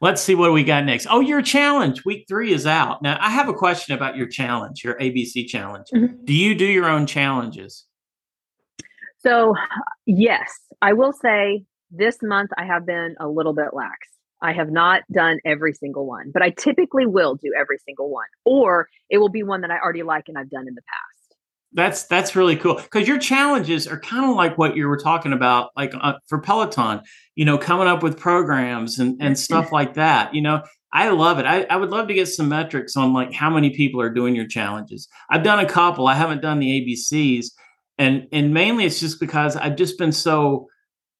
Let's 0.00 0.20
see 0.20 0.34
what 0.34 0.52
we 0.52 0.64
got 0.64 0.84
next. 0.84 1.06
Oh, 1.08 1.20
your 1.20 1.42
challenge 1.42 2.04
week 2.04 2.24
three 2.26 2.52
is 2.52 2.66
out. 2.66 3.02
Now, 3.02 3.18
I 3.20 3.30
have 3.30 3.48
a 3.48 3.54
question 3.54 3.94
about 3.94 4.16
your 4.16 4.26
challenge, 4.26 4.82
your 4.82 4.98
ABC 4.98 5.46
challenge. 5.46 5.86
Mm-hmm. 5.94 6.24
Do 6.24 6.32
you 6.32 6.56
do 6.56 6.64
your 6.64 6.86
own 6.86 7.06
challenges? 7.06 7.84
So, 9.22 9.54
yes, 10.06 10.50
I 10.80 10.92
will 10.92 11.12
say 11.12 11.64
this 11.90 12.18
month 12.22 12.50
I 12.58 12.64
have 12.64 12.86
been 12.86 13.14
a 13.20 13.28
little 13.28 13.54
bit 13.54 13.68
lax. 13.72 14.08
I 14.40 14.52
have 14.52 14.70
not 14.70 15.02
done 15.12 15.38
every 15.44 15.72
single 15.72 16.06
one, 16.06 16.30
but 16.32 16.42
I 16.42 16.50
typically 16.50 17.06
will 17.06 17.36
do 17.36 17.52
every 17.56 17.78
single 17.86 18.10
one, 18.10 18.26
or 18.44 18.88
it 19.08 19.18
will 19.18 19.28
be 19.28 19.44
one 19.44 19.60
that 19.60 19.70
I 19.70 19.78
already 19.78 20.02
like 20.02 20.24
and 20.26 20.36
I've 20.36 20.50
done 20.50 20.66
in 20.66 20.74
the 20.74 20.82
past. 20.82 21.38
That's 21.74 22.02
that's 22.04 22.36
really 22.36 22.56
cool 22.56 22.74
because 22.74 23.08
your 23.08 23.18
challenges 23.18 23.86
are 23.86 23.98
kind 23.98 24.28
of 24.28 24.36
like 24.36 24.58
what 24.58 24.76
you 24.76 24.86
were 24.88 24.98
talking 24.98 25.32
about, 25.32 25.70
like 25.76 25.94
uh, 25.98 26.14
for 26.28 26.38
Peloton. 26.40 27.00
You 27.34 27.46
know, 27.46 27.56
coming 27.56 27.86
up 27.86 28.02
with 28.02 28.18
programs 28.18 28.98
and 28.98 29.22
and 29.22 29.38
stuff 29.38 29.72
like 29.72 29.94
that. 29.94 30.34
You 30.34 30.42
know, 30.42 30.62
I 30.92 31.08
love 31.08 31.38
it. 31.38 31.46
I, 31.46 31.62
I 31.70 31.76
would 31.76 31.90
love 31.90 32.08
to 32.08 32.14
get 32.14 32.26
some 32.26 32.50
metrics 32.50 32.96
on 32.96 33.14
like 33.14 33.32
how 33.32 33.48
many 33.48 33.70
people 33.70 34.00
are 34.02 34.10
doing 34.10 34.34
your 34.36 34.46
challenges. 34.46 35.08
I've 35.30 35.42
done 35.42 35.60
a 35.60 35.68
couple. 35.68 36.06
I 36.06 36.14
haven't 36.14 36.42
done 36.42 36.58
the 36.58 36.68
ABCs, 36.68 37.46
and 37.98 38.28
and 38.32 38.52
mainly 38.54 38.84
it's 38.84 39.00
just 39.00 39.20
because 39.20 39.56
I've 39.56 39.76
just 39.76 39.98
been 39.98 40.12
so 40.12 40.68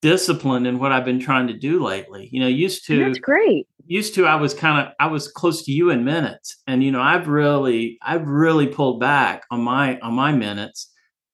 disciplined 0.03 0.67
in 0.67 0.79
what 0.79 0.93
I've 0.93 1.05
been 1.05 1.21
trying 1.21 1.47
to 1.47 1.55
do 1.55 1.83
lately. 1.83 2.29
You 2.33 2.41
know, 2.41 2.49
used 2.49 2.87
to 2.87 3.05
That's 3.05 3.19
great. 3.19 3.67
Used 3.87 4.15
to 4.17 4.27
I 4.27 4.37
was 4.37 4.53
kind 4.53 4.87
of 4.87 4.93
I 5.01 5.07
was 5.07 5.29
close 5.29 5.65
to 5.65 5.73
you 5.73 5.91
in 5.91 6.05
minutes. 6.05 6.57
And 6.67 6.83
you 6.83 6.91
know, 6.91 7.01
I've 7.01 7.29
really 7.29 7.99
I've 8.03 8.27
really 8.27 8.67
pulled 8.67 9.01
back 9.01 9.45
on 9.51 9.63
my 9.63 9.99
on 10.01 10.15
my 10.15 10.33
minutes. 10.33 10.91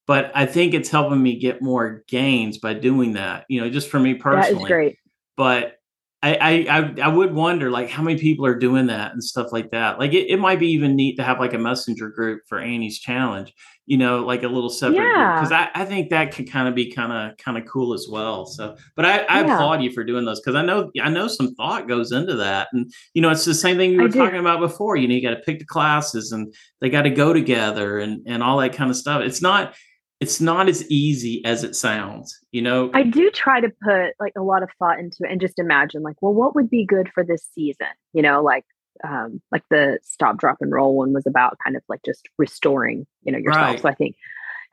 But 0.07 0.31
I 0.33 0.47
think 0.47 0.73
it's 0.73 0.89
helping 0.89 1.21
me 1.21 1.37
get 1.37 1.61
more 1.61 2.03
gains 2.07 2.57
by 2.57 2.73
doing 2.73 3.13
that. 3.13 3.45
You 3.49 3.61
know, 3.61 3.69
just 3.69 3.89
for 3.89 3.99
me 3.99 4.15
personally. 4.15 4.55
That 4.55 4.61
is 4.61 4.67
great. 4.67 4.97
But 5.35 5.78
I, 6.21 6.35
I 6.35 7.01
I 7.01 7.07
would 7.07 7.33
wonder 7.33 7.71
like 7.71 7.89
how 7.89 8.03
many 8.03 8.19
people 8.19 8.45
are 8.45 8.57
doing 8.57 8.87
that 8.87 9.13
and 9.13 9.23
stuff 9.23 9.53
like 9.53 9.71
that. 9.71 9.99
Like 9.99 10.11
it, 10.11 10.29
it 10.29 10.37
might 10.37 10.59
be 10.59 10.67
even 10.71 10.95
neat 10.95 11.15
to 11.15 11.23
have 11.23 11.39
like 11.39 11.53
a 11.53 11.57
messenger 11.57 12.09
group 12.09 12.41
for 12.45 12.59
Annie's 12.59 12.99
challenge, 12.99 13.53
you 13.85 13.97
know, 13.97 14.19
like 14.25 14.43
a 14.43 14.49
little 14.49 14.69
separate 14.69 14.97
yeah. 14.97 15.39
because 15.39 15.53
I, 15.53 15.69
I 15.73 15.85
think 15.85 16.09
that 16.09 16.33
could 16.33 16.51
kind 16.51 16.67
of 16.67 16.75
be 16.75 16.91
kind 16.91 17.13
of 17.13 17.37
kind 17.37 17.57
of 17.57 17.65
cool 17.65 17.93
as 17.93 18.07
well. 18.11 18.45
So 18.45 18.75
but 18.97 19.05
I, 19.05 19.19
I 19.19 19.45
yeah. 19.45 19.53
applaud 19.53 19.81
you 19.81 19.93
for 19.93 20.03
doing 20.03 20.25
those 20.25 20.41
because 20.41 20.55
I 20.55 20.61
know 20.61 20.91
I 21.01 21.09
know 21.09 21.29
some 21.29 21.55
thought 21.55 21.87
goes 21.87 22.11
into 22.11 22.35
that. 22.35 22.67
And 22.73 22.91
you 23.13 23.21
know, 23.21 23.29
it's 23.29 23.45
the 23.45 23.53
same 23.53 23.77
thing 23.77 23.91
we 23.91 24.03
were 24.03 24.09
talking 24.09 24.41
about 24.41 24.59
before. 24.59 24.97
You 24.97 25.07
know, 25.07 25.13
you 25.13 25.21
got 25.21 25.35
to 25.35 25.41
pick 25.45 25.59
the 25.59 25.65
classes 25.65 26.33
and 26.33 26.53
they 26.81 26.89
got 26.89 27.03
to 27.03 27.11
go 27.11 27.31
together 27.31 27.97
and 27.97 28.27
and 28.27 28.43
all 28.43 28.57
that 28.57 28.73
kind 28.73 28.91
of 28.91 28.97
stuff. 28.97 29.21
It's 29.21 29.41
not 29.41 29.73
it's 30.19 30.41
not 30.41 30.67
as 30.67 30.89
easy 30.89 31.43
as 31.45 31.63
it 31.63 31.75
sounds 31.75 32.39
you 32.51 32.61
know? 32.61 32.89
I 32.93 33.03
do 33.03 33.29
try 33.31 33.61
to 33.61 33.69
put 33.81 34.13
like 34.19 34.33
a 34.37 34.41
lot 34.41 34.63
of 34.63 34.69
thought 34.79 34.99
into 34.99 35.17
it 35.23 35.31
and 35.31 35.41
just 35.41 35.59
imagine 35.59 36.01
like 36.01 36.15
well 36.21 36.33
what 36.33 36.55
would 36.55 36.69
be 36.69 36.85
good 36.85 37.09
for 37.13 37.23
this 37.23 37.47
season? 37.53 37.87
You 38.13 38.21
know 38.21 38.41
like 38.41 38.65
um 39.03 39.41
like 39.51 39.63
the 39.69 39.99
stop 40.03 40.37
drop 40.37 40.57
and 40.61 40.71
roll 40.71 40.97
one 40.97 41.13
was 41.13 41.25
about 41.25 41.57
kind 41.63 41.75
of 41.77 41.83
like 41.87 42.01
just 42.05 42.27
restoring 42.37 43.05
you 43.23 43.31
know 43.31 43.37
yourself. 43.37 43.65
Right. 43.65 43.79
so 43.79 43.89
i 43.89 43.93
think 43.93 44.15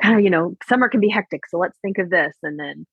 kind 0.02 0.18
of 0.18 0.24
you 0.24 0.30
know 0.30 0.56
summer 0.66 0.88
can 0.88 1.00
be 1.00 1.08
hectic 1.08 1.46
so 1.48 1.58
let's 1.58 1.78
think 1.80 1.98
of 1.98 2.10
this. 2.10 2.34
And 2.42 2.58
then 2.58 2.86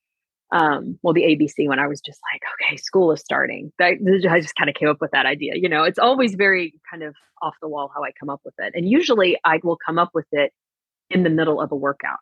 um 0.51 0.99
well 1.01 1.13
the 1.13 1.23
abc 1.23 1.67
one 1.67 1.79
i 1.79 1.87
was 1.87 2.01
just 2.01 2.19
like 2.31 2.41
okay 2.55 2.77
school 2.77 3.11
is 3.11 3.21
starting. 3.21 3.71
I, 3.81 3.97
I 4.29 4.39
just 4.39 4.55
kind 4.55 4.69
of 4.69 4.75
came 4.75 4.89
up 4.89 5.01
with 5.01 5.11
that 5.11 5.25
idea 5.25 5.53
you 5.55 5.69
know? 5.69 5.83
It's 5.83 5.99
always 5.99 6.35
very 6.35 6.73
kind 6.89 7.03
of 7.03 7.15
off 7.41 7.55
the 7.61 7.67
wall 7.67 7.91
how 7.95 8.03
i 8.03 8.11
come 8.19 8.29
up 8.29 8.41
with 8.45 8.55
it. 8.59 8.73
And 8.75 8.87
usually 8.87 9.37
i 9.43 9.59
will 9.63 9.77
come 9.83 9.97
up 9.97 10.11
with 10.13 10.27
it 10.31 10.51
in 11.09 11.23
the 11.23 11.29
middle 11.29 11.59
of 11.61 11.71
a 11.71 11.75
workout 11.75 12.19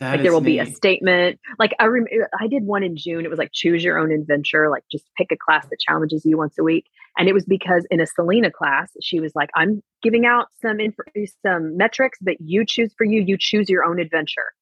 that 0.00 0.12
like 0.12 0.22
there 0.22 0.32
will 0.32 0.42
neat. 0.42 0.50
be 0.50 0.58
a 0.58 0.66
statement. 0.66 1.40
Like 1.58 1.74
I 1.80 1.86
rem- 1.86 2.06
uh, 2.12 2.26
I 2.38 2.48
did 2.48 2.64
one 2.64 2.82
in 2.82 2.96
June. 2.96 3.24
It 3.24 3.30
was 3.30 3.38
like 3.38 3.50
choose 3.52 3.82
your 3.82 3.98
own 3.98 4.12
adventure. 4.12 4.68
Like 4.68 4.84
just 4.92 5.06
pick 5.16 5.28
a 5.32 5.36
class 5.36 5.66
that 5.70 5.80
challenges 5.80 6.24
you 6.24 6.36
once 6.36 6.58
a 6.58 6.62
week. 6.62 6.86
And 7.16 7.28
it 7.28 7.32
was 7.32 7.46
because 7.46 7.86
in 7.90 8.00
a 8.00 8.06
Selena 8.06 8.50
class, 8.50 8.90
she 9.00 9.20
was 9.20 9.34
like, 9.34 9.48
"I'm 9.54 9.82
giving 10.02 10.26
out 10.26 10.48
some 10.60 10.80
inf- 10.80 11.30
some 11.42 11.76
metrics 11.76 12.18
that 12.22 12.36
you 12.40 12.64
choose 12.66 12.92
for 12.96 13.04
you. 13.04 13.22
You 13.22 13.36
choose 13.38 13.70
your 13.70 13.84
own 13.84 13.98
adventure." 13.98 14.52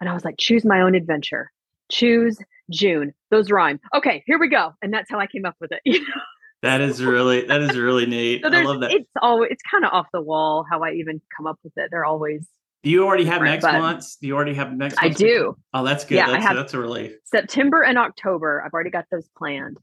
And 0.00 0.10
I 0.10 0.14
was 0.14 0.24
like, 0.24 0.36
"Choose 0.38 0.64
my 0.64 0.82
own 0.82 0.94
adventure. 0.94 1.50
Choose 1.90 2.36
June. 2.70 3.14
Those 3.30 3.50
rhyme. 3.50 3.80
Okay, 3.94 4.22
here 4.26 4.38
we 4.38 4.48
go." 4.48 4.74
And 4.82 4.92
that's 4.92 5.10
how 5.10 5.18
I 5.18 5.26
came 5.26 5.46
up 5.46 5.56
with 5.60 5.72
it. 5.72 5.80
You 5.86 6.00
know. 6.00 6.20
that 6.60 6.80
is 6.82 7.02
really 7.02 7.46
that 7.46 7.62
is 7.62 7.78
really 7.78 8.04
neat. 8.04 8.42
So 8.44 8.50
I 8.52 8.62
love 8.62 8.82
that. 8.82 8.92
it's 8.92 9.10
always 9.22 9.50
it's 9.52 9.62
kind 9.68 9.86
of 9.86 9.92
off 9.92 10.06
the 10.12 10.20
wall 10.20 10.66
how 10.70 10.82
I 10.82 10.92
even 10.92 11.22
come 11.34 11.46
up 11.46 11.58
with 11.64 11.72
it. 11.76 11.88
They're 11.90 12.04
always 12.04 12.46
Do 12.82 12.90
you 12.90 13.04
already 13.04 13.24
have 13.26 13.42
next 13.42 13.62
but- 13.64 13.78
month's? 13.78 14.16
Do 14.16 14.26
you 14.26 14.34
already 14.34 14.54
have 14.54 14.72
next? 14.72 14.96
I 14.98 15.06
month's? 15.06 15.20
do. 15.20 15.56
Oh, 15.72 15.84
that's 15.84 16.04
good. 16.04 16.16
Yeah, 16.16 16.26
I 16.28 16.32
that's, 16.32 16.44
have- 16.46 16.56
that's 16.56 16.74
a 16.74 16.78
relief. 16.80 17.12
September 17.24 17.82
and 17.82 17.96
October. 17.98 18.62
I've 18.64 18.72
already 18.72 18.90
got 18.90 19.04
those 19.10 19.28
planned. 19.38 19.78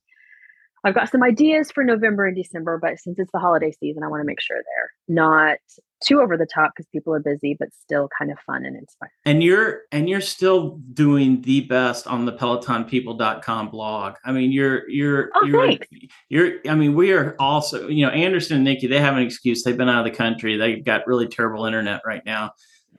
I've 0.85 0.95
got 0.95 1.09
some 1.11 1.21
ideas 1.23 1.71
for 1.71 1.84
November 1.84 2.26
and 2.26 2.38
December, 2.38 2.77
but 2.81 2.97
since 2.99 3.19
it's 3.19 3.31
the 3.34 3.39
holiday 3.39 3.69
season, 3.81 4.01
I 4.01 4.07
want 4.07 4.21
to 4.21 4.26
make 4.26 4.39
sure 4.39 4.55
they're 4.55 4.91
not 5.13 5.57
too 6.01 6.21
over 6.21 6.38
the 6.38 6.45
top 6.45 6.71
because 6.73 6.88
people 6.93 7.13
are 7.13 7.19
busy, 7.19 7.53
but 7.59 7.67
still 7.73 8.07
kind 8.17 8.31
of 8.31 8.39
fun 8.39 8.63
and 8.63 8.77
inspiring. 8.77 9.11
And 9.26 9.43
you're 9.43 9.81
and 9.91 10.07
you're 10.09 10.21
still 10.21 10.80
doing 10.93 11.41
the 11.41 11.61
best 11.61 12.07
on 12.07 12.26
the 12.26 12.31
pelotonpeople.com 12.31 13.69
blog. 13.71 14.15
I 14.23 14.31
mean, 14.31 14.53
you're 14.53 14.89
you're 14.89 15.30
Oh, 15.35 15.45
you're 15.45 15.67
thanks. 15.67 15.88
you're 16.30 16.53
I 16.69 16.76
mean, 16.76 16.95
we 16.95 17.11
are 17.11 17.35
also, 17.39 17.89
you 17.89 18.05
know, 18.05 18.11
Anderson 18.13 18.55
and 18.55 18.63
Nikki, 18.63 18.88
they 18.88 19.01
have 19.01 19.17
an 19.17 19.23
excuse. 19.23 19.63
They've 19.63 19.76
been 19.77 19.89
out 19.89 20.05
of 20.05 20.11
the 20.11 20.17
country. 20.17 20.55
They've 20.57 20.84
got 20.84 21.07
really 21.07 21.27
terrible 21.27 21.65
internet 21.65 22.01
right 22.05 22.26
now. 22.26 22.51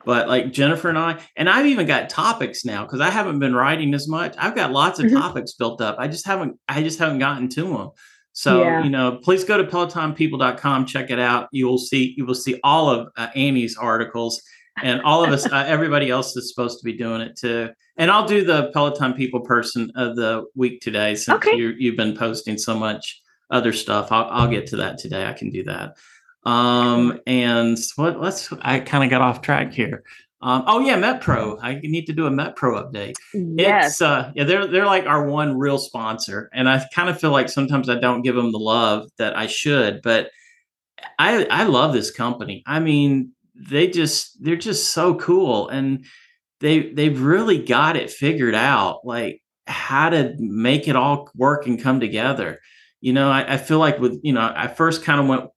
But 0.05 0.28
like 0.28 0.52
Jennifer 0.52 0.89
and 0.89 0.98
I, 0.98 1.20
and 1.36 1.48
I've 1.48 1.66
even 1.66 1.86
got 1.86 2.09
topics 2.09 2.64
now 2.64 2.85
because 2.85 3.01
I 3.01 3.10
haven't 3.10 3.39
been 3.39 3.55
writing 3.55 3.93
as 3.94 4.09
much. 4.09 4.35
I've 4.39 4.55
got 4.55 4.72
lots 4.72 4.98
of 4.98 5.06
Mhm. 5.06 5.18
topics 5.20 5.52
built 5.52 5.81
up. 5.81 5.97
I 5.98 6.09
just 6.09 6.27
haven't 6.27 6.59
I 6.68 6.82
just 6.82 6.98
haven't 6.98 7.18
gotten 7.18 7.48
to 7.51 7.62
them. 7.64 7.90
So, 8.32 8.62
Yeah. 8.62 8.85
you 8.85 8.90
know, 8.90 9.18
please 9.22 9.44
go 9.44 9.59
to 9.59 9.64
pelotonpeople.com, 9.64 10.86
check 10.86 11.10
it 11.10 11.18
out. 11.18 11.48
You 11.52 11.66
will 11.66 11.78
see 11.78 12.14
you 12.16 12.24
will 12.24 12.35
see 12.35 12.59
all 12.64 12.89
of 12.89 13.09
uh, 13.16 13.28
Annie's 13.36 13.77
articles 13.77 14.40
and 14.82 15.02
all 15.02 15.22
of 15.22 15.31
us 15.31 15.44
uh, 15.51 15.64
everybody 15.66 16.09
else 16.10 16.35
is 16.36 16.48
supposed 16.48 16.78
to 16.78 16.85
be 16.85 16.93
doing 16.94 17.20
it 17.20 17.36
too. 17.36 17.68
And 17.98 18.10
I'll 18.10 18.27
do 18.27 18.43
the 18.44 18.70
Peloton 18.72 19.12
people 19.12 19.40
person 19.40 19.93
of 19.97 20.16
the 20.16 20.44
week 20.55 20.81
today 20.81 21.14
since 21.14 21.36
Okay. 21.44 21.56
you 21.56 21.74
you've 21.78 21.97
been 21.97 22.16
posting 22.16 22.56
so 22.56 22.74
much 22.78 23.20
other 23.51 23.72
stuff. 23.72 24.10
I'll 24.12 24.28
I'll 24.31 24.48
get 24.48 24.66
to 24.68 24.77
that 24.77 24.97
today. 24.98 25.27
I 25.27 25.32
can 25.35 25.51
do 25.51 25.64
that. 25.64 25.97
Um 26.44 27.20
and 27.26 27.78
what 27.96 28.20
let's 28.20 28.52
I 28.62 28.80
kind 28.80 29.04
of 29.04 29.10
got 29.10 29.20
off 29.20 29.42
track 29.42 29.72
here. 29.72 30.04
Um, 30.42 30.64
oh 30.66 30.80
yeah, 30.80 30.96
MetPro. 30.96 31.58
I 31.60 31.80
need 31.82 32.06
to 32.06 32.14
do 32.14 32.26
a 32.26 32.30
MetPro 32.30 32.82
update. 32.82 33.14
Yes. 33.34 33.92
It's 33.92 34.02
uh 34.02 34.32
yeah, 34.34 34.44
they're 34.44 34.66
they're 34.66 34.86
like 34.86 35.06
our 35.06 35.26
one 35.26 35.58
real 35.58 35.78
sponsor. 35.78 36.48
And 36.54 36.68
I 36.68 36.82
kind 36.94 37.10
of 37.10 37.20
feel 37.20 37.30
like 37.30 37.48
sometimes 37.48 37.90
I 37.90 37.96
don't 38.00 38.22
give 38.22 38.36
them 38.36 38.52
the 38.52 38.58
love 38.58 39.10
that 39.18 39.36
I 39.36 39.46
should, 39.46 40.00
but 40.02 40.30
I 41.18 41.44
I 41.44 41.64
love 41.64 41.92
this 41.92 42.10
company. 42.10 42.62
I 42.66 42.80
mean, 42.80 43.32
they 43.54 43.88
just 43.88 44.42
they're 44.42 44.56
just 44.56 44.92
so 44.92 45.14
cool 45.16 45.68
and 45.68 46.06
they 46.60 46.90
they've 46.92 47.20
really 47.20 47.58
got 47.58 47.96
it 47.96 48.10
figured 48.10 48.54
out 48.54 49.04
like 49.04 49.42
how 49.66 50.10
to 50.10 50.34
make 50.38 50.88
it 50.88 50.96
all 50.96 51.30
work 51.34 51.66
and 51.66 51.82
come 51.82 52.00
together. 52.00 52.60
You 53.00 53.12
know, 53.12 53.30
I, 53.30 53.54
I 53.54 53.56
feel 53.56 53.78
like 53.78 53.98
with 53.98 54.20
you 54.22 54.32
know, 54.32 54.52
I 54.54 54.68
first 54.68 55.04
kind 55.04 55.20
of 55.20 55.26
went, 55.26 55.50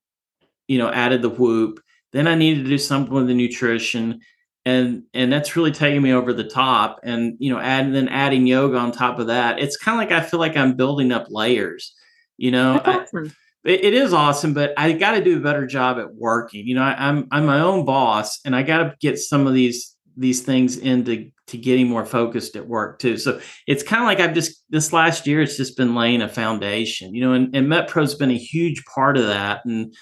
you 0.74 0.80
know, 0.80 0.90
added 0.90 1.22
the 1.22 1.30
whoop, 1.30 1.80
then 2.12 2.28
I 2.28 2.36
needed 2.36 2.64
to 2.64 2.70
do 2.70 2.78
something 2.78 3.14
with 3.14 3.28
the 3.28 3.34
nutrition 3.34 4.22
and 4.66 5.04
and 5.14 5.32
that's 5.32 5.56
really 5.56 5.72
taking 5.72 6.02
me 6.02 6.14
over 6.14 6.32
the 6.34 6.44
top 6.44 7.00
and 7.04 7.36
you 7.40 7.52
know 7.52 7.60
add, 7.60 7.94
then 7.94 8.08
adding 8.10 8.48
yoga 8.48 8.78
on 8.78 8.92
top 8.92 9.20
of 9.20 9.28
that. 9.28 9.60
It's 9.60 9.78
kind 9.78 9.96
of 9.96 10.00
like 10.00 10.12
i 10.18 10.26
feel 10.26 10.40
like 10.40 10.56
i'm 10.58 10.76
building 10.76 11.12
up 11.12 11.28
layers 11.30 11.94
you 12.38 12.52
know? 12.52 12.82
That's 12.84 13.14
I- 13.14 13.32
it, 13.66 13.86
it 13.86 13.94
is 13.94 14.14
awesome 14.14 14.54
but 14.54 14.74
i 14.78 14.92
got 14.92 15.12
to 15.12 15.24
do 15.24 15.38
a 15.38 15.42
better 15.42 15.66
job 15.66 15.98
at 15.98 16.14
working. 16.14 16.68
You 16.68 16.76
know 16.76 16.84
I, 16.84 16.96
i'm 17.08 17.28
i'm 17.32 17.46
my 17.46 17.60
own 17.60 17.86
boss 17.86 18.40
and 18.46 18.56
i 18.56 18.64
got 18.64 18.80
to 18.80 18.96
get 19.00 19.18
some 19.18 19.48
of 19.48 19.54
these 19.54 19.96
these 20.18 20.42
things 20.42 20.78
into 20.78 21.32
to 21.48 21.58
getting 21.58 21.88
more 21.88 22.06
focused 22.06 22.56
at 22.56 22.68
work 22.68 23.00
too. 23.00 23.18
So 23.18 23.42
it's 23.68 23.84
kind 23.84 24.02
of 24.02 24.08
like 24.08 24.20
i've 24.20 24.36
just 24.36 24.64
this 24.70 24.92
last 24.94 25.28
year 25.28 25.42
it's 25.42 25.58
just 25.58 25.78
been 25.78 25.96
laying 25.96 26.22
a 26.22 26.30
foundation 26.30 27.16
you 27.16 27.22
know 27.22 27.34
and, 27.34 27.56
and 27.56 27.68
metpro's 27.68 28.16
been 28.16 28.32
a 28.32 28.38
huge 28.38 28.84
part 28.86 29.18
of 29.18 29.28
that 29.28 29.64
and 29.66 29.94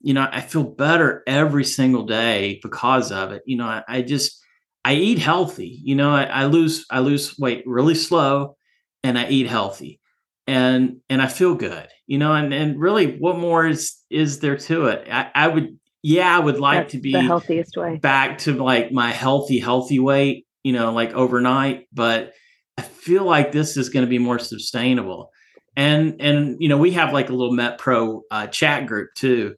you 0.00 0.14
know 0.14 0.28
i 0.32 0.40
feel 0.40 0.64
better 0.64 1.22
every 1.26 1.64
single 1.64 2.04
day 2.04 2.58
because 2.62 3.12
of 3.12 3.32
it. 3.32 3.42
You 3.46 3.56
know 3.56 3.66
i, 3.66 3.82
I 3.88 4.02
just 4.02 4.42
i 4.84 4.94
eat 4.94 5.18
healthy. 5.18 5.80
You 5.82 5.94
know 5.94 6.10
I, 6.10 6.24
I 6.24 6.44
lose 6.46 6.86
i 6.90 7.00
lose 7.00 7.38
weight 7.38 7.62
really 7.66 7.94
slow 7.94 8.56
and 9.04 9.18
i 9.18 9.28
eat 9.28 9.46
healthy. 9.46 10.00
And 10.46 11.00
and 11.08 11.22
i 11.22 11.28
feel 11.28 11.54
good 11.54 11.88
you 12.06 12.18
know 12.18 12.32
and 12.32 12.52
and 12.52 12.80
really 12.80 13.18
what 13.18 13.38
more 13.38 13.66
is 13.66 13.96
is 14.10 14.40
there 14.40 14.56
to 14.56 14.86
it? 14.86 15.06
I, 15.10 15.30
I 15.34 15.48
would 15.48 15.78
yeah 16.02 16.34
i 16.34 16.40
would 16.40 16.58
like 16.58 16.84
That's 16.84 16.92
to 16.92 16.98
be 16.98 17.12
the 17.12 17.20
healthiest 17.20 17.76
way. 17.76 17.98
back 17.98 18.38
to 18.38 18.54
like 18.54 18.90
my 18.90 19.12
healthy 19.12 19.60
healthy 19.60 19.98
weight 19.98 20.46
you 20.64 20.72
know 20.72 20.92
like 20.92 21.12
overnight 21.12 21.86
but 21.92 22.32
i 22.78 22.82
feel 22.82 23.24
like 23.24 23.52
this 23.52 23.76
is 23.76 23.90
going 23.90 24.04
to 24.04 24.10
be 24.10 24.18
more 24.18 24.38
sustainable. 24.38 25.30
And 25.76 26.20
and 26.20 26.56
you 26.58 26.68
know 26.68 26.78
we 26.78 26.92
have 26.92 27.12
like 27.12 27.28
a 27.28 27.32
little 27.32 27.54
met 27.54 27.78
pro 27.78 28.22
uh, 28.30 28.48
chat 28.48 28.86
group 28.86 29.10
too 29.14 29.54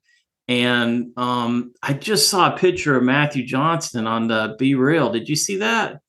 and 0.48 1.12
um 1.16 1.72
i 1.82 1.92
just 1.92 2.28
saw 2.28 2.52
a 2.52 2.58
picture 2.58 2.96
of 2.96 3.02
matthew 3.04 3.46
johnston 3.46 4.06
on 4.06 4.26
the 4.26 4.56
BeReal. 4.60 5.12
Did 5.12 5.28
you 5.28 5.36
see 5.36 5.56
that? 5.58 6.00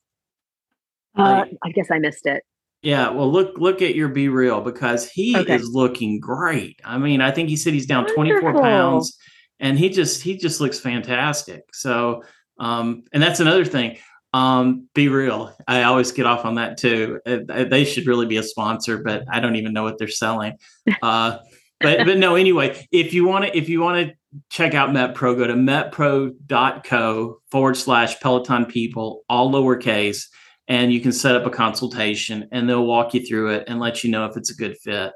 Uh, 1.16 1.44
I 1.62 1.70
guess 1.70 1.90
I 1.92 1.98
missed 2.00 2.26
it. 2.26 2.42
yeah 2.82 3.10
well 3.10 3.30
look 3.30 3.56
look 3.58 3.80
at 3.82 3.94
your 3.94 4.08
BeReal 4.08 4.64
because 4.64 5.08
he 5.08 5.36
Okay. 5.36 5.54
is 5.54 5.70
looking 5.70 6.18
great. 6.18 6.80
I 6.84 6.98
mean 6.98 7.20
i 7.20 7.30
think 7.30 7.48
he 7.48 7.56
said 7.56 7.72
he's 7.72 7.86
down 7.86 8.06
24 8.06 8.60
pounds 8.60 9.16
and 9.60 9.78
he 9.78 9.88
just 9.88 10.22
he 10.22 10.36
just 10.36 10.60
looks 10.60 10.80
fantastic. 10.80 11.62
So 11.72 12.22
um 12.58 13.04
and 13.12 13.22
that's 13.22 13.38
another 13.40 13.64
thing. 13.64 13.98
Um 14.32 14.88
BeReal 14.96 15.54
i 15.68 15.84
always 15.84 16.10
get 16.10 16.26
off 16.26 16.44
on 16.44 16.56
that 16.56 16.76
too. 16.76 17.20
Uh, 17.24 17.38
they 17.46 17.84
should 17.84 18.08
really 18.08 18.26
be 18.26 18.38
a 18.38 18.42
sponsor 18.42 18.98
but 18.98 19.22
i 19.30 19.38
don't 19.38 19.54
even 19.56 19.72
know 19.72 19.84
what 19.84 19.98
they're 19.98 20.08
selling. 20.08 20.54
Uh 21.00 21.38
but 21.80 22.04
but 22.06 22.18
no 22.18 22.34
anyway 22.34 22.84
if 22.90 23.14
you 23.14 23.24
want 23.24 23.44
to 23.44 23.56
if 23.56 23.68
you 23.68 23.80
want 23.80 24.08
to 24.08 24.14
check 24.50 24.74
out 24.74 24.92
metpro 24.92 25.34
go 25.34 25.46
to 25.46 25.54
metpro.co 25.54 27.40
forward 27.50 27.76
slash 27.76 28.18
peloton 28.20 28.64
people 28.66 29.22
all 29.28 29.50
lowercase 29.50 30.26
and 30.66 30.92
you 30.92 31.00
can 31.00 31.12
set 31.12 31.36
up 31.36 31.46
a 31.46 31.50
consultation 31.50 32.48
and 32.50 32.68
they'll 32.68 32.86
walk 32.86 33.14
you 33.14 33.24
through 33.24 33.50
it 33.50 33.64
and 33.68 33.78
let 33.78 34.02
you 34.02 34.10
know 34.10 34.26
if 34.26 34.36
it's 34.36 34.50
a 34.50 34.56
good 34.56 34.76
fit 34.78 35.12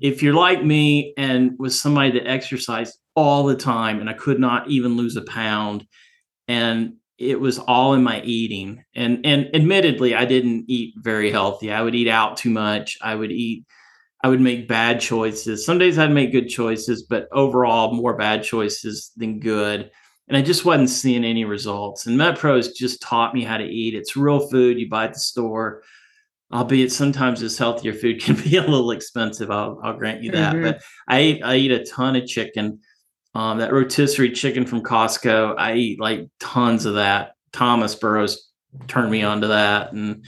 if 0.00 0.22
you're 0.22 0.34
like 0.34 0.64
me 0.64 1.12
and 1.16 1.52
was 1.58 1.80
somebody 1.80 2.10
that 2.10 2.26
exercised 2.26 2.98
all 3.14 3.44
the 3.44 3.56
time 3.56 4.00
and 4.00 4.08
I 4.08 4.14
could 4.14 4.40
not 4.40 4.68
even 4.68 4.96
lose 4.96 5.16
a 5.16 5.22
pound 5.22 5.86
and 6.48 6.94
it 7.18 7.38
was 7.38 7.58
all 7.58 7.92
in 7.92 8.02
my 8.02 8.22
eating 8.22 8.82
and 8.94 9.24
and 9.26 9.54
admittedly 9.54 10.14
I 10.14 10.24
didn't 10.24 10.64
eat 10.68 10.94
very 10.96 11.30
healthy. 11.30 11.70
I 11.70 11.82
would 11.82 11.94
eat 11.94 12.08
out 12.08 12.38
too 12.38 12.50
much. 12.50 12.96
I 13.02 13.14
would 13.14 13.30
eat 13.30 13.66
I 14.22 14.28
would 14.28 14.40
make 14.40 14.68
bad 14.68 15.00
choices. 15.00 15.64
Some 15.64 15.78
days 15.78 15.98
I'd 15.98 16.12
make 16.12 16.32
good 16.32 16.48
choices, 16.48 17.04
but 17.04 17.28
overall 17.32 17.94
more 17.94 18.16
bad 18.16 18.42
choices 18.42 19.12
than 19.16 19.40
good. 19.40 19.90
And 20.28 20.36
I 20.36 20.42
just 20.42 20.64
wasn't 20.64 20.90
seeing 20.90 21.24
any 21.24 21.44
results. 21.44 22.06
And 22.06 22.18
MetPro's 22.18 22.72
just 22.72 23.00
taught 23.00 23.34
me 23.34 23.42
how 23.42 23.56
to 23.56 23.64
eat. 23.64 23.94
It's 23.94 24.16
real 24.16 24.48
food 24.48 24.78
you 24.78 24.88
buy 24.88 25.06
at 25.06 25.14
the 25.14 25.20
store 25.20 25.82
albeit 26.52 26.90
sometimes 26.92 27.40
this 27.40 27.58
healthier 27.58 27.92
food 27.92 28.20
can 28.22 28.36
be 28.36 28.56
a 28.56 28.62
little 28.62 28.90
expensive. 28.90 29.50
I'll, 29.50 29.80
I'll 29.82 29.96
grant 29.96 30.22
you 30.22 30.32
that. 30.32 30.54
Mhm. 30.54 30.62
But 30.62 30.82
I 31.08 31.20
eat 31.22 31.42
I 31.42 31.56
eat 31.56 31.70
a 31.70 31.84
ton 31.84 32.16
of 32.16 32.26
chicken. 32.26 32.80
Um, 33.34 33.58
that 33.58 33.72
rotisserie 33.72 34.32
chicken 34.32 34.66
from 34.66 34.82
Costco, 34.82 35.54
I 35.56 35.74
eat 35.74 36.00
like 36.00 36.28
tons 36.40 36.84
of 36.84 36.94
that. 36.94 37.34
Thomas 37.52 37.94
Burrows 37.94 38.50
turned 38.88 39.10
me 39.10 39.22
on 39.22 39.42
to 39.42 39.48
that, 39.48 39.92
and 39.92 40.24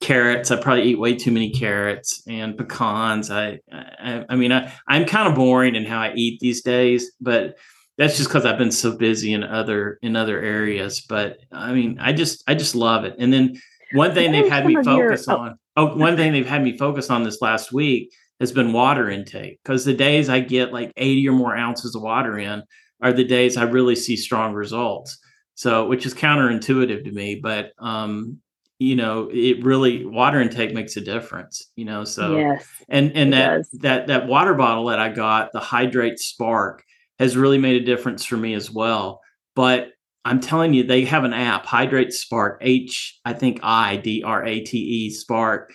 carrots. 0.00 0.50
I 0.50 0.56
probably 0.56 0.84
eat 0.84 0.98
way 0.98 1.14
too 1.14 1.30
many 1.30 1.50
carrots 1.50 2.22
and 2.26 2.56
pecans. 2.56 3.30
I 3.30 3.60
I, 3.72 4.24
I 4.28 4.36
mean 4.36 4.52
I 4.52 4.72
I'm 4.88 5.04
kind 5.04 5.28
of 5.28 5.34
boring 5.34 5.74
in 5.74 5.84
how 5.84 6.00
I 6.00 6.12
eat 6.14 6.40
these 6.40 6.62
days, 6.62 7.12
but 7.20 7.56
that's 7.98 8.16
just 8.16 8.28
because 8.28 8.46
I've 8.46 8.58
been 8.58 8.72
so 8.72 8.96
busy 8.96 9.32
in 9.32 9.44
other 9.44 9.98
in 10.02 10.16
other 10.16 10.40
areas. 10.40 11.00
But 11.00 11.38
I 11.52 11.72
mean 11.72 11.98
I 12.00 12.12
just 12.12 12.42
I 12.46 12.54
just 12.54 12.74
love 12.74 13.04
it. 13.04 13.16
And 13.18 13.32
then 13.32 13.60
one 13.92 14.14
thing 14.14 14.32
they've 14.32 14.48
had 14.48 14.66
me 14.66 14.76
of 14.76 14.86
your- 14.86 15.10
focus 15.10 15.28
oh. 15.28 15.36
on. 15.36 15.58
Oh, 15.76 15.96
one 15.96 16.16
thing 16.16 16.32
they've 16.32 16.46
had 16.46 16.64
me 16.64 16.76
focus 16.76 17.10
on 17.10 17.22
this 17.22 17.40
last 17.40 17.72
week 17.72 18.12
has 18.40 18.52
been 18.52 18.72
water 18.72 19.08
intake 19.08 19.60
because 19.62 19.84
the 19.84 19.94
days 19.94 20.28
I 20.28 20.40
get 20.40 20.72
like 20.72 20.92
80 20.96 21.28
or 21.28 21.32
more 21.32 21.56
ounces 21.56 21.94
of 21.94 22.02
water 22.02 22.38
in 22.38 22.62
are 23.00 23.12
the 23.12 23.24
days 23.24 23.56
I 23.56 23.62
really 23.64 23.94
see 23.94 24.16
strong 24.16 24.52
results. 24.52 25.18
So, 25.54 25.86
which 25.86 26.06
is 26.06 26.14
counterintuitive 26.14 27.04
to 27.04 27.12
me, 27.12 27.34
but 27.34 27.72
um, 27.78 28.38
you 28.80 28.96
know, 28.96 29.28
it 29.30 29.62
really 29.62 30.06
water 30.06 30.40
intake 30.40 30.72
makes 30.72 30.96
a 30.96 31.02
difference. 31.02 31.70
You 31.76 31.84
know, 31.84 32.02
so 32.04 32.38
yes. 32.38 32.66
and 32.88 33.14
and 33.14 33.32
that 33.34 33.56
does. 33.58 33.70
that 33.82 34.06
that 34.08 34.26
water 34.26 34.54
bottle 34.54 34.86
that 34.86 34.98
I 34.98 35.10
got, 35.10 35.52
the 35.52 35.60
Hidrate 35.60 36.18
Spark, 36.18 36.82
has 37.18 37.36
really 37.36 37.58
made 37.58 37.80
a 37.80 37.84
difference 37.84 38.24
for 38.24 38.38
me 38.38 38.54
as 38.54 38.70
well. 38.70 39.20
But 39.54 39.90
I'm 40.24 40.40
telling 40.40 40.72
you, 40.72 40.82
they 40.82 41.04
have 41.04 41.24
an 41.24 41.34
app, 41.34 41.66
Hidrate 41.66 42.12
Spark, 42.14 42.58
H 42.62 43.20
I 43.26 43.34
think 43.34 43.60
I 43.62 43.96
D 43.96 44.22
R 44.24 44.44
A 44.46 44.60
T 44.60 44.78
E 44.78 45.10
Spark, 45.10 45.74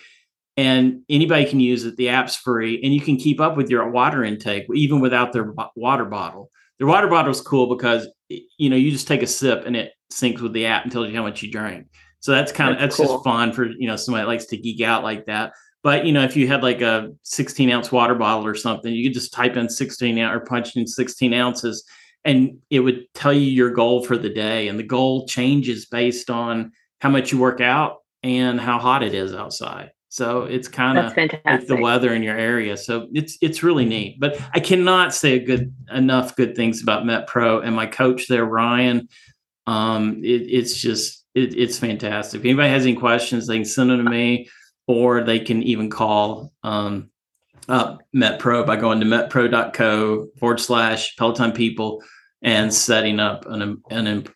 and 0.56 1.02
anybody 1.08 1.46
can 1.46 1.60
use 1.60 1.84
it. 1.84 1.96
The 1.96 2.08
app's 2.08 2.34
free, 2.34 2.80
and 2.82 2.92
you 2.92 3.00
can 3.00 3.18
keep 3.18 3.40
up 3.40 3.56
with 3.56 3.70
your 3.70 3.88
water 3.88 4.24
intake 4.24 4.66
even 4.74 4.98
without 4.98 5.32
their 5.32 5.54
water 5.76 6.06
bottle. 6.06 6.50
Their 6.78 6.88
water 6.88 7.06
bottle 7.06 7.30
is 7.30 7.40
cool 7.40 7.74
because 7.74 8.08
you 8.28 8.68
know 8.68 8.76
you 8.76 8.90
just 8.90 9.06
take 9.06 9.22
a 9.22 9.28
sip 9.28 9.62
and 9.64 9.76
it 9.76 9.92
syncs 10.12 10.40
with 10.40 10.54
the 10.54 10.66
app 10.66 10.82
and 10.82 10.90
tells 10.90 11.08
you 11.08 11.14
how 11.14 11.22
much 11.22 11.40
you 11.40 11.52
drank. 11.52 11.86
So 12.26 12.32
that's 12.32 12.50
kind 12.50 12.72
of 12.72 12.80
That's 12.80 12.96
that's 12.96 13.08
cool. 13.08 13.18
just 13.18 13.24
fun 13.24 13.52
for 13.52 13.66
you 13.66 13.86
know 13.86 13.94
somebody 13.94 14.22
that 14.22 14.26
likes 14.26 14.46
to 14.46 14.56
geek 14.56 14.80
out 14.80 15.04
like 15.04 15.26
that. 15.26 15.52
But 15.84 16.06
you 16.06 16.12
know, 16.12 16.24
if 16.24 16.34
you 16.34 16.48
had 16.48 16.60
like 16.60 16.80
a 16.80 17.12
16 17.22 17.70
ounce 17.70 17.92
water 17.92 18.16
bottle 18.16 18.44
or 18.44 18.56
something, 18.56 18.92
you 18.92 19.08
could 19.08 19.14
just 19.14 19.32
type 19.32 19.56
in 19.56 19.68
16 19.68 20.18
ounce 20.18 20.34
or 20.34 20.40
punch 20.40 20.74
in 20.74 20.88
16 20.88 21.32
ounces, 21.32 21.84
and 22.24 22.58
it 22.68 22.80
would 22.80 23.04
tell 23.14 23.32
you 23.32 23.48
your 23.48 23.70
goal 23.70 24.02
for 24.02 24.18
the 24.18 24.28
day. 24.28 24.66
And 24.66 24.76
the 24.76 24.82
goal 24.82 25.28
changes 25.28 25.86
based 25.86 26.28
on 26.28 26.72
how 27.00 27.10
much 27.10 27.30
you 27.30 27.38
work 27.38 27.60
out 27.60 27.98
and 28.24 28.60
how 28.60 28.80
hot 28.80 29.04
it 29.04 29.14
is 29.14 29.32
outside. 29.32 29.92
So 30.08 30.42
it's 30.46 30.66
kind 30.66 30.98
of 30.98 31.14
the 31.14 31.78
weather 31.80 32.12
in 32.12 32.24
your 32.24 32.36
area. 32.36 32.76
So 32.76 33.06
it's 33.12 33.38
it's 33.40 33.62
really 33.62 33.84
neat. 33.84 34.18
But 34.18 34.36
I 34.52 34.58
cannot 34.58 35.14
say 35.14 35.38
good 35.38 35.72
enough 35.94 36.34
good 36.34 36.56
things 36.56 36.82
about 36.82 37.06
Met 37.06 37.28
Pro 37.28 37.60
and 37.60 37.76
my 37.76 37.86
coach 37.86 38.26
there, 38.26 38.46
Ryan. 38.46 39.08
Um, 39.68 40.24
it, 40.24 40.42
it's 40.42 40.76
just 40.76 41.25
it, 41.36 41.56
it's 41.56 41.78
fantastic. 41.78 42.40
If 42.40 42.44
anybody 42.44 42.70
has 42.70 42.84
any 42.84 42.94
questions, 42.94 43.46
they 43.46 43.56
can 43.56 43.64
send 43.64 43.90
them 43.90 44.04
to 44.04 44.10
me, 44.10 44.48
or 44.86 45.22
they 45.22 45.38
can 45.38 45.62
even 45.62 45.90
call 45.90 46.52
um, 46.62 47.10
uh, 47.68 47.98
MetPro 48.14 48.66
by 48.66 48.76
going 48.76 49.00
to 49.00 49.06
metpro.co 49.06 50.28
forward 50.38 50.60
slash 50.60 51.14
Peloton 51.16 51.52
people 51.52 52.02
and 52.42 52.72
setting 52.72 53.20
up 53.20 53.44
an 53.46 53.82
an 53.90 54.26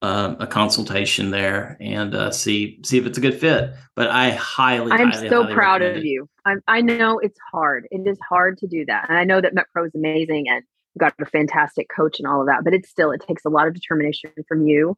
uh, 0.00 0.36
a 0.38 0.46
consultation 0.46 1.30
there 1.30 1.76
and 1.80 2.14
uh, 2.14 2.30
see 2.30 2.80
see 2.84 2.98
if 2.98 3.04
it's 3.04 3.18
a 3.18 3.20
good 3.20 3.38
fit. 3.38 3.74
But 3.94 4.10
I 4.10 4.30
highly, 4.30 4.92
I'm 4.92 5.10
highly, 5.10 5.28
so 5.28 5.42
highly 5.42 5.54
proud 5.54 5.82
of 5.82 6.04
you. 6.04 6.28
I, 6.46 6.54
I 6.66 6.80
know 6.80 7.18
it's 7.18 7.38
hard. 7.52 7.86
It 7.90 8.06
is 8.06 8.18
hard 8.26 8.58
to 8.58 8.66
do 8.66 8.86
that, 8.86 9.10
and 9.10 9.18
I 9.18 9.24
know 9.24 9.40
that 9.40 9.54
MetPro 9.54 9.86
is 9.86 9.94
amazing 9.94 10.48
and 10.48 10.62
got 10.96 11.14
a 11.20 11.26
fantastic 11.26 11.88
coach 11.94 12.18
and 12.18 12.26
all 12.26 12.40
of 12.40 12.46
that. 12.46 12.64
But 12.64 12.74
it's 12.74 12.88
still 12.88 13.10
it 13.10 13.22
takes 13.26 13.44
a 13.44 13.50
lot 13.50 13.66
of 13.66 13.74
determination 13.74 14.30
from 14.46 14.66
you 14.66 14.96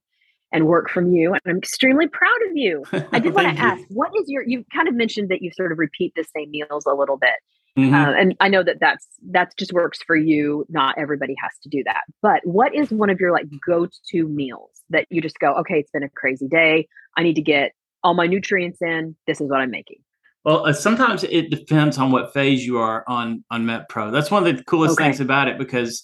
and 0.53 0.67
work 0.67 0.91
from 0.91 1.13
you. 1.13 1.33
And 1.33 1.41
I'm 1.47 1.59
extremely 1.59 2.09
proud 2.09 2.37
of 2.49 2.57
you. 2.57 2.85
I 3.13 3.19
did 3.19 3.35
want 3.35 3.57
to 3.57 3.63
ask, 3.63 3.83
what 3.89 4.11
is 4.17 4.29
your, 4.29 4.43
you 4.43 4.65
kind 4.75 4.89
of 4.89 4.95
mentioned 4.95 5.29
that 5.31 5.43
you 5.43 5.51
sort 5.53 5.73
of 5.73 5.79
repeat 5.79 6.13
the 6.17 6.25
same 6.37 6.51
meals 6.51 6.85
a 6.87 6.95
little 6.95 7.17
bit. 7.17 7.35
Mm-hmm. 7.79 7.95
Uh, 7.95 8.13
and 8.13 8.37
I 8.41 8.49
know 8.49 8.65
that 8.65 8.81
that's, 8.81 9.07
that 9.31 9.57
just 9.57 9.73
works 9.73 10.03
for 10.03 10.17
you. 10.17 10.67
Not 10.69 10.99
everybody 10.99 11.35
has 11.41 11.53
to 11.63 11.69
do 11.69 11.85
that. 11.85 12.03
But 12.21 12.41
what 12.45 12.75
is 12.75 12.91
one 12.91 13.11
of 13.11 13.21
your 13.21 13.33
like 13.33 13.47
go 13.65 13.87
to 14.11 14.29
meals 14.29 14.71
that 14.91 15.07
you 15.11 15.21
just 15.21 15.39
go, 15.39 15.55
okay, 15.55 15.79
it's 15.79 15.91
been 15.91 16.03
a 16.03 16.09
crazy 16.09 16.49
day. 16.49 16.89
I 17.17 17.23
need 17.23 17.35
to 17.35 17.43
get 17.43 17.73
all 18.03 18.15
my 18.15 18.27
nutrients 18.27 18.83
in. 18.83 19.15
This 19.27 19.41
is 19.41 19.49
what 19.49 19.61
I'm 19.61 19.71
making. 19.71 19.99
Well, 20.45 20.67
uh, 20.67 20.73
sometimes 20.73 21.23
it 21.23 21.51
depends 21.51 21.99
on 21.99 22.13
what 22.13 22.33
phase 22.33 22.65
you 22.65 22.79
are 22.79 23.05
on 23.07 23.45
on 23.51 23.67
Met 23.67 23.91
Pro. 23.91 24.11
That's 24.11 24.31
one 24.31 24.47
of 24.47 24.57
the 24.57 24.65
coolest 24.65 24.95
okay. 24.95 25.05
things 25.05 25.21
about 25.21 25.49
it 25.49 25.59
because 25.59 26.03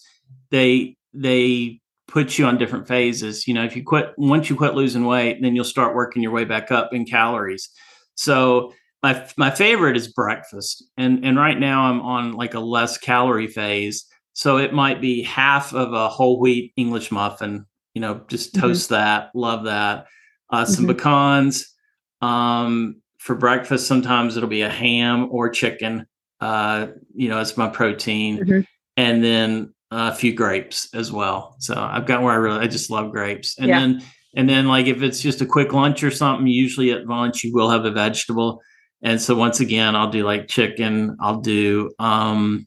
they 0.50 0.96
they 1.14 1.80
puts 2.08 2.38
you 2.38 2.46
on 2.46 2.58
different 2.58 2.86
phases. 2.86 3.46
You 3.46 3.54
know, 3.54 3.64
if 3.64 3.76
you 3.76 3.84
quit 3.84 4.12
once 4.16 4.48
you 4.48 4.56
quit 4.56 4.74
losing 4.74 5.04
weight, 5.04 5.40
then 5.42 5.54
you'll 5.54 5.64
start 5.64 5.94
working 5.94 6.22
your 6.22 6.32
way 6.32 6.44
back 6.44 6.70
up 6.70 6.92
in 6.92 7.04
calories. 7.04 7.68
So 8.14 8.72
my 9.02 9.26
my 9.36 9.50
favorite 9.50 9.96
is 9.96 10.08
breakfast, 10.08 10.84
and 10.96 11.24
and 11.24 11.36
right 11.36 11.58
now 11.58 11.82
I'm 11.82 12.00
on 12.00 12.32
like 12.32 12.54
a 12.54 12.60
less 12.60 12.98
calorie 12.98 13.48
phase. 13.48 14.04
So 14.32 14.58
it 14.58 14.72
might 14.72 15.00
be 15.00 15.22
half 15.22 15.72
of 15.72 15.92
a 15.92 16.08
whole 16.08 16.38
wheat 16.40 16.72
English 16.76 17.10
muffin. 17.10 17.66
You 17.94 18.00
know, 18.02 18.20
just 18.28 18.52
mm-hmm. 18.52 18.66
toast 18.66 18.90
mm-hmm. 18.90 18.94
that. 18.94 19.30
Love 19.34 19.64
that. 19.64 20.06
Uh, 20.50 20.64
some 20.64 20.86
mm-hmm. 20.86 20.96
pecans. 20.96 21.72
Um, 22.20 23.02
for 23.18 23.34
breakfast, 23.34 23.86
sometimes 23.86 24.36
it'll 24.36 24.48
be 24.48 24.62
a 24.62 24.70
ham 24.70 25.28
or 25.30 25.48
chicken. 25.48 26.06
Uh, 26.40 26.88
you 27.14 27.28
know, 27.28 27.40
it's 27.40 27.56
my 27.56 27.68
protein. 27.68 28.38
Mm-hmm. 28.38 28.60
And 28.96 29.24
then 29.24 29.74
a 29.90 30.14
few 30.14 30.34
grapes 30.34 30.88
as 30.94 31.12
well. 31.12 31.56
So 31.58 31.74
I've 31.74 32.06
got 32.06 32.22
where 32.22 32.32
I 32.32 32.36
really 32.36 32.60
I 32.60 32.66
just 32.66 32.90
love 32.90 33.12
grapes. 33.12 33.58
And 33.58 33.68
yeah. 33.68 33.80
then 33.80 34.02
and 34.36 34.48
then 34.48 34.66
like 34.66 34.86
if 34.86 35.02
it's 35.02 35.20
just 35.20 35.40
a 35.40 35.46
quick 35.46 35.72
lunch 35.72 36.02
or 36.02 36.10
something, 36.10 36.46
usually 36.46 36.90
at 36.90 37.06
lunch 37.06 37.44
you 37.44 37.52
will 37.52 37.70
have 37.70 37.84
a 37.84 37.90
vegetable. 37.90 38.60
And 39.02 39.20
so 39.20 39.34
once 39.34 39.60
again, 39.60 39.94
I'll 39.94 40.10
do 40.10 40.24
like 40.24 40.48
chicken, 40.48 41.16
I'll 41.20 41.40
do 41.40 41.90
um 41.98 42.66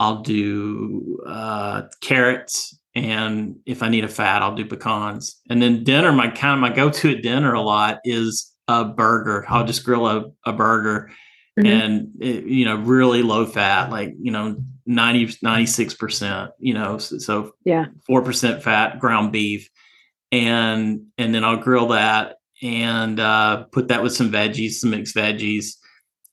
I'll 0.00 0.22
do 0.22 1.22
uh 1.26 1.82
carrots 2.00 2.78
and 2.94 3.56
if 3.66 3.82
I 3.82 3.88
need 3.88 4.04
a 4.04 4.08
fat, 4.08 4.42
I'll 4.42 4.54
do 4.54 4.64
pecans. 4.64 5.40
And 5.50 5.60
then 5.60 5.82
dinner, 5.82 6.12
my 6.12 6.28
kind 6.28 6.54
of 6.54 6.60
my 6.60 6.74
go-to 6.74 7.16
at 7.16 7.22
dinner 7.22 7.52
a 7.52 7.60
lot 7.60 7.98
is 8.04 8.52
a 8.68 8.84
burger. 8.84 9.44
I'll 9.48 9.66
just 9.66 9.84
grill 9.84 10.06
a, 10.06 10.26
a 10.46 10.52
burger 10.52 11.10
mm-hmm. 11.58 11.66
and 11.66 12.08
it, 12.20 12.44
you 12.44 12.64
know, 12.64 12.76
really 12.76 13.22
low 13.22 13.46
fat, 13.46 13.90
like, 13.90 14.14
you 14.20 14.30
know, 14.30 14.62
90 14.86 15.38
96% 15.44 16.50
you 16.58 16.74
know 16.74 16.98
so 16.98 17.52
yeah 17.64 17.86
4% 18.08 18.62
fat 18.62 18.98
ground 18.98 19.32
beef 19.32 19.70
and 20.30 21.06
and 21.16 21.34
then 21.34 21.44
i'll 21.44 21.56
grill 21.56 21.88
that 21.88 22.36
and 22.62 23.20
uh, 23.20 23.64
put 23.72 23.88
that 23.88 24.02
with 24.02 24.14
some 24.14 24.30
veggies 24.30 24.72
some 24.72 24.90
mixed 24.90 25.14
veggies 25.14 25.76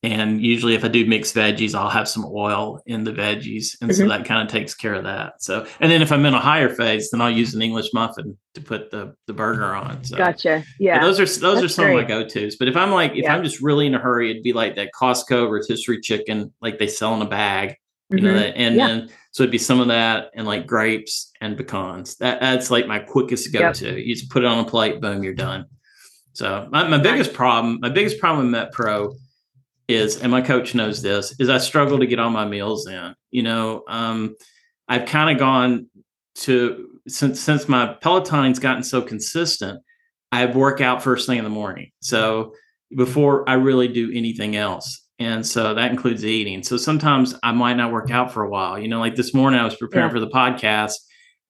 and 0.03 0.41
usually 0.41 0.73
if 0.73 0.83
i 0.83 0.87
do 0.87 1.05
mixed 1.05 1.35
veggies 1.35 1.75
i'll 1.75 1.89
have 1.89 2.07
some 2.07 2.25
oil 2.25 2.81
in 2.87 3.03
the 3.03 3.11
veggies 3.11 3.77
and 3.81 3.91
mm-hmm. 3.91 4.01
so 4.01 4.07
that 4.07 4.25
kind 4.25 4.41
of 4.41 4.51
takes 4.51 4.73
care 4.73 4.95
of 4.95 5.03
that 5.03 5.33
so 5.39 5.65
and 5.79 5.91
then 5.91 6.01
if 6.01 6.11
i'm 6.11 6.25
in 6.25 6.33
a 6.33 6.39
higher 6.39 6.69
phase 6.69 7.09
then 7.11 7.21
i'll 7.21 7.29
use 7.29 7.53
an 7.53 7.61
english 7.61 7.93
muffin 7.93 8.35
to 8.55 8.61
put 8.61 8.89
the 8.89 9.13
the 9.27 9.33
burger 9.33 9.75
on 9.75 10.03
so 10.03 10.17
gotcha 10.17 10.63
yeah 10.79 10.99
those 11.01 11.19
are 11.19 11.25
those 11.25 11.61
That's 11.61 11.65
are 11.65 11.69
some 11.69 11.85
great. 11.85 11.99
of 11.99 12.01
my 12.01 12.07
go-to's 12.07 12.55
but 12.55 12.67
if 12.67 12.75
i'm 12.75 12.91
like 12.91 13.11
if 13.11 13.23
yeah. 13.23 13.35
i'm 13.35 13.43
just 13.43 13.61
really 13.61 13.85
in 13.85 13.93
a 13.93 13.99
hurry 13.99 14.31
it'd 14.31 14.43
be 14.43 14.53
like 14.53 14.75
that 14.75 14.89
costco 14.99 15.49
rotisserie 15.49 16.01
chicken 16.01 16.51
like 16.61 16.79
they 16.79 16.87
sell 16.87 17.13
in 17.13 17.21
a 17.21 17.29
bag 17.29 17.75
you 18.11 18.17
mm-hmm. 18.17 18.25
know 18.25 18.33
and 18.33 18.75
yeah. 18.75 18.87
then 18.87 19.09
so 19.31 19.43
it'd 19.43 19.51
be 19.51 19.57
some 19.57 19.79
of 19.79 19.87
that 19.87 20.31
and 20.35 20.45
like 20.45 20.67
grapes 20.67 21.31
and 21.39 21.57
pecans. 21.57 22.17
That 22.17 22.41
that's 22.41 22.69
like 22.69 22.85
my 22.85 22.99
quickest 22.99 23.51
go-to. 23.53 23.85
Yep. 23.85 24.05
you 24.05 24.13
just 24.13 24.29
put 24.29 24.43
it 24.43 24.47
on 24.47 24.59
a 24.59 24.67
plate 24.67 24.99
boom 24.99 25.23
you're 25.23 25.33
done. 25.33 25.65
So 26.33 26.67
my, 26.71 26.87
my 26.87 26.97
biggest 26.97 27.33
problem 27.33 27.79
my 27.81 27.89
biggest 27.89 28.19
problem 28.19 28.45
with 28.45 28.51
met 28.51 28.71
pro 28.71 29.13
is 29.87 30.21
and 30.21 30.31
my 30.31 30.41
coach 30.41 30.75
knows 30.75 31.01
this 31.01 31.35
is 31.39 31.49
i 31.49 31.57
struggle 31.57 31.99
to 31.99 32.05
get 32.05 32.19
all 32.19 32.29
my 32.29 32.45
meals 32.45 32.87
in. 32.87 33.15
You 33.31 33.43
know 33.43 33.83
um, 33.87 34.35
i've 34.87 35.05
kind 35.05 35.29
of 35.29 35.39
gone 35.39 35.87
to 36.35 36.87
since 37.07 37.39
since 37.39 37.67
my 37.67 37.95
peloton's 38.01 38.59
gotten 38.59 38.83
so 38.83 39.01
consistent 39.01 39.81
i 40.31 40.45
work 40.45 40.81
out 40.81 41.03
first 41.03 41.25
thing 41.27 41.37
in 41.37 41.43
the 41.43 41.49
morning. 41.49 41.91
So 42.01 42.53
before 42.95 43.47
i 43.49 43.53
really 43.53 43.87
do 43.87 44.11
anything 44.13 44.57
else 44.57 45.01
and 45.21 45.45
so 45.45 45.75
that 45.75 45.91
includes 45.91 46.25
eating. 46.25 46.63
So 46.63 46.77
sometimes 46.77 47.35
I 47.43 47.51
might 47.51 47.75
not 47.75 47.91
work 47.91 48.09
out 48.09 48.33
for 48.33 48.41
a 48.41 48.49
while. 48.49 48.79
You 48.79 48.87
know, 48.87 48.99
like 48.99 49.15
this 49.15 49.35
morning 49.35 49.59
I 49.59 49.63
was 49.63 49.75
preparing 49.75 50.09
yeah. 50.09 50.13
for 50.13 50.19
the 50.19 50.29
podcast. 50.29 50.93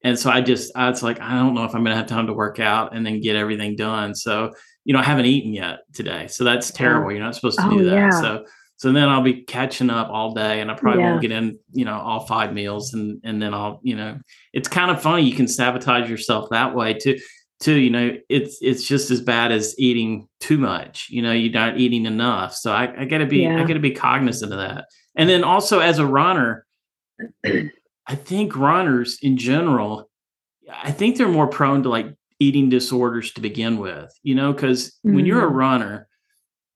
And 0.04 0.18
so 0.18 0.30
I 0.30 0.42
just, 0.42 0.70
I 0.76 0.90
was 0.90 1.02
like, 1.02 1.20
I 1.20 1.38
don't 1.38 1.54
know 1.54 1.64
if 1.64 1.74
I'm 1.74 1.82
going 1.82 1.94
to 1.94 1.96
have 1.96 2.06
time 2.06 2.26
to 2.26 2.34
work 2.34 2.60
out 2.60 2.94
and 2.94 3.06
then 3.06 3.22
get 3.22 3.34
everything 3.34 3.74
done. 3.74 4.14
So, 4.14 4.50
you 4.84 4.92
know, 4.92 4.98
I 4.98 5.04
haven't 5.04 5.24
eaten 5.24 5.54
yet 5.54 5.78
today. 5.94 6.26
So 6.26 6.44
that's 6.44 6.70
oh. 6.70 6.74
terrible. 6.76 7.12
You're 7.12 7.22
not 7.22 7.34
supposed 7.34 7.58
to 7.60 7.66
oh, 7.66 7.78
do 7.78 7.84
that. 7.86 7.94
Yeah. 7.94 8.10
So, 8.10 8.44
so 8.76 8.92
then 8.92 9.08
I'll 9.08 9.22
be 9.22 9.42
catching 9.44 9.88
up 9.88 10.10
all 10.10 10.34
day 10.34 10.60
and 10.60 10.70
I 10.70 10.74
probably 10.74 11.00
yeah. 11.00 11.10
won't 11.10 11.22
get 11.22 11.30
in, 11.30 11.58
you 11.72 11.86
know, 11.86 11.94
all 11.94 12.26
five 12.26 12.52
meals. 12.52 12.92
And, 12.92 13.22
and 13.24 13.40
then 13.40 13.54
I'll, 13.54 13.80
you 13.82 13.96
know, 13.96 14.18
it's 14.52 14.68
kind 14.68 14.90
of 14.90 15.00
funny. 15.00 15.22
You 15.22 15.34
can 15.34 15.48
sabotage 15.48 16.10
yourself 16.10 16.50
that 16.50 16.74
way 16.74 16.92
too 16.92 17.18
too 17.62 17.78
you 17.78 17.90
know 17.90 18.16
it's 18.28 18.58
it's 18.60 18.84
just 18.84 19.10
as 19.10 19.20
bad 19.20 19.52
as 19.52 19.74
eating 19.78 20.28
too 20.40 20.58
much 20.58 21.06
you 21.10 21.22
know 21.22 21.32
you're 21.32 21.52
not 21.52 21.78
eating 21.78 22.06
enough 22.06 22.54
so 22.54 22.72
i, 22.72 23.02
I 23.02 23.04
gotta 23.04 23.26
be 23.26 23.38
yeah. 23.38 23.62
i 23.62 23.64
gotta 23.64 23.80
be 23.80 23.92
cognizant 23.92 24.52
of 24.52 24.58
that 24.58 24.86
and 25.14 25.28
then 25.28 25.44
also 25.44 25.78
as 25.78 25.98
a 25.98 26.06
runner 26.06 26.66
i 27.46 28.14
think 28.14 28.56
runners 28.56 29.18
in 29.22 29.36
general 29.36 30.10
i 30.70 30.90
think 30.90 31.16
they're 31.16 31.28
more 31.28 31.46
prone 31.46 31.82
to 31.84 31.88
like 31.88 32.06
eating 32.40 32.68
disorders 32.68 33.32
to 33.32 33.40
begin 33.40 33.78
with 33.78 34.12
you 34.22 34.34
know 34.34 34.52
because 34.52 34.88
mm-hmm. 34.88 35.14
when 35.14 35.26
you're 35.26 35.44
a 35.44 35.46
mm-hmm. 35.46 35.56
runner 35.56 36.08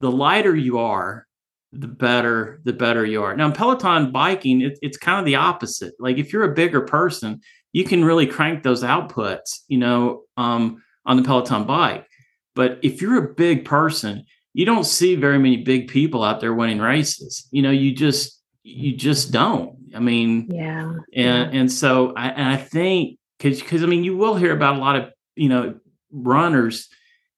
the 0.01 0.11
lighter 0.11 0.55
you 0.55 0.79
are 0.79 1.27
the 1.73 1.89
better 1.89 2.61
the 2.65 2.73
better 2.73 3.05
you 3.05 3.23
are 3.23 3.37
now 3.37 3.47
in 3.47 3.53
peloton 3.53 4.13
biking 4.13 4.61
it, 4.61 4.79
it's 4.83 4.97
kind 4.97 5.19
of 5.19 5.27
the 5.27 5.35
opposite 5.35 5.95
like 5.99 6.17
if 6.17 6.33
you're 6.33 6.45
a 6.45 6.55
bigger 6.55 6.81
person 6.81 7.41
you 7.77 7.85
can 7.85 8.03
really 8.03 8.27
crank 8.27 8.63
those 8.63 8.83
outputs, 8.83 9.61
you 9.69 9.77
know, 9.77 10.23
um, 10.39 10.83
on 11.05 11.19
the 11.19 11.23
Peloton 11.23 11.67
bike. 11.67 12.09
But 12.55 12.79
if 12.83 13.03
you're 13.03 13.23
a 13.23 13.35
big 13.35 13.67
person, 13.67 14.25
you 14.55 14.65
don't 14.65 14.85
see 14.85 15.15
very 15.15 15.39
many 15.39 15.59
big 15.59 15.89
people 15.89 16.25
out 16.25 16.41
there 16.41 16.55
winning 16.55 16.79
races. 16.79 17.47
You 17.51 17.61
know, 17.61 17.71
you 17.71 17.95
just 17.95 18.41
you 18.63 18.97
just 18.97 19.31
don't. 19.31 19.77
I 19.95 19.99
mean, 19.99 20.49
yeah. 20.51 20.95
And 21.15 21.55
and 21.55 21.71
so 21.71 22.15
I 22.17 22.29
and 22.29 22.49
I 22.49 22.57
think 22.57 23.19
because 23.37 23.61
because 23.61 23.83
I 23.83 23.87
mean 23.87 24.05
you 24.05 24.17
will 24.17 24.37
hear 24.37 24.55
about 24.55 24.77
a 24.77 24.79
lot 24.79 24.97
of 24.97 25.11
you 25.35 25.51
know 25.51 25.79
runners 26.11 26.89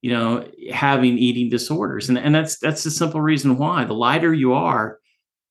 you 0.03 0.13
know 0.13 0.49
having 0.73 1.19
eating 1.19 1.51
disorders 1.51 2.11
and 2.11 2.17
and 2.17 2.33
that's 2.33 2.61
that's 2.61 2.85
the 2.85 2.93
simple 2.93 3.21
reason 3.21 3.59
why 3.59 3.83
the 3.85 3.95
lighter 3.95 4.33
you 4.33 4.53
are 4.53 5.01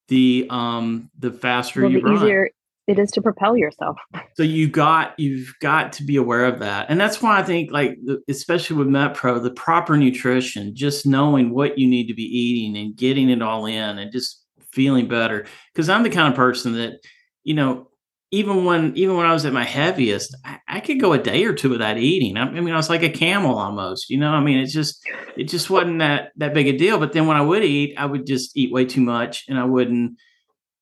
the 0.08 0.48
um 0.50 1.10
the 1.20 1.32
faster 1.32 1.82
well, 1.82 1.92
you 1.92 2.00
the 2.00 2.06
run. 2.06 2.16
easier 2.16 2.50
it 2.88 2.98
is 2.98 3.12
to 3.12 3.22
propel 3.22 3.58
yourself. 3.58 3.98
So 4.36 4.44
you 4.44 4.68
got 4.68 5.20
you've 5.20 5.52
got 5.62 5.94
to 5.94 6.04
be 6.04 6.16
aware 6.16 6.46
of 6.46 6.60
that, 6.60 6.92
and 6.92 7.00
that's 7.00 7.24
why 7.24 7.40
I 7.40 7.44
think 7.44 7.72
like 7.72 7.98
especially 8.30 8.76
with 8.76 8.88
MetPro, 8.88 9.42
the 9.42 9.50
proper 9.50 9.98
nutrition, 9.98 10.76
just 10.76 11.08
knowing 11.08 11.56
what 11.56 11.80
you 11.80 11.88
need 11.88 12.06
to 12.06 12.14
be 12.14 12.22
eating 12.22 12.80
and 12.80 12.96
getting 12.96 13.32
it 13.32 13.42
all 13.42 13.66
in, 13.66 13.98
and 13.98 14.12
just 14.12 14.46
feeling 14.72 15.08
better. 15.08 15.48
Because 15.74 15.90
I'm 15.90 16.04
the 16.04 16.12
kind 16.12 16.28
of 16.28 16.36
person 16.36 16.74
that 16.74 17.00
you 17.44 17.56
know 17.56 17.88
even 18.32 18.66
when 18.66 18.96
even 18.96 19.16
when 19.16 19.26
I 19.26 19.34
was 19.34 19.46
at 19.46 19.54
my 19.54 19.64
heaviest, 19.64 20.36
I, 20.44 20.60
I, 20.68 20.80
could 20.82 21.00
go 21.00 21.14
a 21.14 21.18
day 21.18 21.46
or 21.46 21.54
two 21.54 21.70
without 21.70 21.98
eating. 21.98 22.38
I, 22.38 22.44
I, 22.44 22.60
mean, 22.60 22.74
I 22.74 22.78
was 22.78 22.90
like 22.90 23.04
a 23.04 23.10
camel 23.10 23.58
almost. 23.58 24.10
You 24.10 24.18
know, 24.18 24.32
I 24.32 24.42
mean, 24.42 24.58
it 24.58 24.68
just 24.68 25.02
it 25.38 25.46
just 25.46 25.70
wasn't 25.70 26.00
that 26.00 26.32
that 26.36 26.54
big 26.54 26.68
a 26.68 26.78
deal. 26.78 27.00
But 27.00 27.14
then 27.14 27.28
when 27.28 27.38
I 27.38 27.42
would 27.42 27.64
eat, 27.64 27.96
I 27.98 28.06
would 28.06 28.26
just 28.26 28.56
eat 28.58 28.72
way 28.72 28.86
too 28.86 29.02
much, 29.02 29.46
and 29.48 29.58
I 29.58 29.64
wouldn't. 29.64 30.20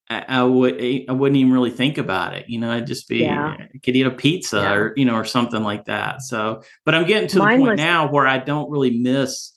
I, 0.09 0.25
I 0.27 0.43
would 0.43 0.79
eh, 0.79 1.05
I 1.09 1.11
wouldn't 1.13 1.37
even 1.37 1.51
really 1.51 1.71
think 1.71 1.97
about 1.97 2.35
it. 2.35 2.47
You 2.47 2.59
know, 2.59 2.71
I'd 2.71 2.87
just 2.87 3.07
be 3.07 3.19
yeah. 3.19 3.55
I 3.59 3.77
could 3.83 3.95
eat 3.95 4.05
a 4.05 4.11
pizza 4.11 4.57
yeah. 4.57 4.73
or 4.73 4.93
you 4.95 5.05
know 5.05 5.15
or 5.15 5.25
something 5.25 5.63
like 5.63 5.85
that. 5.85 6.21
So, 6.21 6.63
but 6.85 6.95
I'm 6.95 7.05
getting 7.07 7.29
to 7.29 7.39
Mine 7.39 7.59
the 7.59 7.65
point 7.65 7.71
was- 7.71 7.85
now 7.85 8.11
where 8.11 8.27
I 8.27 8.37
don't 8.37 8.69
really 8.69 8.97
miss 8.97 9.51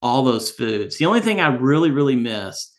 all 0.00 0.24
those 0.24 0.50
foods. 0.50 0.98
The 0.98 1.06
only 1.06 1.20
thing 1.20 1.40
I 1.40 1.48
really 1.48 1.90
really 1.90 2.16
miss 2.16 2.70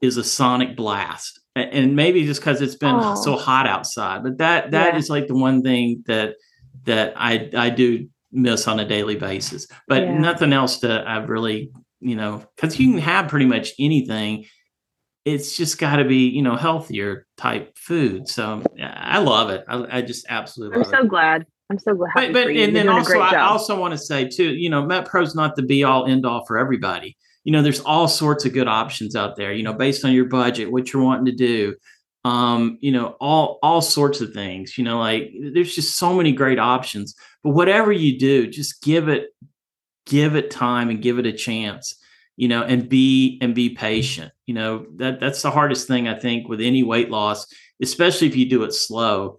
is 0.00 0.16
a 0.16 0.24
Sonic 0.24 0.76
Blast 0.76 1.40
and 1.56 1.96
maybe 1.96 2.24
just 2.24 2.40
because 2.40 2.60
it's 2.60 2.74
been 2.74 2.94
oh. 2.94 3.14
so 3.16 3.36
hot 3.36 3.66
outside 3.66 4.22
but 4.22 4.38
that 4.38 4.70
that 4.70 4.94
yeah. 4.94 4.98
is 4.98 5.10
like 5.10 5.26
the 5.26 5.34
one 5.34 5.62
thing 5.62 6.02
that 6.06 6.36
that 6.84 7.12
i 7.16 7.50
i 7.56 7.70
do 7.70 8.08
miss 8.32 8.68
on 8.68 8.78
a 8.78 8.84
daily 8.86 9.16
basis 9.16 9.66
but 9.88 10.08
nothing 10.08 10.52
else 10.52 10.78
that 10.78 11.06
i've 11.06 11.28
really 11.28 11.72
you 12.00 12.14
know 12.14 12.44
because 12.54 12.78
you 12.78 12.90
can 12.92 13.00
have 13.00 13.28
pretty 13.28 13.46
much 13.46 13.72
anything 13.78 14.44
it's 15.24 15.56
just 15.56 15.78
got 15.78 15.96
to 15.96 16.04
be 16.04 16.28
you 16.28 16.42
know 16.42 16.56
healthier 16.56 17.26
type 17.36 17.76
food 17.76 18.28
so 18.28 18.62
i 18.82 19.18
love 19.18 19.50
it 19.50 19.64
i, 19.68 19.98
I 19.98 20.02
just 20.02 20.26
absolutely 20.28 20.78
i'm 20.78 20.84
so 20.84 21.00
it. 21.00 21.08
glad 21.08 21.46
i'm 21.70 21.78
so 21.78 21.94
glad 21.94 22.12
but, 22.14 22.32
but 22.32 22.48
and 22.48 22.74
then 22.74 22.88
also 22.88 23.20
i 23.20 23.40
also 23.40 23.78
want 23.78 23.92
to 23.92 23.98
say 23.98 24.28
too 24.28 24.54
you 24.54 24.70
know 24.70 24.82
metpro's 24.82 25.34
not 25.34 25.56
the 25.56 25.62
be 25.62 25.84
all 25.84 26.06
end 26.06 26.24
all 26.24 26.44
for 26.46 26.58
everybody 26.58 27.16
you 27.44 27.52
know, 27.52 27.62
there's 27.62 27.80
all 27.80 28.08
sorts 28.08 28.44
of 28.44 28.52
good 28.52 28.68
options 28.68 29.16
out 29.16 29.36
there, 29.36 29.52
you 29.52 29.62
know, 29.62 29.72
based 29.72 30.04
on 30.04 30.12
your 30.12 30.26
budget, 30.26 30.70
what 30.70 30.92
you're 30.92 31.02
wanting 31.02 31.26
to 31.26 31.32
do. 31.32 31.74
Um, 32.22 32.76
you 32.80 32.92
know, 32.92 33.16
all 33.18 33.58
all 33.62 33.80
sorts 33.80 34.20
of 34.20 34.34
things, 34.34 34.76
you 34.76 34.84
know, 34.84 34.98
like 34.98 35.32
there's 35.54 35.74
just 35.74 35.96
so 35.96 36.12
many 36.12 36.32
great 36.32 36.58
options. 36.58 37.14
But 37.42 37.54
whatever 37.54 37.92
you 37.92 38.18
do, 38.18 38.46
just 38.46 38.82
give 38.82 39.08
it 39.08 39.30
give 40.04 40.36
it 40.36 40.50
time 40.50 40.90
and 40.90 41.00
give 41.00 41.18
it 41.18 41.24
a 41.24 41.32
chance, 41.32 41.98
you 42.36 42.48
know, 42.48 42.62
and 42.62 42.88
be 42.88 43.38
and 43.42 43.54
be 43.54 43.70
patient. 43.70 44.32
You 44.46 44.54
know, 44.54 44.86
that 44.96 45.20
that's 45.20 45.42
the 45.42 45.50
hardest 45.50 45.86
thing 45.88 46.08
I 46.08 46.18
think 46.18 46.48
with 46.48 46.60
any 46.60 46.82
weight 46.82 47.10
loss, 47.10 47.46
especially 47.82 48.26
if 48.26 48.36
you 48.36 48.48
do 48.48 48.62
it 48.64 48.72
slow, 48.72 49.38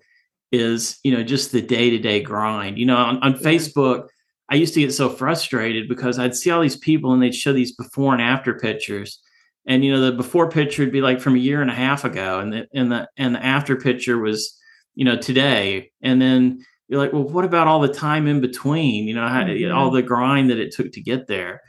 is, 0.52 1.00
you 1.04 1.12
know, 1.12 1.24
just 1.24 1.52
the 1.52 1.62
day-to-day 1.62 2.22
grind. 2.22 2.78
You 2.78 2.86
know, 2.86 2.98
on, 2.98 3.18
on. 3.20 3.34
Facebook, 3.36 4.08
I 4.50 4.56
used 4.56 4.74
to 4.74 4.82
get 4.82 4.94
so 4.94 5.10
frustrated 5.10 5.88
because 5.88 6.20
I'd 6.20 6.36
see 6.36 6.52
all 6.52 6.62
these 6.62 6.78
people 6.78 7.14
and 7.14 7.22
they'd 7.22 7.34
show 7.36 7.54
these 7.54 7.76
before 7.76 8.14
and 8.14 8.22
after 8.22 8.54
pictures. 8.54 9.20
And 9.66 9.86
you 9.86 9.92
know, 9.92 10.02
the 10.02 10.12
before 10.12 10.50
picture 10.50 10.84
would 10.84 10.92
be 10.92 11.02
like 11.02 11.22
from 11.22 11.36
a 11.36 11.40
year 11.40 11.62
and 11.62 11.72
a 11.72 11.76
half 11.76 12.04
ago, 12.04 12.40
and 12.40 12.52
the 12.52 12.68
and 12.74 12.92
the 12.92 13.08
and 13.18 13.36
the 13.36 13.46
after 13.46 13.76
picture 13.76 14.18
was, 14.18 14.60
you 14.96 15.06
know, 15.06 15.18
today. 15.18 15.92
And 16.02 16.22
then 16.22 16.66
you're 16.88 17.00
like, 17.00 17.14
well, 17.14 17.24
what 17.24 17.46
about 17.46 17.68
all 17.68 17.80
the 17.80 17.94
time 17.94 18.28
in 18.28 18.42
between? 18.42 19.08
You 19.08 19.16
know, 19.16 19.28
how, 19.28 19.44
mm-hmm. 19.44 19.74
all 19.74 19.92
the 19.92 20.02
grind 20.02 20.50
that 20.50 20.60
it 20.60 20.74
took 20.74 20.92
to 20.94 21.02
get 21.02 21.28
there. 21.28 21.62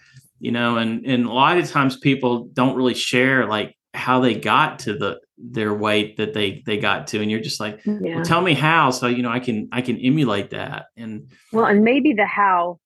You 0.42 0.50
know, 0.50 0.76
and 0.76 1.06
and 1.06 1.24
a 1.24 1.32
lot 1.32 1.56
of 1.56 1.70
times 1.70 1.96
people 1.96 2.48
don't 2.52 2.74
really 2.74 2.94
share 2.94 3.46
like 3.46 3.76
how 3.94 4.18
they 4.18 4.34
got 4.34 4.80
to 4.80 4.94
the 4.96 5.20
their 5.38 5.72
weight 5.72 6.16
that 6.16 6.34
they 6.34 6.62
they 6.66 6.78
got 6.78 7.06
to 7.08 7.20
and 7.20 7.30
you're 7.30 7.40
just 7.40 7.60
like 7.60 7.82
mm, 7.82 7.98
yeah. 8.04 8.16
well, 8.16 8.24
tell 8.24 8.40
me 8.40 8.54
how 8.54 8.90
so 8.90 9.06
you 9.06 9.22
know 9.22 9.30
i 9.30 9.40
can 9.40 9.68
i 9.72 9.82
can 9.82 9.98
emulate 9.98 10.50
that 10.50 10.86
and 10.96 11.30
well 11.52 11.66
and 11.66 11.82
maybe 11.82 12.12
the 12.12 12.24
how 12.24 12.78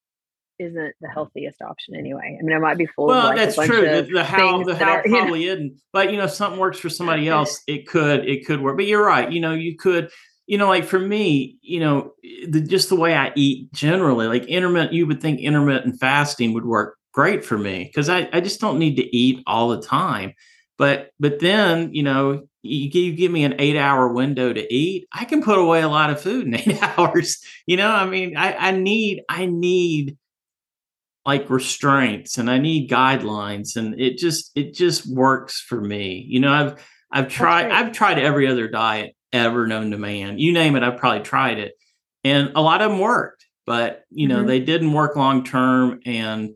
isn't 0.59 0.93
the 0.99 1.07
healthiest 1.07 1.61
option 1.61 1.95
anyway 1.95 2.35
i 2.39 2.43
mean 2.43 2.55
it 2.55 2.59
might 2.59 2.77
be 2.77 2.87
full 2.87 3.07
well 3.07 3.27
of 3.27 3.35
like 3.35 3.37
that's 3.37 3.55
true 3.55 3.81
the, 3.81 4.09
the 4.11 4.23
how 4.23 4.63
the 4.63 4.75
how 4.75 4.95
are, 4.95 5.03
probably 5.03 5.43
you 5.43 5.47
know? 5.47 5.53
isn't 5.53 5.81
but 5.93 6.11
you 6.11 6.17
know 6.17 6.23
if 6.23 6.31
something 6.31 6.59
works 6.59 6.79
for 6.79 6.89
somebody 6.89 7.29
else 7.29 7.61
it 7.67 7.87
could 7.87 8.27
it 8.27 8.45
could 8.45 8.61
work 8.61 8.75
but 8.75 8.87
you're 8.87 9.05
right 9.05 9.31
you 9.31 9.39
know 9.39 9.53
you 9.53 9.77
could 9.77 10.09
you 10.47 10.57
know 10.57 10.67
like 10.67 10.83
for 10.83 10.99
me 10.99 11.57
you 11.61 11.79
know 11.79 12.11
the, 12.49 12.59
just 12.59 12.89
the 12.89 12.95
way 12.95 13.15
i 13.15 13.31
eat 13.35 13.71
generally 13.71 14.27
like 14.27 14.45
intermittent 14.45 14.93
you 14.93 15.05
would 15.05 15.21
think 15.21 15.39
intermittent 15.39 15.99
fasting 15.99 16.53
would 16.53 16.65
work 16.65 16.96
great 17.17 17.43
for 17.43 17.57
me 17.57 17.83
because 17.83 18.09
I, 18.09 18.29
I 18.31 18.39
just 18.41 18.61
don't 18.61 18.79
need 18.79 18.95
to 18.97 19.15
eat 19.15 19.43
all 19.47 19.69
the 19.69 19.81
time 19.81 20.33
but 20.77 21.09
but 21.19 21.39
then 21.39 21.93
you 21.93 22.03
know 22.03 22.47
you, 22.67 22.89
you 22.89 23.13
give 23.13 23.31
me 23.31 23.43
an 23.43 23.55
eight 23.59 23.77
hour 23.77 24.07
window 24.11 24.53
to 24.53 24.73
eat, 24.73 25.07
I 25.11 25.25
can 25.25 25.41
put 25.41 25.57
away 25.57 25.81
a 25.81 25.89
lot 25.89 26.09
of 26.09 26.21
food 26.21 26.47
in 26.47 26.55
eight 26.55 26.81
hours. 26.81 27.43
You 27.65 27.77
know, 27.77 27.89
I 27.89 28.05
mean, 28.05 28.37
I, 28.37 28.53
I 28.53 28.71
need 28.71 29.23
I 29.29 29.45
need 29.45 30.17
like 31.25 31.49
restraints 31.49 32.37
and 32.37 32.49
I 32.49 32.57
need 32.57 32.89
guidelines, 32.89 33.75
and 33.75 33.99
it 33.99 34.17
just 34.17 34.51
it 34.55 34.73
just 34.73 35.07
works 35.07 35.59
for 35.59 35.79
me. 35.81 36.25
You 36.27 36.39
know, 36.39 36.51
I've 36.51 36.85
I've 37.11 37.29
tried 37.29 37.71
I've 37.71 37.91
tried 37.91 38.19
every 38.19 38.47
other 38.47 38.67
diet 38.67 39.15
ever 39.33 39.67
known 39.67 39.91
to 39.91 39.97
man. 39.97 40.39
You 40.39 40.53
name 40.53 40.75
it, 40.75 40.83
I've 40.83 40.97
probably 40.97 41.23
tried 41.23 41.59
it, 41.59 41.73
and 42.23 42.51
a 42.55 42.61
lot 42.61 42.81
of 42.81 42.91
them 42.91 42.99
worked, 42.99 43.45
but 43.65 44.03
you 44.09 44.27
know, 44.27 44.39
mm-hmm. 44.39 44.47
they 44.47 44.59
didn't 44.59 44.93
work 44.93 45.15
long 45.15 45.43
term 45.43 45.99
and 46.05 46.55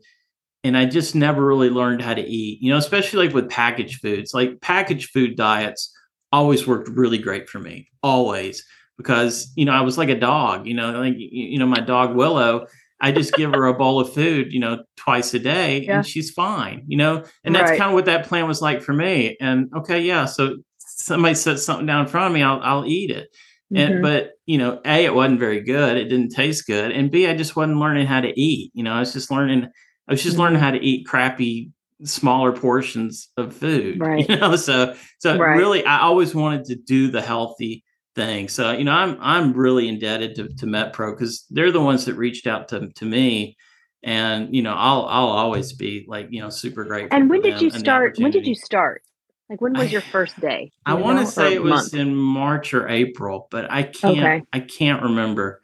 and 0.64 0.76
I 0.76 0.84
just 0.86 1.14
never 1.14 1.44
really 1.44 1.70
learned 1.70 2.02
how 2.02 2.14
to 2.14 2.22
eat, 2.22 2.62
you 2.62 2.70
know, 2.70 2.78
especially 2.78 3.26
like 3.26 3.34
with 3.34 3.50
packaged 3.50 4.00
foods. 4.00 4.32
Like 4.34 4.60
packaged 4.60 5.10
food 5.10 5.36
diets 5.36 5.92
always 6.30 6.66
worked 6.66 6.88
really 6.88 7.18
great 7.18 7.48
for 7.48 7.58
me, 7.58 7.88
always, 8.02 8.64
because, 8.96 9.52
you 9.56 9.64
know, 9.64 9.72
I 9.72 9.80
was 9.80 9.98
like 9.98 10.08
a 10.08 10.18
dog, 10.18 10.66
you 10.66 10.74
know, 10.74 10.92
like, 10.92 11.14
you 11.16 11.58
know, 11.58 11.66
my 11.66 11.80
dog 11.80 12.14
Willow, 12.14 12.66
I 13.00 13.10
just 13.10 13.34
give 13.34 13.52
her 13.52 13.66
a 13.66 13.74
bowl 13.74 14.00
of 14.00 14.12
food, 14.12 14.52
you 14.52 14.60
know, 14.60 14.84
twice 14.96 15.34
a 15.34 15.38
day 15.40 15.82
yeah. 15.82 15.96
and 15.96 16.06
she's 16.06 16.30
fine, 16.30 16.84
you 16.86 16.96
know, 16.96 17.24
and 17.42 17.54
that's 17.54 17.70
right. 17.70 17.78
kind 17.78 17.90
of 17.90 17.94
what 17.94 18.04
that 18.04 18.26
plan 18.26 18.46
was 18.46 18.62
like 18.62 18.80
for 18.82 18.92
me. 18.92 19.36
And 19.40 19.68
okay, 19.76 20.00
yeah. 20.00 20.24
So 20.26 20.58
somebody 20.78 21.34
sets 21.34 21.64
something 21.64 21.86
down 21.86 22.02
in 22.02 22.06
front 22.06 22.28
of 22.28 22.32
me, 22.32 22.42
I'll, 22.42 22.60
I'll 22.62 22.86
eat 22.86 23.10
it. 23.10 23.28
And, 23.74 23.94
mm-hmm. 23.94 24.02
but 24.02 24.32
you 24.46 24.58
know, 24.58 24.80
a 24.84 25.04
it 25.04 25.14
wasn't 25.14 25.40
very 25.40 25.60
good. 25.60 25.96
It 25.96 26.04
didn't 26.04 26.30
taste 26.30 26.66
good, 26.66 26.92
and 26.92 27.10
b 27.10 27.26
I 27.26 27.34
just 27.34 27.56
wasn't 27.56 27.78
learning 27.78 28.06
how 28.06 28.20
to 28.20 28.38
eat. 28.38 28.70
You 28.74 28.82
know, 28.82 28.92
I 28.92 29.00
was 29.00 29.14
just 29.14 29.30
learning 29.30 29.68
I 30.12 30.14
was 30.14 30.22
just 30.22 30.34
mm-hmm. 30.34 30.42
learning 30.42 30.60
how 30.60 30.72
to 30.72 30.84
eat 30.84 31.06
crappy 31.06 31.70
smaller 32.04 32.52
portions 32.52 33.30
of 33.38 33.56
food. 33.56 33.98
Right. 33.98 34.28
You 34.28 34.36
know, 34.36 34.56
so 34.56 34.94
so 35.20 35.38
right. 35.38 35.56
really 35.56 35.86
I 35.86 36.00
always 36.00 36.34
wanted 36.34 36.66
to 36.66 36.74
do 36.74 37.10
the 37.10 37.22
healthy 37.22 37.82
thing. 38.14 38.50
So, 38.50 38.72
you 38.72 38.84
know, 38.84 38.92
I'm 38.92 39.16
I'm 39.22 39.54
really 39.54 39.88
indebted 39.88 40.34
to, 40.34 40.48
to 40.48 40.66
MetPro 40.66 41.16
because 41.16 41.46
they're 41.48 41.72
the 41.72 41.80
ones 41.80 42.04
that 42.04 42.16
reached 42.16 42.46
out 42.46 42.68
to, 42.68 42.90
to 42.90 43.04
me. 43.06 43.56
And, 44.02 44.54
you 44.54 44.60
know, 44.60 44.74
I'll 44.74 45.06
I'll 45.06 45.28
always 45.28 45.72
be 45.72 46.04
like, 46.06 46.26
you 46.28 46.42
know, 46.42 46.50
super 46.50 46.84
grateful. 46.84 47.16
And 47.16 47.30
when 47.30 47.40
did 47.40 47.62
you 47.62 47.70
start? 47.70 48.18
When 48.18 48.32
did 48.32 48.46
you 48.46 48.54
start? 48.54 49.02
Like 49.48 49.62
when 49.62 49.72
was 49.72 49.90
your 49.90 50.02
first 50.02 50.38
day? 50.40 50.72
I 50.84 50.92
want 50.92 51.20
to 51.20 51.26
say 51.26 51.54
it 51.54 51.62
was 51.62 51.94
in 51.94 52.14
March 52.14 52.74
or 52.74 52.86
April, 52.86 53.48
but 53.50 53.70
I 53.70 53.82
can't 53.84 54.18
okay. 54.18 54.42
I 54.52 54.60
can't 54.60 55.02
remember. 55.02 55.62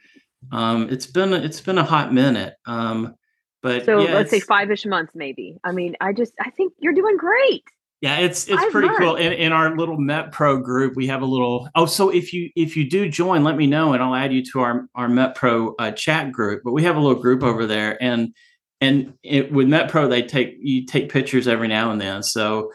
Um, 0.51 0.89
it's 0.89 1.07
been 1.07 1.35
it's 1.35 1.61
been 1.61 1.77
a 1.77 1.85
hot 1.85 2.15
minute. 2.15 2.55
Um, 2.65 3.15
but 3.63 3.85
so 3.85 4.01
yeah, 4.01 4.15
let's 4.15 4.31
say 4.31 4.41
five 4.41 4.71
ish 4.71 4.87
months, 4.87 5.13
maybe. 5.15 5.59
I 5.65 5.73
mean, 5.73 5.97
I 6.01 6.13
just 6.13 6.33
I 6.41 6.51
think 6.51 6.73
you're 6.79 6.95
doing 6.95 7.17
great. 7.17 7.65
Yeah, 8.01 8.19
it's 8.19 8.47
it's 8.49 8.65
pretty 8.71 8.91
cool. 8.97 9.17
In, 9.17 9.33
in 9.33 9.53
our 9.53 9.77
little 9.77 9.99
Met 9.99 10.31
Pro 10.31 10.59
group, 10.59 10.95
we 10.95 11.09
have 11.09 11.21
a 11.21 11.27
little. 11.27 11.69
Oh, 11.75 11.87
so 11.87 12.11
if 12.11 12.33
you 12.33 12.51
if 12.55 12.77
you 12.77 12.89
do 12.89 13.09
join, 13.09 13.43
let 13.43 13.57
me 13.57 13.67
know, 13.67 13.93
and 13.93 14.03
I'll 14.03 14.15
add 14.15 14.33
you 14.33 14.45
to 14.53 14.61
our 14.61 14.89
our 14.95 15.09
Met 15.09 15.35
Pro 15.35 15.75
uh, 15.81 15.91
chat 15.91 16.31
group. 16.31 16.63
But 16.65 16.73
we 16.73 16.85
have 16.85 16.97
a 16.97 17.01
little 17.01 17.21
group 17.21 17.43
over 17.43 17.67
there, 17.67 18.01
and 18.01 18.33
and 18.81 19.15
it, 19.25 19.51
with 19.51 19.67
Met 19.67 19.91
Pro, 19.91 20.07
they 20.07 20.23
take 20.23 20.55
you 20.61 20.87
take 20.87 21.11
pictures 21.11 21.49
every 21.49 21.67
now 21.67 21.91
and 21.91 22.01
then. 22.01 22.23
So 22.23 22.71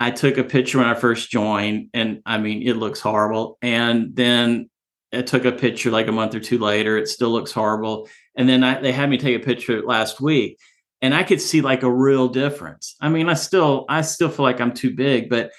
I 0.00 0.10
took 0.10 0.38
a 0.38 0.44
picture 0.44 0.78
when 0.78 0.86
I 0.86 0.94
first 0.94 1.30
joined, 1.30 1.90
and 1.92 2.22
I 2.24 2.38
mean, 2.38 2.66
it 2.66 2.76
looks 2.76 3.00
horrible. 3.00 3.58
And 3.60 4.16
then 4.16 4.70
I 5.12 5.20
took 5.20 5.44
a 5.44 5.52
picture 5.52 5.90
like 5.90 6.08
a 6.08 6.12
month 6.12 6.34
or 6.34 6.40
two 6.40 6.58
later. 6.58 6.96
It 6.96 7.08
still 7.08 7.30
looks 7.30 7.52
horrible. 7.52 8.08
And 8.34 8.48
then 8.48 8.64
I, 8.64 8.80
they 8.80 8.92
had 8.92 9.10
me 9.10 9.18
take 9.18 9.36
a 9.36 9.44
picture 9.44 9.82
last 9.82 10.20
week, 10.20 10.58
and 11.00 11.14
I 11.14 11.22
could 11.22 11.40
see 11.40 11.60
like 11.60 11.82
a 11.82 11.92
real 11.92 12.28
difference. 12.28 12.96
I 13.00 13.08
mean, 13.08 13.28
I 13.28 13.34
still 13.34 13.84
I 13.88 14.02
still 14.02 14.30
feel 14.30 14.44
like 14.44 14.60
I'm 14.60 14.72
too 14.72 14.94
big, 14.94 15.28
but 15.28 15.50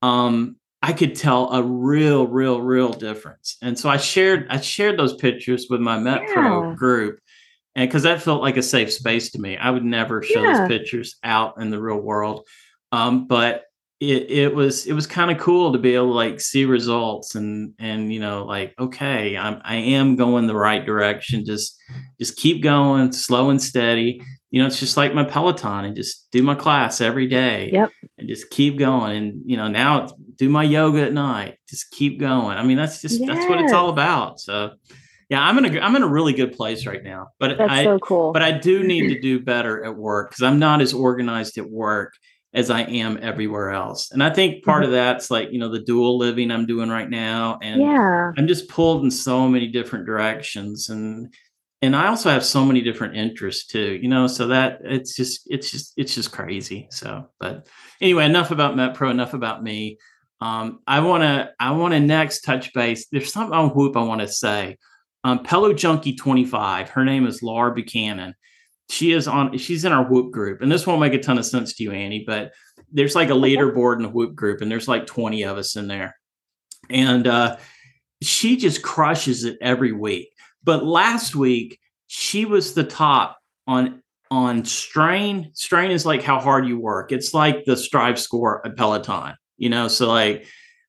um, 0.00 0.56
I 0.82 0.92
could 0.92 1.14
tell 1.14 1.52
a 1.52 1.62
real, 1.62 2.26
real, 2.26 2.60
real 2.60 2.90
difference. 2.90 3.56
And 3.62 3.78
so 3.78 3.88
I 3.88 3.98
shared 3.98 4.46
I 4.50 4.60
shared 4.60 4.98
those 4.98 5.14
pictures 5.14 5.66
with 5.68 5.80
my 5.80 5.98
MetPro 5.98 6.70
yeah. 6.70 6.74
group, 6.74 7.20
and 7.74 7.88
because 7.88 8.04
that 8.04 8.22
felt 8.22 8.42
like 8.42 8.56
a 8.56 8.62
safe 8.62 8.92
space 8.92 9.30
to 9.32 9.40
me. 9.40 9.56
I 9.56 9.70
would 9.70 9.84
never 9.84 10.22
show 10.22 10.42
yeah. 10.42 10.58
those 10.58 10.68
pictures 10.68 11.16
out 11.22 11.60
in 11.60 11.70
the 11.70 11.80
real 11.80 12.00
world. 12.00 12.46
Um, 12.90 13.26
but 13.26 13.64
it, 14.02 14.30
it 14.30 14.54
was 14.54 14.86
it 14.86 14.94
was 14.94 15.06
kind 15.06 15.30
of 15.30 15.38
cool 15.38 15.72
to 15.72 15.78
be 15.78 15.94
able 15.94 16.08
to 16.08 16.12
like 16.12 16.40
see 16.40 16.64
results 16.64 17.36
and 17.36 17.72
and 17.78 18.12
you 18.12 18.18
know 18.18 18.44
like 18.44 18.74
okay 18.76 19.36
I'm 19.36 19.60
I 19.64 19.76
am 19.76 20.16
going 20.16 20.48
the 20.48 20.56
right 20.56 20.84
direction 20.84 21.44
just 21.44 21.80
just 22.18 22.36
keep 22.36 22.64
going 22.64 23.12
slow 23.12 23.50
and 23.50 23.62
steady. 23.62 24.20
You 24.50 24.60
know 24.60 24.66
it's 24.66 24.80
just 24.80 24.96
like 24.96 25.14
my 25.14 25.22
peloton 25.22 25.84
and 25.84 25.94
just 25.94 26.28
do 26.32 26.42
my 26.42 26.56
class 26.56 27.00
every 27.00 27.28
day 27.28 27.70
yep. 27.72 27.90
and 28.18 28.28
just 28.28 28.50
keep 28.50 28.76
going. 28.76 29.16
And 29.16 29.42
you 29.46 29.56
know 29.56 29.68
now 29.68 30.08
do 30.34 30.48
my 30.48 30.64
yoga 30.64 31.02
at 31.02 31.12
night 31.12 31.58
just 31.68 31.92
keep 31.92 32.18
going. 32.18 32.58
I 32.58 32.64
mean 32.64 32.78
that's 32.78 33.00
just 33.00 33.20
yes. 33.20 33.28
that's 33.28 33.48
what 33.48 33.60
it's 33.60 33.72
all 33.72 33.88
about. 33.88 34.40
So 34.40 34.72
yeah 35.28 35.40
I'm 35.40 35.58
in 35.58 35.76
a 35.76 35.80
I'm 35.80 35.94
in 35.94 36.02
a 36.02 36.08
really 36.08 36.32
good 36.32 36.54
place 36.54 36.86
right 36.86 37.04
now 37.04 37.28
but 37.38 37.56
that's 37.56 37.70
I 37.70 37.84
so 37.84 38.00
cool. 38.00 38.32
but 38.32 38.42
I 38.42 38.50
do 38.50 38.82
need 38.82 39.14
to 39.14 39.20
do 39.20 39.38
better 39.38 39.84
at 39.84 39.96
work 39.96 40.30
because 40.30 40.42
I'm 40.42 40.58
not 40.58 40.80
as 40.80 40.92
organized 40.92 41.56
at 41.56 41.70
work 41.70 42.14
as 42.54 42.70
I 42.70 42.82
am 42.82 43.18
everywhere 43.22 43.70
else. 43.70 44.10
And 44.12 44.22
I 44.22 44.30
think 44.30 44.64
part 44.64 44.82
mm-hmm. 44.82 44.92
of 44.92 44.92
that's 44.92 45.30
like, 45.30 45.52
you 45.52 45.58
know, 45.58 45.70
the 45.70 45.80
dual 45.80 46.18
living 46.18 46.50
I'm 46.50 46.66
doing 46.66 46.90
right 46.90 47.08
now. 47.08 47.58
And 47.62 47.80
yeah. 47.80 48.32
I'm 48.36 48.46
just 48.46 48.68
pulled 48.68 49.04
in 49.04 49.10
so 49.10 49.48
many 49.48 49.68
different 49.68 50.06
directions. 50.06 50.90
And 50.90 51.32
and 51.80 51.96
I 51.96 52.06
also 52.06 52.30
have 52.30 52.44
so 52.44 52.64
many 52.64 52.80
different 52.80 53.16
interests 53.16 53.66
too, 53.66 53.98
you 54.00 54.08
know, 54.08 54.28
so 54.28 54.48
that 54.48 54.80
it's 54.84 55.16
just 55.16 55.42
it's 55.50 55.70
just 55.70 55.94
it's 55.96 56.14
just 56.14 56.30
crazy. 56.30 56.88
So, 56.90 57.30
but 57.40 57.66
anyway, 58.00 58.26
enough 58.26 58.50
about 58.52 58.76
MetPro, 58.76 59.10
enough 59.10 59.34
about 59.34 59.64
me. 59.64 59.98
Um, 60.40 60.80
I 60.86 61.00
want 61.00 61.22
to 61.22 61.50
I 61.58 61.72
want 61.72 61.94
to 61.94 62.00
next 62.00 62.42
touch 62.42 62.72
base. 62.72 63.06
There's 63.10 63.32
something 63.32 63.54
on 63.54 63.70
Whoop 63.70 63.96
I 63.96 64.02
want 64.02 64.20
to 64.20 64.28
say. 64.28 64.76
Um, 65.24 65.44
Pello 65.44 65.76
Junkie 65.76 66.14
25. 66.14 66.90
Her 66.90 67.04
name 67.04 67.26
is 67.26 67.42
Laura 67.42 67.72
Buchanan 67.72 68.34
she 68.92 69.12
is 69.12 69.26
on 69.26 69.56
she's 69.56 69.84
in 69.84 69.92
our 69.92 70.04
whoop 70.04 70.32
group 70.32 70.60
and 70.60 70.70
this 70.70 70.86
won't 70.86 71.00
make 71.00 71.14
a 71.14 71.18
ton 71.18 71.38
of 71.38 71.46
sense 71.46 71.72
to 71.74 71.82
you 71.82 71.92
annie 71.92 72.24
but 72.26 72.52
there's 72.92 73.14
like 73.14 73.30
a 73.30 73.34
leaderboard 73.34 73.96
in 73.96 74.02
the 74.02 74.08
whoop 74.08 74.34
group 74.34 74.60
and 74.60 74.70
there's 74.70 74.88
like 74.88 75.06
20 75.06 75.42
of 75.44 75.56
us 75.56 75.76
in 75.76 75.88
there. 75.88 76.16
And 76.90 77.26
uh, 77.26 77.56
she 78.22 78.56
just 78.56 78.82
crushes 78.82 79.44
it 79.44 79.56
every 79.60 79.92
week. 79.92 80.28
But 80.62 80.84
last 80.84 81.34
week 81.34 81.78
she 82.06 82.44
was 82.44 82.74
the 82.74 82.84
top 82.84 83.38
on 83.66 84.02
on 84.30 84.64
strain 84.64 85.50
strain 85.54 85.90
is 85.90 86.06
like 86.06 86.22
how 86.22 86.38
hard 86.38 86.66
you 86.66 86.78
work. 86.78 87.12
It's 87.12 87.34
like 87.34 87.64
the 87.64 87.76
strive 87.76 88.18
score 88.18 88.64
at 88.66 88.76
peloton 88.76 89.34
you 89.58 89.68
know 89.68 89.88
so 89.88 90.08
like 90.08 90.46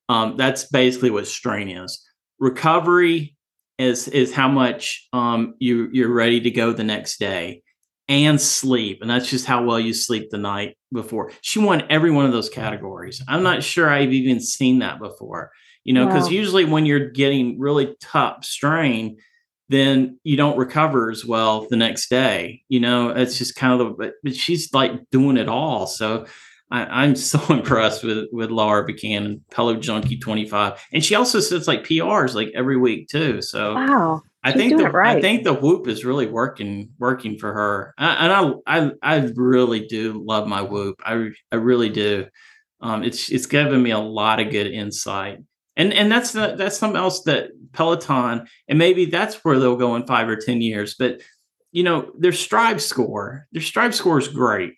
um, 0.09 0.35
that's 0.35 0.65
basically 0.65 1.11
what 1.11 1.27
strain 1.27 1.69
is. 1.69 2.05
Recovery 2.39 3.35
is 3.77 4.07
is 4.09 4.33
how 4.33 4.49
much 4.49 5.07
um, 5.13 5.55
you 5.59 5.89
you're 5.93 6.13
ready 6.13 6.41
to 6.41 6.51
go 6.51 6.73
the 6.73 6.83
next 6.83 7.19
day 7.19 7.62
and 8.07 8.39
sleep. 8.39 9.01
And 9.01 9.09
that's 9.09 9.29
just 9.29 9.45
how 9.45 9.63
well 9.63 9.79
you 9.79 9.93
sleep 9.93 10.29
the 10.29 10.37
night 10.37 10.77
before. 10.91 11.31
She 11.41 11.59
won 11.59 11.83
every 11.89 12.11
one 12.11 12.25
of 12.25 12.31
those 12.31 12.49
categories. 12.49 13.21
I'm 13.27 13.43
not 13.43 13.63
sure 13.63 13.89
I've 13.89 14.13
even 14.13 14.39
seen 14.39 14.79
that 14.79 14.99
before, 14.99 15.51
you 15.83 15.93
know, 15.93 16.05
because 16.05 16.25
wow. 16.25 16.31
usually 16.31 16.65
when 16.65 16.85
you're 16.85 17.09
getting 17.09 17.59
really 17.59 17.95
tough 18.01 18.43
strain, 18.43 19.17
then 19.69 20.19
you 20.23 20.35
don't 20.35 20.57
recover 20.57 21.09
as 21.09 21.25
well 21.25 21.67
the 21.69 21.77
next 21.77 22.09
day. 22.09 22.61
You 22.67 22.79
know, 22.79 23.09
it's 23.09 23.37
just 23.37 23.55
kind 23.55 23.79
of 23.79 23.97
the, 23.97 24.13
but 24.23 24.35
she's 24.35 24.73
like 24.73 25.09
doing 25.09 25.37
it 25.37 25.47
all. 25.47 25.87
So 25.87 26.25
I, 26.69 27.05
am 27.05 27.15
so 27.15 27.39
impressed 27.53 28.03
with 28.03 28.27
with 28.31 28.51
Laura 28.51 28.85
Buchanan, 28.85 29.43
Pello 29.51 29.79
Junkie 29.79 30.17
25. 30.17 30.85
And 30.91 31.03
she 31.03 31.15
also 31.15 31.39
sits 31.39 31.67
like 31.67 31.83
PRs 31.83 32.35
like 32.35 32.51
every 32.53 32.77
week 32.77 33.07
too. 33.07 33.41
So 33.41 33.75
wow. 33.75 34.21
I 34.43 34.51
think 34.51 34.77
the 34.77 34.89
right. 34.89 35.17
I 35.17 35.21
think 35.21 35.43
the 35.43 35.53
whoop 35.53 35.87
is 35.87 36.03
really 36.03 36.27
working 36.27 36.89
working 36.99 37.37
for 37.37 37.53
her, 37.53 37.93
and 37.97 38.33
I 38.33 38.53
I 38.67 38.91
I 39.01 39.31
really 39.35 39.87
do 39.87 40.21
love 40.25 40.47
my 40.47 40.61
whoop. 40.61 41.01
I 41.05 41.29
I 41.51 41.55
really 41.55 41.89
do. 41.89 42.25
Um, 42.81 43.03
it's 43.03 43.29
it's 43.29 43.45
given 43.45 43.81
me 43.81 43.91
a 43.91 43.99
lot 43.99 44.41
of 44.41 44.51
good 44.51 44.67
insight, 44.67 45.39
and 45.77 45.93
and 45.93 46.11
that's 46.11 46.33
the, 46.33 46.55
that's 46.57 46.77
something 46.77 46.99
else 46.99 47.23
that 47.23 47.51
Peloton, 47.71 48.45
and 48.67 48.77
maybe 48.77 49.05
that's 49.05 49.35
where 49.45 49.59
they'll 49.59 49.77
go 49.77 49.95
in 49.95 50.05
five 50.05 50.27
or 50.27 50.35
ten 50.35 50.61
years. 50.61 50.95
But 50.99 51.21
you 51.71 51.83
know, 51.83 52.11
their 52.19 52.33
Strive 52.33 52.81
score, 52.81 53.47
their 53.53 53.61
Strive 53.61 53.95
score 53.95 54.19
is 54.19 54.27
great, 54.27 54.73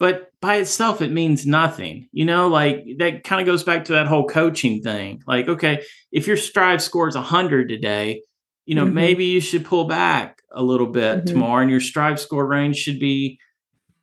but 0.00 0.32
by 0.40 0.56
itself 0.56 1.00
it 1.00 1.12
means 1.12 1.46
nothing. 1.46 2.08
You 2.10 2.24
know, 2.24 2.48
like 2.48 2.84
that 2.98 3.22
kind 3.22 3.40
of 3.40 3.46
goes 3.46 3.62
back 3.62 3.84
to 3.84 3.92
that 3.92 4.08
whole 4.08 4.26
coaching 4.26 4.82
thing. 4.82 5.22
Like, 5.24 5.48
okay, 5.48 5.84
if 6.10 6.26
your 6.26 6.36
Strive 6.36 6.82
score 6.82 7.06
is 7.06 7.14
hundred 7.14 7.68
today 7.68 8.22
you 8.66 8.74
know, 8.74 8.84
mm-hmm. 8.84 8.94
maybe 8.94 9.24
you 9.26 9.40
should 9.40 9.64
pull 9.64 9.84
back 9.84 10.42
a 10.52 10.62
little 10.62 10.86
bit 10.86 11.18
mm-hmm. 11.18 11.26
tomorrow 11.26 11.62
and 11.62 11.70
your 11.70 11.80
strive 11.80 12.18
score 12.18 12.46
range 12.46 12.76
should 12.76 12.98
be 12.98 13.38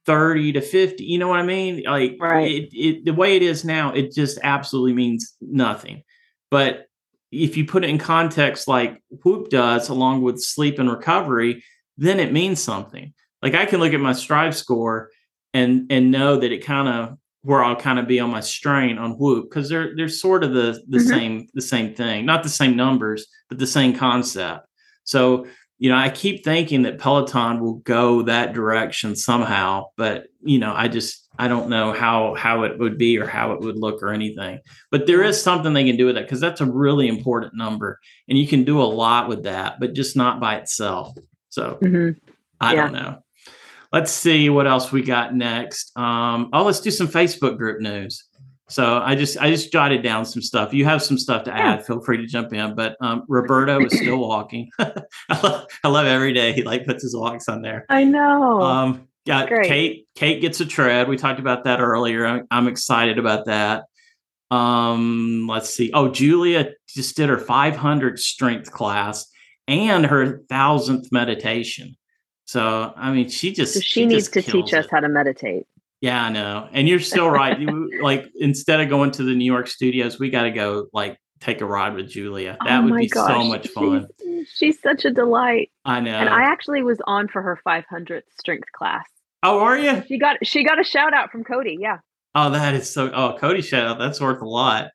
30 0.06 0.54
to 0.54 0.62
50. 0.62 1.04
You 1.04 1.20
know 1.20 1.28
what 1.28 1.40
I 1.40 1.44
mean? 1.44 1.84
Like 1.84 2.18
right. 2.20 2.52
it, 2.52 2.70
it, 2.74 3.06
the 3.06 3.14
way 3.14 3.36
it 3.36 3.42
is 3.42 3.64
now, 3.64 3.94
it 3.94 4.14
just 4.14 4.40
absolutely 4.44 4.94
means 4.94 5.36
nothing. 5.42 6.04
But 6.50 6.88
if 7.32 7.56
you 7.56 7.66
put 7.66 7.84
it 7.84 7.90
in 7.90 7.98
context 7.98 8.68
like 8.68 9.02
Whoop 9.24 9.50
does, 9.50 9.90
along 9.90 10.22
with 10.22 10.42
sleep 10.42 10.80
and 10.80 10.90
recovery, 10.90 11.64
then 11.98 12.20
it 12.20 12.34
means 12.34 12.62
something. 12.62 13.14
Like 13.42 13.56
I 13.56 13.66
can 13.66 13.80
look 13.80 13.94
at 13.94 14.00
my 14.00 14.14
strive 14.14 14.56
score 14.56 15.10
and 15.54 15.92
and 15.92 16.12
know 16.12 16.38
that 16.38 16.52
it 16.52 16.66
kind 16.66 16.88
of 16.88 17.18
where 17.44 17.64
I'll 17.64 17.76
kind 17.76 18.00
of 18.00 18.08
be 18.08 18.20
on 18.20 18.30
my 18.30 18.40
strain 18.40 18.98
on 18.98 19.18
whoop 19.18 19.50
because 19.50 19.68
they're 19.70 19.96
they're 19.96 20.10
sort 20.10 20.44
of 20.44 20.54
the 20.54 20.82
the 20.88 20.98
mm-hmm. 20.98 21.08
same 21.08 21.48
the 21.54 21.62
same 21.62 21.96
thing, 21.96 22.26
not 22.26 22.44
the 22.44 22.50
same 22.50 22.76
numbers, 22.76 23.28
but 23.50 23.58
the 23.58 23.68
same 23.68 23.96
concept. 23.96 24.68
So 25.04 25.48
you 25.80 25.90
know, 25.90 25.98
I 25.98 26.10
keep 26.10 26.44
thinking 26.44 26.84
that 26.84 27.00
Peloton 27.00 27.60
will 27.60 27.80
go 27.80 28.22
that 28.24 28.54
direction 28.54 29.16
somehow, 29.16 29.88
but 29.98 30.28
you 30.44 30.60
know, 30.60 30.74
I 30.76 30.88
just 30.88 31.28
I 31.40 31.48
don't 31.48 31.70
know 31.70 31.92
how 31.92 32.36
how 32.36 32.64
it 32.64 32.78
would 32.78 33.00
be 33.00 33.18
or 33.18 33.26
how 33.26 33.54
it 33.54 33.62
would 33.62 33.80
look 33.80 34.04
or 34.04 34.10
anything. 34.10 34.60
But 34.92 35.08
there 35.08 35.24
is 35.24 35.42
something 35.42 35.74
they 35.74 35.86
can 35.86 35.98
do 35.98 36.06
with 36.06 36.16
that 36.16 36.26
because 36.26 36.40
that's 36.40 36.62
a 36.62 36.66
really 36.66 37.08
important 37.08 37.56
number, 37.56 38.00
and 38.30 38.38
you 38.38 38.48
can 38.48 38.64
do 38.64 38.80
a 38.80 38.84
lot 38.84 39.28
with 39.28 39.44
that, 39.44 39.80
but 39.80 39.94
just 39.94 40.16
not 40.16 40.40
by 40.40 40.58
itself. 40.58 41.18
So 41.50 41.80
mm-hmm. 41.82 42.20
I 42.60 42.76
yeah. 42.76 42.82
don't 42.82 42.94
know 42.94 43.24
let's 43.92 44.12
see 44.12 44.50
what 44.50 44.68
else 44.68 44.92
we 44.92 45.02
got 45.02 45.36
next. 45.36 45.98
Um, 45.98 46.50
oh, 46.54 46.64
let's 46.64 46.80
do 46.80 46.92
some 46.92 47.08
Facebook 47.08 47.58
group 47.58 47.82
news. 47.82 48.24
So 48.70 49.02
I 49.04 49.16
just 49.16 49.38
I 49.38 49.50
just 49.50 49.72
jotted 49.72 50.02
down 50.02 50.26
some 50.26 50.42
stuff. 50.42 50.74
You 50.74 50.86
have 50.86 51.04
some 51.04 51.18
stuff 51.18 51.44
to 51.44 51.54
add. 51.54 51.80
Yeah. 51.80 51.84
Feel 51.84 52.02
free 52.02 52.18
to 52.18 52.26
jump 52.26 52.54
in. 52.54 52.74
But 52.74 52.96
um, 53.02 53.24
Roberto 53.28 53.84
is 53.86 53.94
still 53.94 54.18
walking. 54.28 54.70
I, 54.80 55.42
love, 55.44 55.66
I 55.84 55.88
love 55.90 56.06
every 56.06 56.32
day 56.32 56.54
he 56.54 56.64
like 56.64 56.86
puts 56.86 57.04
his 57.04 57.16
walks 57.16 57.50
on 57.50 57.62
there. 57.62 57.86
I 57.90 58.06
know. 58.06 58.62
Um, 58.62 59.08
got 59.28 59.50
Great. 59.50 59.68
Kate. 59.68 60.08
Kate 60.16 60.42
gets 60.42 60.62
a 60.62 60.66
tread. 60.66 61.10
We 61.10 61.18
talked 61.18 61.42
about 61.42 61.66
that 61.66 61.82
earlier. 61.82 62.26
I'm, 62.26 62.48
I'm 62.50 62.68
excited 62.70 63.20
about 63.20 63.46
that. 63.48 63.84
Um, 64.52 65.48
let's 65.50 65.74
see. 65.74 65.92
Oh, 65.94 66.08
Julia 66.08 66.72
just 66.88 67.18
did 67.18 67.28
her 67.28 67.38
500 67.38 68.20
strength 68.20 68.72
class 68.72 69.26
and 69.68 70.06
her 70.06 70.44
thousandth 70.50 71.12
meditation. 71.12 71.96
So 72.52 72.92
I 72.98 73.14
mean, 73.14 73.30
she 73.30 73.54
just 73.54 73.76
so 73.76 73.80
she, 73.80 74.02
she 74.02 74.06
needs 74.06 74.28
just 74.28 74.34
to 74.34 74.52
teach 74.52 74.74
it. 74.74 74.80
us 74.80 74.88
how 74.92 75.00
to 75.00 75.08
meditate. 75.08 75.68
Yeah, 76.02 76.26
I 76.26 76.30
know. 76.30 76.68
And 76.74 76.86
you're 76.86 77.00
still 77.00 77.30
right. 77.30 77.58
you, 77.58 77.90
like 78.04 78.30
instead 78.36 78.82
of 78.82 78.90
going 78.90 79.12
to 79.12 79.24
the 79.24 79.34
New 79.34 79.46
York 79.46 79.68
studios, 79.68 80.20
we 80.20 80.30
got 80.30 80.44
to 80.44 80.52
go 80.52 80.88
like 80.92 81.18
take 81.40 81.62
a 81.62 81.66
ride 81.66 81.94
with 81.94 82.10
Julia. 82.10 82.58
That 82.66 82.82
oh 82.82 82.88
would 82.88 83.00
be 83.00 83.08
gosh. 83.08 83.32
so 83.32 83.44
much 83.46 83.70
fun. 83.70 84.06
She's, 84.20 84.50
she's, 84.54 84.82
such 84.82 85.06
a 85.06 85.12
delight. 85.12 85.72
I 85.86 86.02
know. 86.02 86.12
And 86.12 86.28
I 86.28 86.44
actually 86.44 86.84
was 86.84 86.98
on 87.08 87.30
for 87.30 87.42
her 87.42 87.58
500th 87.66 88.24
strength 88.38 88.70
class. 88.74 89.06
Oh, 89.44 89.60
are 89.60 89.78
you? 89.78 90.04
She 90.10 90.18
got 90.18 90.46
she 90.46 90.66
got 90.66 90.78
a 90.78 90.84
shout 90.84 91.14
out 91.14 91.32
from 91.32 91.46
Cody. 91.46 91.78
Yeah. 91.80 92.00
Oh, 92.36 92.50
that 92.50 92.74
is 92.74 92.90
so. 92.90 93.10
Oh, 93.14 93.38
Cody 93.40 93.62
shout 93.62 93.88
out. 93.88 93.98
That's 93.98 94.20
worth 94.20 94.42
a 94.42 94.46
lot. 94.46 94.88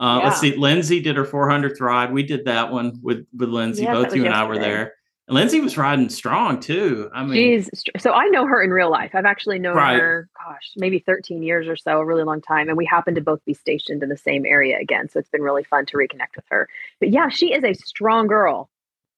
Uh, 0.00 0.20
yeah. 0.20 0.28
Let's 0.28 0.40
see. 0.40 0.54
Lindsay 0.54 1.00
did 1.00 1.16
her 1.16 1.24
400th 1.24 1.80
ride. 1.80 2.12
We 2.12 2.22
did 2.22 2.44
that 2.44 2.70
one 2.70 3.00
with 3.02 3.26
with 3.36 3.48
Lindsay. 3.48 3.84
Both 3.84 4.14
you 4.14 4.24
and 4.24 4.32
yesterday. 4.32 4.36
I 4.36 4.44
were 4.44 4.58
there. 4.60 4.94
Lindsay 5.30 5.60
was 5.60 5.76
riding 5.76 6.08
strong 6.08 6.60
too. 6.60 7.08
I 7.14 7.24
mean, 7.24 7.34
she's 7.34 7.70
so 7.98 8.12
I 8.12 8.26
know 8.26 8.46
her 8.46 8.62
in 8.62 8.70
real 8.70 8.90
life. 8.90 9.12
I've 9.14 9.24
actually 9.24 9.58
known 9.58 9.76
right. 9.76 9.98
her, 9.98 10.28
gosh, 10.44 10.72
maybe 10.76 10.98
13 10.98 11.42
years 11.42 11.68
or 11.68 11.76
so, 11.76 11.98
a 11.98 12.04
really 12.04 12.24
long 12.24 12.40
time. 12.42 12.68
And 12.68 12.76
we 12.76 12.84
happen 12.84 13.14
to 13.14 13.20
both 13.20 13.44
be 13.44 13.54
stationed 13.54 14.02
in 14.02 14.08
the 14.08 14.16
same 14.16 14.44
area 14.44 14.78
again. 14.80 15.08
So 15.08 15.18
it's 15.18 15.28
been 15.28 15.42
really 15.42 15.64
fun 15.64 15.86
to 15.86 15.96
reconnect 15.96 16.36
with 16.36 16.44
her. 16.50 16.68
But 16.98 17.10
yeah, 17.10 17.28
she 17.28 17.52
is 17.52 17.64
a 17.64 17.74
strong 17.74 18.26
girl. 18.26 18.68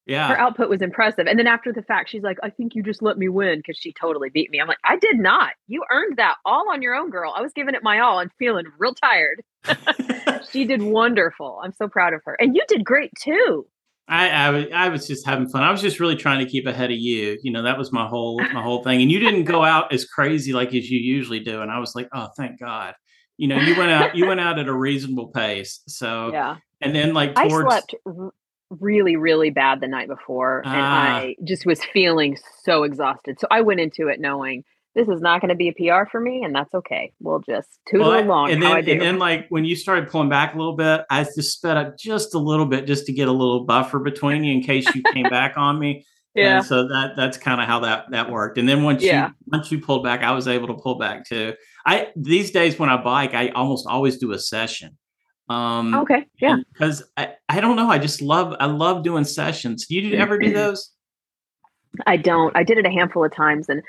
Yeah. 0.07 0.29
Her 0.29 0.39
output 0.39 0.69
was 0.69 0.83
impressive. 0.83 1.27
And 1.27 1.39
then 1.39 1.47
after 1.47 1.73
the 1.73 1.83
fact, 1.83 2.11
she's 2.11 2.25
like, 2.25 2.39
I 2.43 2.51
think 2.51 2.75
you 2.75 2.83
just 2.83 3.03
let 3.03 3.19
me 3.19 3.29
win 3.29 3.61
because 3.61 3.77
she 3.79 3.93
totally 3.93 4.31
beat 4.31 4.51
me. 4.51 4.61
I'm 4.61 4.67
like, 4.67 4.79
I 4.85 4.97
did 4.97 5.19
not. 5.19 5.53
You 5.69 5.85
earned 5.91 6.17
that 6.17 6.37
all 6.45 6.71
on 6.73 6.83
your 6.83 6.95
own, 6.95 7.11
girl. 7.11 7.33
I 7.37 7.41
was 7.41 7.53
giving 7.53 7.75
it 7.75 7.85
my 7.85 8.01
all 8.01 8.19
and 8.19 8.31
feeling 8.39 8.67
real 8.79 8.95
tired. 8.95 9.43
she 10.51 10.65
did 10.65 10.83
wonderful. 10.83 11.61
I'm 11.63 11.73
so 11.73 11.89
proud 11.89 12.15
of 12.15 12.23
her. 12.25 12.37
And 12.41 12.57
you 12.57 12.63
did 12.69 12.85
great 12.85 13.13
too. 13.19 13.67
I, 14.13 14.29
I, 14.29 14.69
I 14.75 14.89
was 14.91 15.07
just 15.07 15.25
having 15.25 15.49
fun. 15.49 15.63
I 15.63 15.71
was 15.71 15.81
just 15.81 15.99
really 15.99 16.17
trying 16.17 16.45
to 16.45 16.51
keep 16.51 16.67
ahead 16.67 16.91
of 16.91 16.99
you. 16.99 17.39
You 17.43 17.51
know, 17.51 17.63
that 17.63 17.79
was 17.79 17.93
my 17.93 18.07
whole 18.07 18.39
my 18.53 18.63
whole 18.63 18.83
thing. 18.83 19.01
And 19.01 19.11
you 19.11 19.19
didn't 19.19 19.45
go 19.45 19.65
out 19.65 19.91
as 19.91 20.05
crazy 20.05 20.53
like 20.53 20.75
as 20.75 20.91
you 20.91 21.01
usually 21.01 21.41
do. 21.41 21.63
And 21.63 21.71
I 21.71 21.79
was 21.79 21.95
like, 21.95 22.09
oh, 22.13 22.29
thank 22.37 22.61
God. 22.61 22.95
You 23.39 23.49
know, 23.49 23.57
you 23.57 23.75
went 23.75 23.91
out 23.91 24.15
you 24.15 24.27
went 24.27 24.41
out 24.41 24.59
at 24.59 24.69
a 24.69 24.73
reasonable 24.73 25.29
pace. 25.29 25.81
So 25.89 26.31
yeah. 26.31 26.59
And 26.83 26.95
then 26.95 27.15
like 27.15 27.35
towards, 27.35 27.55
I 27.55 27.81
slept 27.81 27.95
really 28.69 29.17
really 29.17 29.49
bad 29.49 29.81
the 29.81 29.89
night 29.89 30.09
before, 30.09 30.59
and 30.59 30.75
ah. 30.75 31.17
I 31.17 31.37
just 31.45 31.65
was 31.65 31.83
feeling 31.83 32.37
so 32.63 32.83
exhausted. 32.83 33.41
So 33.41 33.47
I 33.51 33.63
went 33.63 33.81
into 33.81 34.09
it 34.09 34.21
knowing 34.21 34.63
this 34.95 35.09
is 35.09 35.21
not 35.21 35.41
going 35.41 35.49
to 35.49 35.55
be 35.55 35.69
a 35.69 35.73
PR 35.73 36.09
for 36.11 36.21
me, 36.21 36.43
and 36.45 36.55
that's 36.55 36.73
okay. 36.75 37.13
We'll 37.21 37.41
just 37.41 37.69
tootle 37.89 38.09
well, 38.09 38.23
along. 38.23 38.51
And 38.51 38.63
then, 38.63 38.89
and 38.89 39.01
then, 39.01 39.19
like 39.19 39.47
when 39.49 39.65
you 39.65 39.75
started 39.75 40.11
pulling 40.11 40.29
back 40.29 40.55
a 40.55 40.59
little 40.59 40.77
bit, 40.77 41.03
I 41.09 41.25
just 41.25 41.57
sped 41.57 41.77
up 41.77 41.99
just 41.99 42.35
a 42.35 42.39
little 42.39 42.67
bit 42.67 42.87
just 42.87 43.07
to 43.07 43.13
get 43.13 43.29
a 43.29 43.33
little 43.33 43.65
buffer 43.65 43.99
between 43.99 44.45
you 44.45 44.53
in 44.53 44.63
case 44.63 44.87
you 44.95 45.03
came 45.13 45.25
back 45.31 45.57
on 45.57 45.79
me. 45.79 46.05
Yeah. 46.35 46.59
And 46.59 46.67
so 46.67 46.89
that 46.89 47.13
that's 47.17 47.37
kind 47.37 47.61
of 47.61 47.67
how 47.67 47.81
that 47.81 48.11
that 48.11 48.31
worked. 48.31 48.59
And 48.59 48.69
then 48.69 48.83
once 48.83 49.03
yeah. 49.03 49.29
you 49.29 49.35
once 49.47 49.71
you 49.71 49.81
pulled 49.81 50.05
back, 50.05 50.23
I 50.23 50.33
was 50.33 50.49
able 50.49 50.69
to 50.69 50.75
pull 50.75 50.99
back 50.99 51.27
too. 51.27 51.55
I 51.87 52.09
these 52.17 52.51
days 52.51 52.79
when 52.79 52.89
I 52.89 52.97
bike, 53.03 53.35
I 53.35 53.49
almost 53.51 53.87
always 53.87 54.19
do 54.19 54.33
a 54.33 54.39
session. 54.39 54.97
Um, 55.49 55.95
okay. 55.95 56.27
Yeah. 56.41 56.57
Because 56.73 57.03
I, 57.17 57.35
I 57.49 57.61
don't 57.61 57.77
know. 57.77 57.91
I 57.91 57.99
just 57.99 58.23
love 58.23 58.55
I 58.61 58.67
love 58.67 59.03
doing 59.03 59.25
sessions. 59.25 59.87
Do 59.87 59.95
you 59.95 60.17
ever 60.17 60.39
do 60.39 60.53
those? 60.53 60.91
I 62.07 62.17
don't. 62.17 62.57
I 62.57 62.63
did 62.63 62.79
it 62.79 62.87
a 62.87 62.91
handful 62.91 63.25
of 63.25 63.35
times 63.35 63.69
and 63.69 63.83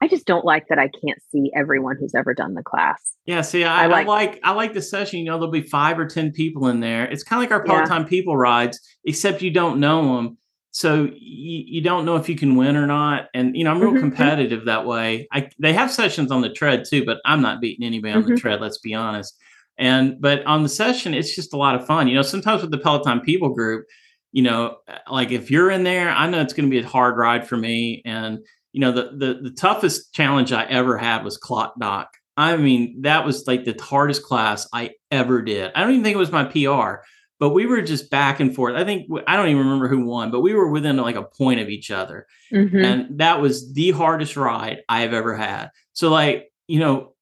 I 0.00 0.08
just 0.08 0.26
don't 0.26 0.44
like 0.44 0.68
that 0.68 0.78
I 0.78 0.88
can't 0.88 1.20
see 1.30 1.50
everyone 1.56 1.96
who's 1.98 2.14
ever 2.14 2.32
done 2.32 2.54
the 2.54 2.62
class. 2.62 3.16
Yeah, 3.26 3.40
see, 3.40 3.64
I, 3.64 3.84
I, 3.84 3.86
like, 3.86 4.06
I 4.06 4.08
like 4.08 4.40
I 4.44 4.52
like 4.52 4.74
the 4.74 4.82
session. 4.82 5.18
You 5.18 5.26
know, 5.26 5.38
there'll 5.38 5.50
be 5.50 5.62
five 5.62 5.98
or 5.98 6.06
ten 6.06 6.30
people 6.30 6.68
in 6.68 6.80
there. 6.80 7.04
It's 7.04 7.24
kind 7.24 7.42
of 7.42 7.50
like 7.50 7.58
our 7.58 7.64
Peloton 7.64 8.02
yeah. 8.02 8.08
people 8.08 8.36
rides, 8.36 8.80
except 9.04 9.42
you 9.42 9.50
don't 9.50 9.80
know 9.80 10.16
them, 10.16 10.38
so 10.70 11.08
you, 11.12 11.64
you 11.66 11.80
don't 11.80 12.04
know 12.04 12.16
if 12.16 12.28
you 12.28 12.36
can 12.36 12.54
win 12.54 12.76
or 12.76 12.86
not. 12.86 13.28
And 13.34 13.56
you 13.56 13.64
know, 13.64 13.72
I'm 13.72 13.80
real 13.80 13.90
mm-hmm. 13.90 14.00
competitive 14.00 14.66
that 14.66 14.86
way. 14.86 15.26
I 15.32 15.50
they 15.58 15.72
have 15.72 15.90
sessions 15.90 16.30
on 16.30 16.40
the 16.40 16.50
tread 16.50 16.84
too, 16.88 17.04
but 17.04 17.18
I'm 17.24 17.42
not 17.42 17.60
beating 17.60 17.84
anybody 17.84 18.12
mm-hmm. 18.12 18.22
on 18.22 18.28
the 18.28 18.34
mm-hmm. 18.34 18.40
tread. 18.40 18.60
Let's 18.60 18.78
be 18.78 18.94
honest. 18.94 19.36
And 19.78 20.20
but 20.20 20.44
on 20.46 20.62
the 20.62 20.68
session, 20.68 21.14
it's 21.14 21.34
just 21.34 21.52
a 21.52 21.56
lot 21.56 21.74
of 21.74 21.86
fun. 21.86 22.06
You 22.08 22.14
know, 22.14 22.22
sometimes 22.22 22.62
with 22.62 22.70
the 22.70 22.78
Peloton 22.78 23.20
people 23.20 23.50
group, 23.50 23.86
you 24.32 24.42
know, 24.42 24.76
like 25.10 25.30
if 25.30 25.50
you're 25.50 25.70
in 25.70 25.84
there, 25.84 26.10
I 26.10 26.28
know 26.28 26.40
it's 26.40 26.52
going 26.52 26.68
to 26.68 26.70
be 26.70 26.84
a 26.84 26.86
hard 26.86 27.16
ride 27.16 27.48
for 27.48 27.56
me. 27.56 28.02
And 28.04 28.38
you 28.78 28.82
know, 28.82 28.92
the 28.92 29.10
the 29.10 29.40
the 29.42 29.50
toughest 29.50 30.14
challenge 30.14 30.52
I 30.52 30.62
ever 30.66 30.96
had 30.96 31.24
was 31.24 31.36
clock 31.36 31.74
dock. 31.80 32.16
I 32.36 32.56
mean, 32.56 33.02
that 33.02 33.26
was 33.26 33.44
like 33.48 33.64
the 33.64 33.76
hardest 33.82 34.22
class 34.22 34.68
I 34.72 34.92
ever 35.10 35.42
did. 35.42 35.72
I 35.74 35.80
don't 35.80 35.90
even 35.90 36.04
think 36.04 36.14
it 36.14 36.18
was 36.18 36.30
my 36.30 36.44
PR, 36.44 37.02
but 37.40 37.48
we 37.50 37.66
were 37.66 37.82
just 37.82 38.08
back 38.08 38.38
and 38.38 38.54
forth. 38.54 38.76
I 38.76 38.84
think 38.84 39.10
I 39.26 39.34
don't 39.34 39.48
even 39.48 39.64
remember 39.64 39.88
who 39.88 40.04
won, 40.04 40.30
but 40.30 40.42
we 40.42 40.54
were 40.54 40.70
within 40.70 40.96
like 40.96 41.16
a 41.16 41.24
point 41.24 41.58
of 41.58 41.68
each 41.68 41.90
other. 41.90 42.28
Mm-hmm. 42.52 42.84
And 42.84 43.18
that 43.18 43.40
was 43.40 43.72
the 43.72 43.90
hardest 43.90 44.36
ride 44.36 44.82
I 44.88 45.00
have 45.00 45.12
ever 45.12 45.34
had. 45.34 45.70
So 45.92 46.08
like, 46.08 46.52
you 46.68 46.78
know, 46.78 47.14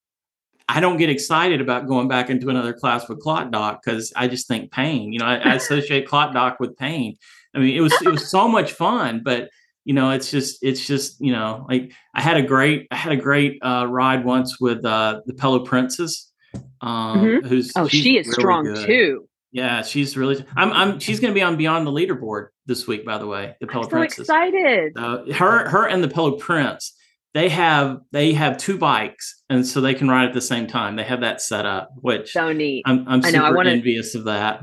I 0.69 0.81
don't 0.81 0.99
get 0.99 1.09
excited 1.09 1.63
about 1.63 1.87
going 1.87 2.07
back 2.07 2.29
into 2.29 2.51
another 2.51 2.75
class 2.75 3.09
with 3.09 3.21
clock 3.21 3.51
dock 3.51 3.81
because 3.83 4.13
I 4.15 4.29
just 4.29 4.47
think 4.47 4.73
pain. 4.73 5.11
You 5.11 5.21
know, 5.21 5.25
I, 5.25 5.37
I 5.37 5.55
associate 5.55 6.07
clock 6.07 6.35
dock 6.35 6.61
with 6.61 6.77
pain. 6.77 7.17
I 7.55 7.61
mean, 7.61 7.75
it 7.75 7.81
was 7.81 7.95
it 8.03 8.11
was 8.11 8.31
so 8.31 8.47
much 8.47 8.73
fun, 8.73 9.23
but 9.25 9.49
you 9.87 9.95
know, 9.95 10.11
it's 10.11 10.33
just 10.33 10.59
it's 10.63 10.85
just 10.85 11.21
you 11.21 11.33
know, 11.33 11.65
like 11.71 11.93
I 12.13 12.21
had 12.21 12.37
a 12.37 12.43
great 12.43 12.89
I 12.91 12.97
had 12.97 13.13
a 13.13 13.17
great 13.17 13.61
uh, 13.63 13.87
ride 13.89 14.25
once 14.25 14.61
with 14.61 14.85
uh, 14.85 15.21
the 15.27 15.33
Pillow 15.33 15.61
Princess, 15.61 16.33
um, 16.81 17.21
mm-hmm. 17.21 17.47
who's 17.47 17.71
oh 17.77 17.87
she 17.87 18.19
is 18.19 18.27
really 18.27 18.35
strong 18.35 18.65
good. 18.65 18.85
too. 18.85 19.29
Yeah, 19.53 19.83
she's 19.83 20.17
really. 20.17 20.45
I'm. 20.57 20.73
I'm. 20.73 20.99
She's 20.99 21.21
going 21.21 21.33
to 21.33 21.39
be 21.39 21.43
on 21.43 21.57
Beyond 21.57 21.87
the 21.87 21.93
Leaderboard 21.93 22.49
this 22.67 22.89
week. 22.89 23.07
By 23.07 23.17
the 23.19 23.29
way, 23.29 23.55
the 23.61 23.69
Pillow 23.69 23.85
I'm 23.85 23.91
so 23.91 23.97
Princess. 23.97 24.19
excited. 24.21 24.93
Uh, 24.97 25.33
her. 25.33 25.69
Her 25.69 25.87
and 25.87 26.03
the 26.03 26.09
Pillow 26.09 26.33
Prince 26.33 26.93
they 27.33 27.51
have 27.51 28.01
they 28.13 28.33
have 28.33 28.57
two 28.57 28.79
bikes 28.79 29.43
and 29.51 29.67
so 29.67 29.83
they 29.83 29.93
can 29.93 30.09
ride 30.09 30.27
at 30.27 30.33
the 30.33 30.41
same 30.41 30.67
time 30.67 30.97
they 30.97 31.05
have 31.05 31.21
that 31.21 31.43
set 31.43 31.67
up 31.67 31.91
which 31.97 32.33
so 32.33 32.51
neat 32.51 32.83
i'm, 32.87 33.07
I'm 33.07 33.21
super 33.21 33.37
I 33.37 33.41
know, 33.41 33.45
I 33.45 33.51
wanna, 33.51 33.71
envious 33.73 34.15
of 34.15 34.25
that 34.25 34.63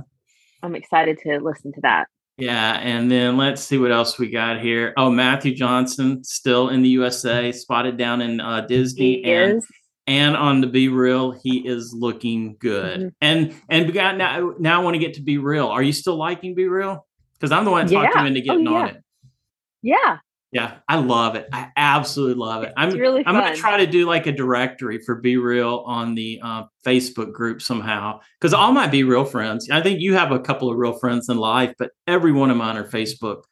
i'm 0.64 0.76
excited 0.76 1.20
to 1.20 1.40
listen 1.40 1.72
to 1.74 1.82
that 1.82 2.08
yeah 2.38 2.80
and 2.80 3.12
then 3.12 3.38
let's 3.38 3.62
see 3.62 3.78
what 3.78 3.92
else 3.92 4.18
we 4.18 4.30
got 4.30 4.60
here 4.60 4.94
oh 4.98 5.10
matthew 5.10 5.54
johnson 5.54 6.24
still 6.24 6.70
in 6.70 6.82
the 6.82 6.90
usa 6.90 7.52
spotted 7.52 7.98
down 7.98 8.22
in 8.22 8.40
uh, 8.40 8.62
disney 8.62 9.22
he 9.22 9.32
and 9.32 9.58
is. 9.58 9.68
and 10.08 10.36
on 10.36 10.60
the 10.60 10.68
BeReal, 10.68 11.40
he 11.42 11.60
is 11.60 11.94
looking 11.94 12.56
good 12.60 13.00
mm-hmm. 13.00 13.10
and 13.22 13.54
and 13.70 13.86
we 13.86 13.92
got 13.92 14.18
now 14.18 14.54
now 14.60 14.82
i 14.82 14.84
want 14.84 14.96
to 14.96 15.00
get 15.00 15.14
to 15.16 15.22
BeReal. 15.22 15.70
are 15.70 15.84
you 15.84 15.94
still 15.94 16.16
liking 16.16 16.56
BeReal? 16.56 17.02
because 17.34 17.52
i'm 17.52 17.66
the 17.66 17.72
one 17.72 17.86
that 17.86 17.94
talked 17.94 18.16
yeah. 18.16 18.22
him 18.22 18.28
into 18.28 18.42
getting 18.42 18.68
oh, 18.68 18.72
yeah. 18.72 18.78
on 18.78 18.88
it 18.90 19.04
yeah 19.84 20.18
yeah, 20.54 20.76
I 20.88 20.98
love 20.98 21.36
it. 21.36 21.50
I 21.52 21.70
absolutely 21.76 22.36
love 22.36 22.62
it. 22.62 22.74
I'm 22.78 22.92
really 22.92 23.24
I'm 23.26 23.34
going 23.34 23.54
to 23.54 23.60
try 23.60 23.78
to 23.78 23.88
do 23.88 24.06
like 24.06 24.28
a 24.28 24.32
directory 24.32 25.00
for 25.00 25.20
BeReal 25.20 25.86
on 25.88 26.14
the 26.14 26.40
uh, 26.44 26.64
Facebook 26.86 27.34
group 27.34 27.60
somehow 27.60 28.20
because 28.40 28.54
all 28.54 28.72
my 28.72 28.88
BeReal 28.88 29.28
friends. 29.28 29.68
I 29.72 29.82
think 29.82 30.00
you 30.00 30.14
have 30.14 30.32
a 30.32 30.40
couple 30.40 30.70
of 30.70 30.78
real 30.78 30.94
friends 30.94 31.28
in 31.28 31.38
life, 31.38 31.74
but 31.80 31.90
every 32.06 32.32
one 32.32 32.52
of 32.52 32.58
mine 32.58 32.78
are 32.78 32.88
Facebook 32.88 33.44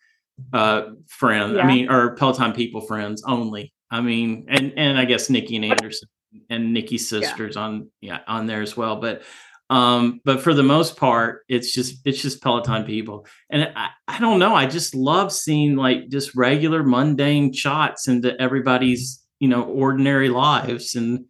uh, 0.54 0.84
friends. 1.08 1.56
Yeah. 1.56 1.64
I 1.64 1.68
mean, 1.68 1.90
or 1.90 2.16
Peloton 2.16 2.54
people 2.54 2.82
friends 2.82 3.24
only. 3.26 3.74
I 3.90 4.02
mean, 4.02 4.46
and 4.48 4.74
and 4.78 5.00
I 5.00 5.06
guess 5.06 5.28
Nikki 5.28 5.56
and 5.56 5.66
Anderson 5.66 6.08
and 6.52 6.72
Nikki's 6.72 7.10
sisters 7.10 7.56
yeah. 7.56 7.62
on 7.62 7.90
yeah 8.00 8.20
on 8.28 8.46
there 8.46 8.62
as 8.62 8.78
well. 8.78 8.98
But 8.98 9.24
um, 9.72 10.20
but 10.26 10.42
for 10.42 10.54
the 10.54 10.64
most 10.64 10.98
part, 10.98 11.44
it's 11.48 11.72
just 11.72 12.02
it's 12.04 12.22
just 12.22 12.44
Peloton 12.44 12.84
people. 12.84 13.26
And 13.50 13.72
I, 13.74 13.88
I 14.06 14.20
don't 14.20 14.38
know. 14.38 14.54
I 14.54 14.66
just 14.66 14.94
love 14.94 15.32
seeing 15.32 15.78
like 15.78 16.10
just 16.10 16.36
regular 16.36 16.84
mundane 16.84 17.54
shots 17.54 18.10
into 18.10 18.40
everybody's, 18.40 19.24
you 19.40 19.48
know, 19.48 19.64
ordinary 19.64 20.28
lives. 20.28 20.94
And, 20.94 21.24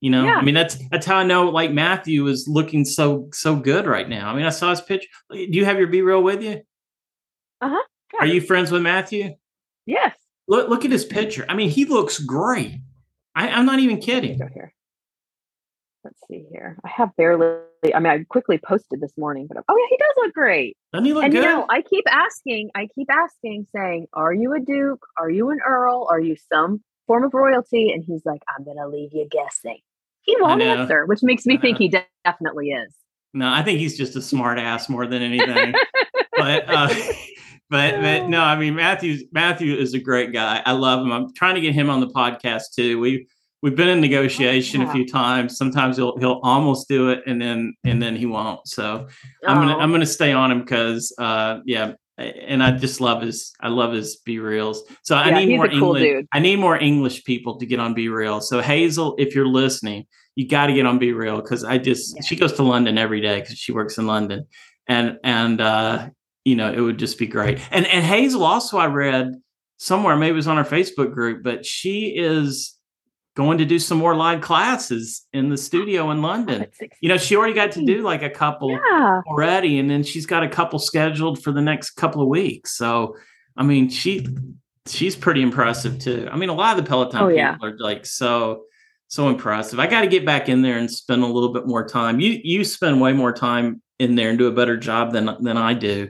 you 0.00 0.10
know, 0.10 0.26
yeah. 0.26 0.36
I 0.36 0.42
mean 0.42 0.54
that's 0.54 0.78
that's 0.90 1.06
how 1.06 1.16
I 1.16 1.24
know 1.24 1.48
like 1.48 1.72
Matthew 1.72 2.28
is 2.28 2.46
looking 2.46 2.84
so 2.84 3.28
so 3.32 3.56
good 3.56 3.84
right 3.84 4.08
now. 4.08 4.30
I 4.30 4.36
mean, 4.36 4.46
I 4.46 4.50
saw 4.50 4.70
his 4.70 4.80
picture. 4.80 5.08
Do 5.32 5.48
you 5.50 5.64
have 5.64 5.76
your 5.80 5.88
BeReal 5.88 6.22
with 6.22 6.40
you? 6.40 6.62
Uh-huh. 7.60 7.82
Are 8.20 8.26
you 8.26 8.40
friends 8.40 8.70
with 8.70 8.82
Matthew? 8.82 9.34
Yes. 9.86 10.14
Look 10.46 10.68
look 10.68 10.84
at 10.84 10.92
his 10.92 11.04
picture. 11.04 11.44
I 11.48 11.54
mean, 11.54 11.68
he 11.68 11.84
looks 11.84 12.20
great. 12.20 12.78
I, 13.34 13.48
I'm 13.48 13.66
not 13.66 13.80
even 13.80 13.98
kidding. 14.00 14.38
Let's 16.04 16.20
see 16.28 16.44
here. 16.52 16.76
I 16.84 16.90
have 16.90 17.16
barely. 17.16 17.58
I 17.94 18.00
mean, 18.00 18.12
I 18.12 18.24
quickly 18.28 18.58
posted 18.58 19.00
this 19.00 19.12
morning, 19.16 19.46
but 19.46 19.62
oh 19.68 19.76
yeah, 19.76 19.86
he 19.88 19.96
does 19.96 20.14
look 20.16 20.34
great. 20.34 20.76
Doesn't 20.92 21.04
he 21.04 21.12
look 21.12 21.24
and 21.24 21.32
good? 21.32 21.42
you 21.42 21.48
know, 21.48 21.66
I 21.68 21.82
keep 21.82 22.04
asking. 22.08 22.70
I 22.74 22.88
keep 22.94 23.08
asking, 23.10 23.66
saying, 23.74 24.06
"Are 24.12 24.32
you 24.32 24.54
a 24.54 24.60
duke? 24.60 25.04
Are 25.18 25.30
you 25.30 25.50
an 25.50 25.58
earl? 25.66 26.06
Are 26.10 26.20
you 26.20 26.36
some 26.52 26.82
form 27.06 27.24
of 27.24 27.34
royalty?" 27.34 27.90
And 27.90 28.04
he's 28.04 28.24
like, 28.24 28.42
"I'm 28.48 28.64
gonna 28.64 28.88
leave 28.88 29.10
you 29.12 29.28
guessing." 29.30 29.78
He 30.22 30.36
won't 30.40 30.60
answer, 30.60 31.06
which 31.06 31.22
makes 31.22 31.46
me 31.46 31.56
think 31.56 31.78
he 31.78 31.92
definitely 32.24 32.70
is. 32.70 32.94
No, 33.32 33.50
I 33.50 33.62
think 33.62 33.78
he's 33.78 33.96
just 33.96 34.16
a 34.16 34.22
smart 34.22 34.58
ass 34.58 34.88
more 34.88 35.06
than 35.06 35.22
anything. 35.22 35.74
but 36.36 36.64
uh, 36.68 36.88
but 37.70 38.00
but 38.00 38.28
no, 38.28 38.42
I 38.42 38.56
mean 38.56 38.74
Matthew 38.74 39.26
Matthew 39.32 39.74
is 39.74 39.94
a 39.94 39.98
great 39.98 40.32
guy. 40.32 40.62
I 40.64 40.72
love 40.72 41.00
him. 41.00 41.12
I'm 41.12 41.32
trying 41.32 41.54
to 41.54 41.60
get 41.60 41.74
him 41.74 41.90
on 41.90 42.00
the 42.00 42.08
podcast 42.08 42.74
too. 42.74 42.98
We 42.98 43.28
we've 43.62 43.76
been 43.76 43.88
in 43.88 44.00
negotiation 44.00 44.80
yeah. 44.80 44.88
a 44.88 44.92
few 44.92 45.06
times. 45.06 45.56
Sometimes 45.56 45.96
he'll 45.96 46.16
he'll 46.18 46.40
almost 46.42 46.88
do 46.88 47.10
it, 47.10 47.22
and 47.26 47.40
then 47.40 47.74
and 47.84 48.02
then 48.02 48.16
he 48.16 48.26
won't. 48.26 48.66
So 48.66 49.06
oh. 49.08 49.46
I'm 49.46 49.56
gonna 49.56 49.76
I'm 49.76 49.90
gonna 49.90 50.06
stay 50.06 50.32
on 50.32 50.50
him 50.50 50.60
because 50.60 51.14
uh 51.18 51.60
yeah. 51.64 51.92
And 52.18 52.64
I 52.64 52.72
just 52.72 53.00
love 53.00 53.22
his 53.22 53.52
I 53.60 53.68
love 53.68 53.92
his 53.92 54.20
BeReals. 54.26 54.78
So 55.02 55.14
yeah, 55.14 55.22
I 55.22 55.44
need 55.44 55.56
more 55.56 55.68
cool 55.68 55.94
English. 55.94 56.02
Dude. 56.02 56.26
I 56.32 56.40
need 56.40 56.58
more 56.58 56.76
English 56.76 57.22
people 57.22 57.58
to 57.58 57.66
get 57.66 57.78
on 57.78 57.94
BeReal. 57.94 58.42
So 58.42 58.60
Hazel, 58.60 59.14
if 59.18 59.36
you're 59.36 59.46
listening, 59.46 60.04
you 60.34 60.48
got 60.48 60.66
to 60.66 60.74
get 60.74 60.84
on 60.84 60.98
BeReal 60.98 61.40
because 61.40 61.62
I 61.62 61.78
just 61.78 62.16
yeah. 62.16 62.22
she 62.22 62.34
goes 62.34 62.54
to 62.54 62.64
London 62.64 62.98
every 62.98 63.20
day 63.20 63.40
because 63.40 63.56
she 63.56 63.70
works 63.70 63.98
in 63.98 64.08
London, 64.08 64.48
and 64.88 65.18
and 65.22 65.60
uh, 65.60 66.08
you 66.44 66.56
know 66.56 66.72
it 66.72 66.80
would 66.80 66.98
just 66.98 67.18
be 67.18 67.28
great. 67.28 67.60
And 67.70 67.86
and 67.86 68.04
Hazel 68.04 68.42
also 68.42 68.78
I 68.78 68.86
read 68.86 69.34
somewhere 69.76 70.16
maybe 70.16 70.30
it 70.30 70.34
was 70.34 70.48
on 70.48 70.58
our 70.58 70.64
Facebook 70.64 71.14
group, 71.14 71.44
but 71.44 71.64
she 71.64 72.16
is 72.16 72.77
going 73.38 73.56
to 73.56 73.64
do 73.64 73.78
some 73.78 73.98
more 73.98 74.16
live 74.16 74.40
classes 74.40 75.24
in 75.32 75.48
the 75.48 75.54
ah, 75.54 75.56
studio 75.56 76.10
in 76.10 76.20
London. 76.20 76.66
You 77.00 77.08
know, 77.08 77.16
she 77.16 77.36
already 77.36 77.54
got 77.54 77.70
to 77.72 77.84
do 77.84 78.02
like 78.02 78.20
a 78.20 78.28
couple 78.28 78.72
yeah. 78.72 79.20
already, 79.28 79.78
and 79.78 79.88
then 79.88 80.02
she's 80.02 80.26
got 80.26 80.42
a 80.42 80.48
couple 80.48 80.80
scheduled 80.80 81.40
for 81.40 81.52
the 81.52 81.62
next 81.62 81.90
couple 81.90 82.20
of 82.20 82.26
weeks. 82.26 82.76
So, 82.76 83.14
I 83.56 83.62
mean, 83.62 83.90
she 83.90 84.26
she's 84.86 85.14
pretty 85.14 85.40
impressive 85.40 86.00
too. 86.00 86.28
I 86.32 86.36
mean, 86.36 86.48
a 86.48 86.52
lot 86.52 86.76
of 86.76 86.84
the 86.84 86.88
Peloton 86.88 87.22
oh, 87.22 87.26
people 87.28 87.36
yeah. 87.36 87.56
are 87.62 87.78
like 87.78 88.06
so 88.06 88.64
so 89.06 89.28
impressive. 89.28 89.78
I 89.78 89.86
got 89.86 90.00
to 90.00 90.08
get 90.08 90.26
back 90.26 90.48
in 90.48 90.62
there 90.62 90.76
and 90.76 90.90
spend 90.90 91.22
a 91.22 91.26
little 91.26 91.52
bit 91.52 91.64
more 91.64 91.86
time. 91.86 92.18
You 92.18 92.40
you 92.42 92.64
spend 92.64 93.00
way 93.00 93.12
more 93.12 93.32
time 93.32 93.80
in 94.00 94.16
there 94.16 94.30
and 94.30 94.38
do 94.38 94.48
a 94.48 94.52
better 94.52 94.76
job 94.76 95.12
than 95.12 95.36
than 95.40 95.56
I 95.56 95.74
do. 95.74 96.08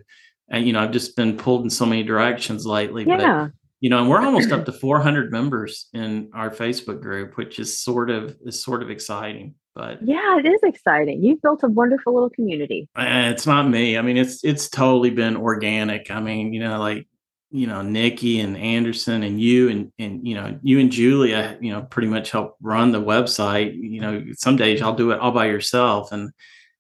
And 0.49 0.67
you 0.67 0.73
know, 0.73 0.81
I've 0.81 0.93
just 0.93 1.15
been 1.15 1.37
pulled 1.37 1.65
in 1.65 1.69
so 1.69 1.85
many 1.85 2.05
directions 2.05 2.65
lately. 2.65 3.05
Yeah. 3.05 3.49
But 3.49 3.53
you 3.81 3.91
know 3.91 4.01
and 4.01 4.11
we're 4.11 4.21
almost 4.21 4.51
up 4.53 4.65
to 4.65 4.73
400 4.73 5.31
members 5.31 5.89
in 5.93 6.31
our 6.35 6.51
facebook 6.51 7.01
group 7.01 7.37
which 7.37 7.59
is 7.59 7.79
sort 7.79 8.11
of 8.11 8.37
is 8.45 8.63
sort 8.63 8.83
of 8.83 8.91
exciting 8.91 9.55
but 9.79 10.03
yeah 10.03 10.39
it 10.39 10.45
is 10.45 10.61
exciting. 10.65 11.23
You've 11.23 11.41
built 11.41 11.63
a 11.63 11.69
wonderful 11.69 12.13
little 12.13 12.31
community. 12.31 12.89
It's 12.97 13.47
not 13.47 13.69
me. 13.69 13.97
I 13.97 14.03
mean 14.03 14.17
it's 14.17 14.43
it's 14.43 14.69
totally 14.69 15.11
been 15.11 15.37
organic. 15.37 16.11
I 16.11 16.21
mean 16.21 16.53
you 16.53 16.61
know 16.61 16.81
like 16.81 17.07
you 17.51 17.67
know 17.67 17.81
nikki 17.81 18.41
and 18.41 18.59
anderson 18.59 19.23
and 19.23 19.41
you 19.41 19.71
and 19.71 19.93
and 19.99 20.27
you 20.27 20.35
know 20.35 20.59
you 20.63 20.81
and 20.81 20.93
julia 20.93 21.57
you 21.63 21.73
know 21.73 21.81
pretty 21.83 22.09
much 22.09 22.33
help 22.33 22.57
run 22.61 22.91
the 22.91 23.01
website. 23.01 23.73
You 23.75 24.01
know 24.01 24.25
some 24.35 24.57
days 24.57 24.83
i'll 24.83 24.97
do 24.97 25.13
it 25.13 25.21
all 25.21 25.31
by 25.31 25.47
yourself 25.47 26.11
and 26.11 26.31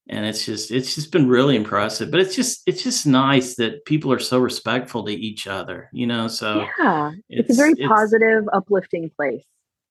and 0.09 0.25
it's 0.25 0.45
just 0.45 0.71
it's 0.71 0.95
just 0.95 1.13
been 1.13 1.29
really 1.29 1.57
impressive 1.57 2.11
but 2.11 2.21
it's 2.21 2.35
just 2.35 2.63
it's 2.67 2.83
just 2.83 3.07
nice 3.07 3.57
that 3.57 3.85
people 3.85 4.13
are 4.13 4.19
so 4.19 4.39
respectful 4.39 5.05
to 5.05 5.13
each 5.13 5.47
other 5.47 5.89
you 5.93 6.07
know 6.07 6.29
so 6.29 6.65
yeah 6.79 7.11
it's, 7.29 7.49
it's 7.49 7.59
a 7.59 7.61
very 7.61 7.73
it's, 7.73 7.89
positive 7.89 8.45
uplifting 8.53 9.11
place 9.17 9.43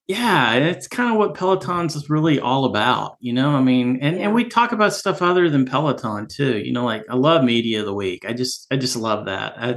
yeah 0.08 0.54
it's 0.54 0.88
kind 0.88 1.12
of 1.12 1.18
what 1.18 1.34
peloton's 1.34 1.96
is 1.96 2.10
really 2.10 2.40
all 2.40 2.66
about 2.66 3.18
you 3.20 3.34
know 3.34 3.50
i 3.52 3.62
mean 3.62 4.00
and, 4.02 4.18
yeah. 4.18 4.24
and 4.24 4.34
we 4.34 4.44
talk 4.44 4.72
about 4.72 4.94
stuff 4.94 5.22
other 5.22 5.50
than 5.50 5.66
peloton 5.66 6.28
too 6.28 6.58
you 6.58 6.72
know 6.72 6.86
like 6.86 7.04
i 7.10 7.16
love 7.16 7.44
media 7.44 7.80
of 7.80 7.86
the 7.86 7.94
week 7.94 8.26
i 8.28 8.34
just 8.34 8.68
i 8.72 8.76
just 8.76 8.96
love 8.96 9.26
that 9.26 9.54
i 9.58 9.76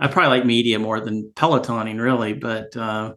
i 0.00 0.08
probably 0.08 0.38
like 0.38 0.46
media 0.46 0.78
more 0.78 1.00
than 1.00 1.30
pelotoning 1.34 2.00
really 2.00 2.32
but 2.32 2.76
uh 2.76 3.12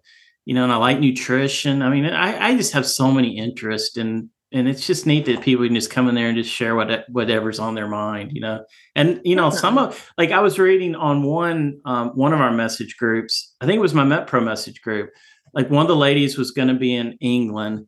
you 0.45 0.53
know 0.53 0.63
and 0.63 0.73
i 0.73 0.75
like 0.75 0.99
nutrition 0.99 1.81
i 1.81 1.89
mean 1.89 2.05
i 2.05 2.49
i 2.49 2.55
just 2.55 2.73
have 2.73 2.85
so 2.85 3.11
many 3.11 3.38
interests 3.38 3.97
in 3.97 4.29
and 4.53 4.67
it's 4.67 4.85
just 4.85 5.05
neat 5.05 5.25
that 5.25 5.41
people 5.41 5.65
can 5.65 5.75
just 5.75 5.89
come 5.89 6.09
in 6.09 6.15
there 6.15 6.27
and 6.27 6.37
just 6.37 6.51
share 6.51 6.75
what 6.75 7.05
whatever's 7.09 7.59
on 7.59 7.73
their 7.75 7.87
mind, 7.87 8.31
you 8.33 8.41
know. 8.41 8.65
And 8.95 9.21
you 9.23 9.35
know, 9.35 9.49
some 9.49 9.77
of 9.77 10.11
like 10.17 10.31
I 10.31 10.41
was 10.41 10.59
reading 10.59 10.95
on 10.95 11.23
one 11.23 11.79
um, 11.85 12.09
one 12.09 12.33
of 12.33 12.41
our 12.41 12.51
message 12.51 12.97
groups. 12.97 13.55
I 13.61 13.65
think 13.65 13.77
it 13.77 13.81
was 13.81 13.93
my 13.93 14.03
MetPro 14.03 14.43
message 14.43 14.81
group. 14.81 15.11
like 15.53 15.69
one 15.69 15.81
of 15.81 15.87
the 15.87 15.95
ladies 15.95 16.37
was 16.37 16.51
going 16.51 16.67
to 16.67 16.73
be 16.75 16.95
in 16.95 17.17
England. 17.21 17.87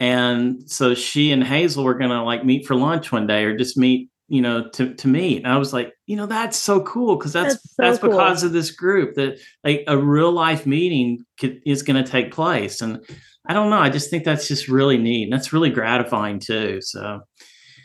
And 0.00 0.68
so 0.68 0.94
she 0.94 1.30
and 1.32 1.44
Hazel 1.44 1.84
were 1.84 1.94
going 1.94 2.10
to 2.10 2.22
like 2.22 2.44
meet 2.44 2.66
for 2.66 2.74
lunch 2.74 3.12
one 3.12 3.26
day 3.26 3.44
or 3.44 3.56
just 3.56 3.76
meet, 3.76 4.10
you 4.28 4.42
know, 4.42 4.68
to, 4.70 4.94
to 4.94 5.08
meet. 5.08 5.38
And 5.38 5.46
I 5.46 5.56
was 5.56 5.72
like, 5.72 5.92
you 6.06 6.16
know, 6.16 6.26
that's 6.26 6.58
so 6.58 6.80
cool. 6.82 7.16
Cause 7.16 7.32
that's, 7.32 7.54
that's, 7.54 7.62
so 7.62 7.74
that's 7.78 7.98
cool. 8.00 8.10
because 8.10 8.42
of 8.42 8.52
this 8.52 8.72
group 8.72 9.14
that 9.14 9.38
like 9.62 9.84
a 9.86 9.96
real 9.96 10.32
life 10.32 10.66
meeting 10.66 11.24
could, 11.38 11.60
is 11.64 11.82
going 11.82 12.02
to 12.02 12.10
take 12.10 12.32
place. 12.32 12.80
And 12.80 13.04
I 13.46 13.52
don't 13.52 13.70
know. 13.70 13.78
I 13.78 13.90
just 13.90 14.10
think 14.10 14.24
that's 14.24 14.48
just 14.48 14.68
really 14.68 14.98
neat. 14.98 15.24
And 15.24 15.32
that's 15.32 15.52
really 15.52 15.70
gratifying 15.70 16.38
too. 16.38 16.78
So 16.80 17.20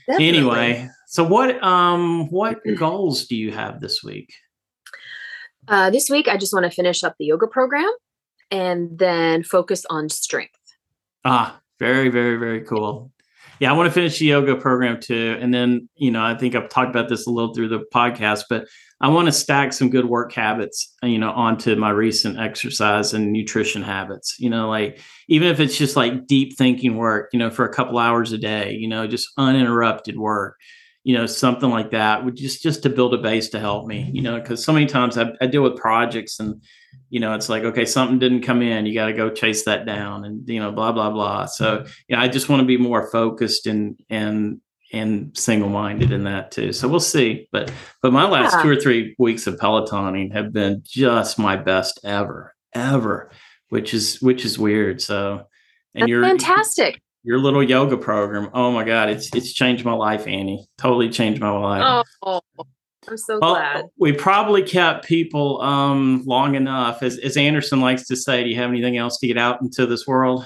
Definitely. 0.07 0.27
anyway, 0.27 0.89
so 1.07 1.23
what, 1.23 1.61
um, 1.63 2.29
what 2.29 2.59
goals 2.77 3.27
do 3.27 3.35
you 3.35 3.51
have 3.51 3.81
this 3.81 4.03
week? 4.03 4.33
Uh, 5.67 5.89
this 5.89 6.09
week, 6.09 6.27
I 6.27 6.37
just 6.37 6.53
want 6.53 6.63
to 6.65 6.71
finish 6.71 7.03
up 7.03 7.15
the 7.19 7.25
yoga 7.25 7.47
program 7.47 7.91
and 8.49 8.97
then 8.97 9.43
focus 9.43 9.85
on 9.89 10.09
strength. 10.09 10.55
Ah, 11.25 11.59
very, 11.79 12.09
very, 12.09 12.37
very 12.37 12.61
cool. 12.61 13.11
Yeah, 13.59 13.71
I 13.71 13.75
want 13.75 13.87
to 13.87 13.91
finish 13.91 14.19
the 14.19 14.25
yoga 14.25 14.55
program 14.55 14.99
too. 14.99 15.37
And 15.41 15.53
then, 15.53 15.89
you 15.95 16.11
know, 16.11 16.23
I 16.23 16.35
think 16.35 16.55
I've 16.55 16.69
talked 16.69 16.89
about 16.89 17.09
this 17.09 17.27
a 17.27 17.29
little 17.29 17.53
through 17.53 17.69
the 17.69 17.83
podcast, 17.93 18.45
but 18.49 18.65
I 19.01 19.09
want 19.09 19.27
to 19.27 19.31
stack 19.31 19.73
some 19.73 19.89
good 19.89 20.05
work 20.05 20.33
habits, 20.33 20.93
you 21.03 21.17
know, 21.17 21.31
onto 21.31 21.75
my 21.75 21.89
recent 21.89 22.39
exercise 22.39 23.13
and 23.13 23.31
nutrition 23.31 23.81
habits. 23.81 24.35
You 24.39 24.49
know, 24.49 24.69
like 24.69 24.99
even 25.27 25.49
if 25.49 25.59
it's 25.59 25.77
just 25.77 25.95
like 25.95 26.27
deep 26.27 26.57
thinking 26.57 26.95
work, 26.95 27.29
you 27.33 27.39
know, 27.39 27.49
for 27.49 27.65
a 27.65 27.73
couple 27.73 27.97
hours 27.97 28.31
a 28.31 28.37
day, 28.37 28.73
you 28.73 28.87
know, 28.87 29.07
just 29.07 29.29
uninterrupted 29.37 30.17
work 30.17 30.55
you 31.03 31.17
know 31.17 31.25
something 31.25 31.69
like 31.69 31.91
that 31.91 32.25
would 32.25 32.35
just 32.35 32.61
just 32.61 32.83
to 32.83 32.89
build 32.89 33.13
a 33.13 33.17
base 33.17 33.49
to 33.49 33.59
help 33.59 33.87
me 33.87 34.11
you 34.13 34.21
know 34.21 34.39
because 34.39 34.63
so 34.63 34.73
many 34.73 34.85
times 34.85 35.17
I, 35.17 35.31
I, 35.41 35.47
deal 35.47 35.63
with 35.63 35.77
projects 35.77 36.39
and 36.39 36.61
you 37.09 37.19
know 37.19 37.33
it's 37.33 37.49
like 37.49 37.63
okay 37.63 37.85
something 37.85 38.19
didn't 38.19 38.41
come 38.41 38.61
in 38.61 38.85
you 38.85 38.93
got 38.93 39.07
to 39.07 39.13
go 39.13 39.29
chase 39.29 39.65
that 39.65 39.85
down 39.85 40.25
and 40.25 40.47
you 40.47 40.59
know 40.59 40.71
blah 40.71 40.91
blah 40.91 41.09
blah 41.09 41.45
so 41.45 41.85
yeah 42.07 42.19
i 42.19 42.27
just 42.27 42.49
want 42.49 42.59
to 42.59 42.65
be 42.65 42.77
more 42.77 43.09
focused 43.11 43.67
and 43.67 43.99
and 44.09 44.59
and 44.91 45.37
single-minded 45.37 46.11
in 46.11 46.23
that 46.23 46.51
too 46.51 46.73
so 46.73 46.87
we'll 46.87 46.99
see 46.99 47.47
but 47.51 47.71
but 48.01 48.11
my 48.11 48.27
last 48.27 48.55
yeah. 48.55 48.63
two 48.63 48.69
or 48.69 48.75
three 48.75 49.15
weeks 49.19 49.45
of 49.45 49.55
pelotoning 49.55 50.33
have 50.33 50.51
been 50.51 50.81
just 50.83 51.37
my 51.37 51.55
best 51.55 51.99
ever 52.03 52.55
ever 52.73 53.31
which 53.69 53.93
is 53.93 54.21
which 54.21 54.45
is 54.45 54.57
weird 54.57 55.01
so 55.01 55.45
and 55.93 56.03
That's 56.03 56.09
you're 56.09 56.23
fantastic 56.23 56.99
your 57.23 57.39
little 57.39 57.63
yoga 57.63 57.97
program. 57.97 58.49
Oh 58.53 58.71
my 58.71 58.83
God, 58.83 59.09
it's 59.09 59.29
it's 59.35 59.51
changed 59.53 59.85
my 59.85 59.93
life, 59.93 60.25
Annie. 60.27 60.65
Totally 60.77 61.09
changed 61.09 61.41
my 61.41 61.49
life. 61.49 62.07
Oh, 62.23 62.41
I'm 63.07 63.17
so 63.17 63.39
well, 63.41 63.53
glad. 63.53 63.85
We 63.97 64.11
probably 64.11 64.61
kept 64.61 65.05
people 65.05 65.61
um, 65.61 66.23
long 66.25 66.55
enough. 66.55 67.01
As, 67.01 67.17
as 67.19 67.37
Anderson 67.37 67.79
likes 67.79 68.05
to 68.07 68.15
say, 68.15 68.43
do 68.43 68.49
you 68.49 68.55
have 68.57 68.69
anything 68.69 68.97
else 68.97 69.17
to 69.19 69.27
get 69.27 69.37
out 69.37 69.61
into 69.61 69.85
this 69.85 70.05
world? 70.05 70.45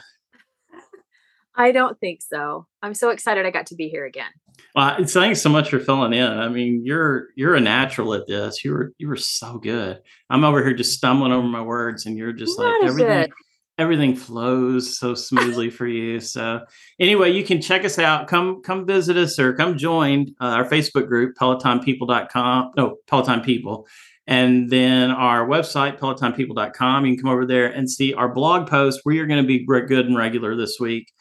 I 1.55 1.71
don't 1.71 1.99
think 1.99 2.21
so. 2.21 2.67
I'm 2.81 2.93
so 2.93 3.09
excited 3.09 3.45
I 3.45 3.51
got 3.51 3.67
to 3.67 3.75
be 3.75 3.89
here 3.89 4.05
again. 4.05 4.31
Well, 4.75 5.03
thanks 5.05 5.41
so 5.41 5.49
much 5.49 5.69
for 5.69 5.79
filling 5.79 6.13
in. 6.13 6.27
I 6.27 6.47
mean, 6.47 6.83
you're 6.83 7.27
you're 7.35 7.55
a 7.55 7.61
natural 7.61 8.13
at 8.13 8.27
this. 8.27 8.63
You 8.63 8.71
were 8.71 8.93
you 8.97 9.07
were 9.07 9.17
so 9.17 9.59
good. 9.59 10.01
I'm 10.29 10.43
over 10.43 10.63
here 10.63 10.73
just 10.73 10.93
stumbling 10.93 11.31
over 11.31 11.47
my 11.47 11.61
words, 11.61 12.05
and 12.05 12.17
you're 12.17 12.33
just 12.33 12.57
what 12.57 12.81
like 12.81 12.89
everything. 12.89 13.19
It? 13.19 13.31
Everything 13.77 14.15
flows 14.15 14.97
so 14.97 15.15
smoothly 15.15 15.69
for 15.69 15.87
you. 15.87 16.19
So 16.19 16.61
anyway, 16.99 17.31
you 17.31 17.43
can 17.43 17.61
check 17.61 17.83
us 17.85 17.97
out. 17.97 18.27
Come 18.27 18.61
come 18.61 18.85
visit 18.85 19.17
us 19.17 19.39
or 19.39 19.53
come 19.53 19.77
join 19.77 20.35
uh, 20.39 20.45
our 20.45 20.65
Facebook 20.65 21.07
group, 21.07 21.35
pelotonpeople.com. 21.35 22.71
No, 22.77 22.97
Peloton 23.07 23.41
People. 23.41 23.87
And 24.25 24.69
then 24.69 25.11
our 25.11 25.45
website, 25.45 25.99
pelotonpeople.com. 25.99 27.05
You 27.05 27.15
can 27.15 27.23
come 27.23 27.31
over 27.31 27.45
there 27.45 27.67
and 27.67 27.89
see 27.89 28.13
our 28.13 28.33
blog 28.33 28.69
post 28.69 29.01
where 29.03 29.15
you're 29.15 29.27
going 29.27 29.43
to 29.43 29.47
be 29.47 29.65
good 29.65 30.05
and 30.05 30.15
regular 30.15 30.55
this 30.55 30.79
week. 30.79 31.11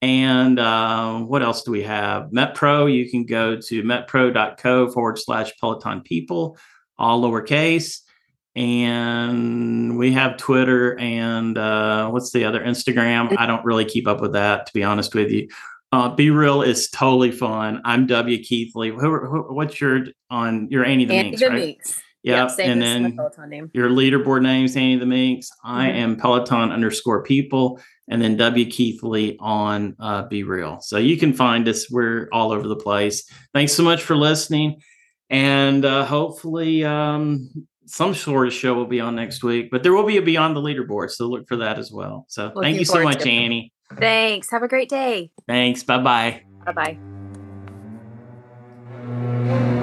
And 0.00 0.58
uh, 0.58 1.20
what 1.20 1.42
else 1.42 1.64
do 1.64 1.70
we 1.70 1.82
have? 1.82 2.30
MetPro, 2.30 2.92
you 2.92 3.10
can 3.10 3.26
go 3.26 3.56
to 3.60 3.82
metpro.co 3.82 4.90
forward 4.90 5.18
slash 5.18 5.52
Peloton 5.58 6.02
People, 6.02 6.56
all 6.98 7.20
lowercase 7.20 8.00
and 8.56 9.98
we 9.98 10.12
have 10.12 10.38
Twitter 10.38 10.98
and 10.98 11.58
uh, 11.58 12.08
what's 12.08 12.32
the 12.32 12.44
other 12.44 12.60
Instagram? 12.60 13.36
I 13.38 13.44
don't 13.44 13.64
really 13.64 13.84
keep 13.84 14.08
up 14.08 14.20
with 14.20 14.32
that 14.32 14.66
to 14.66 14.72
be 14.72 14.82
honest 14.82 15.14
with 15.14 15.30
you. 15.30 15.48
Uh, 15.92 16.14
BeReal 16.14 16.66
is 16.66 16.88
totally 16.90 17.30
fun. 17.30 17.80
I'm 17.84 18.06
W 18.06 18.42
Keithley. 18.42 18.90
Who, 18.90 19.18
who, 19.18 19.54
what's 19.54 19.80
your 19.80 20.06
on 20.30 20.68
your 20.70 20.84
Annie 20.84 21.04
the 21.04 21.14
Annie 21.14 21.30
Minx, 21.30 21.42
the 21.42 21.48
right? 21.48 21.66
Minx. 21.66 22.00
Yep. 22.22 22.50
yep 22.58 22.66
and 22.66 22.82
then 22.82 23.18
your 23.72 23.88
leaderboard 23.90 24.42
name 24.42 24.64
is 24.64 24.74
Annie 24.74 24.96
the 24.96 25.06
Minx. 25.06 25.50
Mm-hmm. 25.50 25.76
I 25.76 25.90
am 25.90 26.16
Peloton 26.16 26.72
underscore 26.72 27.22
people, 27.22 27.78
and 28.08 28.20
then 28.20 28.36
W 28.36 28.64
Keithley 28.64 29.36
on 29.38 29.94
uh, 30.00 30.26
BeReal. 30.28 30.82
So 30.82 30.96
you 30.96 31.18
can 31.18 31.34
find 31.34 31.68
us. 31.68 31.90
We're 31.90 32.28
all 32.32 32.52
over 32.52 32.66
the 32.66 32.76
place. 32.76 33.30
Thanks 33.54 33.72
so 33.72 33.84
much 33.84 34.02
for 34.02 34.16
listening, 34.16 34.82
and 35.30 35.84
uh, 35.84 36.04
hopefully 36.04 36.84
um, 36.84 37.68
some 37.86 38.14
sort 38.14 38.46
of 38.46 38.52
show 38.52 38.74
will 38.74 38.86
be 38.86 39.00
on 39.00 39.16
next 39.16 39.42
week, 39.42 39.70
but 39.70 39.82
there 39.82 39.92
will 39.92 40.04
be 40.04 40.18
a 40.18 40.22
Beyond 40.22 40.56
the 40.56 40.60
Leaderboard. 40.60 41.10
So 41.10 41.26
look 41.26 41.48
for 41.48 41.56
that 41.56 41.78
as 41.78 41.90
well. 41.90 42.26
So 42.28 42.46
Looking 42.46 42.62
thank 42.62 42.78
you 42.78 42.84
so 42.84 43.02
much, 43.02 43.24
Annie. 43.26 43.72
Thanks. 43.98 44.50
Have 44.50 44.62
a 44.62 44.68
great 44.68 44.88
day. 44.88 45.30
Thanks. 45.46 45.82
Bye 45.82 45.98
bye. 45.98 46.42
Bye 46.64 46.98
bye. 49.46 49.75